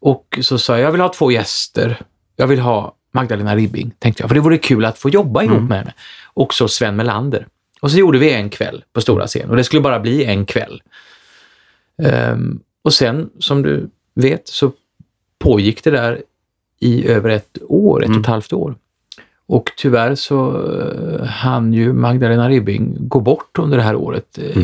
och 0.00 0.38
så 0.42 0.58
sa 0.58 0.72
jag, 0.72 0.86
jag 0.86 0.92
vill 0.92 1.00
ha 1.00 1.08
två 1.08 1.30
gäster. 1.30 2.00
Jag 2.36 2.46
vill 2.46 2.60
ha 2.60 2.94
Magdalena 3.12 3.56
Ribbing, 3.56 3.92
tänkte 3.98 4.22
jag, 4.22 4.30
för 4.30 4.34
det 4.34 4.40
vore 4.40 4.58
kul 4.58 4.84
att 4.84 4.98
få 4.98 5.08
jobba 5.08 5.42
ihop 5.42 5.68
med 5.68 5.78
henne. 5.78 5.94
Och 6.24 6.54
så 6.54 6.68
Sven 6.68 6.96
Melander. 6.96 7.46
Och 7.80 7.90
så 7.90 7.98
gjorde 7.98 8.18
vi 8.18 8.32
en 8.32 8.50
kväll 8.50 8.84
på 8.92 9.00
stora 9.00 9.26
scen 9.26 9.50
och 9.50 9.56
det 9.56 9.64
skulle 9.64 9.82
bara 9.82 10.00
bli 10.00 10.24
en 10.24 10.46
kväll. 10.46 10.82
Ehm, 12.02 12.60
och 12.82 12.94
sen, 12.94 13.30
som 13.38 13.62
du 13.62 13.90
vet, 14.14 14.48
så 14.48 14.72
pågick 15.38 15.84
det 15.84 15.90
där 15.90 16.22
i 16.80 17.06
över 17.08 17.30
ett 17.30 17.58
år, 17.68 18.04
ett 18.04 18.10
och 18.10 18.20
ett 18.20 18.26
halvt 18.26 18.52
år. 18.52 18.74
Och 19.46 19.72
tyvärr 19.76 20.14
så 20.14 20.52
uh, 20.52 21.24
hann 21.24 21.72
ju 21.72 21.92
Magdalena 21.92 22.48
Ribbing 22.48 22.96
gå 22.98 23.20
bort 23.20 23.58
under 23.58 23.76
det 23.76 23.82
här 23.82 23.96
året 23.96 24.38
eh, 24.38 24.62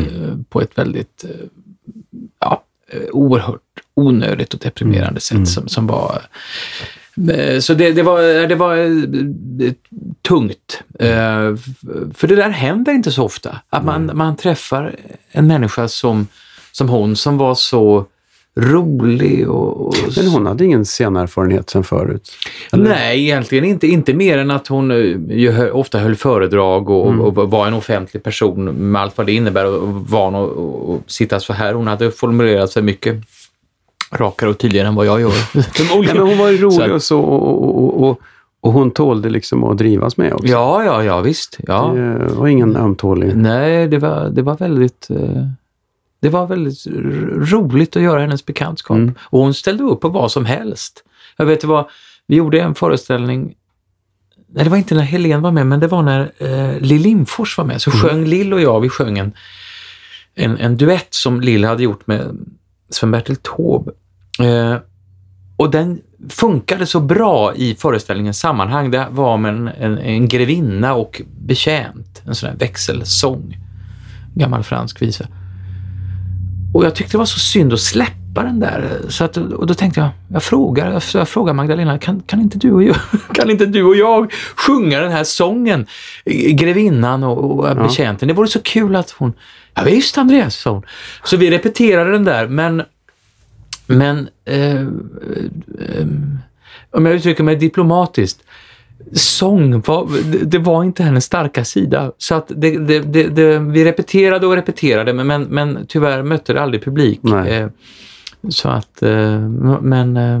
på 0.49 0.61
ett 0.61 0.77
väldigt 0.77 1.25
uh, 1.25 1.47
ja, 2.39 2.63
eh, 2.87 3.09
oerhört 3.11 3.61
onödigt 3.93 4.53
och 4.53 4.59
deprimerande 4.59 5.19
sätt 5.19 5.47
som, 5.47 5.67
som 5.67 5.87
var 5.87 6.21
eh, 7.31 7.59
så 7.59 7.73
det, 7.73 7.91
det 7.91 8.03
var, 8.03 8.47
det 8.47 8.55
var 8.55 8.77
eh, 8.77 9.73
tungt. 10.21 10.83
Eh, 10.99 11.55
För 12.13 12.27
det 12.27 12.35
där 12.35 12.49
händer 12.49 12.93
inte 12.93 13.11
så 13.11 13.23
ofta. 13.23 13.61
Att 13.69 13.85
man, 13.85 14.11
man 14.13 14.35
träffar 14.35 14.95
en 15.31 15.47
människa 15.47 15.87
som, 15.87 16.27
som 16.77 16.89
hon 16.89 17.15
som 17.15 17.37
var 17.37 17.55
så 17.55 18.05
rolig 18.59 19.49
och... 19.49 19.87
och 19.87 19.95
Men 20.17 20.27
hon 20.27 20.45
hade 20.45 20.65
ingen 20.65 20.85
scenerfarenhet 20.85 21.69
sen 21.69 21.83
förut? 21.83 22.29
eller? 22.73 22.89
Nej, 22.89 23.23
egentligen 23.23 23.65
inte. 23.65 23.87
Inte 23.87 24.13
mer 24.13 24.37
än 24.37 24.51
att 24.51 24.67
hon 24.67 24.91
eh, 25.31 25.75
ofta 25.75 25.99
höll 25.99 26.15
föredrag 26.15 26.89
och, 26.89 27.07
Mm. 27.07 27.21
och 27.21 27.35
var 27.51 27.67
en 27.67 27.73
offentlig 27.73 28.23
person 28.23 28.63
med 28.91 29.01
allt 29.01 29.17
vad 29.17 29.25
det 29.27 29.33
innebär 29.33 29.65
och 29.65 29.87
van 30.09 30.35
att 30.35 31.11
sitta 31.11 31.39
så 31.39 31.53
här. 31.53 31.73
Hon 31.73 31.87
hade 31.87 32.11
formulerat 32.11 32.69
sig 32.71 32.83
mycket 32.83 33.15
rakare 34.13 34.49
och 34.49 34.57
tydligare 34.57 34.87
än 34.87 34.95
vad 34.95 35.05
jag 35.05 35.21
gör. 35.21 35.31
Nej, 35.55 36.13
men 36.13 36.17
hon 36.27 36.37
var 36.37 36.49
ju 36.49 36.57
Så 36.57 36.63
rolig 36.65 36.81
att- 36.85 36.91
och 36.91 37.03
så 37.03 37.19
och, 37.19 37.47
och, 37.63 37.83
och, 37.83 38.09
och, 38.09 38.19
och 38.61 38.73
hon 38.73 38.91
tålde 38.91 39.29
liksom 39.29 39.63
att 39.63 39.77
drivas 39.77 40.17
med 40.17 40.33
också. 40.33 40.47
Ja, 40.47 40.83
ja, 40.83 41.03
ja, 41.03 41.21
visst. 41.21 41.57
Ja. 41.67 41.91
Det 41.95 42.33
var 42.35 42.47
ingen 42.47 42.75
ömtålig. 42.75 43.35
Nej, 43.35 43.87
det 43.87 43.97
var, 43.97 44.29
det 44.29 44.41
var 44.41 44.55
väldigt... 44.57 45.07
eh, 45.09 45.43
Det 46.27 46.31
var 46.31 46.47
väldigt 46.47 46.87
roligt 47.51 47.95
att 47.95 48.01
göra 48.01 48.21
hennes 48.21 48.45
bekantskap. 48.45 48.97
Mm. 48.97 49.15
Och 49.19 49.39
hon 49.39 49.53
ställde 49.53 49.83
upp 49.83 50.01
på 50.01 50.09
vad 50.09 50.31
som 50.31 50.45
helst. 50.45 51.03
Jag 51.37 51.45
vet 51.45 51.63
vad, 51.63 51.85
vi 52.27 52.35
gjorde 52.35 52.61
en 52.61 52.75
föreställning, 52.75 53.53
nej 54.47 54.63
det 54.63 54.69
var 54.69 54.77
inte 54.77 54.95
när 54.95 55.03
Helen 55.03 55.41
var 55.41 55.51
med, 55.51 55.67
men 55.67 55.79
det 55.79 55.87
var 55.87 56.03
när 56.03 56.31
eh, 56.37 56.79
Lill 56.79 57.01
Lindfors 57.01 57.57
var 57.57 57.65
med. 57.65 57.81
Så 57.81 57.91
sjöng 57.91 58.25
Lill 58.25 58.53
och 58.53 58.61
jag, 58.61 58.79
vi 58.81 58.89
sjöng 58.89 59.17
en, 59.17 59.33
en, 60.35 60.57
en 60.57 60.77
duett 60.77 61.13
som 61.13 61.41
Lill 61.41 61.65
hade 61.65 61.83
gjort 61.83 62.07
med 62.07 62.37
Sven-Bertil 62.89 63.35
Taube. 63.35 63.91
Eh, 64.39 64.77
och 65.57 65.71
den 65.71 66.01
funkade 66.29 66.85
så 66.85 66.99
bra 66.99 67.55
i 67.55 67.75
föreställningens 67.75 68.39
sammanhang. 68.39 68.91
Det 68.91 69.07
var 69.11 69.37
med 69.37 69.53
en, 69.53 69.67
en, 69.67 69.97
en 69.97 70.27
grevinna 70.27 70.93
och 70.93 71.21
betjänt, 71.39 72.21
en 72.25 72.35
sån 72.35 72.49
här 72.49 72.57
växelsång. 72.57 73.57
Gammal 74.35 74.63
fransk 74.63 75.01
visa. 75.01 75.27
Och 76.73 76.85
jag 76.85 76.95
tyckte 76.95 77.11
det 77.11 77.17
var 77.17 77.25
så 77.25 77.39
synd 77.39 77.73
att 77.73 77.79
släppa 77.79 78.43
den 78.43 78.59
där. 78.59 79.01
Så 79.09 79.23
att, 79.23 79.37
och 79.37 79.67
då 79.67 79.73
tänkte 79.73 79.99
jag, 79.99 80.09
jag 80.27 80.43
frågar, 80.43 81.03
jag, 81.13 81.29
frågar 81.29 81.53
Magdalena, 81.53 81.99
kan, 81.99 82.21
kan, 82.21 82.41
inte 82.41 82.57
du 82.57 82.71
och 82.71 82.83
jag, 82.83 82.95
kan 83.33 83.49
inte 83.49 83.65
du 83.65 83.83
och 83.83 83.95
jag 83.95 84.33
sjunga 84.55 84.99
den 84.99 85.11
här 85.11 85.23
sången? 85.23 85.87
Grevinnan 86.49 87.23
och, 87.23 87.51
och 87.51 87.75
betjänten. 87.75 88.27
Det 88.27 88.33
vore 88.33 88.47
så 88.47 88.61
kul 88.61 88.95
att 88.95 89.11
hon, 89.11 89.33
ja 89.73 89.83
visst 89.83 90.17
Andreas, 90.17 90.55
sa 90.55 90.71
hon. 90.71 90.83
Så 91.23 91.37
vi 91.37 91.51
repeterade 91.51 92.11
den 92.11 92.23
där, 92.23 92.47
men 92.47 92.83
men 93.87 94.29
eh, 94.45 94.81
eh, 94.81 96.07
om 96.91 97.05
jag 97.05 97.15
uttrycker 97.15 97.43
mig 97.43 97.55
diplomatiskt, 97.55 98.43
sång 99.13 99.81
var, 99.81 100.07
det, 100.45 100.57
var 100.57 100.83
inte 100.83 101.03
hennes 101.03 101.25
starka 101.25 101.65
sida. 101.65 102.11
Så 102.17 102.35
att 102.35 102.51
det, 102.55 102.77
det, 102.77 102.99
det, 103.23 103.59
vi 103.59 103.85
repeterade 103.85 104.47
och 104.47 104.55
repeterade, 104.55 105.13
men, 105.13 105.27
men, 105.27 105.43
men 105.43 105.85
tyvärr 105.87 106.23
mötte 106.23 106.53
det 106.53 106.61
aldrig 106.61 106.83
publik. 106.83 107.19
Eh, 107.47 107.67
så 108.49 108.69
att, 108.69 109.01
eh, 109.01 109.39
men... 109.81 110.17
Eh, 110.17 110.39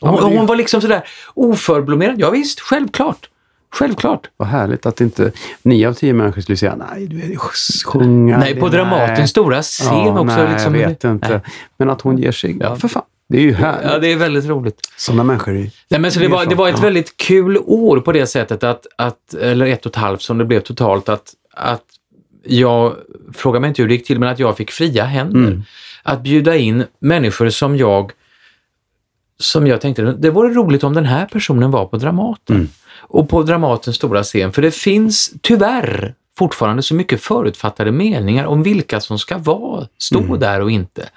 hon, 0.00 0.16
det- 0.30 0.36
hon 0.36 0.46
var 0.46 0.56
liksom 0.56 0.80
sådär 0.80 1.02
oförblommerad. 1.34 2.14
Ja, 2.18 2.30
visst, 2.30 2.60
självklart. 2.60 3.28
Självklart. 3.74 4.30
Vad 4.36 4.48
härligt 4.48 4.86
att 4.86 5.00
inte 5.00 5.32
nio 5.62 5.88
av 5.88 5.92
tio 5.92 6.12
människor 6.12 6.40
skulle 6.40 6.56
säga 6.56 6.76
nej, 6.90 7.06
du 7.06 7.32
är 7.32 7.36
sjunga. 7.86 8.38
nej, 8.38 8.60
på 8.60 8.68
Dramatens 8.68 9.30
stora 9.30 9.62
scen 9.62 9.86
ja, 9.86 10.20
också. 10.20 10.36
Nej, 10.36 10.52
liksom, 10.52 10.74
jag 10.76 10.88
vet 10.88 11.04
inte. 11.04 11.28
Nej. 11.28 11.40
Men 11.78 11.90
att 11.90 12.00
hon 12.00 12.18
ger 12.18 12.32
sig. 12.32 12.56
Ja. 12.60 12.76
För 12.76 12.88
fan. 12.88 13.02
Det 13.28 13.36
är 13.36 13.42
ju 13.42 13.52
härligt. 13.52 13.90
Ja, 13.90 13.98
det 13.98 14.12
är 14.12 14.16
väldigt 14.16 14.44
roligt. 14.44 14.80
Sådana 14.96 15.24
människor 15.24 15.56
är 15.56 15.70
Nej, 15.88 16.00
men 16.00 16.12
så 16.12 16.20
det, 16.20 16.28
var, 16.28 16.46
det 16.46 16.54
var 16.54 16.68
ett 16.68 16.82
väldigt 16.82 17.16
kul 17.16 17.58
år 17.58 18.00
på 18.00 18.12
det 18.12 18.26
sättet 18.26 18.64
att, 18.64 18.86
att, 18.98 19.34
eller 19.34 19.66
ett 19.66 19.86
och 19.86 19.90
ett 19.90 19.96
halvt 19.96 20.22
som 20.22 20.38
det 20.38 20.44
blev 20.44 20.60
totalt, 20.60 21.08
att, 21.08 21.34
att 21.54 21.84
jag, 22.44 22.96
fråga 23.34 23.60
mig 23.60 23.68
inte 23.68 23.82
hur 23.82 23.88
det 23.88 23.94
gick 23.94 24.06
till, 24.06 24.18
men 24.18 24.28
att 24.28 24.38
jag 24.38 24.56
fick 24.56 24.70
fria 24.70 25.04
händer. 25.04 25.38
Mm. 25.38 25.62
Att 26.02 26.22
bjuda 26.22 26.56
in 26.56 26.84
människor 26.98 27.48
som 27.50 27.76
jag, 27.76 28.12
som 29.38 29.66
jag 29.66 29.80
tänkte, 29.80 30.02
det 30.02 30.30
vore 30.30 30.54
roligt 30.54 30.84
om 30.84 30.94
den 30.94 31.04
här 31.04 31.26
personen 31.26 31.70
var 31.70 31.86
på 31.86 31.96
Dramaten. 31.96 32.56
Mm. 32.56 32.68
Och 32.98 33.28
på 33.28 33.42
Dramatens 33.42 33.96
stora 33.96 34.22
scen, 34.22 34.52
för 34.52 34.62
det 34.62 34.70
finns 34.70 35.32
tyvärr 35.40 36.14
fortfarande 36.38 36.82
så 36.82 36.94
mycket 36.94 37.22
förutfattade 37.22 37.92
meningar 37.92 38.44
om 38.44 38.62
vilka 38.62 39.00
som 39.00 39.18
ska 39.18 39.38
vara, 39.38 39.88
stå 39.98 40.18
Mm. 40.18 40.40
där 40.40 40.60
och 40.60 40.70
inte. 40.70 41.08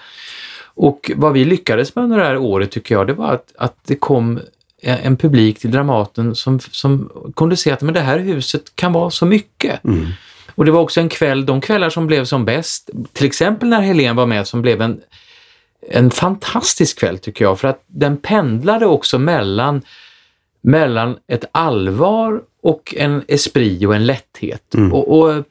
Och 0.81 1.11
vad 1.15 1.33
vi 1.33 1.45
lyckades 1.45 1.95
med 1.95 2.03
under 2.03 2.17
det 2.17 2.25
här 2.25 2.37
året 2.37 2.71
tycker 2.71 2.95
jag, 2.95 3.07
det 3.07 3.13
var 3.13 3.33
att, 3.33 3.53
att 3.57 3.75
det 3.87 3.95
kom 3.95 4.39
en 4.81 5.17
publik 5.17 5.59
till 5.59 5.71
Dramaten 5.71 6.35
som, 6.35 6.59
som 6.59 7.11
kunde 7.35 7.57
se 7.57 7.71
att 7.71 7.81
men 7.81 7.93
det 7.93 7.99
här 7.99 8.19
huset 8.19 8.75
kan 8.75 8.93
vara 8.93 9.09
så 9.09 9.25
mycket. 9.25 9.83
Mm. 9.83 10.07
Och 10.55 10.65
det 10.65 10.71
var 10.71 10.81
också 10.81 11.01
en 11.01 11.09
kväll, 11.09 11.45
de 11.45 11.61
kvällar 11.61 11.89
som 11.89 12.07
blev 12.07 12.25
som 12.25 12.45
bäst, 12.45 12.89
till 13.13 13.25
exempel 13.25 13.69
när 13.69 13.81
Helen 13.81 14.15
var 14.15 14.25
med 14.25 14.47
som 14.47 14.61
blev 14.61 14.81
en, 14.81 15.01
en 15.89 16.11
fantastisk 16.11 16.99
kväll 16.99 17.17
tycker 17.17 17.45
jag, 17.45 17.59
för 17.59 17.67
att 17.67 17.83
den 17.87 18.17
pendlade 18.17 18.85
också 18.85 19.19
mellan, 19.19 19.81
mellan 20.61 21.17
ett 21.27 21.45
allvar 21.51 22.41
och 22.63 22.95
en 22.97 23.23
esprit 23.27 23.87
och 23.87 23.95
en 23.95 24.05
lätthet. 24.05 24.75
Och, 24.91 25.19
och 25.19 25.43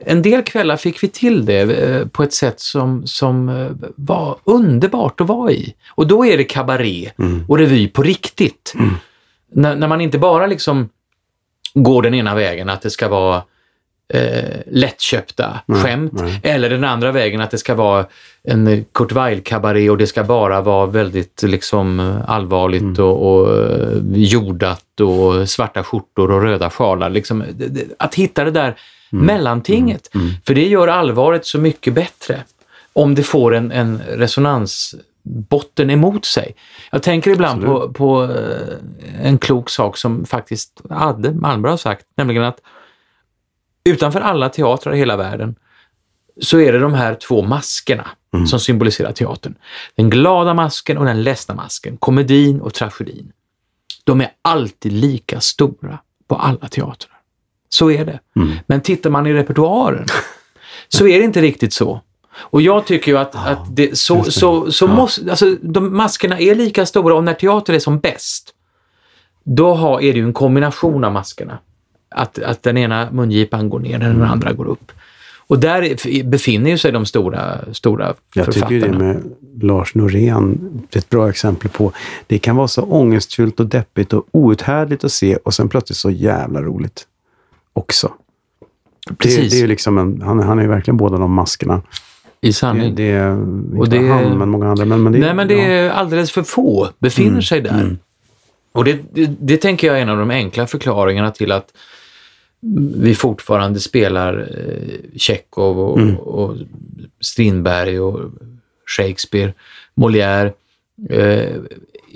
en 0.00 0.22
del 0.22 0.42
kvällar 0.42 0.76
fick 0.76 1.02
vi 1.02 1.08
till 1.08 1.44
det 1.44 1.60
eh, 1.60 2.06
på 2.06 2.22
ett 2.22 2.32
sätt 2.32 2.60
som, 2.60 3.06
som 3.06 3.48
eh, 3.48 3.70
var 3.96 4.36
underbart 4.44 5.20
att 5.20 5.26
vara 5.26 5.52
i. 5.52 5.74
Och 5.88 6.06
då 6.06 6.26
är 6.26 6.36
det 6.36 6.44
kabaré 6.44 7.10
och 7.48 7.58
revy 7.58 7.88
på 7.88 8.02
riktigt. 8.02 8.74
När, 9.52 9.76
när 9.76 9.88
man 9.88 10.00
inte 10.00 10.18
bara 10.18 10.46
liksom 10.46 10.88
går 11.74 12.02
den 12.02 12.14
ena 12.14 12.34
vägen, 12.34 12.68
att 12.68 12.82
det 12.82 12.90
ska 12.90 13.08
vara 13.08 13.42
eh, 14.14 14.60
lättköpta 14.66 15.60
skämt. 15.66 16.12
nej. 16.12 16.40
Eller 16.42 16.70
den 16.70 16.84
andra 16.84 17.12
vägen, 17.12 17.40
att 17.40 17.50
det 17.50 17.58
ska 17.58 17.74
vara 17.74 18.06
en 18.42 18.84
Kurt 18.94 19.12
Weill-kabaré 19.12 19.90
och 19.90 19.98
det 19.98 20.06
ska 20.06 20.24
bara 20.24 20.60
vara 20.60 20.86
väldigt 20.86 21.42
liksom 21.42 22.14
allvarligt 22.26 22.98
och, 22.98 23.36
och 23.36 23.56
eh, 23.56 23.98
jordat 24.14 25.00
och 25.00 25.48
svarta 25.48 25.82
skjortor 25.82 26.30
och 26.30 26.42
röda 26.42 26.70
sjalar. 26.70 27.10
Liksom, 27.10 27.44
att 27.98 28.14
hitta 28.14 28.44
det 28.44 28.50
där 28.50 28.76
mellantinget. 29.20 30.10
För 30.46 30.54
det 30.54 30.68
gör 30.68 30.88
allvaret 30.88 31.46
så 31.46 31.58
mycket 31.58 31.94
bättre. 31.94 32.44
Om 32.92 33.14
det 33.14 33.22
får 33.22 33.54
en, 33.54 33.72
en 33.72 33.98
resonansbotten 33.98 35.90
emot 35.90 36.24
sig. 36.24 36.54
Jag 36.92 37.02
tänker 37.02 37.30
ibland 37.30 37.64
på, 37.64 37.92
på 37.92 38.22
eh, 38.24 39.26
en 39.26 39.38
klok 39.38 39.70
sak 39.70 39.96
som 39.96 40.24
faktiskt 40.24 40.80
Adde 40.90 41.32
Malmberg 41.32 41.70
har 41.70 41.76
sagt, 41.76 42.06
nämligen 42.16 42.44
att 42.44 42.60
utanför 43.84 44.20
alla 44.20 44.48
teatrar 44.48 44.94
i 44.94 44.98
hela 44.98 45.16
världen 45.16 45.54
så 46.40 46.60
är 46.60 46.72
det 46.72 46.78
de 46.78 46.94
här 46.94 47.14
två 47.14 47.42
maskerna 47.42 48.06
som 48.46 48.60
symboliserar 48.60 49.12
teatern. 49.12 49.54
Den 49.94 50.10
glada 50.10 50.54
masken 50.54 50.98
och 50.98 51.04
den 51.04 51.22
ledsna 51.22 51.54
masken, 51.54 51.96
komedin 51.96 52.60
och 52.60 52.74
tragedin. 52.74 53.32
De 54.04 54.20
är 54.20 54.30
alltid 54.42 54.92
lika 54.92 55.40
stora 55.40 55.98
på 56.28 56.36
alla 56.36 56.68
teatrar. 56.68 57.13
Så 57.74 57.90
är 57.90 58.04
det. 58.04 58.20
Men 58.66 58.80
tittar 58.80 59.10
man 59.10 59.26
i 59.26 59.32
repertoaren 59.32 60.06
så 60.88 61.06
är 61.06 61.18
det 61.18 61.24
inte 61.24 61.40
riktigt 61.40 61.72
så. 61.72 62.00
Och 62.36 62.62
jag 62.62 62.86
tycker 62.86 63.12
ju 63.12 63.18
att, 63.18 63.34
att 63.46 63.76
det, 63.76 63.98
så, 63.98 64.24
så, 64.24 64.72
så 64.72 64.86
måste, 64.86 65.30
alltså, 65.30 65.56
de 65.62 65.96
maskerna 65.96 66.38
är 66.40 66.54
lika 66.54 66.86
stora 66.86 67.14
och 67.14 67.24
när 67.24 67.34
teater 67.34 67.74
är 67.74 67.78
som 67.78 67.98
bäst, 67.98 68.50
då 69.44 69.74
har, 69.74 70.00
är 70.00 70.12
det 70.12 70.18
ju 70.18 70.24
en 70.24 70.32
kombination 70.32 71.04
av 71.04 71.12
maskerna. 71.12 71.58
Att, 72.10 72.38
att 72.38 72.62
den 72.62 72.76
ena 72.76 73.10
mungipan 73.12 73.68
går 73.70 73.78
ner 73.80 73.98
den 73.98 74.22
andra 74.22 74.52
går 74.52 74.64
upp. 74.66 74.92
Och 75.46 75.58
där 75.58 75.82
är- 75.82 76.24
befinner 76.24 76.70
ju 76.70 76.78
sig 76.78 76.92
de 76.92 77.06
stora, 77.06 77.58
stora 77.72 78.14
Jag 78.34 78.46
tycker 78.46 78.52
författarna. 78.68 78.98
det 78.98 79.04
med 79.04 79.22
Lars 79.62 79.94
Norén, 79.94 80.58
det 80.90 80.96
är 80.98 81.00
ett 81.00 81.10
bra 81.10 81.28
exempel 81.28 81.70
på. 81.70 81.92
Det 82.26 82.38
kan 82.38 82.56
vara 82.56 82.68
så 82.68 82.82
ångestfyllt 82.82 83.60
och 83.60 83.66
deppigt 83.66 84.12
och 84.12 84.24
outhärdligt 84.32 85.04
att 85.04 85.12
se 85.12 85.36
och 85.36 85.54
sen 85.54 85.68
plötsligt 85.68 85.96
så 85.96 86.10
jävla 86.10 86.62
roligt 86.62 87.06
också. 87.74 88.12
Det, 89.08 89.14
Precis, 89.16 89.52
det 89.52 89.58
är 89.58 89.60
ju 89.60 89.66
liksom 89.66 89.98
en, 89.98 90.22
han, 90.22 90.40
han 90.40 90.58
är 90.58 90.62
ju 90.62 90.68
verkligen 90.68 90.96
båda 90.96 91.18
de 91.18 91.32
maskerna. 91.32 91.82
i 92.40 92.46
Det, 92.46 92.52
sanning. 92.52 92.94
det 92.94 93.10
är 93.10 93.32
inte 93.32 93.76
Och 93.78 93.88
det- 93.88 94.08
han, 94.08 94.38
men 94.38 94.48
många 94.48 94.68
andra. 94.70 94.84
Men, 94.84 95.02
men 95.02 95.12
det, 95.12 95.18
Nej, 95.18 95.34
men 95.34 95.48
det 95.48 95.54
ja. 95.54 95.60
är 95.64 95.90
alldeles 95.90 96.32
för 96.32 96.42
få 96.42 96.88
befinner 96.98 97.40
sig 97.40 97.60
där. 97.60 97.96
Och 98.72 98.84
det, 98.84 98.98
det, 99.12 99.26
det 99.40 99.56
tänker 99.56 99.86
jag 99.86 99.98
är 99.98 100.02
en 100.02 100.08
av 100.08 100.18
de 100.18 100.30
enkla 100.30 100.66
förklaringarna 100.66 101.30
till 101.30 101.52
att 101.52 101.72
vi 102.96 103.14
fortfarande 103.14 103.80
spelar 103.80 104.38
eh, 104.40 105.18
Tjechov 105.18 105.78
och, 105.80 105.98
och 106.40 106.56
Strindberg 107.20 108.00
och 108.00 108.20
Shakespeare, 108.96 109.52
Molière. 109.96 110.52
Eh, 111.10 111.56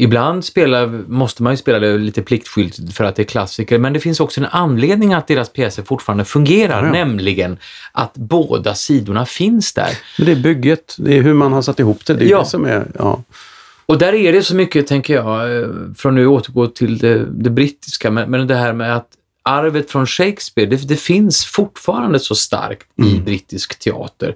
ibland 0.00 0.44
spelar, 0.44 0.86
måste 1.08 1.42
man 1.42 1.52
ju 1.52 1.56
spela 1.56 1.78
det 1.78 1.98
lite 1.98 2.22
pliktskyldigt 2.22 2.92
för 2.96 3.04
att 3.04 3.16
det 3.16 3.22
är 3.22 3.24
klassiker, 3.24 3.78
men 3.78 3.92
det 3.92 4.00
finns 4.00 4.20
också 4.20 4.40
en 4.40 4.46
anledning 4.50 5.12
att 5.14 5.26
deras 5.26 5.48
pjäser 5.52 5.82
fortfarande 5.82 6.24
fungerar, 6.24 6.84
Ja. 6.86 6.92
nämligen 6.92 7.58
att 7.92 8.14
båda 8.14 8.74
sidorna 8.74 9.26
finns 9.26 9.72
där. 9.74 9.98
Men 10.18 10.26
det 10.26 10.32
är 10.32 10.36
bygget, 10.36 10.94
det 10.98 11.16
är 11.18 11.22
hur 11.22 11.34
man 11.34 11.52
har 11.52 11.62
satt 11.62 11.80
ihop 11.80 12.06
det. 12.06 12.14
Det 12.14 12.24
är 12.24 12.30
Ja. 12.30 12.38
det 12.38 12.46
som 12.46 12.64
är... 12.64 12.86
Ja. 12.98 13.22
Och 13.86 13.98
där 13.98 14.12
är 14.14 14.32
det 14.32 14.42
så 14.42 14.54
mycket, 14.56 14.86
tänker 14.86 15.14
jag, 15.14 15.66
från 15.96 16.14
nu 16.14 16.26
återgå 16.26 16.66
till 16.66 16.98
det, 16.98 17.26
det 17.30 17.50
brittiska, 17.50 18.10
men, 18.10 18.30
men 18.30 18.46
det 18.46 18.54
här 18.54 18.72
med 18.72 18.96
att 18.96 19.08
arvet 19.42 19.90
från 19.90 20.06
Shakespeare, 20.06 20.70
det, 20.70 20.88
det 20.88 20.96
finns 20.96 21.44
fortfarande 21.44 22.18
så 22.20 22.34
starkt 22.34 22.86
i 23.04 23.20
brittisk 23.20 23.78
teater. 23.78 24.34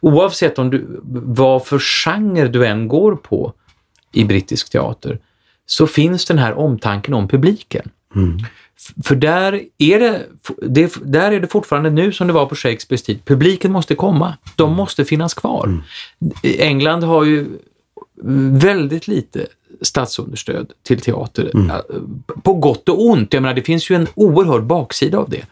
Oavsett 0.00 0.58
om 0.58 0.70
du, 0.70 0.86
vad 1.26 1.66
för 1.66 1.78
genre 1.78 2.48
du 2.48 2.66
än 2.66 2.88
går 2.88 3.16
på 3.16 3.52
i 4.16 4.24
brittisk 4.24 4.70
teater, 4.70 5.18
så 5.66 5.86
finns 5.86 6.24
den 6.24 6.38
här 6.38 6.58
omtanken 6.58 7.14
om 7.14 7.28
publiken. 7.28 7.88
F- 8.76 8.92
För 9.04 9.14
där 9.16 9.60
är, 9.78 10.00
det, 10.00 10.26
det, 10.62 10.94
där 11.04 11.32
är 11.32 11.40
det 11.40 11.46
fortfarande 11.46 11.90
nu 11.90 12.12
som 12.12 12.26
det 12.26 12.32
var 12.32 12.46
på 12.46 12.54
Shakespeares 12.54 13.02
tid. 13.02 13.24
Publiken 13.24 13.72
måste 13.72 13.94
komma. 13.94 14.34
De 14.56 14.72
måste 14.72 15.04
finnas 15.04 15.34
kvar. 15.34 15.82
England 16.42 17.02
har 17.04 17.24
ju 17.24 17.46
väldigt 18.52 19.08
lite 19.08 19.46
statsunderstöd 19.82 20.70
till 20.82 21.00
teater. 21.00 21.50
Mm. 21.54 21.70
Eh, 21.70 21.76
På 22.42 22.54
gott 22.54 22.88
och 22.88 23.04
ont. 23.06 23.32
Jag 23.34 23.42
menar, 23.42 23.54
det 23.54 23.62
finns 23.62 23.90
ju 23.90 23.96
en 23.96 24.06
oerhörd 24.14 24.62
baksida 24.64 25.18
av 25.18 25.30
det. 25.30 25.44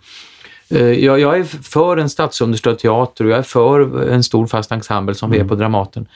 Eh, 0.81 0.87
Jag, 1.05 1.21
jag 1.21 1.39
är 1.39 1.45
för 1.45 1.97
en 1.97 2.11
statsunderstödd 2.11 2.79
teater 2.79 3.25
och 3.25 3.31
jag 3.31 3.39
är 3.39 3.43
för 3.43 4.09
en 4.09 4.23
stor 4.23 4.47
fast 4.47 4.73
ensemble 4.73 5.15
som 5.15 5.31
vi 5.31 5.37
Mm. 5.37 5.47
är 5.47 5.49
på 5.49 5.55
Dramaten. 5.55 6.07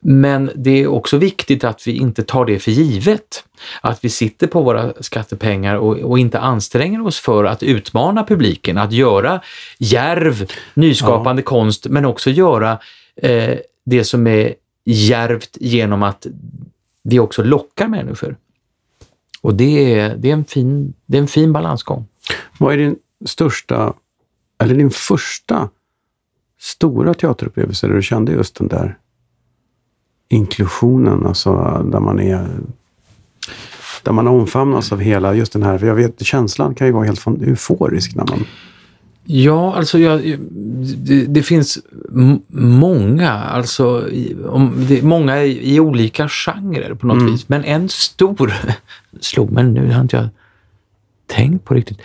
Men 0.00 0.50
det 0.54 0.82
är 0.82 0.86
också 0.86 1.16
viktigt 1.16 1.64
att 1.64 1.86
vi 1.86 1.92
inte 1.96 2.22
tar 2.22 2.44
det 2.44 2.58
för 2.58 2.70
givet. 2.70 3.44
Att 3.80 4.04
vi 4.04 4.08
sitter 4.08 4.46
på 4.46 4.62
våra 4.62 4.92
skattepengar 5.00 5.74
och, 5.74 5.96
och 5.96 6.18
inte 6.18 6.38
anstränger 6.38 7.06
oss 7.06 7.18
för 7.20 7.44
att 7.44 7.62
utmana 7.62 8.24
publiken, 8.24 8.78
att 8.78 8.92
göra 8.92 9.40
järv, 9.78 10.50
nyskapande 10.74 11.42
konst, 11.42 11.86
men 11.86 12.04
också 12.04 12.30
göra 12.30 12.78
eh, 13.16 13.58
det 13.84 14.04
som 14.04 14.26
är 14.26 14.54
järvt 14.84 15.56
genom 15.60 16.02
att 16.02 16.26
vi 17.02 17.18
också 17.18 17.42
lockar 17.42 17.88
människor. 17.88 18.36
Och 19.40 19.54
det 19.54 19.94
är, 19.94 20.16
det 20.16 20.28
är, 20.28 20.32
en, 20.32 20.44
fin, 20.44 20.94
det 21.06 21.16
är 21.16 21.22
en 21.22 21.28
fin 21.28 21.52
balansgång. 21.52 22.06
Vad 22.58 22.72
är 22.74 22.78
din 22.78 22.96
största, 23.26 23.94
eller 24.58 24.74
din 24.74 24.90
första 24.90 25.68
stora 26.60 27.14
teaterupplevelse 27.14 27.86
där 27.86 27.94
du 27.94 28.02
kände 28.02 28.32
just 28.32 28.54
den 28.54 28.68
där 28.68 28.98
inklusionen, 30.28 31.26
alltså 31.26 31.52
där 31.92 32.00
man 32.00 32.20
är 32.20 32.48
där 34.02 34.12
man 34.12 34.28
omfamnas 34.28 34.92
av 34.92 35.00
hela 35.00 35.34
just 35.34 35.52
den 35.52 35.62
här, 35.62 35.78
för 35.78 35.86
jag 35.86 35.94
vet 35.94 36.24
känslan 36.24 36.74
kan 36.74 36.86
ju 36.86 36.92
vara 36.92 37.04
helt 37.04 37.26
euforisk 37.26 38.14
när 38.14 38.24
man... 38.24 38.44
Ja, 39.24 39.74
alltså 39.74 39.98
jag, 39.98 40.38
det, 40.96 41.26
det 41.26 41.42
finns 41.42 41.78
många, 42.52 43.30
alltså 43.32 44.08
om, 44.46 44.86
det, 44.88 45.02
många 45.02 45.42
i, 45.44 45.74
i 45.74 45.80
olika 45.80 46.28
genrer 46.28 46.94
på 46.94 47.06
något 47.06 47.20
Mm. 47.20 47.32
vis. 47.32 47.48
Men 47.48 47.64
en 47.64 47.88
stor 47.88 48.52
slog 49.20 49.52
mig 49.52 49.64
nu, 49.64 49.92
har 49.92 50.00
inte 50.00 50.16
jag 50.16 50.28
tänkt 51.26 51.64
på 51.64 51.74
riktigt. 51.74 51.98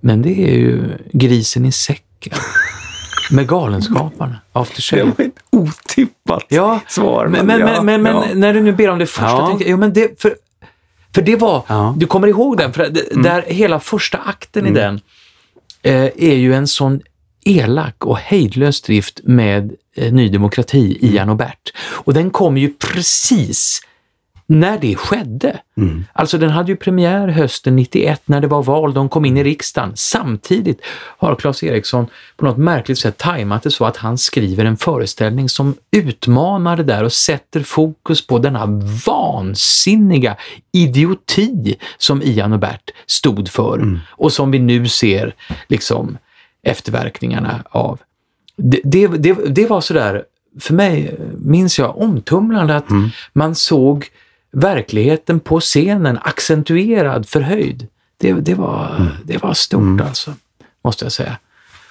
Men 0.00 0.22
det 0.22 0.50
är 0.50 0.58
ju 0.58 0.84
Grisen 1.12 1.64
i 1.64 1.72
säcken. 1.72 2.32
Med 3.30 3.48
Galenskaparna, 3.48 4.36
After 4.52 4.82
Shave. 4.82 5.12
ett 5.18 5.32
otippat 5.50 6.44
Ja, 6.48 6.80
svar. 6.88 7.26
men, 7.26 7.46
men, 7.46 7.60
ja, 7.60 7.82
men, 7.82 8.02
men, 8.02 8.14
ja. 8.16 8.24
när 8.34 8.54
du 8.54 8.60
nu 8.62 8.72
ber 8.72 8.88
om 8.88 8.98
det 8.98 9.06
första, 9.06 9.24
Ja. 9.26 9.46
tänkte 9.46 9.64
jag, 9.64 9.70
jo, 9.70 9.76
men 9.76 9.92
det, 9.92 10.20
för, 10.22 10.34
för 11.14 11.22
det 11.22 11.36
var. 11.36 11.62
Mm. 11.68 11.98
du 11.98 12.06
kommer 12.06 12.28
ihåg 12.28 12.56
den, 12.56 12.72
för 12.72 12.88
det, 12.88 13.22
där 13.22 13.42
hela 13.46 13.80
första 13.80 14.18
akten 14.18 14.66
i 14.66 14.70
den 14.70 15.00
eh, 15.82 16.04
är 16.16 16.34
ju 16.34 16.54
en 16.54 16.66
sån 16.66 17.00
elak 17.44 18.04
och 18.04 18.18
hejdlös 18.18 18.82
drift 18.82 19.20
med 19.24 19.72
eh, 19.96 20.12
Ny 20.12 20.28
Demokrati, 20.28 20.98
Mm. 21.02 21.14
Ian 21.14 21.28
och 21.28 21.36
Bert. 21.36 21.72
Och 21.78 22.14
den 22.14 22.30
kom 22.30 22.56
ju 22.56 22.72
precis 22.78 23.80
när 24.46 24.78
det 24.78 24.94
skedde. 24.96 25.60
Mm. 25.76 26.04
Alltså 26.12 26.38
den 26.38 26.50
hade 26.50 26.72
ju 26.72 26.76
premiär 26.76 27.28
hösten 27.28 27.76
91 27.76 28.22
när 28.24 28.40
det 28.40 28.46
var 28.46 28.62
val, 28.62 28.94
de 28.94 29.08
kom 29.08 29.24
in 29.24 29.36
i 29.36 29.44
riksdagen. 29.44 29.92
Samtidigt 29.94 30.80
har 31.18 31.34
Claes 31.34 31.62
Eriksson 31.62 32.06
på 32.36 32.44
något 32.44 32.56
märkligt 32.56 32.98
sätt 32.98 33.18
tajmat 33.18 33.62
det 33.62 33.70
så 33.70 33.84
att 33.84 33.96
han 33.96 34.18
skriver 34.18 34.64
en 34.64 34.76
föreställning 34.76 35.48
som 35.48 35.74
utmanar 35.90 36.76
det 36.76 36.82
där 36.82 37.04
och 37.04 37.12
sätter 37.12 37.60
fokus 37.60 38.26
på 38.26 38.38
denna 38.38 38.66
vansinniga 39.06 40.36
idioti 40.72 41.76
som 41.98 42.22
Ian 42.22 42.52
och 42.52 42.58
Bert 42.58 42.90
stod 43.06 43.48
för 43.48 44.00
och 44.10 44.32
som 44.32 44.50
vi 44.50 44.58
nu 44.58 44.88
ser 44.88 45.34
liksom 45.68 46.18
efterverkningarna 46.62 47.64
av. 47.70 48.00
Det, 48.56 48.80
det, 48.84 49.06
det, 49.06 49.32
det 49.32 49.66
var 49.66 49.80
sådär, 49.80 50.24
för 50.60 50.74
mig 50.74 51.18
minns 51.38 51.78
jag 51.78 51.98
omtumlande 51.98 52.76
att 52.76 52.88
man 53.32 53.54
såg 53.54 54.10
verkligheten 54.52 55.40
på 55.40 55.60
scenen 55.60 56.18
accentuerad, 56.22 57.28
förhöjd. 57.28 57.86
Det, 58.16 58.32
det, 58.32 58.54
var, 58.54 59.08
det 59.24 59.42
var 59.42 59.54
stort 59.54 60.00
alltså, 60.00 60.34
måste 60.84 61.04
jag 61.04 61.12
säga. 61.12 61.38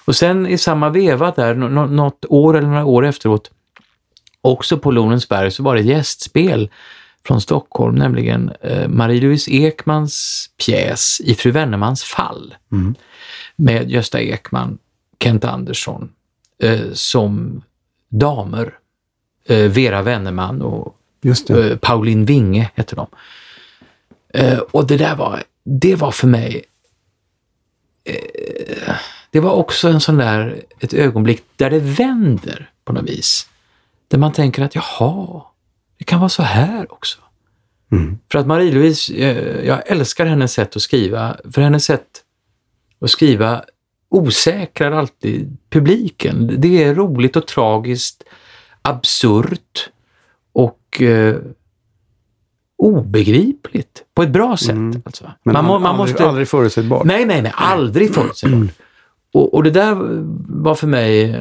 Och 0.06 0.16
sen 0.16 0.48
i 0.48 0.58
samma 0.58 0.90
veva 0.90 1.32
där, 1.36 1.56
nå- 1.56 1.68
nå- 1.70 1.86
något 1.86 2.26
år 2.30 2.58
eller 2.58 2.68
några 2.68 2.86
år 2.86 3.06
efteråt, 3.06 3.52
också 4.42 4.78
på 4.78 4.92
Lorensberg 4.92 5.52
så 5.52 5.64
var 5.64 5.76
det 5.76 5.82
gästspel 5.82 6.70
från 7.26 7.42
Stockholm, 7.42 7.96
nämligen 7.96 8.52
eh, 8.62 8.88
Marie-Louise 8.88 9.52
Ekmans 9.52 10.46
pjäs 10.66 11.22
I 11.24 11.36
fru 11.36 11.52
Wennermans 11.52 12.04
fall 12.04 12.56
med 13.56 13.90
Gösta 13.92 14.20
Ekman, 14.22 14.78
Kent 15.20 15.46
Andersson 15.46 16.10
eh, 16.64 16.80
som 16.94 17.62
damer. 18.10 18.74
Eh, 19.48 19.58
Vera 19.72 20.02
Wennerman 20.02 20.62
och 20.62 20.96
Just 21.26 21.48
det. 21.48 21.72
eh, 21.72 21.78
Pauline 21.78 22.26
Winge 22.26 22.72
hette 22.76 22.96
de. 22.96 23.08
Eh, 24.34 24.58
och 24.60 24.88
det 24.88 24.98
där 24.98 25.16
var, 25.16 25.44
det 25.64 25.96
var 25.96 26.12
för 26.12 26.28
mig, 26.28 26.64
eh, 28.04 28.96
det 29.30 29.40
var 29.40 29.52
också 29.52 29.88
en 29.88 30.02
sån 30.02 30.18
där, 30.18 30.64
ett 30.80 30.94
ögonblick 30.94 31.44
där 31.56 31.70
det 31.70 31.80
vänder 31.80 32.70
på 32.84 32.94
något 32.94 33.10
vis. 33.10 33.50
Där 34.08 34.18
man 34.18 34.34
tänker 34.34 34.64
att 34.64 34.76
jaha, 34.76 35.42
det 35.98 36.04
kan 36.04 36.20
vara 36.20 36.30
så 36.30 36.44
här 36.44 36.94
också. 36.94 37.20
Mm. 37.92 38.20
För 38.32 38.40
att 38.40 38.46
Marie-Louise, 38.46 39.14
jag 39.66 39.92
älskar 39.92 40.26
hennes 40.26 40.54
sätt 40.54 40.76
att 40.76 40.82
skriva, 40.82 41.38
för 41.52 41.62
hennes 41.62 41.86
sätt 41.86 42.24
att 43.02 43.12
skriva 43.12 43.64
osäkrar 44.10 44.92
alltid 44.92 45.58
publiken. 45.70 46.56
Det 46.58 46.84
är 46.84 46.96
roligt 46.96 47.36
och 47.36 47.48
tragiskt, 47.48 48.24
absurt 48.82 49.90
eh, 51.02 51.36
obegripligt 52.78 54.04
på 54.14 54.24
ett 54.24 54.30
bra 54.30 54.58
sätt. 54.58 54.70
Mm. 54.70 55.02
Alltså. 55.06 55.32
Men 55.44 55.54
man, 55.54 55.66
må- 55.66 55.76
aldrig, 55.76 55.90
man 55.90 55.98
måste... 55.98 56.28
aldrig 56.28 56.48
förutsägbart. 56.48 57.04
Nej, 57.06 57.26
nej, 57.26 57.42
nej, 57.42 57.52
aldrig 57.56 58.14
förutsägbart. 58.14 58.70
Och, 59.34 59.54
och 59.54 59.64
det 59.64 59.70
där 59.70 59.96
var 60.64 60.76
för 60.76 60.88
mig 60.88 61.24
eh, 61.24 61.40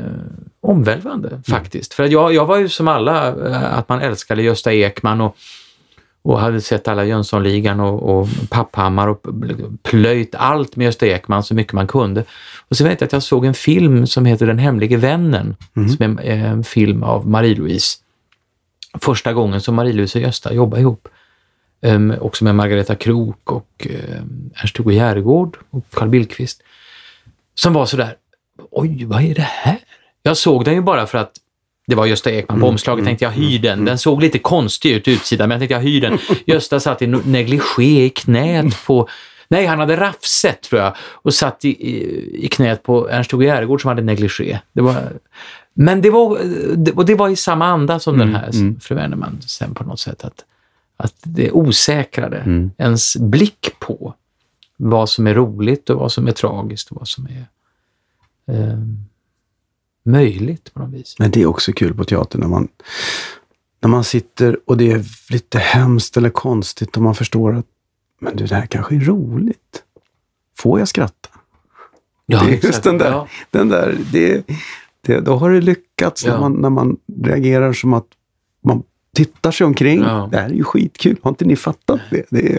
omvälvande 0.61 1.41
faktiskt. 1.49 1.95
För 1.95 2.05
att 2.05 2.11
jag, 2.11 2.35
jag 2.35 2.47
var 2.47 2.59
ju 2.59 2.69
som 2.69 2.89
alla, 2.89 3.29
eh, 3.49 3.79
att 3.79 3.89
man 3.89 4.01
älskade 4.01 4.43
Gösta 4.43 4.73
Ekman 4.73 5.21
och, 5.21 5.37
och 6.23 6.41
hade 6.41 6.61
sett 6.61 6.89
alla 6.89 7.05
Jönssonligan 7.05 7.81
och, 7.81 8.19
och 8.19 8.29
Papphammar 8.51 9.09
och 9.09 9.27
plöjt 9.83 10.35
allt 10.35 10.77
med 10.77 10.85
Gösta 10.85 11.07
Ekman 11.07 11.43
så 11.43 11.55
mycket 11.55 11.73
man 11.73 11.87
kunde. 11.87 12.25
Och 12.69 12.77
så 12.77 12.85
vet 12.85 13.01
jag 13.01 13.07
att 13.07 13.13
jag 13.13 13.23
såg 13.23 13.45
en 13.45 13.55
film 13.55 14.07
som 14.07 14.25
heter 14.25 14.47
Den 14.47 14.59
hemlige 14.59 14.97
vännen, 14.97 15.57
som 15.97 16.19
är 16.19 16.31
eh, 16.31 16.51
en 16.51 16.65
film 16.65 17.03
av 17.03 17.29
Marie-Louise. 17.29 17.99
Första 19.01 19.33
gången 19.33 19.61
som 19.61 19.75
Marie-Louise 19.75 20.19
och 20.19 20.23
Gösta 20.23 20.53
jobbade 20.55 20.81
ihop. 20.83 21.09
Um, 21.83 22.15
också 22.21 22.45
med 22.45 22.55
Margareta 22.55 22.95
Krook 22.95 23.53
och 23.53 23.87
um, 23.91 24.51
Ernst-Hugo 24.57 24.93
Järegård 24.93 25.57
och 25.71 25.85
Carl 25.91 26.09
Billqvist. 26.09 26.63
Som 27.55 27.73
var 27.73 27.87
sådär, 27.87 28.17
oj, 28.71 29.05
vad 29.05 29.23
är 29.23 29.35
det 29.35 29.43
här? 29.43 29.79
Jag 30.23 30.37
såg 30.37 30.65
den 30.65 30.75
ju 30.75 30.81
bara 30.81 31.07
för 31.07 31.19
att 31.19 31.33
det 31.87 31.95
var 31.95 32.07
Gösta 32.07 32.31
Ekman 32.31 32.61
på 32.61 32.67
omslaget. 32.67 33.05
tänkte 33.05 33.25
jag 33.25 33.33
hyr 33.33 33.59
den. 33.59 33.85
Den 33.85 33.99
såg 33.99 34.23
lite 34.23 34.39
konstig 34.39 34.91
ut 34.93 35.09
utsidan, 35.09 35.49
men 35.49 35.55
jag 35.55 35.61
tänkte 35.61 35.75
jag 35.75 35.93
hyr 35.93 36.01
den. 36.01 36.19
Gösta 36.47 36.81
satt 36.81 37.03
i 37.03 37.07
negligé 37.07 38.05
i 38.05 38.11
knät 38.11 38.87
på 38.87 39.09
Nej, 39.49 39.67
han 39.67 39.79
hade 39.79 39.97
raffset 39.97 40.63
tror 40.63 40.81
jag 40.81 40.97
och 40.99 41.35
satt 41.35 41.65
i, 41.65 41.69
i, 41.69 42.45
i 42.45 42.49
knät 42.49 42.83
på 42.83 43.09
Ernst-Hugo 43.09 43.45
Järegård 43.45 43.81
som 43.81 43.89
hade 43.89 44.03
negligé. 44.03 44.59
Det 44.73 44.81
var, 44.81 45.13
men 45.75 46.01
det 46.01 46.11
var, 46.11 46.39
och 46.95 47.07
det 47.07 47.15
var 47.15 47.29
i 47.29 47.37
samma 47.37 47.67
anda 47.67 47.99
som 47.99 48.19
den 48.19 48.35
här 48.35 48.81
fru 48.81 48.95
Wennerman 48.95 49.39
sen 49.47 49.75
på 49.75 49.85
något 49.85 50.01
sätt. 50.01 50.25
Att, 50.25 50.45
att 50.97 51.15
det 51.23 51.51
osäkrade 51.53 52.71
ens 52.79 53.17
blick 53.17 53.71
på 53.79 54.15
vad 54.77 55.09
som 55.11 55.27
är 55.27 55.35
roligt 55.35 55.91
och 55.91 55.99
vad 55.99 56.13
som 56.13 56.27
är 56.29 56.33
tragiskt 56.33 56.91
och 56.91 56.97
vad 56.97 57.09
som 57.09 57.27
är 57.27 57.47
eh, 58.55 58.79
möjligt 60.05 60.75
på 60.75 60.81
något 60.81 60.91
vis. 60.95 61.17
Men 61.19 61.31
det 61.31 61.43
är 61.43 61.47
också 61.47 61.73
kul 61.73 61.95
på 61.95 62.05
teatern 62.05 62.41
när 62.41 62.49
man, 62.49 62.69
när 63.81 63.89
man 63.89 64.05
sitter 64.05 64.59
och 64.67 64.77
det 64.77 64.93
är 64.93 65.05
lite 65.33 65.59
hemskt 65.59 66.17
eller 66.17 66.31
konstigt 66.31 66.97
och 66.97 67.03
man 67.03 67.15
förstår 67.15 67.57
att 67.57 67.67
men 68.21 68.37
du, 68.37 68.47
det 68.47 68.55
här 68.55 68.67
kanske 68.67 68.97
är 68.97 69.01
roligt. 69.01 69.83
Får 70.57 70.79
jag 70.79 70.89
skratta? 70.89 71.29
Ja, 72.27 72.41
det 72.41 72.45
är 72.45 72.49
exakt. 72.49 72.65
just 72.65 72.83
den 72.83 72.99
där, 72.99 73.11
Ja. 73.11 73.29
den 73.51 73.69
där 73.69 73.99
det, 74.13 74.45
det, 75.05 75.21
då 75.21 75.37
har 75.37 75.51
det 75.51 75.61
lyckats 75.61 76.25
när, 76.27 76.33
Ja. 76.33 76.41
man, 76.41 76.53
när 76.53 76.71
man 76.71 76.97
reagerar 77.23 77.73
som 77.73 77.95
att 77.95 78.07
man 78.65 78.83
tittar 79.15 79.51
sig 79.51 79.65
omkring. 79.67 80.01
Ja. 80.03 80.29
Det 80.33 80.37
här 80.39 80.49
är 80.49 80.55
ju 80.55 80.65
skitkul. 80.65 81.17
Har 81.23 81.31
inte 81.31 81.45
ni 81.45 81.57
fattat 81.57 82.01
det? 82.11 82.25
det 82.31 82.53
är, 82.53 82.59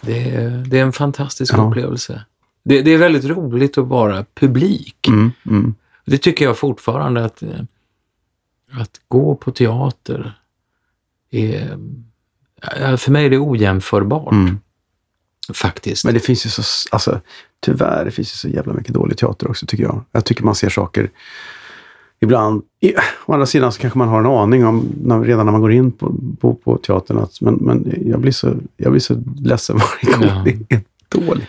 Det 0.00 0.34
är, 0.34 0.50
det 0.50 0.78
är 0.78 0.82
en 0.82 0.92
fantastisk 0.92 1.54
Ja. 1.56 1.68
upplevelse. 1.68 2.22
Det, 2.64 2.82
det 2.82 2.90
är 2.90 2.98
väldigt 2.98 3.24
roligt 3.24 3.78
att 3.78 3.86
vara 3.86 4.24
publik. 4.34 5.08
mm, 5.08 5.30
mm, 5.46 5.74
Det 6.06 6.18
tycker 6.18 6.44
jag 6.44 6.58
fortfarande 6.58 7.24
att, 7.24 7.42
att 8.80 9.00
gå 9.08 9.34
på 9.34 9.50
teater 9.50 10.38
är, 11.30 11.76
för 12.96 13.10
mig 13.10 13.26
är 13.26 13.30
det 13.30 13.38
ojämförbart. 13.38 14.32
Mm. 14.32 14.58
Faktiskt. 15.54 16.04
Men 16.04 16.14
det 16.14 16.20
finns 16.20 16.46
ju 16.46 16.50
så, 16.50 16.62
alltså 16.90 17.20
tyvärr, 17.60 18.04
det 18.04 18.10
finns 18.10 18.32
ju 18.32 18.36
så 18.36 18.48
jävla 18.48 18.72
mycket 18.72 18.94
dålig 18.94 19.18
teater 19.18 19.50
också 19.50 19.66
tycker 19.66 19.84
jag. 19.84 20.04
Jag 20.12 20.24
tycker 20.24 20.44
man 20.44 20.54
ser 20.54 20.68
saker 20.68 21.10
ibland, 22.20 22.62
i, 22.80 22.94
å 23.26 23.32
andra 23.32 23.46
sidan 23.46 23.72
så 23.72 23.80
kanske 23.80 23.98
man 23.98 24.08
har 24.08 24.20
en 24.20 24.26
aning 24.26 24.66
om, 24.66 24.88
när, 25.02 25.20
redan 25.20 25.46
när 25.46 25.52
man 25.52 25.60
går 25.60 25.72
in 25.72 25.92
på, 25.92 26.14
på, 26.40 26.54
på 26.54 26.78
teatern, 26.78 27.18
att 27.18 27.40
men, 27.40 27.54
men 27.54 27.94
jag, 28.06 28.20
blir 28.20 28.32
så, 28.32 28.54
jag 28.76 28.92
blir 28.92 29.00
så 29.00 29.22
ledsen 29.40 29.76
varje 30.02 30.18
gång. 30.18 30.28
Ja. 30.28 30.42
Det 30.68 30.74
är 30.74 30.82
dåligt. 31.08 31.48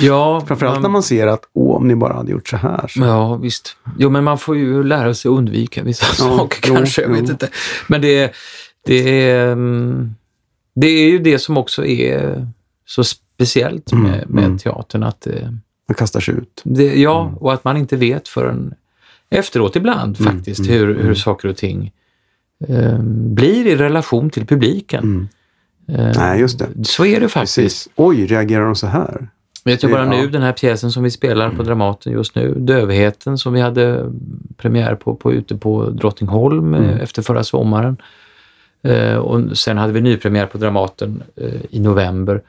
Ja, 0.00 0.44
Framförallt 0.46 0.82
när 0.82 0.88
man 0.88 1.02
ser 1.02 1.26
att, 1.26 1.42
åh, 1.52 1.76
om 1.76 1.88
ni 1.88 1.96
bara 1.96 2.12
hade 2.12 2.32
gjort 2.32 2.48
så 2.48 2.56
här. 2.56 2.88
Så. 2.88 3.00
Ja, 3.00 3.36
visst. 3.36 3.76
Jo, 3.98 4.10
men 4.10 4.24
man 4.24 4.38
får 4.38 4.56
ju 4.56 4.82
lära 4.82 5.14
sig 5.14 5.28
att 5.28 5.38
undvika 5.38 5.82
vissa 5.82 6.04
saker 6.04 6.68
jo, 6.68 6.74
kanske. 6.74 7.02
Jag 7.02 7.08
vet 7.08 7.22
jo. 7.24 7.30
inte. 7.30 7.48
Men 7.86 8.00
det, 8.00 8.32
det, 8.86 9.30
är, 9.30 9.52
mm, 9.52 10.14
det 10.74 10.86
är 10.86 11.10
ju 11.10 11.18
det 11.18 11.38
som 11.38 11.56
också 11.56 11.84
är 11.84 12.46
så 12.86 13.04
speciellt 13.38 13.92
med, 13.92 14.14
Mm, 14.14 14.28
med 14.28 14.44
mm. 14.44 14.58
teatern. 14.58 15.02
Att 15.02 15.20
det, 15.20 15.54
Man 15.88 15.94
kastar 15.94 16.20
sig 16.20 16.34
ut. 16.34 16.60
det, 16.64 17.00
ja, 17.00 17.22
Mm. 17.22 17.34
och 17.36 17.52
att 17.52 17.64
man 17.64 17.76
inte 17.76 17.96
vet 17.96 18.28
förrän 18.28 18.74
efteråt 19.30 19.76
ibland 19.76 20.20
Mm, 20.20 20.32
faktiskt 20.32 20.70
hur, 20.70 20.94
hur 21.02 21.14
saker 21.14 21.48
och 21.48 21.56
ting 21.56 21.92
eh, 22.68 22.98
blir 23.08 23.66
i 23.66 23.76
relation 23.76 24.30
till 24.30 24.46
publiken. 24.46 25.28
Eh, 25.88 26.12
Nej, 26.16 26.40
just 26.40 26.58
det. 26.58 26.66
Så 26.84 27.04
är 27.06 27.20
det 27.20 27.28
faktiskt. 27.28 27.56
Precis. 27.56 27.88
Oj, 27.96 28.26
reagerar 28.26 28.64
de 28.64 28.74
så 28.74 28.86
här? 28.86 29.28
Vet 29.64 29.82
jag 29.82 29.92
bara 29.92 30.04
nu, 30.04 30.26
den 30.28 30.42
här 30.42 30.52
pjäsen 30.52 30.90
som 30.92 31.02
vi 31.02 31.10
spelar 31.10 31.50
på 31.50 31.62
Dramaten 31.62 32.12
just 32.12 32.34
nu, 32.34 32.54
Dövheten 32.58 33.38
som 33.38 33.52
vi 33.52 33.60
hade 33.60 34.12
premiär 34.56 34.94
på, 34.94 35.14
på 35.14 35.32
ute 35.32 35.56
på 35.56 35.90
Drottningholm 35.90 36.74
eh, 36.74 36.80
Mm. 36.80 36.98
efter 37.00 37.22
förra 37.22 37.44
sommaren. 37.44 37.96
Eh, 38.82 39.14
och 39.16 39.58
sen 39.58 39.78
hade 39.78 39.92
vi 39.92 40.00
nypremiär 40.00 40.46
på 40.46 40.58
Dramaten 40.58 41.22
eh, 41.36 41.60
i 41.70 41.80
november. 41.80 42.42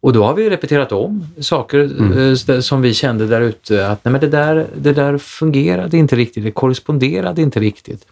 Och 0.00 0.12
då 0.12 0.24
har 0.24 0.34
vi 0.34 0.50
repeterat 0.50 0.92
om 0.92 1.26
saker 1.40 1.78
Mm. 1.78 2.12
eh, 2.18 2.32
s- 2.32 2.66
som 2.66 2.82
vi 2.82 2.94
kände 2.94 3.26
där 3.26 3.40
ute 3.40 3.88
att 3.88 4.04
nej, 4.04 4.12
men 4.12 4.20
det, 4.20 4.26
där, 4.28 4.66
det 4.76 4.92
där 4.92 5.18
fungerade 5.18 5.96
inte 5.96 6.16
riktigt, 6.16 6.44
det 6.44 6.50
korresponderade 6.50 7.42
inte 7.42 7.60
riktigt. 7.60 8.06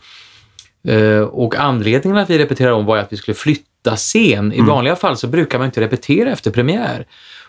Eh, 0.89 1.21
och 1.21 1.57
anledningen 1.57 2.19
att 2.19 2.31
vi 2.31 2.39
repeterade 2.39 2.75
om 2.75 2.85
var 2.87 2.97
att 2.97 3.13
vi 3.13 3.17
skulle 3.17 3.35
flytta 3.35 3.97
scen. 3.97 4.53
I 4.53 4.61
vanliga 4.61 4.97
fall 4.97 5.17
så 5.17 5.27
brukar 5.27 5.59
man 5.59 5.67
inte 5.67 5.81
repetera 5.81 6.31
efter 6.31 6.51
premiär. 6.51 7.07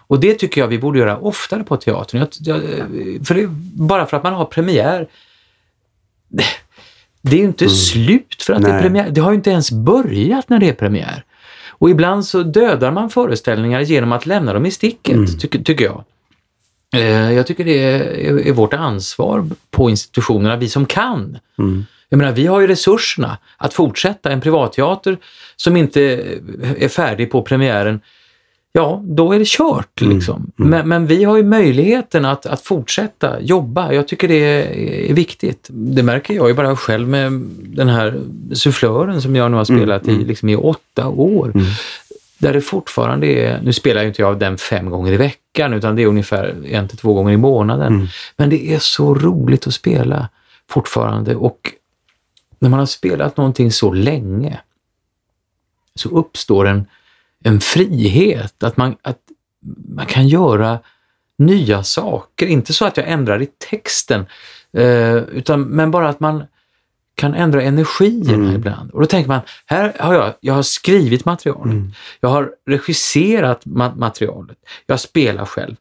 Och 0.09 0.19
det 0.19 0.33
tycker 0.33 0.61
jag 0.61 0.67
vi 0.67 0.79
borde 0.79 0.99
göra 0.99 1.17
oftare 1.17 1.63
på 1.63 1.77
teatern. 1.77 2.19
Jag, 2.39 2.57
jag, 2.57 2.61
för 3.27 3.35
det, 3.35 3.47
bara 3.73 4.05
för 4.05 4.17
att 4.17 4.23
man 4.23 4.33
har 4.33 4.45
premiär, 4.45 5.07
det 7.21 7.35
är 7.35 7.39
ju 7.39 7.43
inte 7.45 7.69
slut 7.69 8.43
för 8.43 8.53
att 8.53 8.61
det 8.61 8.67
är 8.69 8.73
Nej. 8.73 8.81
premiär. 8.81 9.09
Det 9.09 9.21
har 9.21 9.31
ju 9.31 9.35
inte 9.35 9.49
ens 9.49 9.71
börjat 9.71 10.49
när 10.49 10.59
det 10.59 10.69
är 10.69 10.73
premiär. 10.73 11.23
Och 11.79 11.89
ibland 11.89 12.25
så 12.25 12.43
dödar 12.43 12.91
man 12.91 13.09
föreställningar 13.09 13.81
genom 13.81 14.11
att 14.11 14.25
lämna 14.25 14.53
dem 14.53 14.65
i 14.65 14.71
sticket, 14.71 15.39
tycker, 15.39 15.59
tycker 15.59 15.85
jag. 15.85 16.03
Eh, 16.93 17.33
Jag 17.33 17.47
tycker 17.47 17.65
det 17.65 17.83
är, 17.83 18.47
är 18.47 18.53
vårt 18.53 18.73
ansvar 18.73 19.45
på 19.71 19.89
institutionerna, 19.89 20.55
vi 20.55 20.69
som 20.69 20.85
kan. 20.85 21.37
Mm. 21.59 21.85
Jag 22.09 22.17
menar, 22.17 22.31
vi 22.31 22.47
har 22.47 22.61
ju 22.61 22.67
resurserna 22.67 23.37
att 23.57 23.73
fortsätta. 23.73 24.31
En 24.31 24.41
privatteater 24.41 25.17
som 25.55 25.77
inte 25.77 26.01
är 26.77 26.87
färdig 26.87 27.31
på 27.31 27.41
premiären, 27.41 28.01
ja, 28.71 29.01
då 29.05 29.31
är 29.31 29.39
det 29.39 29.47
kört. 29.47 30.01
Liksom. 30.01 30.51
Men, 30.55 30.89
men 30.89 31.07
vi 31.07 31.23
har 31.23 31.37
ju 31.37 31.43
möjligheten 31.43 32.25
att, 32.25 32.45
att 32.45 32.61
fortsätta 32.61 33.41
jobba. 33.41 33.93
Jag 33.93 34.07
tycker 34.07 34.27
det 34.27 34.35
är, 34.35 34.71
är 35.09 35.13
viktigt. 35.13 35.67
Det 35.69 36.03
märker 36.03 36.33
jag 36.33 36.47
ju 36.47 36.53
bara 36.53 36.75
själv 36.75 37.07
med 37.07 37.31
den 37.59 37.89
här 37.89 38.21
sufflören 38.53 39.21
som 39.21 39.35
jag 39.35 39.51
nu 39.51 39.57
har 39.57 39.65
spelat 39.65 40.07
i, 40.07 40.25
liksom 40.25 40.49
i 40.49 40.55
åtta 40.55 41.07
år. 41.07 41.53
Där 42.37 42.53
det 42.53 42.61
fortfarande 42.61 43.27
är, 43.27 43.61
nu 43.61 43.73
spelar 43.73 44.01
ju 44.01 44.07
inte 44.07 44.21
jag 44.21 44.39
den 44.39 44.57
fem 44.57 44.89
gånger 44.89 45.13
i 45.13 45.17
veckan 45.17 45.73
utan 45.73 45.95
det 45.95 46.03
är 46.03 46.07
ungefär 46.07 46.55
en 46.65 46.87
till 46.87 46.97
två 46.97 47.13
gånger 47.13 47.33
i 47.33 47.37
månaden. 47.37 48.07
Men 48.37 48.49
det 48.49 48.73
är 48.73 48.79
så 48.79 49.15
roligt 49.15 49.67
att 49.67 49.73
spela 49.73 50.29
fortfarande 50.69 51.35
och 51.35 51.73
när 52.59 52.69
man 52.69 52.79
har 52.79 52.85
spelat 52.85 53.37
någonting 53.37 53.71
så 53.71 53.93
länge 53.93 54.59
så 55.95 56.09
uppstår 56.09 56.67
en, 56.67 56.85
en 57.43 57.59
frihet 57.59 58.63
att 58.63 58.77
man, 58.77 58.95
att 59.01 59.19
man 59.89 60.05
kan 60.05 60.27
göra 60.27 60.79
nya 61.37 61.83
saker. 61.83 62.47
Inte 62.47 62.73
så 62.73 62.85
att 62.85 62.97
jag 62.97 63.09
ändrar 63.09 63.41
i 63.41 63.47
texten, 63.69 64.25
eh, 64.73 65.15
utan, 65.15 65.61
men 65.61 65.91
bara 65.91 66.09
att 66.09 66.19
man 66.19 66.43
kan 67.15 67.33
ändra 67.33 67.61
energierna 67.61 68.53
ibland. 68.55 68.91
Och 68.91 68.99
då 69.01 69.05
tänker 69.05 69.27
man, 69.27 69.41
här 69.65 69.93
har 69.99 70.13
jag, 70.13 70.33
jag 70.39 70.53
har 70.53 70.63
skrivit 70.63 71.25
materialet, 71.25 71.73
jag 72.19 72.29
har 72.29 72.51
regisserat 72.69 73.65
ma- 73.65 73.95
materialet, 73.95 74.57
jag 74.85 74.99
spelar 74.99 75.45
själv. 75.45 75.75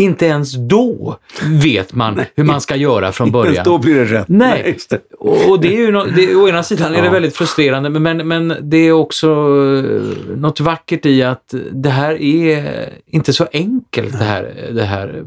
Inte 0.00 0.26
ens 0.26 0.52
då 0.52 1.16
vet 1.44 1.94
man 1.94 2.20
hur 2.34 2.44
man 2.44 2.60
ska 2.60 2.76
göra 2.76 3.12
från 3.12 3.30
början. 3.30 3.54
Just 3.54 3.64
då 3.64 3.78
blir 3.78 3.94
det 3.94 4.04
rätt. 4.04 4.28
Nej, 4.28 4.72
just 4.74 4.90
det. 4.90 5.00
och 5.18 5.60
det 5.60 5.68
är 5.68 5.78
ju 5.78 5.92
no, 5.92 6.04
det, 6.16 6.34
å 6.34 6.48
ena 6.48 6.62
sidan 6.62 6.94
är 6.94 7.02
det 7.02 7.10
väldigt 7.10 7.36
frustrerande, 7.36 7.90
men, 7.90 8.28
men, 8.28 8.56
det 8.60 8.76
är 8.76 8.92
också 8.92 9.26
eh, 9.26 10.36
något 10.36 10.60
vackert 10.60 11.06
i 11.06 11.22
att 11.22 11.54
det 11.72 11.90
här 11.90 12.22
är 12.22 12.88
inte 13.06 13.32
så 13.32 13.48
enkelt 13.52 14.18
det 14.18 14.24
här, 14.24 14.70
det 14.72 14.84
här 14.84 15.24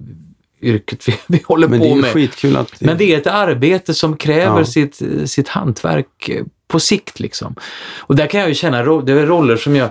yrket 0.62 1.08
vi, 1.08 1.14
vi 1.28 1.42
håller 1.46 1.68
Men 1.68 1.80
det 1.80 1.90
på 1.90 2.48
med. 2.48 2.56
att... 2.56 2.82
Men 2.82 2.98
det 2.98 3.14
är 3.14 3.18
ett 3.18 3.28
arbete 3.28 3.94
som 3.94 4.18
kräver 4.18 4.60
Ja. 4.60 4.66
sitt, 4.66 5.02
sitt 5.26 5.48
hantverk 5.48 6.30
på 6.68 6.80
sikt. 6.80 7.20
Liksom. 7.20 7.56
Och 7.98 8.16
där 8.16 8.28
kan 8.28 8.40
jag 8.40 8.50
ju 8.50 8.56
känna, 8.56 9.02
det 9.02 9.12
är 9.12 9.26
roller 9.26 9.56
som 9.56 9.76
jag 9.76 9.90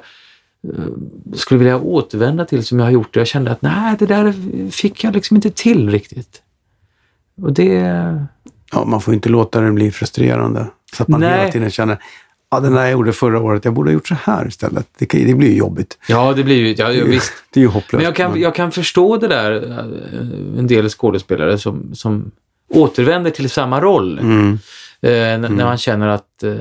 skulle 1.34 1.58
vilja 1.58 1.78
återvända 1.80 2.44
till 2.44 2.64
som 2.64 2.78
jag 2.78 2.86
har 2.86 2.90
gjort. 2.92 3.16
Jag 3.16 3.26
kände 3.26 3.50
att 3.50 3.62
nej, 3.62 3.96
det 3.98 4.06
där 4.06 4.34
fick 4.70 5.04
jag 5.04 5.14
liksom 5.14 5.36
inte 5.36 5.50
till 5.50 5.90
riktigt. 5.90 6.42
Och 7.42 7.52
det... 7.52 7.70
Ja, 8.72 8.84
man 8.84 9.00
får 9.00 9.14
inte 9.14 9.28
låta 9.28 9.60
det 9.60 9.72
bli 9.72 9.90
frustrerande. 9.90 10.66
Så 10.96 11.02
att 11.02 11.08
man 11.08 11.20
Nej. 11.20 11.38
hela 11.38 11.52
tiden 11.52 11.70
känner, 11.70 11.98
ja 12.50 12.60
den 12.60 12.72
där 12.72 12.80
jag 12.82 12.90
gjorde 12.92 13.12
förra 13.12 13.40
året, 13.40 13.64
jag 13.64 13.74
borde 13.74 13.90
ha 13.90 13.94
gjort 13.94 14.08
så 14.08 14.14
här 14.14 14.48
istället. 14.48 14.86
Det, 14.98 15.06
det 15.06 15.34
blir 15.34 15.48
ju 15.48 15.56
jobbigt. 15.56 15.98
Ja, 16.08 16.32
det 16.32 16.44
blir 16.44 16.56
ju... 16.56 16.74
Ja, 16.78 16.88
visst. 17.06 17.32
Det 17.52 17.60
är 17.60 17.62
ju 17.62 17.68
hopplöst. 17.68 17.92
Men 17.92 18.04
jag 18.04 18.16
kan, 18.16 18.40
jag 18.40 18.54
kan 18.54 18.72
förstå 18.72 19.16
det 19.16 19.28
där, 19.28 19.70
eh, 19.70 20.58
en 20.58 20.66
del 20.66 20.88
skådespelare 20.88 21.58
som, 21.58 21.94
som 21.94 22.30
återvänder 22.68 23.30
till 23.30 23.50
samma 23.50 23.80
roll. 23.80 24.18
Mm. 24.18 24.58
Eh, 25.02 25.12
n- 25.34 25.46
När 25.56 25.64
man 25.64 25.78
känner 25.78 26.08
att, 26.08 26.42
eh, 26.42 26.52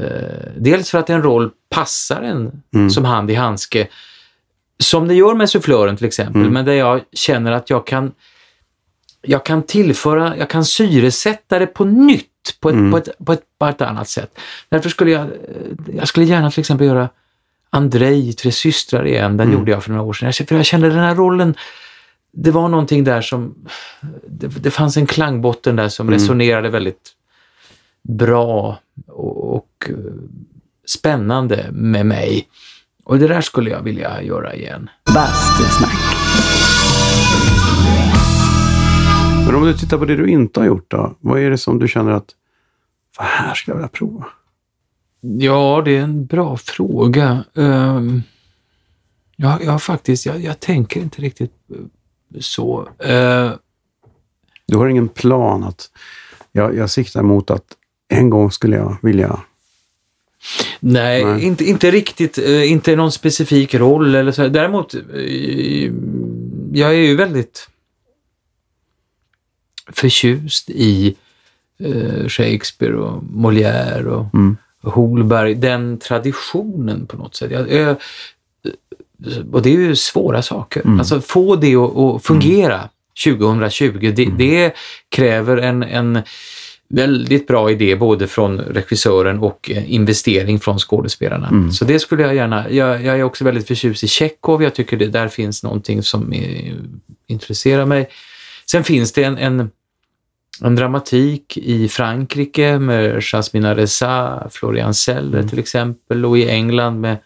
dels 0.58 0.90
för 0.92 0.98
att 0.98 1.10
en 1.10 1.22
roll 1.22 1.50
passar 1.72 2.22
en 2.22 2.62
Mm. 2.74 2.90
som 2.90 3.06
hand 3.06 3.32
i 3.32 3.36
handske, 3.36 3.88
som 4.80 5.08
det 5.08 5.16
gör 5.16 5.34
med 5.34 5.50
sufflören 5.50 5.98
till 5.98 6.06
exempel, 6.06 6.42
Mm. 6.42 6.54
men 6.54 6.66
där 6.66 6.74
jag 6.74 7.02
känner 7.14 7.52
att 7.52 7.70
jag 7.70 7.88
kan, 7.88 8.12
jag 9.22 9.46
kan 9.46 9.64
tillföra, 9.64 10.38
jag 10.38 10.50
kan 10.50 10.66
syresätta 10.66 11.60
det 11.60 11.68
på 11.68 11.86
nytt 11.86 12.28
på 12.60 12.70
ett, 12.70 12.76
Mm. 12.76 12.92
på 12.92 12.98
ett, 12.98 13.10
på 13.26 13.34
ett, 13.34 13.44
på 13.60 13.66
ett 13.66 13.82
annat 13.82 14.10
sätt. 14.10 14.40
Därför 14.70 14.90
skulle 14.90 15.12
jag, 15.12 15.28
jag 15.98 16.08
skulle 16.08 16.26
gärna 16.26 16.52
till 16.52 16.60
exempel 16.60 16.88
göra 16.88 17.10
Andrei 17.70 18.34
Tre 18.34 18.52
systrar 18.52 19.08
igen, 19.08 19.38
den 19.38 19.52
gjorde 19.52 19.72
jag 19.72 19.84
för 19.84 19.90
några 19.92 20.04
år 20.04 20.14
sedan. 20.14 20.34
För 20.48 20.56
jag 20.56 20.66
kände 20.66 20.90
den 20.90 21.00
här 21.00 21.16
rollen, 21.16 21.56
det 22.34 22.52
var 22.52 22.70
någonting 22.70 23.04
där 23.04 23.22
som, 23.22 23.56
det, 24.28 24.48
det 24.48 24.72
fanns 24.72 24.98
en 24.98 25.06
klangbotten 25.08 25.76
där 25.76 25.90
som 25.90 26.10
resonerade 26.12 26.70
väldigt 26.70 27.12
bra 28.04 28.80
och, 29.08 29.56
och 29.56 29.90
spännande 30.92 31.70
med 31.72 32.06
mig. 32.06 32.48
Och 33.04 33.20
det 33.20 33.28
där 33.28 33.42
skulle 33.42 33.70
jag 33.70 33.82
vilja 33.82 34.22
göra 34.22 34.56
igen. 34.56 34.90
Bastusnack. 35.16 35.94
Men 39.46 39.56
om 39.56 39.66
du 39.66 39.74
tittar 39.74 39.98
på 39.98 40.06
det 40.06 40.16
du 40.16 40.28
inte 40.28 40.60
har 40.60 40.68
gjort 40.68 40.92
då, 40.92 41.16
vad 41.20 41.40
är 41.40 41.50
det 41.50 41.58
som 41.58 41.80
du 41.80 41.88
känner 41.88 42.12
att, 42.12 42.30
vad 43.18 43.28
här 43.28 43.54
ska 43.54 43.72
jag 43.72 43.76
vilja 43.76 43.88
prova? 43.90 44.26
Ja, 45.22 45.82
det 45.86 45.98
är 45.98 46.02
en 46.02 46.26
bra 46.26 46.58
fråga. 46.58 47.44
Um, 47.54 48.24
jag, 49.36 49.64
jag 49.64 49.72
har 49.72 49.80
faktiskt, 49.80 50.26
jag, 50.26 50.40
jag 50.40 50.60
tänker 50.60 51.00
inte 51.02 51.22
riktigt 51.22 51.52
eh, 51.70 52.40
så. 52.40 52.88
Eh, 53.00 53.52
Du 54.68 54.78
har 54.78 54.88
ingen 54.88 55.10
plan 55.10 55.64
att, 55.64 55.90
jag, 56.52 56.76
jag 56.76 56.90
siktar 56.90 57.22
mot 57.24 57.52
att 57.52 57.66
en 58.10 58.30
gång 58.30 58.52
skulle 58.52 58.76
jag 58.76 58.98
vilja, 59.02 59.40
Nej, 60.80 61.26
Nej. 61.26 61.44
Inte, 61.44 61.66
inte 61.66 61.92
riktigt. 61.92 62.38
eh, 62.38 62.72
inte 62.72 62.96
någon 62.96 63.12
specifik 63.12 63.76
roll 63.76 64.16
eller 64.16 64.32
så. 64.32 64.48
Däremot, 64.48 64.94
eh, 64.94 65.92
jag 66.74 66.90
är 66.90 66.98
ju 66.98 67.16
väldigt 67.16 67.68
förtjust 69.94 70.70
i 70.70 71.16
eh, 71.80 72.28
Shakespeare 72.28 72.96
och 72.96 73.24
Molière 73.24 74.06
och 74.06 74.34
Mm. 74.34 74.58
Holberg. 74.84 75.56
Den 75.56 75.98
traditionen 75.98 77.06
på 77.08 77.18
något 77.18 77.36
sätt. 77.36 77.52
Jag, 77.52 77.72
jag, 77.72 77.96
och 79.52 79.62
det 79.62 79.70
är 79.70 79.74
ju 79.74 79.96
svåra 79.96 80.42
saker. 80.42 80.82
Mm. 80.82 81.00
Alltså 81.00 81.22
få 81.22 81.56
det 81.56 81.76
att, 81.76 81.98
att 81.98 82.24
fungera 82.24 82.90
2020, 83.26 84.14
det, 84.16 84.26
det 84.38 84.74
kräver 85.10 85.58
en, 85.58 85.84
en 85.84 86.20
väldigt 86.94 87.48
bra 87.48 87.72
idé 87.72 87.96
både 87.96 88.28
från 88.28 88.60
regissören 88.60 89.40
och 89.40 89.72
eh, 89.72 89.94
investering 89.94 90.60
från 90.60 90.80
skådespelarna. 90.80 91.48
Mm. 91.48 91.72
Så 91.72 91.86
det 91.86 92.00
skulle 92.00 92.24
jag 92.24 92.36
gärna, 92.36 92.70
jag, 92.70 93.04
jag 93.04 93.20
är 93.20 93.24
också 93.24 93.44
väldigt 93.44 93.68
förtjust 93.68 94.04
i 94.04 94.08
Tjechov, 94.08 94.64
jag 94.64 94.76
tycker 94.76 94.98
det 94.98 95.08
där 95.08 95.28
finns 95.28 95.64
någonting 95.64 96.04
som 96.04 96.34
är, 96.34 96.76
intresserar 97.28 97.86
mig. 97.86 98.10
Sen 98.72 98.84
finns 98.84 99.12
det 99.12 99.24
en, 99.24 99.38
en 99.38 99.70
en 100.64 100.76
dramatik 100.76 101.58
i 101.58 101.90
Frankrike 101.90 102.80
med 102.80 103.24
Jasmina 103.24 103.76
Reza, 103.76 104.48
Florian 104.52 104.94
Zeller 104.94 105.38
Mm. 105.38 105.50
till 105.50 105.60
exempel 105.60 106.26
och 106.26 106.38
i 106.38 106.50
England 106.50 107.02
med, 107.02 107.18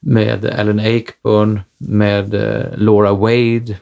med 0.00 0.44
Alan 0.44 0.78
Ayckbourn, 0.78 1.60
med 1.78 2.34
eh, 2.34 2.66
Laura 2.76 3.12
Wade 3.12 3.76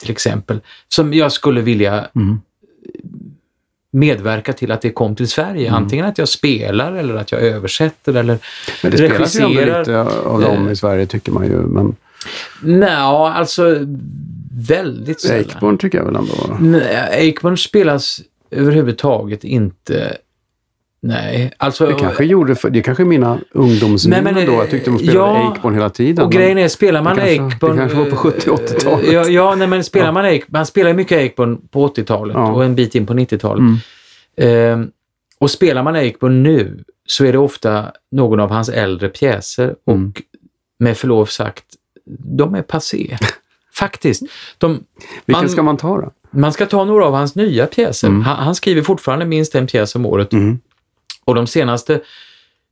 till 0.00 0.10
exempel, 0.10 0.60
som 0.88 1.14
jag 1.14 1.32
skulle 1.32 1.60
vilja 1.60 2.08
Mm. 2.14 2.40
Medverka 3.96 4.52
till 4.52 4.72
att 4.72 4.82
det 4.82 4.90
kom 4.90 5.16
till 5.16 5.28
Sverige. 5.28 5.72
Antingen 5.72 6.06
att 6.06 6.18
jag 6.18 6.28
spelar 6.28 6.92
eller 6.92 7.14
att 7.14 7.32
jag 7.32 7.40
översätter 7.40 8.14
eller 8.14 8.38
Men 8.82 8.90
det 8.90 8.96
spelas 8.96 9.36
ju 9.36 9.44
ändå 9.44 9.60
regisserar. 9.60 9.78
lite 9.78 10.00
av 10.02 10.40
dem 10.40 10.70
i 10.70 10.76
Sverige 10.76 11.06
tycker 11.06 11.32
man 11.32 11.46
ju. 11.46 11.56
Men 11.56 11.96
Nej, 12.62 12.90
alltså 12.90 13.76
väldigt 14.68 15.20
sällan. 15.20 15.40
Ekborn 15.40 15.78
tycker 15.78 15.98
jag 15.98 16.04
väl 16.04 16.16
ändå. 16.16 16.56
Nej, 16.60 16.96
Aikman 17.10 17.56
spelas 17.56 18.20
överhuvudtaget 18.50 19.44
inte... 19.44 20.16
Nej, 21.06 21.52
alltså... 21.56 21.86
Det 21.86 21.94
kanske 21.94 22.24
gjorde 22.24 22.54
för, 22.54 22.70
det 22.70 22.82
kanske 22.82 23.02
är 23.02 23.04
mina 23.04 23.38
ungdomsminnen 23.50 24.46
då. 24.46 24.52
Jag 24.52 24.70
tyckte 24.70 24.90
de 24.90 24.98
spelade 24.98 25.18
ja, 25.40 25.54
Ekborn 25.56 25.74
hela 25.74 25.90
tiden. 25.90 26.24
Och 26.24 26.32
grejen 26.32 26.58
är, 26.58 26.68
spelar 26.68 27.02
man 27.02 27.18
Aikborn... 27.18 27.70
det 27.70 27.76
kanske 27.76 27.98
var 27.98 28.10
på 28.10 28.16
70 28.16 28.50
och 28.50 28.58
80-talet. 28.58 29.12
Ja, 29.12 29.26
ja 29.28 29.54
nej, 29.54 29.68
men 29.68 29.84
spelar 29.84 30.06
Ja. 30.06 30.12
man 30.12 30.24
Aikborn... 30.24 30.50
Man 30.52 30.66
spelar 30.66 30.92
mycket 30.94 31.18
Aikborn 31.18 31.68
på 31.70 31.88
80-talet 31.88 32.34
Ja. 32.36 32.52
och 32.52 32.64
en 32.64 32.74
bit 32.74 32.94
in 32.94 33.06
på 33.06 33.14
90-talet. 33.14 33.60
Mm. 33.60 33.76
Ehm, 34.80 34.90
och 35.38 35.50
spelar 35.50 35.82
man 35.82 35.94
Aikborn 35.94 36.42
nu 36.42 36.84
så 37.06 37.24
är 37.24 37.32
det 37.32 37.38
ofta 37.38 37.92
någon 38.12 38.40
av 38.40 38.50
hans 38.50 38.68
äldre 38.68 39.08
pjäser 39.08 39.74
och 39.86 39.92
Mm. 39.94 40.12
med 40.78 40.96
förlov 40.96 41.26
sagt, 41.26 41.64
de 42.36 42.54
är 42.54 42.62
passé. 42.62 43.16
Faktiskt. 43.74 44.22
De, 44.58 44.80
Vilken 45.26 45.42
man- 45.42 45.48
ska 45.48 45.62
man 45.62 45.76
ta 45.76 46.00
då? 46.00 46.12
Man 46.30 46.52
ska 46.52 46.66
ta 46.66 46.84
några 46.84 47.04
av 47.06 47.14
hans 47.14 47.34
nya 47.34 47.66
pjäser. 47.66 48.08
Mm. 48.08 48.22
Han, 48.22 48.36
han 48.36 48.54
skriver 48.54 48.82
fortfarande 48.82 49.24
minst 49.24 49.54
en 49.54 49.66
pjäs 49.66 49.94
om 49.94 50.06
året 50.06 50.32
Mm. 50.32 50.58
Och 51.26 51.34
de 51.34 51.46
senaste 51.46 52.00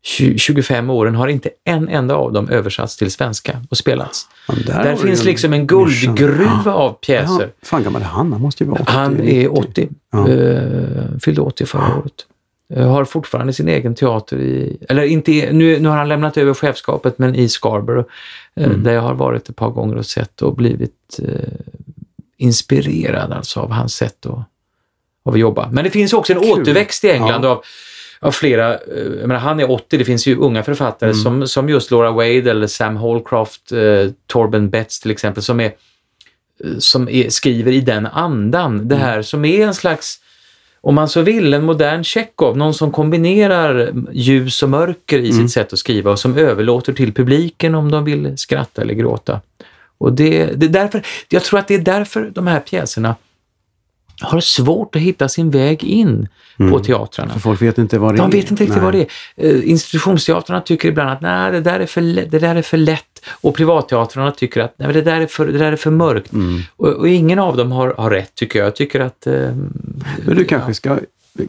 20, 0.03 0.39
25 0.39 0.91
åren 0.91 1.15
har 1.15 1.29
inte 1.29 1.51
en 1.65 1.89
enda 1.89 2.15
av 2.15 2.33
dem 2.33 2.49
översatts 2.49 2.97
till 2.97 3.11
svenska 3.11 3.61
och 3.71 3.77
spelats. 3.77 4.29
Ja, 4.49 4.55
Där 4.67 4.91
du 4.91 4.97
finns 4.97 5.25
liksom 5.25 5.53
en 5.53 5.67
guldgruva 5.67 6.63
Ja. 6.65 6.73
av 6.73 6.93
pjäser. 6.93 7.41
Ja, 7.61 7.67
fan 7.67 7.83
gammal 7.85 8.03
är 8.03 8.07
han? 8.07 8.33
Han 8.33 8.41
måste 8.41 8.65
ju 8.65 8.71
vara 8.71 8.81
80. 8.83 8.93
Han 8.93 9.21
är 9.21 9.59
80, 9.59 9.89
Ja. 10.13 10.29
eh, 10.29 11.19
fyllde 11.25 11.41
80 11.41 11.67
förra 11.67 11.97
året. 11.99 12.27
Eh, 12.75 12.89
har 12.91 13.05
fortfarande 13.05 13.53
sin 13.53 13.69
egen 13.69 13.95
teater 13.95 14.37
i, 14.41 14.77
eller 14.89 15.03
inte, 15.03 15.53
nu, 15.53 15.79
nu 15.81 15.89
har 15.89 15.97
han 15.97 16.09
lämnat 16.09 16.37
över 16.37 16.55
chefskapet, 16.55 17.19
men 17.19 17.35
i 17.35 17.49
Scarborough, 17.49 18.07
eh, 18.57 18.65
Mm. 18.67 18.83
där 18.83 18.93
jag 18.93 19.03
har 19.03 19.15
varit 19.15 19.49
ett 19.49 19.57
par 19.57 19.71
gånger 19.71 19.97
och 19.97 20.07
sett 20.07 20.43
och 20.43 20.57
blivit 20.57 21.21
inspirerad 22.37 23.33
alltså 23.33 23.61
av 23.61 23.71
hans 23.71 23.95
sätt 23.95 24.27
att, 24.27 24.33
av 25.25 25.33
att 25.35 25.39
jobba. 25.39 25.69
Men 25.73 25.85
det 25.85 25.91
finns 25.91 26.13
också 26.13 26.33
en 26.33 26.41
Kul. 26.41 26.51
återväxt 26.61 27.05
i 27.05 27.11
England 27.11 27.45
av, 27.45 27.63
av 28.25 28.33
flera, 28.33 28.75
eh, 28.75 29.03
jag 29.21 29.29
menar, 29.29 29.41
han 29.41 29.61
är 29.61 29.71
80, 29.71 29.99
det 29.99 30.05
finns 30.05 30.27
ju 30.27 30.37
unga 30.37 30.63
författare 30.63 31.15
som, 31.15 31.49
som 31.49 31.69
just 31.69 31.91
Laura 31.91 32.11
Wade 32.11 32.51
eller 32.51 32.67
Sam 32.67 32.97
Holcroft, 32.97 33.73
eh, 33.73 34.11
Torben 34.27 34.71
Betts 34.71 35.01
till 35.01 35.11
exempel, 35.11 35.43
som 35.43 35.61
är 35.61 35.73
eh, 36.65 36.79
som 36.79 37.09
är, 37.09 37.31
skriver 37.31 37.73
i 37.73 37.81
den 37.81 38.07
andan. 38.07 38.89
Det 38.89 38.97
här 38.97 39.23
som 39.23 39.45
är 39.45 39.67
en 39.67 39.75
slags, 39.75 40.21
om 40.81 40.95
man 40.95 41.09
så 41.09 41.21
vill, 41.21 41.55
en 41.55 41.65
modern 41.65 42.05
Tjechov. 42.05 42.57
Någon 42.57 42.75
som 42.75 42.93
kombinerar 42.93 43.93
ljus 44.13 44.63
och 44.63 44.71
mörker 44.71 45.19
i 45.19 45.33
sitt 45.33 45.51
sätt 45.51 45.73
att 45.73 45.79
skriva 45.79 46.11
och 46.11 46.19
som 46.19 46.39
överlåter 46.39 46.93
till 46.93 47.13
publiken 47.13 47.75
om 47.75 47.91
de 47.91 48.05
vill 48.05 48.39
skratta 48.39 48.83
eller 48.83 48.95
gråta. 48.95 49.41
Och 49.99 50.13
det, 50.13 50.47
det 50.47 50.67
är 50.67 50.71
därför, 50.71 51.03
jag 51.29 51.43
tror 51.43 51.61
att 51.61 51.69
det 51.69 51.75
är 51.75 51.79
därför 51.79 52.31
de 52.35 52.47
här 52.47 52.61
pjäserna 52.61 53.15
har 54.21 54.41
svårt 54.41 54.97
att 54.97 55.03
hitta 55.03 55.29
sin 55.29 55.51
väg 55.51 55.85
in 55.85 56.29
på 56.71 56.79
teatrarna. 56.79 57.33
För 57.33 57.41
folk 57.41 57.63
vet 57.63 57.79
inte 57.79 57.99
vad 57.99 58.15
det 58.15 58.17
De 58.17 58.29
är. 58.31 58.33
vet 58.33 58.51
inte 58.51 58.63
riktigt 58.63 58.77
Nej. 58.77 58.85
vad 58.85 58.93
det 58.95 59.01
är. 59.37 59.55
Eh, 59.57 59.69
institutionsteatrarna 59.71 60.61
tycker 60.61 60.89
ibland 60.89 61.11
att 61.11 61.21
nej, 61.21 61.53
det 61.53 61.61
där 61.61 61.81
är 61.81 61.87
för, 61.87 62.01
det 62.01 62.39
där 62.39 62.55
är 62.57 62.63
för 62.63 62.77
lätt 62.77 63.25
och 63.41 63.55
privatteatrarna 63.55 64.31
tycker 64.31 64.61
att 64.61 64.75
nej, 64.79 64.93
det, 64.93 65.03
där 65.03 65.21
är 65.21 65.27
för, 65.27 65.47
det 65.47 65.59
där 65.59 65.73
är 65.73 65.77
för 65.77 65.91
mörkt. 65.91 66.33
Mm. 66.33 66.63
Och, 66.77 66.89
och 66.89 67.09
ingen 67.09 67.39
av 67.39 67.57
dem 67.57 67.73
har, 67.73 67.95
har 67.99 68.11
rätt 68.11 68.35
tycker 68.35 68.59
jag. 68.59 68.67
Jag 68.67 68.77
tycker 68.77 69.01
att... 69.01 69.27
Eh, 69.27 69.33
Men 70.27 70.37
du 70.37 70.45
kanske 70.45 70.75
ska 70.75 70.99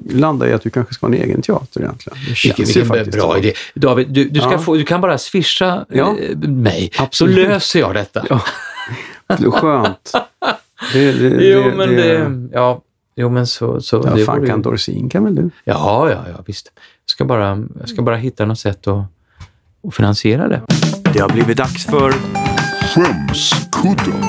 landa 0.10 0.50
i 0.50 0.54
att 0.54 0.62
du 0.62 0.70
kanske 0.70 0.94
ska 0.94 1.08
ha 1.08 1.14
en 1.16 1.22
egen 1.22 1.42
teater 1.42 1.82
egentligen. 1.82 2.20
Vilken, 2.44 3.12
bra 3.12 3.32
så. 3.32 3.38
idé. 3.38 3.54
David, 3.74 4.08
du, 4.10 4.30
du, 4.30 4.40
Ja. 4.40 4.58
få, 4.60 4.76
du 4.76 4.84
kan 4.84 5.02
bara 5.02 5.18
swisha 5.18 5.86
Ja. 5.90 6.16
eh, 6.22 6.38
mig 6.50 6.92
så 6.96 7.04
Absolut. 7.04 7.36
löser 7.48 7.80
jag 7.80 7.94
detta. 7.94 8.26
Ja. 8.30 8.42
Skönt. 9.52 10.12
Det, 10.94 11.12
det, 11.12 11.46
jo, 11.46 11.72
men 11.78 11.90
det... 11.90 12.32
Ja, 12.52 12.82
jo, 13.16 13.30
men 13.30 13.48
så... 13.48 13.82
så 13.82 14.02
Ja, 14.06 14.16
det 14.16 14.26
fan 14.26 14.46
kan 14.48 14.62
Dorsin 14.62 15.10
kan 15.10 15.24
väl 15.24 15.36
du? 15.36 15.50
Ja, 15.64 16.10
ja, 16.12 16.26
ja, 16.30 16.44
visst. 16.46 16.72
Jag 16.76 17.10
ska 17.10 17.26
bara, 17.26 17.64
jag 17.80 17.90
ska 17.90 18.02
bara 18.02 18.16
hitta 18.16 18.46
något 18.46 18.60
sätt 18.60 18.88
att, 18.88 19.06
att 19.88 19.96
finansiera 19.96 20.48
det. 20.48 20.62
Det 21.14 21.20
har 21.20 21.30
blivit 21.30 21.58
dags 21.58 21.86
för 21.86 22.14
Skämskudden. 22.96 24.22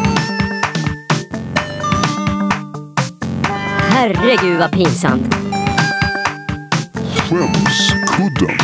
Herregud 3.89 4.59
vad 4.59 4.73
pinsamt. 4.73 5.35
Skämskudden. 7.16 8.56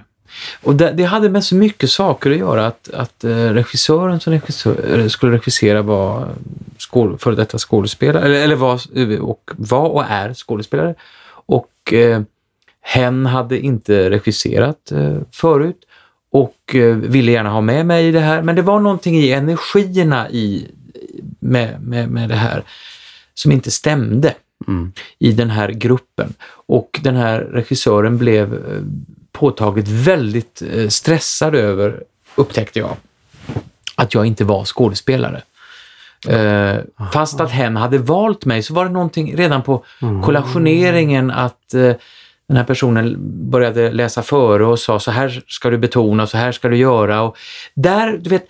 Och 0.64 0.76
det, 0.76 0.92
det 0.92 1.04
hade 1.04 1.30
med 1.30 1.44
så 1.44 1.56
mycket 1.56 1.92
saker 1.92 2.32
att 2.32 2.38
göra 2.38 2.68
att, 2.68 2.90
att 2.90 3.24
eh, 3.24 3.30
regissören 3.36 4.20
som 4.20 4.34
regissör, 4.34 5.00
eh, 5.00 5.08
skulle 5.08 5.38
regissera 5.38 5.82
var 5.82 6.30
skål, 6.78 7.18
före 7.18 7.36
detta 7.36 7.58
skådespelare, 7.58 8.26
eller, 8.26 8.44
eller 8.44 8.56
var, 8.56 8.82
och 9.22 9.52
var 9.56 9.90
och 9.90 10.04
är 10.04 10.34
skådespelare. 10.34 10.96
Och 11.28 11.94
eh, 11.94 12.22
hen 12.86 13.26
hade 13.26 13.60
inte 13.60 14.10
regisserat 14.10 14.92
eh, 14.92 15.18
förut 15.32 15.80
och 16.32 16.76
eh, 16.76 16.96
ville 16.96 17.32
gärna 17.32 17.50
ha 17.50 17.62
med 17.62 17.86
mig 17.86 18.08
i 18.08 18.12
det 18.12 18.20
här. 18.20 18.42
Men 18.42 18.56
det 18.56 18.62
var 18.62 18.80
någonting 18.80 19.16
i 19.16 19.32
energierna 19.32 20.30
i, 20.30 20.68
med, 21.40 21.82
med, 21.82 22.10
med 22.10 22.30
det 22.30 22.36
här 22.36 22.64
som 23.34 23.52
inte 23.52 23.72
stämde 23.72 24.34
Mm. 24.68 24.92
i 25.20 25.32
den 25.32 25.50
här 25.50 25.70
gruppen. 25.70 26.34
Och 26.68 27.00
den 27.04 27.16
här 27.16 27.40
regissören 27.40 28.18
blev 28.18 28.54
eh, 28.54 28.82
påtagligt 29.32 29.88
väldigt 29.88 30.62
stressad 30.90 31.56
över, 31.56 32.04
upptäckte 32.36 32.80
jag, 32.80 32.96
att 33.96 34.14
jag 34.14 34.26
inte 34.26 34.44
var 34.44 34.66
skådespelare. 34.66 35.42
Eh, 36.28 36.78
fast 37.14 37.40
att 37.40 37.52
hen 37.52 37.78
hade 37.78 37.98
valt 37.98 38.46
mig 38.46 38.64
så 38.64 38.74
var 38.74 38.86
det 38.86 38.92
någonting 38.92 39.38
redan 39.38 39.62
på 39.62 39.84
kollationeringen 40.24 41.32
att 41.32 41.74
eh, 41.74 41.94
den 42.48 42.58
här 42.58 42.64
personen 42.64 43.16
började 43.50 43.92
läsa 43.92 44.24
före 44.24 44.66
och 44.66 44.80
sa 44.80 45.00
så 45.00 45.12
här 45.12 45.44
ska 45.48 45.70
du 45.70 45.78
betona, 45.78 46.28
så 46.28 46.38
här 46.38 46.52
ska 46.52 46.68
du 46.68 46.78
göra. 46.78 47.22
Och 47.22 47.38
där, 47.74 48.18
du 48.18 48.30
vet, 48.30 48.48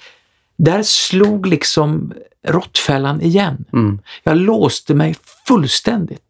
där 0.57 0.83
slog 0.83 1.47
liksom 1.47 2.13
råttfällan 2.47 3.21
igen. 3.21 3.65
Mm. 3.73 3.99
Jag 4.23 4.37
låste 4.37 4.93
mig 4.93 5.15
fullständigt. 5.47 6.21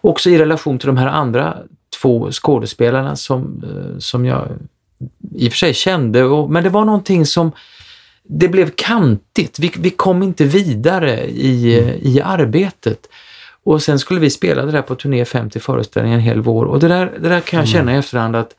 Också 0.00 0.30
i 0.30 0.38
relation 0.38 0.78
till 0.78 0.86
de 0.86 0.96
här 0.96 1.06
andra 1.06 1.56
två 2.02 2.30
skådespelarna 2.30 3.16
som, 3.16 3.62
eh, 3.64 3.98
som 3.98 4.26
jag 4.26 4.48
i 5.34 5.48
och 5.48 5.52
för 5.52 5.58
sig 5.58 5.74
kände, 5.74 6.24
och, 6.24 6.50
men 6.50 6.64
det 6.64 6.70
var 6.70 6.84
någonting 6.84 7.26
som 7.26 7.52
det 8.22 8.48
blev 8.48 8.70
kantigt. 8.70 9.58
Vi, 9.58 9.72
vi 9.76 9.90
kom 9.90 10.22
inte 10.22 10.44
vidare 10.44 11.26
i, 11.30 11.78
eh, 11.78 11.94
i 11.94 12.20
arbetet. 12.24 13.06
Och 13.64 13.82
sen 13.82 13.98
skulle 13.98 14.20
vi 14.20 14.30
spela 14.30 14.66
det 14.66 14.72
där 14.72 14.82
på 14.82 14.94
turné 14.94 15.24
50 15.24 15.60
föreställningar 15.60 16.16
en 16.16 16.22
hel 16.22 16.40
vår 16.40 16.64
och 16.64 16.80
det 16.80 16.88
där, 16.88 17.12
det 17.20 17.28
där 17.28 17.40
kan 17.40 17.58
jag 17.58 17.68
känna 17.68 17.94
i 17.94 17.98
efterhand 17.98 18.36
att 18.36 18.54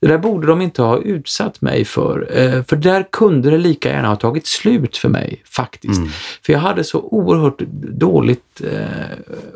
det 0.00 0.08
där 0.08 0.18
borde 0.18 0.46
de 0.46 0.60
inte 0.60 0.82
ha 0.82 0.98
utsatt 0.98 1.60
mig 1.60 1.84
för. 1.84 2.38
Eh, 2.38 2.62
för 2.62 2.76
där 2.76 3.06
kunde 3.12 3.50
det 3.50 3.58
lika 3.58 3.88
gärna 3.88 4.08
ha 4.08 4.16
tagit 4.16 4.46
slut 4.46 4.96
för 4.96 5.08
mig 5.08 5.42
faktiskt. 5.44 5.98
Mm. 5.98 6.10
För 6.46 6.52
jag 6.52 6.60
hade 6.60 6.84
så 6.84 7.00
oerhört 7.00 7.58
dåligt 7.92 8.60
eh, 8.72 8.84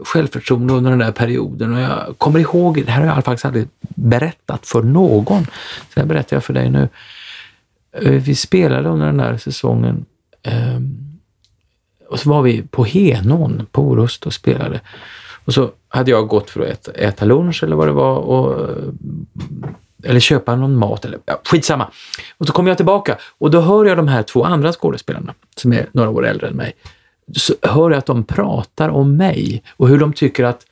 självförtroende 0.05 0.75
under 0.75 0.91
den 0.91 0.99
där 0.99 1.13
perioden 1.13 1.75
och 1.75 1.81
jag 1.81 2.15
kommer 2.19 2.41
ihåg, 2.41 2.85
det 2.87 2.93
här 2.93 3.07
har 3.07 3.15
jag 3.15 3.25
faktiskt 3.25 3.45
aldrig 3.45 3.69
berättat 3.81 4.67
för 4.67 4.83
någon, 4.83 5.45
så 5.95 6.01
det 6.01 6.07
berättar 6.07 6.37
jag 6.37 6.45
för 6.45 6.55
dig 6.55 6.71
nu. 6.71 6.89
Eh, 7.93 8.11
vi 8.11 8.35
spelade 8.35 8.89
under 8.89 9.07
den 9.07 9.17
där 9.17 9.37
säsongen 9.37 10.05
eh, 10.43 10.81
och 12.09 12.21
så 12.21 12.31
var 12.31 12.43
vi 12.43 12.63
på 12.63 12.85
Henån 12.85 13.67
på 13.73 13.83
Orust 13.83 14.27
och 14.27 14.33
spelade. 14.33 14.81
Och 15.45 15.55
så 15.55 15.71
hade 15.89 16.11
jag 16.11 16.29
gått 16.29 16.51
för 16.51 16.61
att 16.61 16.69
äta, 16.69 16.93
äta 16.93 17.25
lunch 17.25 17.63
eller 17.63 17.77
vad 17.77 17.89
det 17.89 17.93
var 17.93 18.17
och 18.17 18.69
eller 20.05 20.21
köpa 20.21 20.57
någon 20.57 20.77
mat 20.77 21.05
eller 21.05 21.19
ja, 21.27 21.41
skitsamma. 21.45 21.91
Och 22.39 22.47
så 22.47 22.53
kommer 22.53 22.71
jag 22.71 22.77
tillbaka 22.77 23.19
och 23.39 23.51
då 23.51 23.61
hör 23.61 23.85
jag 23.85 23.97
de 23.97 24.09
här 24.09 24.23
två 24.23 24.45
andra 24.45 24.73
skådespelarna 24.73 25.35
som 25.57 25.73
är 25.73 25.87
några 25.93 26.11
år 26.11 26.27
äldre 26.27 26.49
än 26.49 26.57
mig. 26.57 26.73
Så 27.33 27.55
hör 27.63 27.91
jag 27.91 27.99
att 27.99 28.07
de 28.07 28.25
pratar 28.25 28.89
om 28.89 29.17
mig 29.17 29.63
och 29.77 29.89
hur 29.89 29.99
de 29.99 30.13
tycker 30.13 30.45
att 30.45 30.67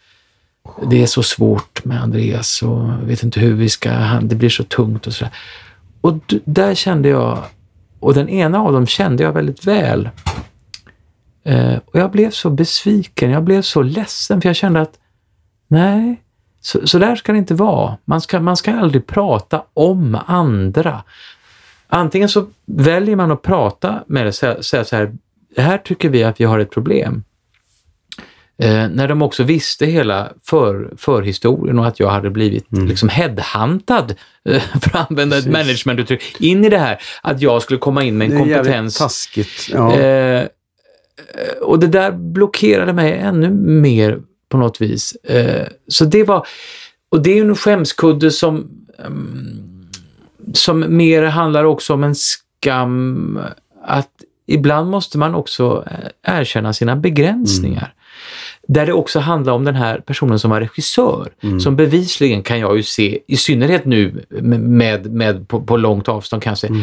det 0.91 1.03
är 1.03 1.07
så 1.07 1.23
svårt 1.23 1.85
med 1.85 2.03
Andreas 2.03 2.63
och 2.63 3.09
vet 3.09 3.23
inte 3.23 3.41
hur 3.41 3.55
vi 3.55 3.69
ska, 3.69 3.91
det 4.23 4.35
blir 4.35 4.49
så 4.49 4.65
tungt 4.65 5.07
och 5.07 5.13
sådär. 5.13 5.35
Och 6.01 6.35
där 6.45 6.75
kände 6.75 7.09
jag, 7.09 7.39
och 8.01 8.15
den 8.15 8.29
ena 8.29 8.61
av 8.63 8.73
dem 8.73 8.87
kände 8.87 9.23
jag 9.23 9.33
väldigt 9.33 9.67
väl. 9.67 10.09
Eh, 11.45 11.77
och 11.85 12.01
jag 12.01 12.11
blev 12.11 12.31
så 12.31 12.51
besviken, 12.51 13.31
jag 13.31 13.45
blev 13.45 13.63
så 13.63 13.83
ledsen 13.83 14.41
för 14.41 14.49
jag 14.49 14.57
kände 14.57 14.81
att 14.81 14.99
nej, 15.69 16.23
så, 16.61 16.87
så 16.87 16.99
där 16.99 17.17
ska 17.17 17.33
det 17.33 17.39
inte 17.39 17.55
vara. 17.55 17.97
Man 18.05 18.21
ska, 18.21 18.41
man 18.41 18.57
ska 18.57 18.75
aldrig 18.75 19.07
prata 19.07 19.65
om 19.75 20.19
andra. 20.27 21.03
Antingen 21.89 22.29
så 22.29 22.47
väljer 22.67 23.17
man 23.17 23.31
att 23.31 23.43
prata 23.43 24.05
med 24.07 24.27
det 24.27 24.29
och 24.59 24.65
säga 24.65 24.85
så 24.85 24.97
här, 24.97 25.13
här 25.57 25.79
tycker 25.79 26.09
vi 26.09 26.25
att 26.25 26.41
vi 26.41 26.45
har 26.45 26.59
ett 26.59 26.71
problem. 26.71 27.25
Eh, 28.59 28.89
när 28.89 29.09
de 29.09 29.23
också 29.23 29.43
visste 29.43 29.87
hela 29.87 30.33
för, 30.45 30.91
förhistorien 30.97 31.79
och 31.79 31.87
att 31.87 32.01
jag 32.01 32.11
hade 32.11 32.31
blivit 32.31 32.73
mm. 32.73 32.87
liksom 32.87 33.09
headhuntad, 33.09 34.15
eh, 34.49 34.63
för 34.81 34.99
att 34.99 35.11
använda 35.11 35.37
Precis. 35.37 35.47
ett 35.47 35.53
managementuttryck, 35.53 36.41
in 36.41 36.65
i 36.65 36.69
det 36.69 36.79
här. 36.79 36.99
Att 37.23 37.41
jag 37.41 37.63
skulle 37.63 37.79
komma 37.79 38.05
in 38.05 38.19
med 38.19 38.31
en 38.31 38.49
det 38.49 38.53
är 38.53 38.57
kompetens. 38.57 39.29
Ja. 39.73 39.97
Eh, 39.97 40.47
och 41.61 41.79
det 41.79 41.87
där 41.87 42.13
blockerade 42.13 42.93
mig 42.93 43.13
ännu 43.13 43.51
mer 43.81 44.21
på 44.49 44.59
något 44.59 44.81
vis. 44.81 45.13
Eh, 45.13 45.67
så 45.89 46.05
det 46.05 46.25
var, 46.25 46.47
och 47.09 47.23
det 47.23 47.39
är 47.39 47.43
en 47.43 47.57
skämskudde 47.57 48.31
som, 48.31 48.71
um, 48.99 49.89
som 50.53 50.97
mer 50.97 51.23
handlar 51.23 51.65
också 51.65 51.95
om 51.95 52.05
en 52.05 52.15
skam 52.15 53.39
att 53.85 54.11
ibland 54.47 54.91
måste 54.91 55.19
man 55.19 55.35
också 55.35 55.85
eh, 55.91 56.39
erkänna 56.39 56.73
sina 56.73 56.97
begränsningar. 56.97 57.83
Mm. 57.83 57.97
Där 58.69 58.87
det 58.87 58.93
också 58.93 59.21
handlar 59.21 59.53
om 59.53 59.65
den 59.65 59.75
här 59.75 59.99
personen 59.99 60.39
som 60.39 60.51
var 60.51 60.61
regissör, 60.61 61.33
mm. 61.43 61.61
som 61.61 61.77
bevisligen 61.77 62.43
kan 62.43 62.61
jag 62.61 62.77
ju 62.77 62.83
se, 62.83 63.19
i 63.27 63.37
synnerhet 63.37 63.85
nu 63.85 64.25
med, 64.31 65.13
med 65.13 65.49
på, 65.49 65.61
på 65.61 65.77
långt 65.77 66.09
avstånd 66.09 66.43
kanske, 66.43 66.67
mm. 66.67 66.83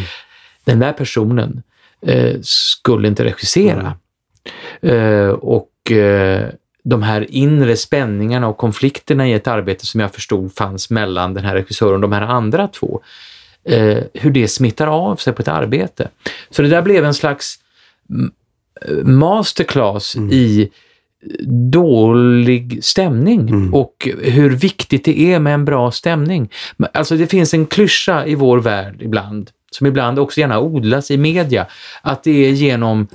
den 0.64 0.80
där 0.80 0.94
personen 0.94 1.64
eh, 2.02 2.36
skulle 2.42 3.08
inte 3.08 3.24
regissera. 3.24 3.94
Eh, 4.81 5.30
och 5.30 5.91
eh, 5.91 6.49
de 6.84 7.03
här 7.03 7.31
inre 7.31 7.77
spänningarna 7.77 8.47
och 8.47 8.57
konflikterna 8.57 9.27
i 9.27 9.34
ett 9.34 9.47
arbete 9.47 9.85
som 9.85 9.99
jag 9.99 10.14
förstod 10.14 10.56
fanns 10.56 10.89
mellan 10.89 11.34
den 11.34 11.45
här 11.45 11.56
regissören 11.56 11.93
och 11.93 12.01
de 12.01 12.11
här 12.11 12.22
andra 12.22 12.68
två, 12.68 13.01
eh, 13.64 13.97
hur 14.14 14.31
det 14.31 14.47
smittar 14.47 14.88
av 14.88 15.15
sig 15.15 15.34
på 15.34 15.41
ett 15.41 15.47
arbete. 15.47 16.10
Så 16.49 16.61
det 16.61 16.68
där 16.68 16.81
blev 16.81 17.06
en 17.06 17.14
slags 17.14 17.60
masterclass 19.03 20.15
mm. 20.15 20.31
i 20.31 20.69
dålig 21.72 22.84
stämning 22.84 23.49
mm. 23.49 23.73
och 23.73 24.10
hur 24.22 24.49
viktigt 24.49 25.06
det 25.06 25.19
är 25.19 25.39
med 25.39 25.53
en 25.53 25.65
bra 25.65 25.91
stämning. 25.91 26.49
Alltså 26.93 27.18
det 27.18 27.27
finns 27.27 27.53
en 27.53 27.65
klyscha 27.65 28.26
i 28.26 28.35
vår 28.35 28.60
värld 28.60 29.01
ibland, 29.01 29.49
som 29.72 29.88
ibland 29.88 30.19
också 30.19 30.39
gärna 30.39 30.60
odlas 30.60 31.11
i 31.11 31.18
media, 31.18 31.65
att 32.01 32.23
det 32.23 32.45
är 32.45 32.51
genom 32.51 33.07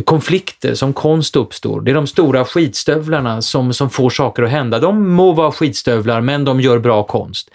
konflikter 0.00 0.74
som 0.74 0.92
konst 0.92 1.36
uppstår. 1.36 1.80
Det 1.80 1.90
är 1.90 1.94
de 1.94 2.06
stora 2.06 2.44
skitstövlarna 2.44 3.42
som, 3.42 3.72
som 3.72 3.90
får 3.90 4.10
saker 4.10 4.42
att 4.42 4.50
hända. 4.50 4.78
De 4.78 5.10
må 5.10 5.32
vara 5.32 5.52
skitstövlar, 5.52 6.20
men 6.20 6.44
de 6.44 6.60
gör 6.60 6.78
bra 6.78 7.02
konst. 7.02 7.50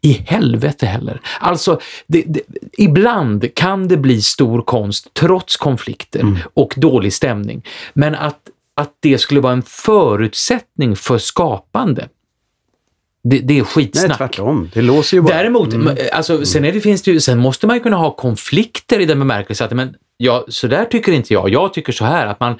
I 0.00 0.12
helvete 0.12 0.86
heller. 0.86 1.20
Alltså, 1.40 1.80
det, 2.06 2.24
det, 2.26 2.40
ibland 2.78 3.54
kan 3.54 3.88
det 3.88 3.96
bli 3.96 4.22
stor 4.22 4.62
konst 4.62 5.14
trots 5.14 5.56
konflikter 5.56 6.20
mm. 6.20 6.38
och 6.54 6.74
dålig 6.76 7.12
stämning. 7.12 7.62
Men 7.94 8.14
att, 8.14 8.40
att 8.74 8.92
det 9.00 9.18
skulle 9.18 9.40
vara 9.40 9.52
en 9.52 9.62
förutsättning 9.62 10.96
för 10.96 11.18
skapande, 11.18 12.08
det, 13.30 13.38
det, 13.38 13.58
är 13.58 13.64
skitsnack. 13.64 14.08
Nej, 14.08 14.16
tvärtom. 14.16 14.70
Det 14.74 14.82
låser 14.82 15.16
ju 15.16 15.20
bara. 15.20 15.36
Däremot, 15.36 15.72
mm. 15.72 15.96
alltså, 16.12 16.46
sen, 16.46 16.64
är 16.64 16.72
det, 16.72 16.80
finns 16.80 17.02
det 17.02 17.10
ju, 17.10 17.20
sen 17.20 17.38
måste 17.38 17.66
man 17.66 17.76
ju 17.76 17.82
kunna 17.82 17.96
ha 17.96 18.10
konflikter 18.10 19.00
i 19.00 19.04
den 19.04 19.18
bemärkelsen 19.18 19.64
att 19.64 19.72
men, 19.72 19.94
ja, 20.16 20.44
så 20.48 20.66
där 20.66 20.84
tycker 20.84 21.12
inte 21.12 21.32
jag. 21.32 21.50
Jag 21.50 21.74
tycker 21.74 21.92
så 21.92 22.04
här 22.04 22.26
att 22.26 22.40
man 22.40 22.58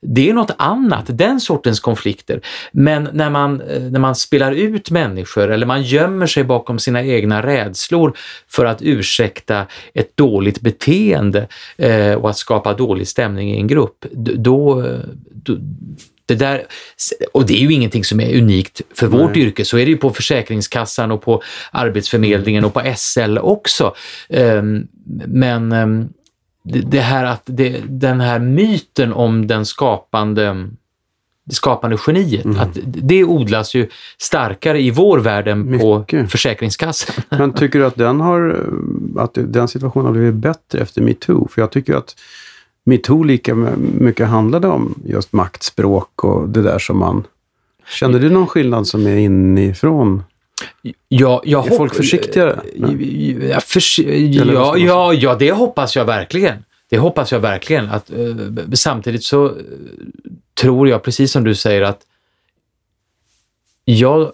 det 0.00 0.30
är 0.30 0.34
något 0.34 0.54
annat, 0.58 1.04
den 1.08 1.40
sortens 1.40 1.80
konflikter. 1.80 2.40
Men 2.72 3.08
när 3.12 3.30
man, 3.30 3.60
eh, 3.60 3.82
när 3.82 4.00
man 4.00 4.14
spelar 4.14 4.52
ut 4.52 4.90
människor 4.90 5.50
eller 5.50 5.66
man 5.66 5.82
gömmer 5.82 6.26
sig 6.26 6.44
bakom 6.44 6.78
sina 6.78 7.04
egna 7.04 7.42
rädslor 7.46 8.16
för 8.48 8.64
att 8.64 8.82
ursäkta 8.82 9.66
ett 9.94 10.16
dåligt 10.16 10.60
beteende 10.60 11.48
eh, 11.76 12.12
och 12.12 12.30
att 12.30 12.36
skapa 12.36 12.74
dålig 12.74 13.08
stämning 13.08 13.50
i 13.50 13.56
en 13.56 13.66
grupp, 13.66 14.06
då, 14.12 14.32
då 14.36 14.84
det 16.28 16.34
där, 16.34 16.66
och 17.32 17.46
det 17.46 17.54
är 17.54 17.60
ju 17.60 17.72
ingenting 17.72 18.04
som 18.04 18.20
är 18.20 18.38
unikt 18.38 18.82
för 18.94 19.06
vårt 19.06 19.34
Nej. 19.34 19.44
yrke, 19.44 19.64
så 19.64 19.78
är 19.78 19.84
det 19.84 19.90
ju 19.90 19.96
på 19.96 20.10
Försäkringskassan 20.10 21.10
och 21.10 21.22
på 21.22 21.42
Arbetsförmedlingen 21.72 22.64
och 22.64 22.74
på 22.74 22.94
SL 22.96 23.38
också. 23.38 23.94
Um, 24.28 24.88
men 25.26 25.72
um, 25.72 26.08
det 26.68 27.00
här 27.00 27.24
att 27.24 27.42
det, 27.44 27.82
den 27.88 28.20
här 28.20 28.38
myten 28.38 29.12
om 29.12 29.46
den 29.46 29.66
skapande 29.66 30.68
det 31.48 31.54
skapande 31.54 31.96
geniet, 32.06 32.44
mm. 32.44 32.60
att 32.60 32.78
det 32.84 33.24
odlas 33.24 33.74
ju 33.74 33.88
starkare 34.18 34.80
i 34.80 34.90
vår 34.90 35.18
värld 35.18 35.48
än 35.48 35.70
Mycket. 35.70 35.80
på 35.80 36.28
Försäkringskassan. 36.28 37.24
Men 37.38 37.52
tycker 37.52 37.78
du 37.78 37.86
att 37.86 37.96
den, 37.96 38.20
har, 38.20 38.66
att 39.16 39.30
den 39.34 39.68
situationen 39.68 40.06
har 40.06 40.12
blivit 40.12 40.34
bättre 40.34 40.80
efter 40.80 41.02
metoo? 41.02 41.48
För 41.48 41.62
jag 41.62 41.70
tycker 41.70 41.94
att 41.94 42.16
metoo 42.84 43.22
lika 43.22 43.54
mycket 43.98 44.28
handlade 44.28 44.68
om 44.68 44.94
just 45.04 45.32
maktspråk 45.32 46.24
och 46.24 46.48
det 46.48 46.62
där 46.62 46.78
som 46.78 46.98
man... 46.98 47.26
Kände 47.86 48.18
du 48.18 48.30
någon 48.30 48.46
skillnad 48.46 48.86
som 48.86 49.06
är 49.06 49.16
inifrån? 49.16 50.22
Ja, 51.08 51.42
jag 51.44 51.66
är 51.66 51.76
folk 51.76 51.94
försiktigare? 51.94 52.60
Ja, 52.74 53.60
för, 53.60 54.02
ja, 54.52 54.76
ja, 54.76 55.14
ja, 55.14 55.34
det 55.34 55.52
hoppas 55.52 55.96
jag 55.96 56.04
verkligen. 56.04 56.64
Det 56.90 56.98
hoppas 56.98 57.32
jag 57.32 57.40
verkligen. 57.40 57.90
Att, 57.90 58.10
uh, 58.10 58.70
samtidigt 58.72 59.24
så 59.24 59.56
tror 60.54 60.88
jag, 60.88 61.02
precis 61.02 61.32
som 61.32 61.44
du 61.44 61.54
säger, 61.54 61.82
att 61.82 62.00
jag 63.84 64.32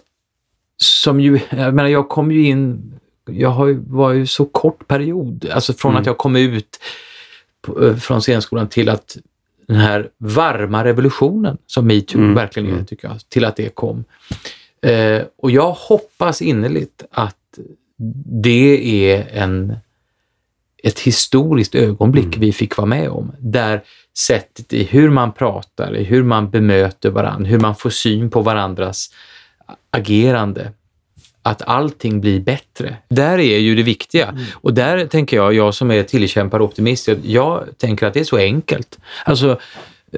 som 0.77 1.19
ju, 1.19 1.39
jag 1.49 1.73
menar 1.73 1.89
jag 1.89 2.09
kom 2.09 2.31
ju 2.31 2.47
in, 2.47 2.93
jag 3.25 3.49
har, 3.49 3.71
var 3.87 4.11
ju 4.11 4.27
så 4.27 4.45
kort 4.45 4.87
period, 4.87 5.49
alltså 5.51 5.73
från 5.73 5.91
mm. 5.91 6.01
att 6.01 6.05
jag 6.05 6.17
kom 6.17 6.35
ut 6.35 6.79
på, 7.61 7.85
eh, 7.85 7.95
från 7.95 8.21
scenskolan 8.21 8.67
till 8.67 8.89
att 8.89 9.17
den 9.67 9.77
här 9.77 10.09
varma 10.17 10.83
revolutionen 10.83 11.57
som 11.65 11.87
metoo 11.87 12.19
mm. 12.19 12.33
verkligen 12.33 12.69
är, 12.69 12.73
mm. 12.73 12.85
tycker 12.85 13.07
jag, 13.07 13.29
till 13.29 13.45
att 13.45 13.55
det 13.55 13.75
kom. 13.75 14.03
Eh, 14.85 15.23
och 15.37 15.51
jag 15.51 15.71
hoppas 15.71 16.41
innerligt 16.41 17.03
att 17.11 17.59
det 18.43 19.13
är 19.13 19.27
en, 19.33 19.77
ett 20.83 20.99
historiskt 20.99 21.75
ögonblick 21.75 22.25
mm. 22.25 22.39
vi 22.39 22.53
fick 22.53 22.77
vara 22.77 22.87
med 22.87 23.09
om, 23.09 23.31
där 23.39 23.83
sättet 24.17 24.73
i 24.73 24.83
hur 24.83 25.09
man 25.09 25.33
pratar, 25.33 25.95
i 25.95 26.03
hur 26.03 26.23
man 26.23 26.49
bemöter 26.49 27.09
varandra, 27.09 27.49
hur 27.49 27.59
man 27.59 27.75
får 27.75 27.89
syn 27.89 28.29
på 28.29 28.41
varandras 28.41 29.09
agerande, 29.89 30.71
att 31.41 31.61
allting 31.61 32.21
blir 32.21 32.39
bättre. 32.39 32.97
Där 33.09 33.39
är 33.39 33.57
ju 33.57 33.75
det 33.75 33.83
viktiga. 33.83 34.27
Mm. 34.27 34.43
Och 34.53 34.73
där 34.73 35.07
tänker 35.07 35.37
jag, 35.37 35.53
jag 35.53 35.73
som 35.73 35.91
är 35.91 36.03
tillkämpad 36.03 36.61
optimist, 36.61 37.09
jag 37.23 37.63
tänker 37.77 38.07
att 38.07 38.13
det 38.13 38.19
är 38.19 38.23
så 38.23 38.37
enkelt. 38.37 38.99
Alltså, 39.25 39.59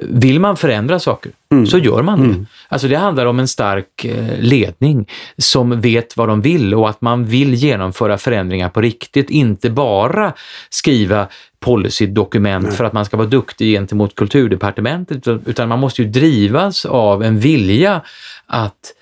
vill 0.02 0.40
man 0.40 0.56
förändra 0.56 0.98
saker 0.98 1.32
mm. 1.52 1.66
så 1.66 1.78
gör 1.78 2.02
man 2.02 2.18
det. 2.18 2.24
Mm. 2.24 2.46
Alltså 2.68 2.88
det 2.88 2.96
handlar 2.96 3.26
om 3.26 3.38
en 3.38 3.48
stark 3.48 4.04
eh, 4.04 4.40
ledning 4.40 5.08
som 5.38 5.80
vet 5.80 6.16
vad 6.16 6.28
de 6.28 6.40
vill 6.40 6.74
och 6.74 6.88
att 6.88 7.00
man 7.00 7.24
vill 7.24 7.54
genomföra 7.54 8.18
förändringar 8.18 8.68
på 8.68 8.80
riktigt, 8.80 9.30
inte 9.30 9.70
bara 9.70 10.32
skriva 10.70 11.26
policydokument 11.60 12.74
för 12.74 12.84
att 12.84 12.92
man 12.92 13.04
ska 13.04 13.16
vara 13.16 13.28
duktig 13.28 13.74
gentemot 13.74 14.14
kulturdepartementet, 14.14 15.28
utan 15.46 15.68
man 15.68 15.78
måste 15.78 16.02
ju 16.02 16.08
drivas 16.08 16.86
av 16.86 17.22
en 17.22 17.40
vilja 17.40 18.02
att 18.46 18.94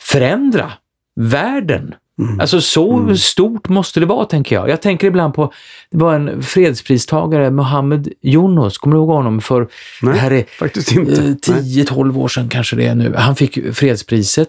förändra 0.00 0.72
världen 1.16 1.94
Mm. 2.20 2.40
Alltså 2.40 2.60
så 2.60 3.16
stort 3.16 3.68
måste 3.68 4.00
det 4.00 4.06
vara, 4.06 4.24
tänker 4.24 4.56
jag. 4.56 4.68
Jag 4.68 4.82
tänker 4.82 5.06
ibland 5.06 5.34
på, 5.34 5.52
det 5.90 5.96
var 5.98 6.14
en 6.14 6.42
fredspristagare, 6.42 7.50
Mohammed 7.50 8.08
Yunus, 8.22 8.78
kommer 8.78 8.96
du 8.96 9.00
ihåg 9.00 9.08
honom? 9.08 9.40
För 9.40 9.68
Nej, 10.02 10.12
det 10.14 10.18
här 10.20 10.30
är 10.32 10.44
faktiskt 10.58 10.92
inte. 10.92 11.12
eh, 11.12 11.34
Nej. 11.48 11.84
10-12 11.84 12.18
år 12.18 12.28
sedan 12.28 12.48
kanske 12.48 12.76
det 12.76 12.86
är 12.86 12.94
nu. 12.94 13.14
Han 13.16 13.36
fick 13.36 13.74
fredspriset. 13.74 14.48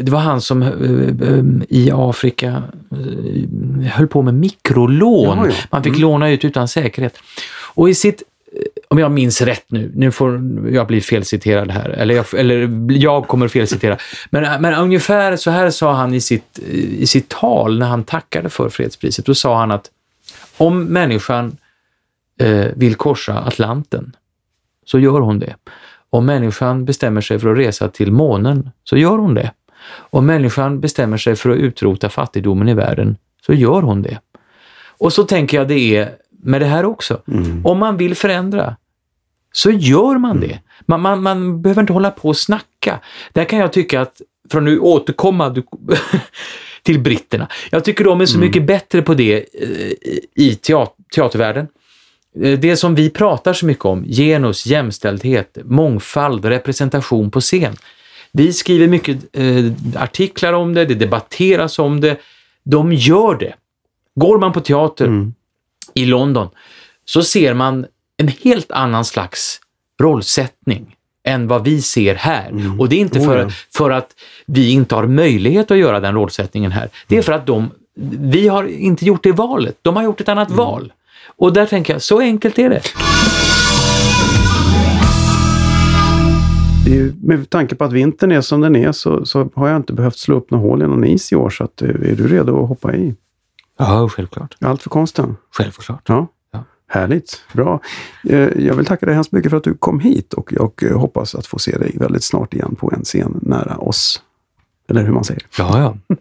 Det 0.00 0.10
var 0.12 0.20
han 0.20 0.40
som 0.40 0.62
eh, 0.62 0.68
eh, 1.28 1.44
i 1.68 1.90
Afrika 1.94 2.62
höll 3.92 4.06
på 4.06 4.22
med 4.22 4.34
mikrolån. 4.34 5.50
Man 5.70 5.82
fick 5.82 5.90
Mm. 5.92 6.00
låna 6.02 6.30
ut 6.30 6.44
utan 6.44 6.68
säkerhet. 6.68 7.18
Och 7.74 7.90
i 7.90 7.94
sitt, 7.94 8.22
om 8.90 8.98
jag 8.98 9.10
minns 9.10 9.40
rätt 9.40 9.64
nu, 9.68 9.92
nu 9.94 10.10
får 10.12 10.32
jag 10.72 10.86
bli 10.86 11.00
felciterad 11.00 11.70
här, 11.70 11.88
eller 11.88 12.14
jag, 12.14 12.26
eller 12.34 12.86
jag 12.92 13.28
kommer 13.28 13.48
felcitera, 13.48 13.98
men, 14.30 14.62
men 14.62 14.74
ungefär 14.74 15.36
så 15.36 15.50
här 15.50 15.70
sa 15.70 15.92
han 15.92 16.14
i 16.14 16.20
sitt, 16.20 16.58
i 16.98 17.06
sitt 17.06 17.28
tal 17.28 17.78
när 17.78 17.86
han 17.86 18.04
tackade 18.04 18.48
för 18.48 18.68
fredspriset. 18.68 19.26
Då 19.26 19.34
sa 19.34 19.58
han 19.58 19.70
att 19.70 19.90
om 20.56 20.84
människan 20.84 21.56
eh, 22.40 22.66
vill 22.76 22.94
korsa 22.94 23.38
Atlanten 23.38 24.16
så 24.84 24.98
gör 24.98 25.20
hon 25.20 25.38
det. 25.38 25.54
Om 26.10 26.26
människan 26.26 26.84
bestämmer 26.84 27.20
sig 27.20 27.38
för 27.38 27.52
att 27.52 27.58
resa 27.58 27.88
till 27.88 28.12
månen 28.12 28.70
så 28.84 28.96
gör 28.96 29.18
hon 29.18 29.34
det. 29.34 29.52
Om 29.90 30.26
människan 30.26 30.80
bestämmer 30.80 31.16
sig 31.16 31.36
för 31.36 31.50
att 31.50 31.56
utrota 31.56 32.08
fattigdomen 32.08 32.68
i 32.68 32.74
världen 32.74 33.16
så 33.46 33.52
gör 33.54 33.82
hon 33.82 34.02
det. 34.02 34.20
Och 34.98 35.12
så 35.12 35.24
tänker 35.24 35.56
jag 35.56 35.68
det 35.68 35.96
är 35.96 36.10
med 36.42 36.60
det 36.60 36.66
här 36.66 36.84
också. 36.84 37.22
Om 37.64 37.78
man 37.78 37.96
vill 37.96 38.14
förändra 38.14 38.76
så 39.52 39.70
gör 39.70 40.18
man 40.18 40.40
det. 40.40 40.58
Man, 40.86 41.00
man, 41.00 41.22
man 41.22 41.62
behöver 41.62 41.80
inte 41.80 41.92
hålla 41.92 42.10
på 42.10 42.28
och 42.28 42.36
snacka. 42.36 43.00
Där 43.32 43.44
kan 43.44 43.58
jag 43.58 43.72
tycka 43.72 44.00
att, 44.00 44.20
för 44.50 44.58
att 44.58 44.64
nu 44.64 44.78
återkomma 44.78 45.48
du, 45.50 45.62
till 46.82 47.00
britterna, 47.00 47.48
jag 47.70 47.84
tycker 47.84 48.04
de 48.04 48.20
är 48.20 48.26
så 48.26 48.38
mycket 48.38 48.66
bättre 48.66 49.02
på 49.02 49.14
det 49.14 49.36
eh, 49.36 49.92
i 50.34 50.54
teat, 50.62 50.94
teatervärlden. 51.14 51.66
Eh, 52.42 52.58
Det 52.58 52.76
som 52.76 52.94
vi 52.94 53.10
pratar 53.10 53.52
så 53.52 53.66
mycket 53.66 53.84
om, 53.84 54.04
genus, 54.04 54.66
jämställdhet, 54.66 55.58
mångfald, 55.64 56.44
representation 56.44 57.30
på 57.30 57.40
scen. 57.40 57.76
Vi 58.32 58.52
skriver 58.52 58.88
mycket 58.88 59.16
eh, 59.32 60.02
artiklar 60.02 60.52
om 60.52 60.74
det, 60.74 60.84
det 60.84 60.94
debatteras 60.94 61.78
om 61.78 62.00
det. 62.00 62.16
De 62.64 62.92
gör 62.92 63.34
det. 63.34 63.54
Går 64.14 64.38
man 64.38 64.52
på 64.52 64.60
teater 64.60 65.32
i 65.94 66.04
London 66.06 66.48
så 67.04 67.22
ser 67.22 67.54
man 67.54 67.86
en 68.16 68.28
helt 68.28 68.72
annan 68.72 69.04
slags 69.04 69.60
rollsättning 70.02 70.96
än 71.24 71.48
vad 71.48 71.64
vi 71.64 71.82
ser 71.82 72.14
här. 72.14 72.74
Och 72.78 72.88
det 72.88 72.96
är 72.96 73.00
inte 73.00 73.18
Oh, 73.18 73.24
för, 73.24 73.52
för 73.76 73.90
att 73.90 74.08
vi 74.46 74.70
inte 74.70 74.94
har 74.94 75.06
möjlighet 75.06 75.70
att 75.70 75.78
göra 75.78 76.00
den 76.00 76.14
rollsättningen 76.14 76.72
här. 76.72 76.88
Det 77.06 77.18
är 77.18 77.22
för 77.22 77.32
att 77.32 77.46
de, 77.46 77.70
vi 78.20 78.48
har 78.48 78.64
inte 78.64 79.04
gjort 79.04 79.22
det 79.22 79.32
valet. 79.32 79.78
De 79.82 79.96
har 79.96 80.02
gjort 80.02 80.20
ett 80.20 80.28
annat 80.28 80.50
val. 80.50 80.92
Och 81.36 81.52
där 81.52 81.66
tänker 81.66 81.92
jag, 81.92 82.02
så 82.02 82.20
enkelt 82.20 82.58
är 82.58 82.70
det. 82.70 82.82
Ju- 86.86 87.12
Med 87.22 87.50
tanke 87.50 87.74
på 87.74 87.84
att 87.84 87.92
vintern 87.92 88.32
är 88.32 88.40
som 88.40 88.60
den 88.60 88.76
är 88.76 88.92
så, 88.92 89.24
så 89.26 89.50
har 89.54 89.68
jag 89.68 89.76
inte 89.76 89.92
behövt 89.92 90.16
slå 90.18 90.36
upp 90.36 90.50
några 90.50 90.64
hål 90.64 90.82
i 90.82 90.86
någon 90.86 91.04
is 91.04 91.32
i 91.32 91.36
år. 91.36 91.50
Så 91.50 91.64
att, 91.64 91.82
eh, 91.82 91.88
är 91.88 92.14
du 92.16 92.28
redo 92.28 92.62
att 92.62 92.68
hoppa 92.68 92.94
i? 92.94 93.14
Ja, 93.78 94.08
självklart. 94.08 94.56
Allt 94.60 94.82
för 94.82 94.90
konsten? 94.90 95.36
Självklart. 95.56 96.02
Ja. 96.08 96.26
Ja. 96.52 96.64
Härligt, 96.88 97.42
bra. 97.52 97.80
Eh, 98.28 98.38
Jag 98.38 98.74
vill 98.74 98.86
tacka 98.86 99.06
dig 99.06 99.14
hemskt 99.14 99.32
mycket 99.32 99.50
för 99.50 99.56
att 99.56 99.64
du 99.64 99.74
kom 99.74 100.00
hit 100.00 100.32
och 100.34 100.52
jag 100.52 100.72
eh, 100.90 100.98
hoppas 100.98 101.34
att 101.34 101.46
få 101.46 101.58
se 101.58 101.78
dig 101.78 101.96
väldigt 101.98 102.24
snart 102.24 102.54
igen 102.54 102.76
på 102.78 102.92
en 102.96 103.04
scen 103.04 103.38
nära 103.42 103.76
oss. 103.76 104.22
Eller 104.90 105.02
hur 105.04 105.12
man 105.12 105.24
säger. 105.24 105.42
Ja, 105.58 105.78
ja. 106.08 106.16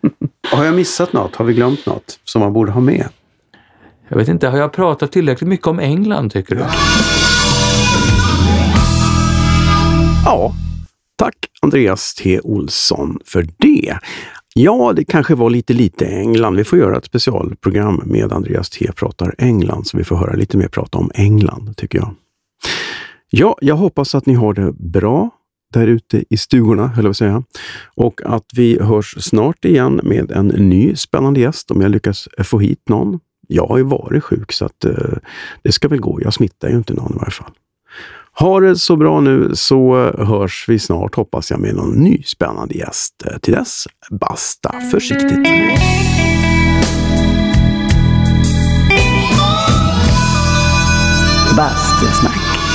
Har 0.58 0.66
jag 0.66 0.76
missat 0.76 1.14
något? 1.14 1.36
Har 1.36 1.46
vi 1.46 1.54
glömt 1.54 1.86
något 1.86 2.20
som 2.24 2.40
man 2.42 2.54
borde 2.54 2.72
ha 2.72 2.82
med? 2.82 3.08
Jag 4.08 4.18
vet 4.18 4.28
inte, 4.28 4.48
har 4.48 4.58
jag 4.58 4.72
pratat 4.74 5.12
tillräckligt 5.12 5.48
mycket 5.48 5.68
om 5.68 5.80
England 5.80 6.32
tycker 6.32 6.56
du? 6.56 6.62
Ja, 10.26 10.54
tack 11.16 11.36
Andreas 11.62 12.14
T. 12.14 12.40
Olsson 12.44 13.20
för 13.26 13.48
det. 13.58 13.98
Ja, 14.60 14.94
det 14.94 15.06
kanske 15.06 15.36
var 15.36 15.50
lite 15.50 15.74
lite 15.74 16.06
England. 16.06 16.56
Vi 16.56 16.64
får 16.64 16.80
göra 16.80 16.98
ett 16.98 17.06
specialprogram 17.06 18.02
med 18.06 18.34
Andreas 18.34 18.70
T. 18.70 18.92
pratar 18.96 19.36
England, 19.38 19.88
så 19.88 19.98
vi 19.98 20.04
får 20.04 20.16
höra 20.16 20.34
lite 20.34 20.58
mer 20.58 20.68
prata 20.68 20.98
om 20.98 21.12
England, 21.14 21.78
tycker 21.78 21.98
jag. 21.98 22.16
Ja, 23.30 23.58
jag 23.62 23.76
hoppas 23.76 24.16
att 24.16 24.26
ni 24.26 24.34
har 24.34 24.54
det 24.54 24.74
bra 24.74 25.30
där 25.74 25.88
ute 25.88 26.24
i 26.30 26.38
stugorna, 26.38 26.88
höll 26.88 26.96
jag 26.96 27.04
på 27.04 27.10
att 27.10 27.18
säga. 27.18 27.44
Och 27.96 28.22
att 28.26 28.46
vi 28.56 28.82
hörs 28.82 29.16
snart 29.24 29.66
igen 29.66 30.00
med 30.04 30.32
en 30.32 30.48
ny 30.48 30.96
spännande 30.96 31.40
gäst, 31.40 31.72
om 31.72 31.82
jag 31.82 31.92
lyckas 31.92 32.28
få 32.44 32.60
hit 32.60 32.90
någon. 32.90 33.20
Jag 33.48 33.68
har 33.68 33.78
ju 33.78 33.84
varit 33.84 34.24
sjuk, 34.24 34.52
så 34.52 34.66
att, 34.66 34.86
eh, 34.86 35.18
det 35.62 35.72
ska 35.72 35.88
väl 35.88 36.00
gå. 36.00 36.20
Jag 36.22 36.34
smittar 36.34 36.70
ju 36.70 36.76
inte 36.76 36.94
någon 36.94 37.12
i 37.16 37.20
varje 37.20 37.32
fall. 37.32 37.52
Ha 38.40 38.60
det 38.60 38.76
så 38.76 38.96
bra 38.96 39.22
nu 39.22 39.56
så 39.56 40.12
hörs 40.18 40.66
vi 40.68 40.80
snart 40.80 41.16
hoppas 41.16 41.52
jag 41.52 41.60
med 41.60 41.76
någon 41.76 41.92
ny 41.92 42.24
spännande 42.24 42.76
gäst. 42.76 43.24
Till 43.42 43.54
dess, 43.54 43.84
basta 44.10 44.76
försiktigt. 44.92 45.48
Bastusnack. 51.58 52.67